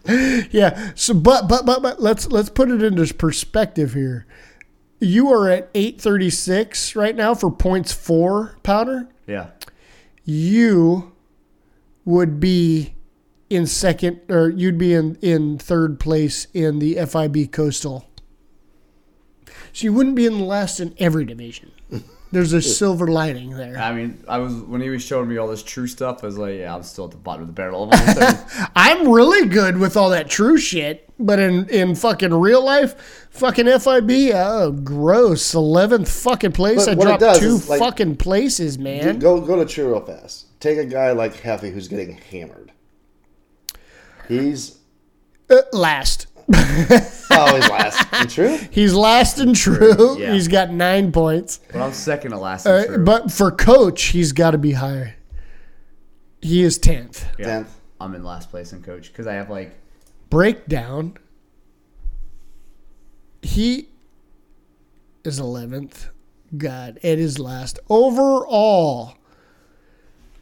[0.51, 0.91] yeah.
[0.95, 4.25] So, but but but but let's let's put it into perspective here.
[4.99, 9.07] You are at eight thirty six right now for points four powder.
[9.27, 9.51] Yeah.
[10.25, 11.13] You
[12.03, 12.93] would be
[13.49, 18.05] in second, or you'd be in in third place in the FIB Coastal.
[19.73, 21.71] So you wouldn't be in the last in every division.
[22.31, 23.75] There's a silver lining there.
[23.79, 26.23] I mean, I was when he was showing me all this true stuff.
[26.23, 28.69] I was like, yeah, I'm still at the bottom of the barrel of.
[28.75, 33.65] I'm really good with all that true shit, but in in fucking real life, fucking
[33.65, 36.85] FIB, oh gross, eleventh fucking place.
[36.85, 39.17] But I dropped two like- fucking places, man.
[39.17, 40.59] Go go to True real fast.
[40.59, 42.71] Take a guy like Heffy who's getting hammered.
[44.29, 44.77] He's
[45.49, 48.07] Uh, last, always last.
[48.13, 48.57] And True.
[48.71, 50.17] he's last and true.
[50.19, 50.33] Yeah.
[50.33, 51.59] He's got nine points.
[51.73, 52.65] but I'm second to last.
[52.65, 53.03] Uh, and true.
[53.05, 55.15] but for coach, he's got to be higher.
[56.41, 57.25] He is tenth.
[57.37, 57.75] yeah, Tenth.
[57.99, 59.73] I'm in last place in coach because I have like
[60.29, 61.17] Breakdown.
[63.41, 63.89] He
[65.23, 66.09] is eleventh.
[66.57, 69.15] God, it is last overall.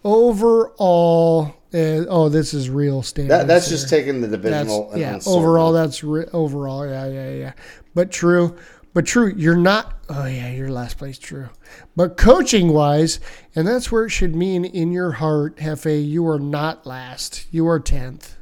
[0.04, 3.32] Overall, uh, oh, this is real standard.
[3.32, 4.92] That, that's just taking the That's, divisional.
[4.92, 5.20] and yeah.
[5.26, 6.88] Overall, that's re- overall.
[6.88, 7.54] Yeah, yeah, yeah.
[7.94, 8.56] But true,
[8.94, 9.34] but true.
[9.36, 9.98] You're not.
[10.10, 11.18] Oh yeah, you're last place.
[11.20, 11.50] True,
[11.96, 13.20] but coaching wise,
[13.56, 16.08] and that's where it should mean in your heart, Hefe.
[16.08, 17.48] You are not last.
[17.52, 18.36] You are tenth.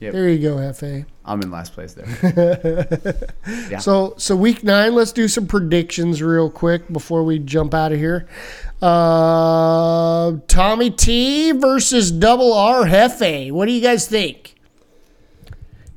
[0.00, 0.12] Yep.
[0.12, 1.06] There you go, Hefe.
[1.24, 2.86] I'm in last place there.
[3.70, 3.78] Yeah.
[3.78, 7.98] So so week nine, let's do some predictions real quick before we jump out of
[7.98, 8.28] here.
[8.80, 13.50] Uh, Tommy T versus Double R Hefe.
[13.52, 14.54] What do you guys think?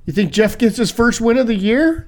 [0.06, 2.08] You think Jeff gets his first win of the year?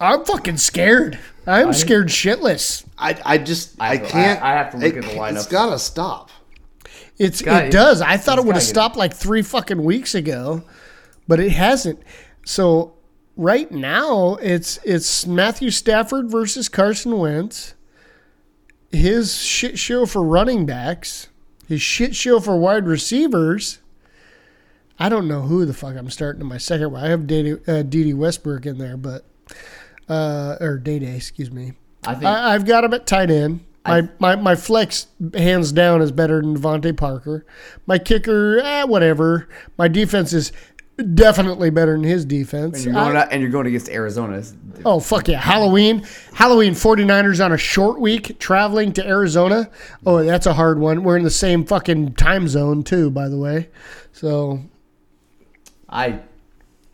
[0.00, 1.18] I'm fucking scared.
[1.46, 2.84] I'm scared shitless.
[2.96, 4.42] I, I just I, I- can't.
[4.42, 5.50] I- I have to look it at the can't- It's lineup.
[5.50, 6.30] got to stop.
[7.18, 7.66] It's gotta- stop.
[7.68, 8.00] it does.
[8.00, 10.62] I thought it would have stopped like three fucking weeks ago,
[11.28, 12.00] but it hasn't.
[12.46, 12.94] So
[13.36, 17.73] right now it's it's Matthew Stafford versus Carson Wentz.
[18.94, 21.28] His shit show for running backs.
[21.68, 23.78] His shit show for wide receivers.
[24.98, 27.02] I don't know who the fuck I'm starting in my second one.
[27.02, 29.24] I have Dede uh, Westbrook in there, but
[30.08, 31.72] uh, or Day Day, excuse me.
[32.06, 33.64] I think I, I've got him at tight end.
[33.86, 37.44] My, my my flex hands down is better than DeVante Parker.
[37.86, 39.46] My kicker, eh, whatever.
[39.76, 40.52] My defense is
[41.14, 42.76] definitely better than his defense.
[42.76, 44.42] And you're going I- out, and you're going against Arizona.
[44.84, 46.06] oh fuck yeah, Halloween.
[46.32, 49.70] Halloween 49ers on a short week traveling to Arizona.
[50.06, 51.02] Oh, that's a hard one.
[51.04, 53.68] We're in the same fucking time zone too, by the way.
[54.12, 54.60] So
[55.88, 56.20] I,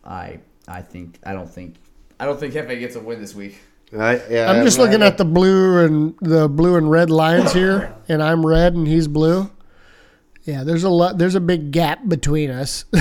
[0.05, 1.77] I, I think I don't think
[2.19, 3.59] I don't think Hefe gets a win this week.
[3.99, 7.93] I, yeah, I'm just looking at the blue and the blue and red lines here,
[8.09, 9.51] and I'm red and he's blue.
[10.51, 11.17] Yeah, there's a lot.
[11.17, 12.85] There's a big gap between us.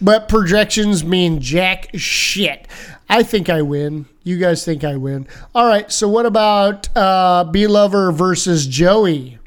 [0.00, 2.68] but projections mean jack shit.
[3.08, 4.06] I think I win.
[4.22, 5.26] You guys think I win.
[5.56, 5.90] All right.
[5.90, 9.38] So what about uh, B Lover versus Joey?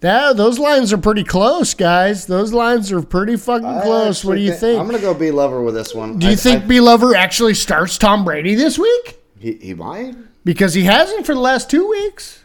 [0.00, 2.26] That those lines are pretty close, guys.
[2.26, 4.24] Those lines are pretty fucking I close.
[4.24, 4.80] What do you think?
[4.80, 6.18] I'm gonna go B Lover with this one.
[6.18, 9.18] do you I- think I- B Lover actually starts Tom Brady this week?
[9.38, 10.16] he, he might?
[10.44, 12.42] Because he hasn't for the last two weeks.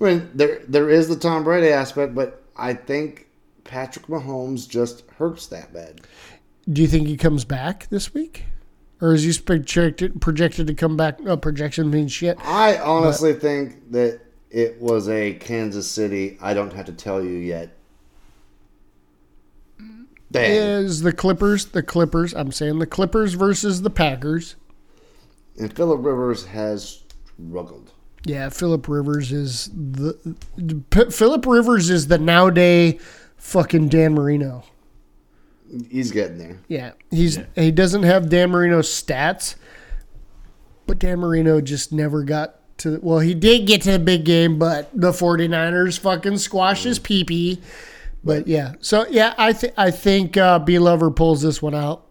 [0.00, 3.26] I mean, there there is the Tom Brady aspect, but I think
[3.64, 6.02] Patrick Mahomes just hurts that bad.
[6.68, 8.44] Do you think he comes back this week?
[9.00, 11.20] Or is he projected projected to come back?
[11.20, 12.38] No, projection means shit.
[12.44, 14.20] I honestly think that
[14.50, 16.38] it was a Kansas City.
[16.40, 17.76] I don't have to tell you yet.
[20.32, 20.50] Dang.
[20.52, 22.34] Is the Clippers the Clippers?
[22.34, 24.56] I'm saying the Clippers versus the Packers.
[25.58, 27.02] And Philip Rivers has
[27.48, 27.89] struggled.
[28.24, 30.36] Yeah, Philip Rivers is the
[30.90, 33.00] P- Philip Rivers is the nowadays
[33.36, 34.64] fucking Dan Marino.
[35.88, 36.58] He's getting there.
[36.68, 39.54] Yeah, he's he doesn't have Dan Marino's stats,
[40.86, 42.98] but Dan Marino just never got to.
[43.02, 47.60] Well, he did get to the big game, but the 49ers fucking squashed his pee
[48.24, 52.04] But yeah, so yeah, I think I think uh, B Lover pulls this one out.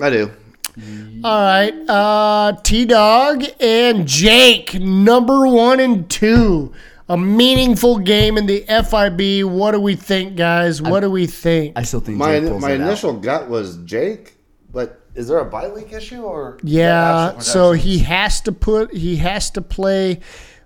[0.00, 0.30] I do.
[0.76, 6.72] All right, uh, T Dog and Jake, number one and two.
[7.08, 9.46] A meaningful game in the FIB.
[9.48, 10.80] What do we think, guys?
[10.80, 11.74] What do we think?
[11.76, 12.86] I still think My Jake pulls my it out.
[12.88, 14.36] initial gut was Jake,
[14.72, 16.58] but is there a bye week issue or?
[16.62, 17.92] Yeah, actual so projections?
[17.92, 20.20] he has to put he has to play.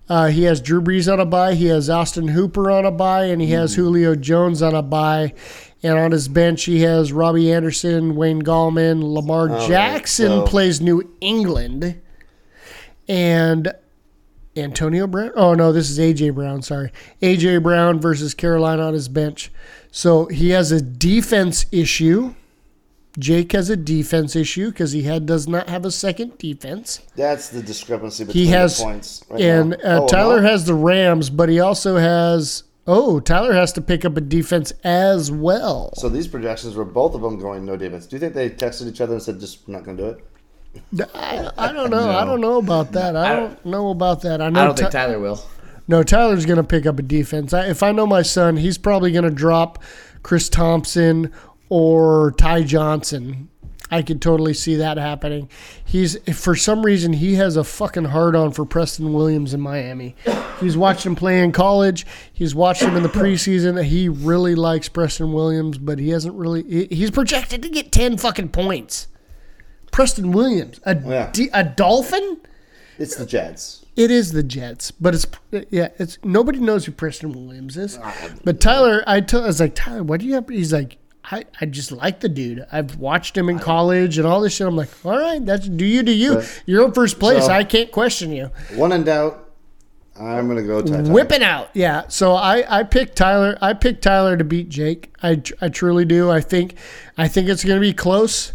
[0.09, 1.55] Uh, he has Drew Brees on a bye.
[1.55, 5.35] He has Austin Hooper on a bye, and he has Julio Jones on a bye.
[5.83, 11.15] And on his bench, he has Robbie Anderson, Wayne Gallman, Lamar Jackson so- plays New
[11.21, 12.01] England,
[13.09, 13.73] and
[14.57, 15.31] Antonio Brown.
[15.37, 16.63] Oh no, this is AJ Brown.
[16.63, 16.91] Sorry,
[17.23, 19.53] AJ Brown versus Carolina on his bench.
[19.91, 22.35] So he has a defense issue.
[23.19, 27.01] Jake has a defense issue because he had does not have a second defense.
[27.17, 29.25] That's the discrepancy between He has the points.
[29.29, 30.49] Right and uh, Oh, Tyler no?
[30.49, 34.73] has the Rams, but he also has oh Tyler has to pick up a defense
[34.83, 35.93] as well.
[35.95, 38.07] So these projections were both of them going no defense.
[38.07, 40.09] Do you think they texted each other and said just we're not going to do
[40.11, 40.25] it?
[41.15, 42.11] I, I don't know.
[42.11, 43.15] I don't know about that.
[43.17, 44.41] I don't know about that.
[44.41, 44.61] I know.
[44.61, 45.41] I don't think Tyler will.
[45.87, 47.53] no, Tyler's going to pick up a defense.
[47.53, 49.83] I, if I know my son, he's probably going to drop
[50.23, 51.33] Chris Thompson
[51.69, 53.49] or Ty Johnson.
[53.91, 55.49] I could totally see that happening.
[55.85, 60.15] He's for some reason he has a fucking hard on for Preston Williams in Miami.
[60.61, 62.05] He's watched him play in college.
[62.33, 63.83] He's watched him in the preseason.
[63.85, 66.87] He really likes Preston Williams, but he hasn't really.
[66.89, 69.09] He's projected to get ten fucking points.
[69.91, 71.31] Preston Williams, a Yeah.
[71.33, 72.39] D- a Dolphin.
[72.99, 73.87] It's the Jets.
[73.97, 75.27] It is the Jets, but it's
[75.71, 77.99] yeah, it's nobody knows who Preston Williams is.
[78.45, 80.49] But Tyler, I told I was like Tyler, what do you have?
[80.49, 80.99] He's like,
[81.31, 82.65] I, I just like the dude.
[82.73, 84.67] I've watched him in college and all this shit.
[84.67, 86.37] I'm like, all right, that's do you do you.
[86.37, 87.47] But- You're in first place.
[87.47, 88.51] So- I can't question you.
[88.75, 89.45] One in doubt,
[90.19, 91.03] I'm going to go Ty.
[91.03, 91.11] Ty.
[91.11, 92.05] Whip it out, yeah.
[92.09, 93.57] So I I picked Tyler.
[93.61, 95.13] I picked Tyler to beat Jake.
[95.23, 96.31] I I truly do.
[96.31, 96.75] I think
[97.17, 98.53] I think it's going to be close.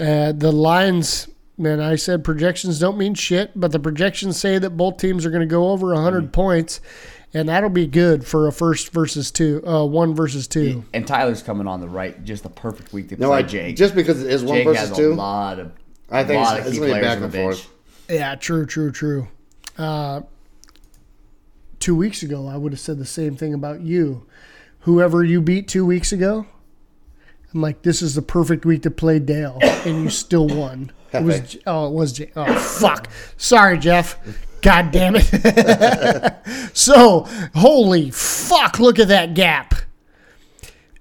[0.00, 1.28] Uh, the lines.
[1.58, 5.30] Man, I said projections don't mean shit, but the projections say that both teams are
[5.30, 6.32] going to go over 100 Mm.
[6.32, 6.80] points,
[7.34, 10.84] and that'll be good for a first versus two, uh, one versus two.
[10.92, 13.76] And Tyler's coming on the right, just the perfect week to No, play I, Jake.
[13.76, 15.12] just because it is one Jake versus has two.
[15.12, 15.72] a lot of.
[16.10, 17.56] I think lot it's- of it's key gonna be back and the bench.
[17.62, 17.68] forth.
[18.10, 19.28] Yeah, true, true, true.
[19.78, 20.20] Uh,
[21.80, 24.26] two weeks ago, I would have said the same thing about you.
[24.80, 26.46] Whoever you beat two weeks ago,
[27.54, 30.90] I'm like, this is the perfect week to play Dale, and you still won.
[31.12, 31.62] It was Hefe.
[31.66, 33.08] oh, it was J- oh fuck.
[33.36, 34.18] Sorry, Jeff.
[34.62, 36.34] God damn it.
[36.76, 38.78] so holy fuck!
[38.78, 39.74] Look at that gap.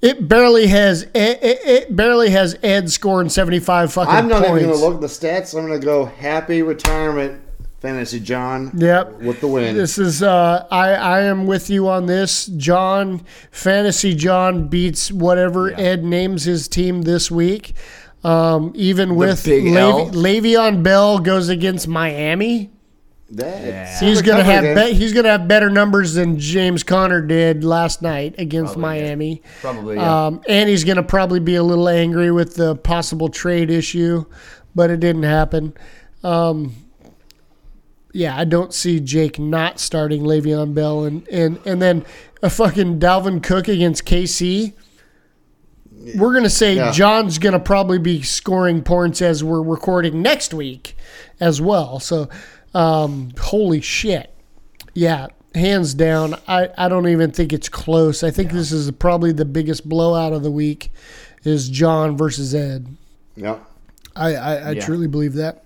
[0.01, 4.63] It barely has it, it, it barely has Ed scoring 75 fucking I'm not points.
[4.63, 5.55] even going to look at the stats.
[5.55, 7.39] I'm going to go happy retirement
[7.81, 8.71] fantasy John.
[8.75, 9.21] Yep.
[9.21, 9.75] With the win.
[9.75, 12.47] This is uh I I am with you on this.
[12.47, 17.73] John Fantasy John beats whatever Ed names his team this week.
[18.23, 22.69] Um, even with big Le'Ve- Le'Veon Bell goes against Miami.
[23.33, 23.99] That- Yeah.
[23.99, 28.01] He's gonna like have be- he's gonna have better numbers than James Conner did last
[28.01, 29.05] night against Probably, yeah.
[29.05, 29.41] Miami.
[29.61, 30.25] Probably, yeah.
[30.27, 34.25] Um, and he's gonna probably be a little angry with the possible trade issue,
[34.75, 35.73] but it didn't happen.
[36.23, 36.75] Um,
[38.13, 42.03] yeah, I don't see Jake not starting Le'Veon Bell and and and then
[42.43, 44.73] a fucking Dalvin Cook against KC.
[46.17, 46.91] We're gonna say Yeah.
[46.91, 50.97] John's gonna probably be scoring points as we're recording next week,
[51.39, 51.99] as well.
[51.99, 52.27] So,
[52.73, 54.33] um, holy shit,
[54.93, 56.35] yeah, hands down.
[56.47, 58.23] I I don't even think it's close.
[58.23, 60.91] I think this is probably the biggest blowout of the week,
[61.43, 62.87] is John versus Ed.
[63.35, 63.59] Yeah.
[64.15, 64.85] I, I, I Yeah.
[64.85, 65.63] truly believe that.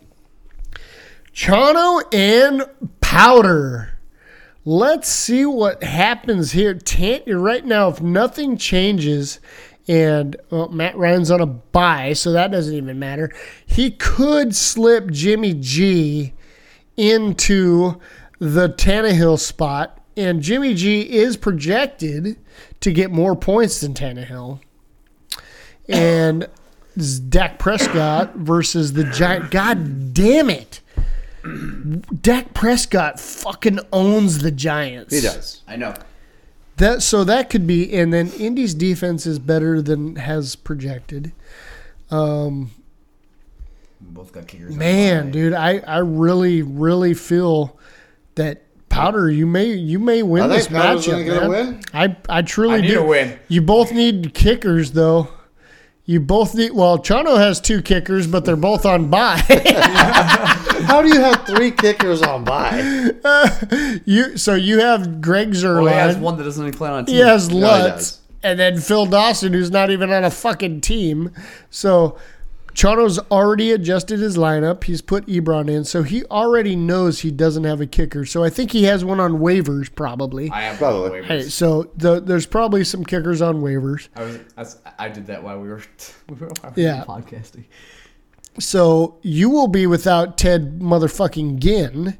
[1.33, 2.63] Chano and
[3.01, 3.91] Powder.
[4.63, 6.73] Let's see what happens here.
[6.73, 9.39] Tant, right now, if nothing changes,
[9.87, 13.31] and well, Matt Ryan's on a buy, so that doesn't even matter.
[13.65, 16.33] He could slip Jimmy G
[16.97, 17.99] into
[18.39, 22.37] the Tannehill spot, and Jimmy G is projected
[22.81, 24.59] to get more points than Tannehill.
[25.87, 26.47] And
[27.29, 29.51] Dak Prescott versus the Giant.
[29.51, 30.81] God damn it.
[32.21, 35.13] Dak Prescott fucking owns the Giants.
[35.13, 35.61] He does.
[35.67, 35.93] I know.
[36.77, 41.31] That so that could be, and then Indy's defense is better than has projected.
[42.11, 42.17] We
[44.11, 44.75] both got kickers.
[44.75, 47.77] Man, dude, I, I really really feel
[48.35, 51.49] that Powder, you may you may win I think this Powder's gonna matchup, man.
[51.49, 51.81] win.
[51.93, 53.01] I I truly I need do.
[53.01, 53.39] a win.
[53.49, 55.27] You both need kickers though.
[56.05, 56.71] You both need.
[56.71, 59.37] Well, Chano has two kickers, but they're both on bye.
[60.85, 63.11] How do you have three kickers on bye?
[64.05, 65.83] you so you have Greg Zuerlein.
[65.83, 67.15] Well, he has one that doesn't even play on a team.
[67.15, 68.21] He has he Lutz, does.
[68.43, 71.31] and then Phil Dawson, who's not even on a fucking team.
[71.69, 72.17] So
[72.75, 74.83] Chano's already adjusted his lineup.
[74.83, 78.25] He's put Ebron in, so he already knows he doesn't have a kicker.
[78.25, 80.51] So I think he has one on waivers, probably.
[80.51, 81.21] I have Probably.
[81.21, 81.25] waivers.
[81.25, 84.09] Hey, so the, there's probably some kickers on waivers.
[84.15, 85.81] I was, I was- I did that while we were,
[86.29, 87.03] we were while we were Yeah.
[87.07, 87.63] podcasting.
[88.59, 92.17] So you will be without Ted motherfucking Ginn.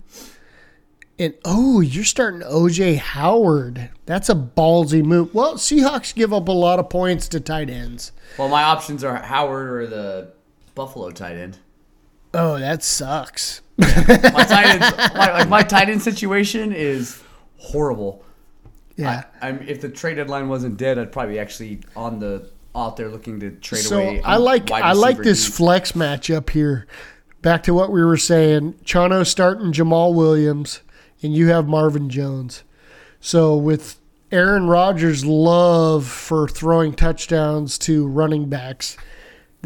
[1.17, 3.90] And oh, you're starting OJ Howard.
[4.06, 5.34] That's a ballsy move.
[5.34, 8.11] Well, Seahawks give up a lot of points to tight ends.
[8.38, 10.34] Well, my options are Howard or the
[10.75, 11.57] Buffalo tight end.
[12.33, 13.61] Oh, that sucks.
[13.77, 14.81] My tight end,
[15.15, 17.23] my, like my tight end situation is
[17.57, 18.23] horrible.
[18.97, 19.23] Yeah.
[19.41, 23.09] I, I'm, if the trade deadline wasn't dead, I'd probably actually on the out there
[23.09, 24.21] looking to trade so away.
[24.21, 25.55] I like I like this deep.
[25.55, 26.87] flex matchup here.
[27.41, 28.73] Back to what we were saying.
[28.83, 30.81] Chano starting Jamaal Williams,
[31.21, 32.63] and you have Marvin Jones.
[33.19, 33.97] So with
[34.31, 38.97] Aaron Rodgers' love for throwing touchdowns to running backs,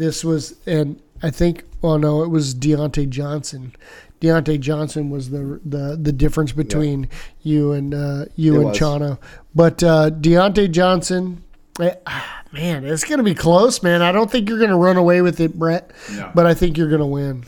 [0.00, 3.72] this was and I think oh no, it was Diontae Johnson.
[4.20, 7.08] Diontae Johnson was the the the difference between
[7.42, 8.78] you and uh, you It and was.
[8.78, 9.18] Chano.
[9.54, 11.42] But uh, Diontae Johnson,
[11.80, 14.02] eh, ah, man, it's gonna be close, man.
[14.02, 15.90] I don't think you're gonna run away with it, Brett.
[16.12, 16.30] No.
[16.34, 17.44] But I think you're gonna win.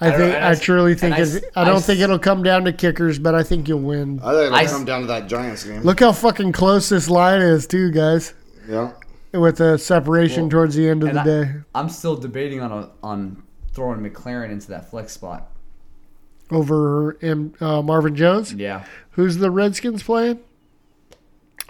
[0.00, 1.64] I, don't- think and I, I s- truly think and I it's, s- I, I
[1.64, 4.20] don't s- think it'll come down to kickers, but I think you'll win.
[4.22, 5.82] I think it'll I- come down to that Giants game.
[5.82, 8.34] Look how fucking close this line is, too, guys.
[8.68, 8.90] Yeah.
[9.34, 11.52] With a separation towards the end of the I, day.
[11.74, 15.50] I'm still debating on a, on throwing McLaurin into that flex spot.
[16.50, 18.52] Over um, uh, Marvin Jones.
[18.52, 20.40] Yeah, Who's the Redskins playing?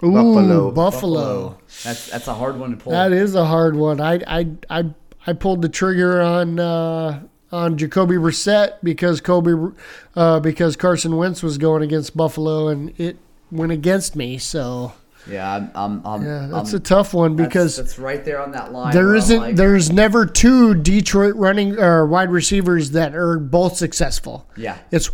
[0.03, 0.71] Ooh, Buffalo.
[0.71, 1.57] Buffalo.
[1.83, 2.91] That's that's a hard one to pull.
[2.91, 4.01] That is a hard one.
[4.01, 4.93] I I I
[5.25, 9.73] I pulled the trigger on uh, on Jacoby Brissett because Kobe
[10.15, 13.17] uh, because Carson Wentz was going against Buffalo and it
[13.51, 14.37] went against me.
[14.37, 14.93] So
[15.29, 15.71] yeah, I'm.
[15.75, 18.93] I'm, I'm yeah, that's I'm- a tough one because that's, right there on that line.
[18.93, 23.39] there where I'm isn't like, there's never two Detroit running or wide receivers that are
[23.39, 24.47] both successful.
[24.57, 25.09] Yeah, It's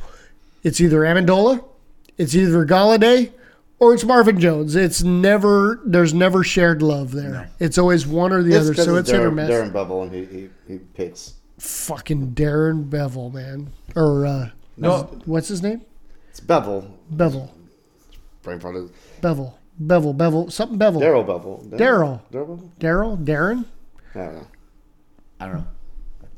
[0.63, 1.63] it's either Amendola,
[2.17, 3.31] it's either Golladay,
[3.79, 4.75] or it's Marvin Jones.
[4.75, 7.49] It's never there's never shared love there.
[7.59, 8.73] It's always one or the It's other.
[8.75, 9.49] 'cause So it's it's hit or Darren, miss.
[9.49, 11.33] Darren Bevell and he, he, he picks.
[11.57, 15.03] Fucking Darren Bevell, man, or uh, No.
[15.25, 15.81] what's his name?
[16.29, 16.89] It's Bevell.
[17.13, 17.49] Bevell,
[18.41, 18.89] Brain fart is
[19.21, 19.53] Bevell,
[19.87, 21.01] Bevell, Bevell, something Bevell.
[21.01, 21.69] Daryl Bevell.
[21.69, 22.21] Daryl.
[22.31, 23.65] Daryl Daryl, Darren,
[24.13, 24.47] I don't know.
[25.39, 25.67] I don't know.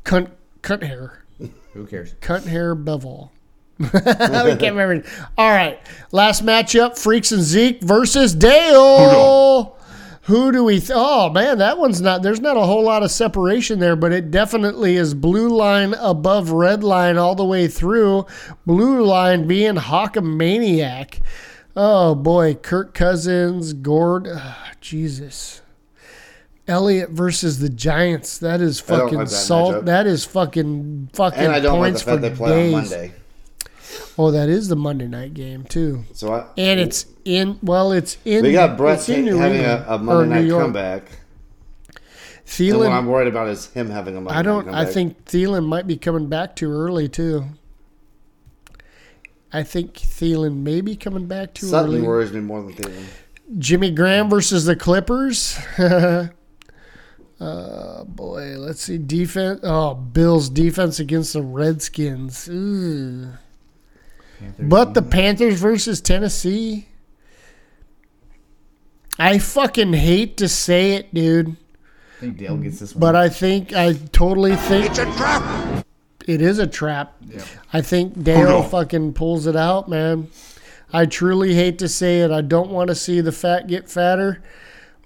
[0.04, 0.30] cunt,
[0.62, 1.24] cunt hair.
[1.72, 2.14] Who cares?
[2.14, 3.30] Cunt hair Bevell.
[3.78, 5.02] we can't remember.
[5.36, 5.80] All right.
[6.12, 9.76] Last matchup Freaks and Zeke versus Dale.
[10.22, 10.78] Who do we?
[10.78, 12.22] Th- oh, man, that one's not.
[12.22, 16.50] There's not a whole lot of separation there, but it definitely is blue line above
[16.50, 18.24] red line all the way through.
[18.64, 21.20] Blue line being Hawkamaniac.
[21.76, 22.54] Oh, boy.
[22.54, 24.28] Kirk Cousins, Gord.
[24.32, 25.60] ah, Jesus.
[26.66, 28.38] Elliott versus the Giants.
[28.38, 29.74] That is fucking like that salt.
[29.76, 29.84] matchup.
[29.86, 32.74] That is fucking fucking And I don't like the fact for they play days.
[32.74, 33.12] on Monday.
[34.16, 37.58] Oh, that is the Monday night game too, So I and it's in.
[37.62, 38.42] Well, it's in.
[38.44, 41.02] we got Brett it's in New having England, a, a Monday night comeback.
[42.58, 44.66] And what I'm worried about is him having a Monday I don't.
[44.66, 44.94] night I comeback.
[44.94, 47.44] think Thielen might be coming back too early too.
[49.54, 52.00] I think Thielen may be coming back too Sutton early.
[52.02, 53.04] worries me more than Thielen.
[53.56, 55.56] Jimmy Graham versus the Clippers.
[55.78, 56.28] uh,
[58.04, 59.60] boy, let's see defense.
[59.62, 62.46] Oh, Bills defense against the Redskins.
[64.58, 66.88] But the Panthers versus Tennessee.
[69.20, 71.50] I fucking hate to say it, dude,
[72.16, 73.00] I think Dale gets this one.
[73.00, 75.86] but I think I totally think It's a trap.
[76.24, 77.14] It is a trap.
[77.26, 77.44] Yeah.
[77.72, 78.62] I think Dale no.
[78.62, 80.28] fucking pulls it out, man.
[80.92, 82.30] I truly hate to say it.
[82.30, 84.42] I don't want to see the fat get fatter.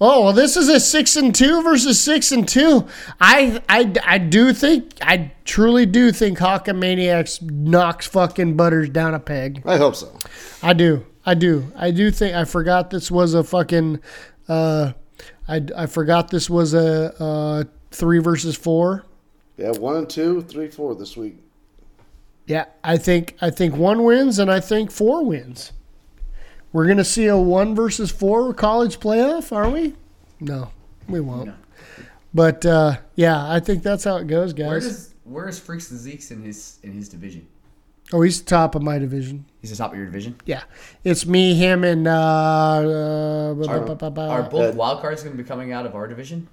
[0.00, 2.86] Oh, well, this is a six and two versus six and two.
[3.20, 8.90] I, I, I do think, I truly do think Hawk and Maniacs knocks fucking Butters
[8.90, 9.62] down a peg.
[9.66, 10.16] I hope so.
[10.62, 11.04] I do.
[11.26, 11.72] I do.
[11.74, 14.00] I do think I forgot this was a fucking.
[14.48, 14.92] Uh,
[15.46, 19.04] I I forgot this was a uh, three versus four.
[19.58, 21.36] Yeah, one and two, three, four this week.
[22.46, 25.72] Yeah, I think I think one wins and I think four wins.
[26.72, 29.94] We're gonna see a one versus four college playoff, are we?
[30.40, 30.70] No,
[31.08, 31.46] we won't.
[31.48, 31.54] No.
[32.32, 34.84] But uh, yeah, I think that's how it goes, Where guys.
[34.86, 37.46] does where is Freaks the Zeeks in his in his division?
[38.12, 39.44] oh, he's top of my division.
[39.60, 40.36] He's the top of your division.
[40.46, 40.62] Yeah,
[41.04, 45.72] it's me, him, and uh, uh, ba- Are both wild cards going to be coming
[45.72, 46.48] out of our division?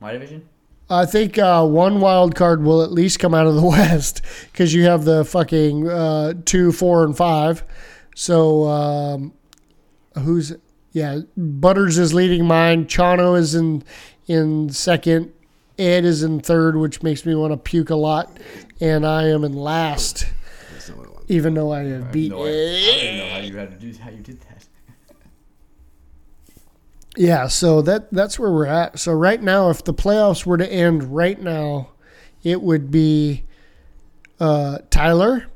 [0.00, 0.48] My division?
[0.88, 4.72] I think uh, one wild card will at least come out of the West because
[4.72, 7.64] you have the fucking uh, two, four, and five.
[8.14, 9.34] So um,
[10.18, 10.54] who's
[10.92, 11.20] yeah?
[11.36, 12.86] Butters is leading mine.
[12.86, 13.82] Chano is in
[14.26, 15.32] in second.
[15.78, 18.38] Ed is in third, which makes me want to puke a lot,
[18.80, 20.26] and I am in last.
[20.72, 21.24] That's not what I want.
[21.28, 23.98] Even though I have beat No, I, I don't know how you had to do
[23.98, 24.55] how you did that.
[27.16, 28.98] Yeah, so that that's where we're at.
[28.98, 31.90] So right now, if the playoffs were to end right now,
[32.42, 33.44] it would be
[34.38, 35.46] uh, Tyler,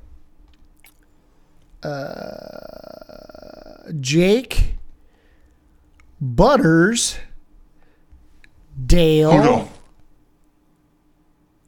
[1.82, 4.76] uh, Jake,
[6.20, 7.18] Butters,
[8.86, 9.30] Dale,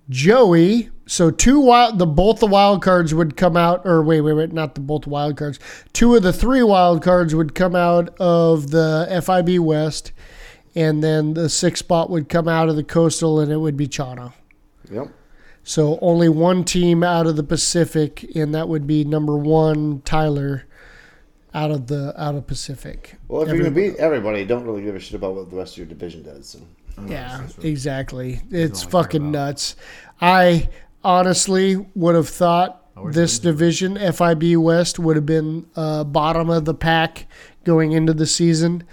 [0.09, 0.92] Joey.
[1.07, 4.53] So two wild, the both the wild cards would come out, or wait, wait, wait,
[4.53, 5.59] not the both wild cards.
[5.93, 10.13] Two of the three wild cards would come out of the FIB West,
[10.75, 13.89] and then the sixth spot would come out of the Coastal, and it would be
[13.89, 14.33] Chano.
[14.91, 15.09] Yep.
[15.65, 20.65] So only one team out of the Pacific, and that would be number one Tyler,
[21.55, 23.17] out of the out of Pacific.
[23.29, 25.75] Well, if you're gonna beat everybody, don't really give a shit about what the rest
[25.75, 26.49] of your division does.
[26.49, 26.61] So.
[27.07, 28.41] Yeah, exactly.
[28.51, 29.77] It's fucking nuts.
[30.21, 30.69] I
[31.05, 32.79] honestly would have thought
[33.11, 37.27] this division, FIB West, would have been uh, bottom of the pack
[37.65, 38.85] going into the season,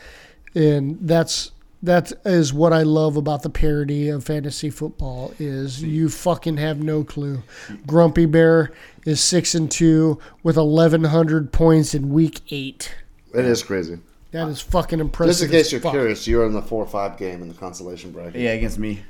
[0.55, 6.09] and that's that is what I love about the parody of fantasy football is you
[6.09, 7.41] fucking have no clue.
[7.87, 8.71] Grumpy Bear
[9.05, 12.93] is six and two with eleven hundred points in week eight.
[13.33, 13.99] It is crazy.
[14.31, 15.31] That is fucking impressive.
[15.31, 15.91] Just in case as you're fuck.
[15.91, 18.39] curious, you're in the four-five game in the consolation bracket.
[18.39, 19.01] Yeah, against me.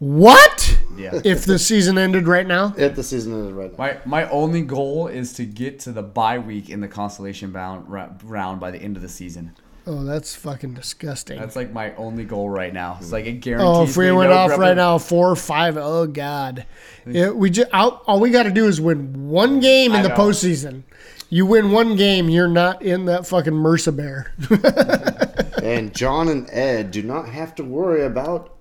[0.00, 0.78] What?
[0.96, 1.20] Yeah.
[1.24, 2.74] If the season ended right now?
[2.76, 3.78] If the season is right now.
[3.78, 7.88] My my only goal is to get to the bye week in the consolation bound
[7.88, 9.52] ra- round by the end of the season.
[9.86, 11.38] Oh, that's fucking disgusting.
[11.38, 12.96] That's like my only goal right now.
[13.00, 13.76] It's like it oh, guarantees.
[13.76, 16.66] Oh, if we went no off grub- right now, four or five, oh god,
[17.06, 20.02] Yeah, we just all, all we got to do is win one game in I
[20.02, 20.16] the know.
[20.16, 20.84] postseason.
[21.28, 24.34] You win one game, you're not in that fucking MRSA bear.
[25.62, 28.56] And John and Ed do not have to worry about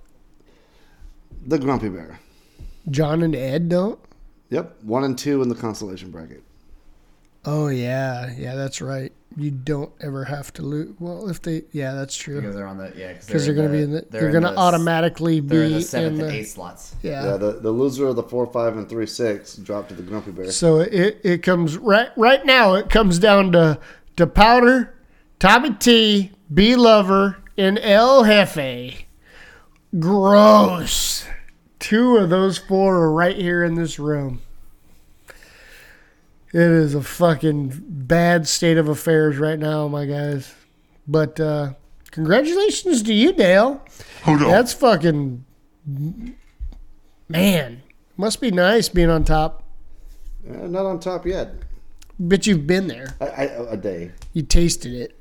[1.49, 2.19] the Grumpy Bear.
[2.89, 3.99] John and Ed don't.
[4.49, 6.43] Yep, one and two in the consolation bracket.
[7.45, 9.11] Oh yeah, yeah, that's right.
[9.37, 10.93] You don't ever have to lose.
[10.99, 12.41] Well, if they, yeah, that's true.
[12.41, 14.43] because they're on the yeah Because they're, going to be in the, they're, in going
[14.43, 16.95] to the- automatically They're in be the seventh in and the, eighth slots.
[17.03, 17.23] yeah.
[17.25, 20.31] Yeah, the, the loser of the four, five, and three, six drop to the Grumpy
[20.31, 20.51] Bear.
[20.51, 22.73] So it, it comes right right now.
[22.73, 23.79] It comes down to
[24.17, 24.95] to Powder,
[25.39, 29.05] Tommy T, B Lover, and El Jefe.
[29.97, 31.18] Gross.
[31.80, 34.41] Two of those four are right here in this room.
[36.51, 40.53] It is a fucking bad state of affairs right now, my guys.
[41.08, 41.74] But uh,
[42.11, 43.82] congratulations to you, Dale.
[44.24, 44.49] Hold on.
[44.49, 45.45] That's fucking
[47.30, 47.82] man.
[48.17, 49.64] Must be nice being on top.
[50.48, 51.53] Uh, not on top yet.
[52.19, 53.16] But you've been there.
[53.22, 54.11] I, I, a day.
[54.33, 55.16] You tasted it.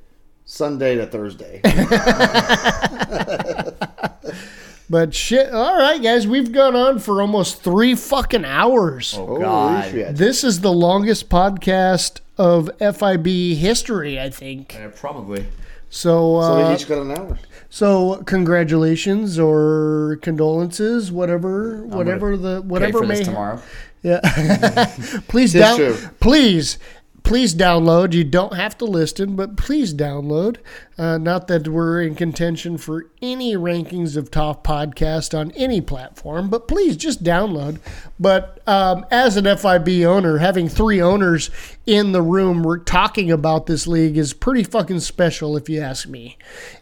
[0.45, 1.61] Sunday to Thursday.
[4.91, 5.53] But shit.
[5.53, 9.15] All right, guys, we've gone on for almost three fucking hours.
[9.17, 9.93] Oh God.
[9.93, 13.27] This is the longest podcast of FIB
[13.59, 14.75] history, I think.
[14.75, 15.47] Yeah, probably.
[15.91, 17.39] So, So we uh, each got an hour.
[17.71, 23.17] so congratulations or condolences, whatever, whatever the Pay whatever for may.
[23.17, 23.61] this tomorrow.
[24.03, 24.21] Yeah.
[25.29, 25.95] please down.
[26.21, 26.79] Please.
[27.23, 28.13] Please download.
[28.15, 30.57] You don't have to listen, but please download.
[30.97, 36.49] Uh, not that we're in contention for any rankings of top podcast on any platform,
[36.49, 37.81] but please just download.
[38.19, 41.51] But um, as an FIB owner, having three owners
[41.87, 46.09] in the room we're talking about this league is pretty fucking special, if you ask
[46.09, 46.39] me.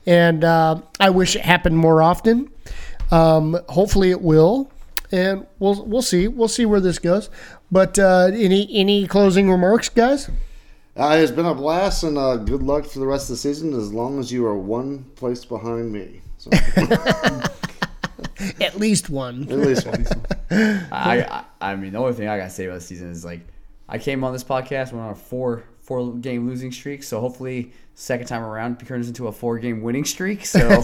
[0.06, 2.50] And uh, I wish it happened more often.
[3.10, 4.70] Um, hopefully, it will
[5.12, 7.30] and we'll we'll see we'll see where this goes.
[7.70, 10.30] But uh, any any closing remarks, guys?
[10.96, 13.74] Uh, it's been a blast and uh, good luck for the rest of the season
[13.74, 16.22] as long as you are one place behind me.
[16.38, 17.52] So, at
[18.60, 19.42] At least one.
[19.50, 20.06] At least one.
[20.50, 23.40] I, I I mean the only thing I gotta say about the season is like
[23.88, 27.72] I came on this podcast went on a four four game losing streak, so hopefully
[27.94, 30.46] second time around it turns into a four game winning streak.
[30.46, 30.60] So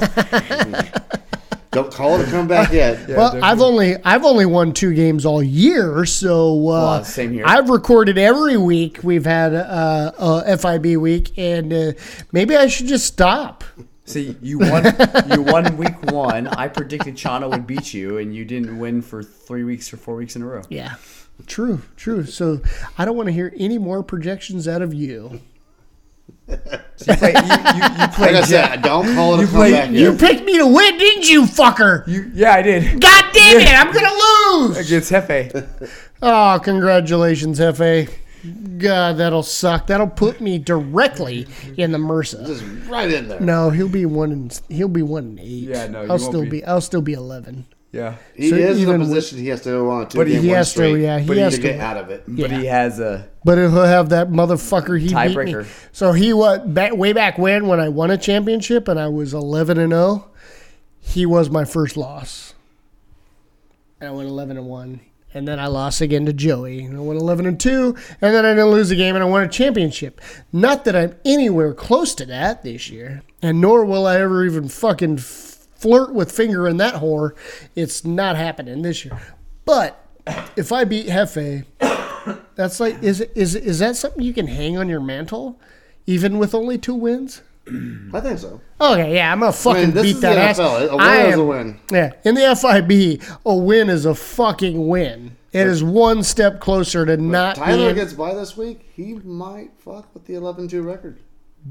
[1.73, 3.09] Don't call it a comeback yet.
[3.09, 7.45] well, I've only I've only won two games all year, so uh, Well, same here.
[7.47, 9.01] I've recorded every week.
[9.03, 10.13] We've had uh,
[10.47, 11.93] a FIB week, and uh,
[12.31, 13.65] maybe I should just stop.
[14.05, 14.85] see you won
[15.33, 16.47] you won week one.
[16.47, 20.15] I predicted Chana would beat you, and you didn't win for three weeks or four
[20.15, 20.63] weeks in a row.
[20.69, 20.97] Yeah,
[21.47, 22.27] true, true.
[22.27, 22.61] So
[22.99, 25.41] I don't want to hear any more projections out of you.
[26.49, 29.91] So you play you, you, you Like I said, don't call it a play- comeback
[29.91, 30.21] You yet.
[30.21, 32.07] picked me to win, didn't you, fucker?
[32.07, 33.75] you yeah I did God damn it!
[33.75, 34.77] I'm gonna lose.
[34.79, 35.99] against Hefe.
[36.25, 38.09] Oh, congratulations, Hefe.
[38.79, 39.89] God, that'll suck.
[39.89, 42.47] That'll put me directly in the MRSA.
[42.47, 43.41] Just right in there.
[43.41, 45.69] No, he'll be one and he'll be one and eight.
[45.69, 46.49] Yeah, no, you I'll won't still be.
[46.51, 46.65] be.
[46.65, 47.67] I'll still be eleven.
[47.93, 50.07] Yeah, He So is in even a with- position he has to go on a
[50.07, 51.79] two But he game win has to, streak yeah, he but has to to- get
[51.81, 52.25] out of it.
[52.27, 54.99] but he has a But he'll have that motherfucker.
[54.99, 55.21] He beat me.
[55.35, 55.67] Tiebreaker.
[55.93, 56.73] So he what?
[56.73, 60.31] Back, way back when, when I won a championship and I was eleven and zero,
[61.01, 62.55] he was my first loss.
[64.01, 65.01] And I went eleven and one,
[65.35, 66.85] and then I lost again to Joey.
[66.85, 69.27] And I went eleven and two, and then I didn't lose a game, and I
[69.27, 70.19] won a championship.
[70.51, 74.69] Not that I'm anywhere close to that this year, and nor will I ever even
[74.69, 75.19] fucking
[75.83, 77.33] flirt with finger in that whore.
[77.75, 79.21] It's not happening this year.
[79.65, 80.05] But
[80.57, 81.65] if I beat Hefe,
[82.55, 85.61] that's like is is is that something you can hang on your mantle,
[86.07, 87.43] even with only two wins?
[87.67, 88.61] I think so.
[88.81, 90.59] Okay, yeah, I'm gonna fucking this beat is the that ass.
[90.59, 90.89] NFL.
[90.89, 91.81] A win I is a win.
[91.93, 95.37] Yeah, in the FIB, a win is a fucking win.
[95.53, 99.71] It is one step closer to not Tyler being gets by this week, he might
[99.79, 101.19] fuck with the 11 2 record.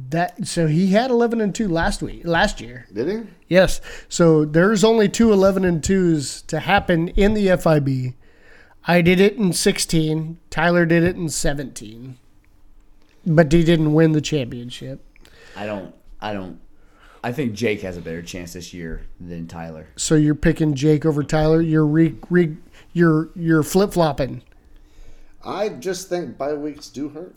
[0.09, 0.47] That.
[0.47, 2.87] So he had 11 and two last week, last year.
[2.93, 3.29] Did he?
[3.47, 3.81] Yes.
[4.09, 8.15] So there's only two 11 and 2s to happen in the FIB.
[8.87, 10.39] I did it in 16.
[10.49, 12.17] Tyler did it in 17.
[13.25, 15.05] But he didn't win the championship.
[15.55, 16.59] I don't I don't
[17.23, 19.87] I think Jake has a better chance this year than Tyler.
[19.95, 21.61] So you're picking Jake over Tyler.
[21.61, 22.57] You're re, re,
[22.93, 24.41] you're you're flip flopping.
[25.45, 27.35] I just think bye weeks do hurt.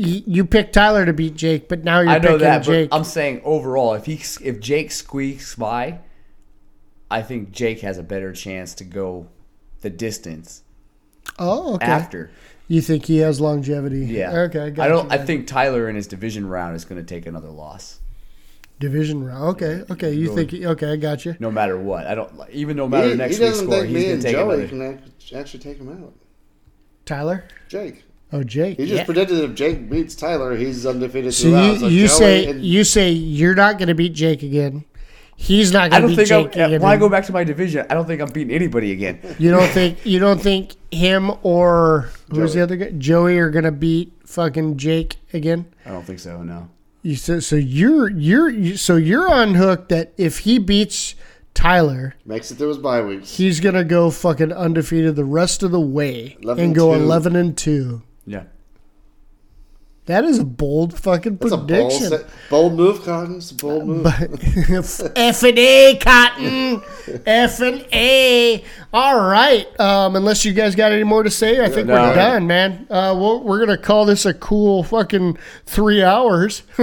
[0.00, 2.90] You, you picked Tyler to beat Jake, but now you're I know picking that, Jake.
[2.90, 5.98] but I'm saying overall, if he if Jake squeaks by,
[7.10, 9.28] I think Jake has a better chance to go
[9.82, 10.62] the distance
[11.38, 11.84] oh, okay.
[11.84, 12.30] after.
[12.68, 14.06] You think he has longevity?
[14.06, 14.42] Yeah.
[14.42, 14.70] Okay.
[14.70, 15.12] Gotcha, I don't.
[15.12, 18.00] I think Tyler in his division round is going to take another loss,
[18.78, 19.42] division round.
[19.56, 19.82] Okay.
[19.90, 20.12] Okay.
[20.12, 20.54] You think?
[20.54, 20.92] Okay.
[20.92, 21.36] I got you.
[21.40, 22.06] no matter what.
[22.06, 22.32] I don't.
[22.50, 24.54] Even no matter He, next he week's score, think he's going and to take Joey
[24.64, 24.68] another.
[24.68, 26.14] can actually take him out.
[27.04, 27.44] Tyler.
[27.68, 28.04] Jake.
[28.32, 28.78] Oh, Jake.
[28.78, 29.04] He just yeah.
[29.04, 31.72] predicted if Jake beats Tyler, he's undefeated So throughout.
[31.72, 34.84] you, So you say and- you say you're not going to beat Jake again.
[35.36, 36.82] He's not going to beat think Jake I'm, again.
[36.82, 39.18] when I go back to my division, I don't think I'm beating anybody again.
[39.38, 42.62] You don't think you don't think him or who's the Joey.
[42.62, 42.90] other guy?
[42.98, 45.64] Joey are going to beat fucking Jake again?
[45.86, 46.42] I don't think so.
[46.42, 46.68] No.
[47.02, 51.14] You so, so you're you're so you're on hook that if he beats
[51.54, 53.36] Tyler, makes it through his bye weeks.
[53.38, 57.02] he's gonna go fucking undefeated the rest of the way and go two.
[57.02, 58.02] eleven and two.
[58.30, 58.44] Yeah.
[60.06, 62.28] That is a bold fucking It's a bold, prediction.
[62.48, 63.36] bold move, Cotton.
[63.36, 64.06] It's a bold move.
[65.16, 66.82] F and A, Cotton.
[67.26, 68.64] F and A.
[68.92, 69.68] All right.
[69.78, 71.94] Um, unless you guys got any more to say, I think No.
[71.94, 72.86] we're done, man.
[72.90, 76.62] Uh, we're, we're gonna call this a cool fucking three hours.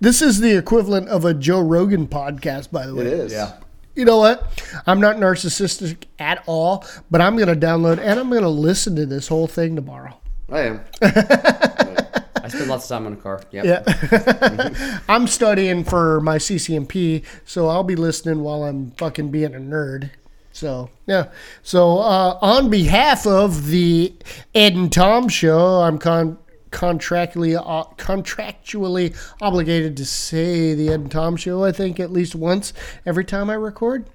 [0.00, 3.06] this is the equivalent of a Joe Rogan podcast, by the way.
[3.06, 3.32] it is.
[3.32, 3.54] Yeah.
[3.96, 4.62] You know what?
[4.86, 9.26] I'm not narcissistic at all, but I'm gonna download and I'm gonna listen to this
[9.28, 10.20] whole thing tomorrow.
[10.48, 10.80] I am.
[11.02, 13.42] I spend lots of time in a car.
[13.50, 13.64] Yep.
[13.64, 14.98] Yeah.
[15.08, 20.10] I'm studying for my CCMP, so I'll be listening while I'm fucking being a nerd.
[20.52, 21.30] So, yeah.
[21.62, 24.14] So, uh, on behalf of the
[24.54, 26.38] Ed and Tom show, I'm con-
[26.70, 32.34] contractually uh, contractually obligated to say the Ed and Tom show, I think, at least
[32.34, 32.72] once
[33.04, 34.06] every time I record.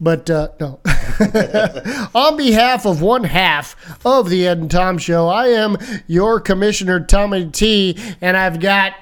[0.00, 0.80] But uh, no.
[2.14, 3.74] On behalf of one half
[4.06, 8.94] of the Ed and Tom Show, I am your Commissioner Tommy T, and I've got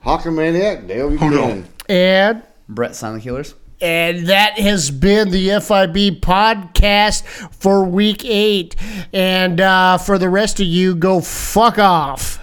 [0.00, 1.66] Hawker Maniac, Dale Buchanan.
[1.88, 3.54] and Brett Silent Killers.
[3.80, 7.22] and that has been the FIB podcast
[7.54, 8.76] for week eight.
[9.12, 12.38] And uh, for the rest of you, go fuck off.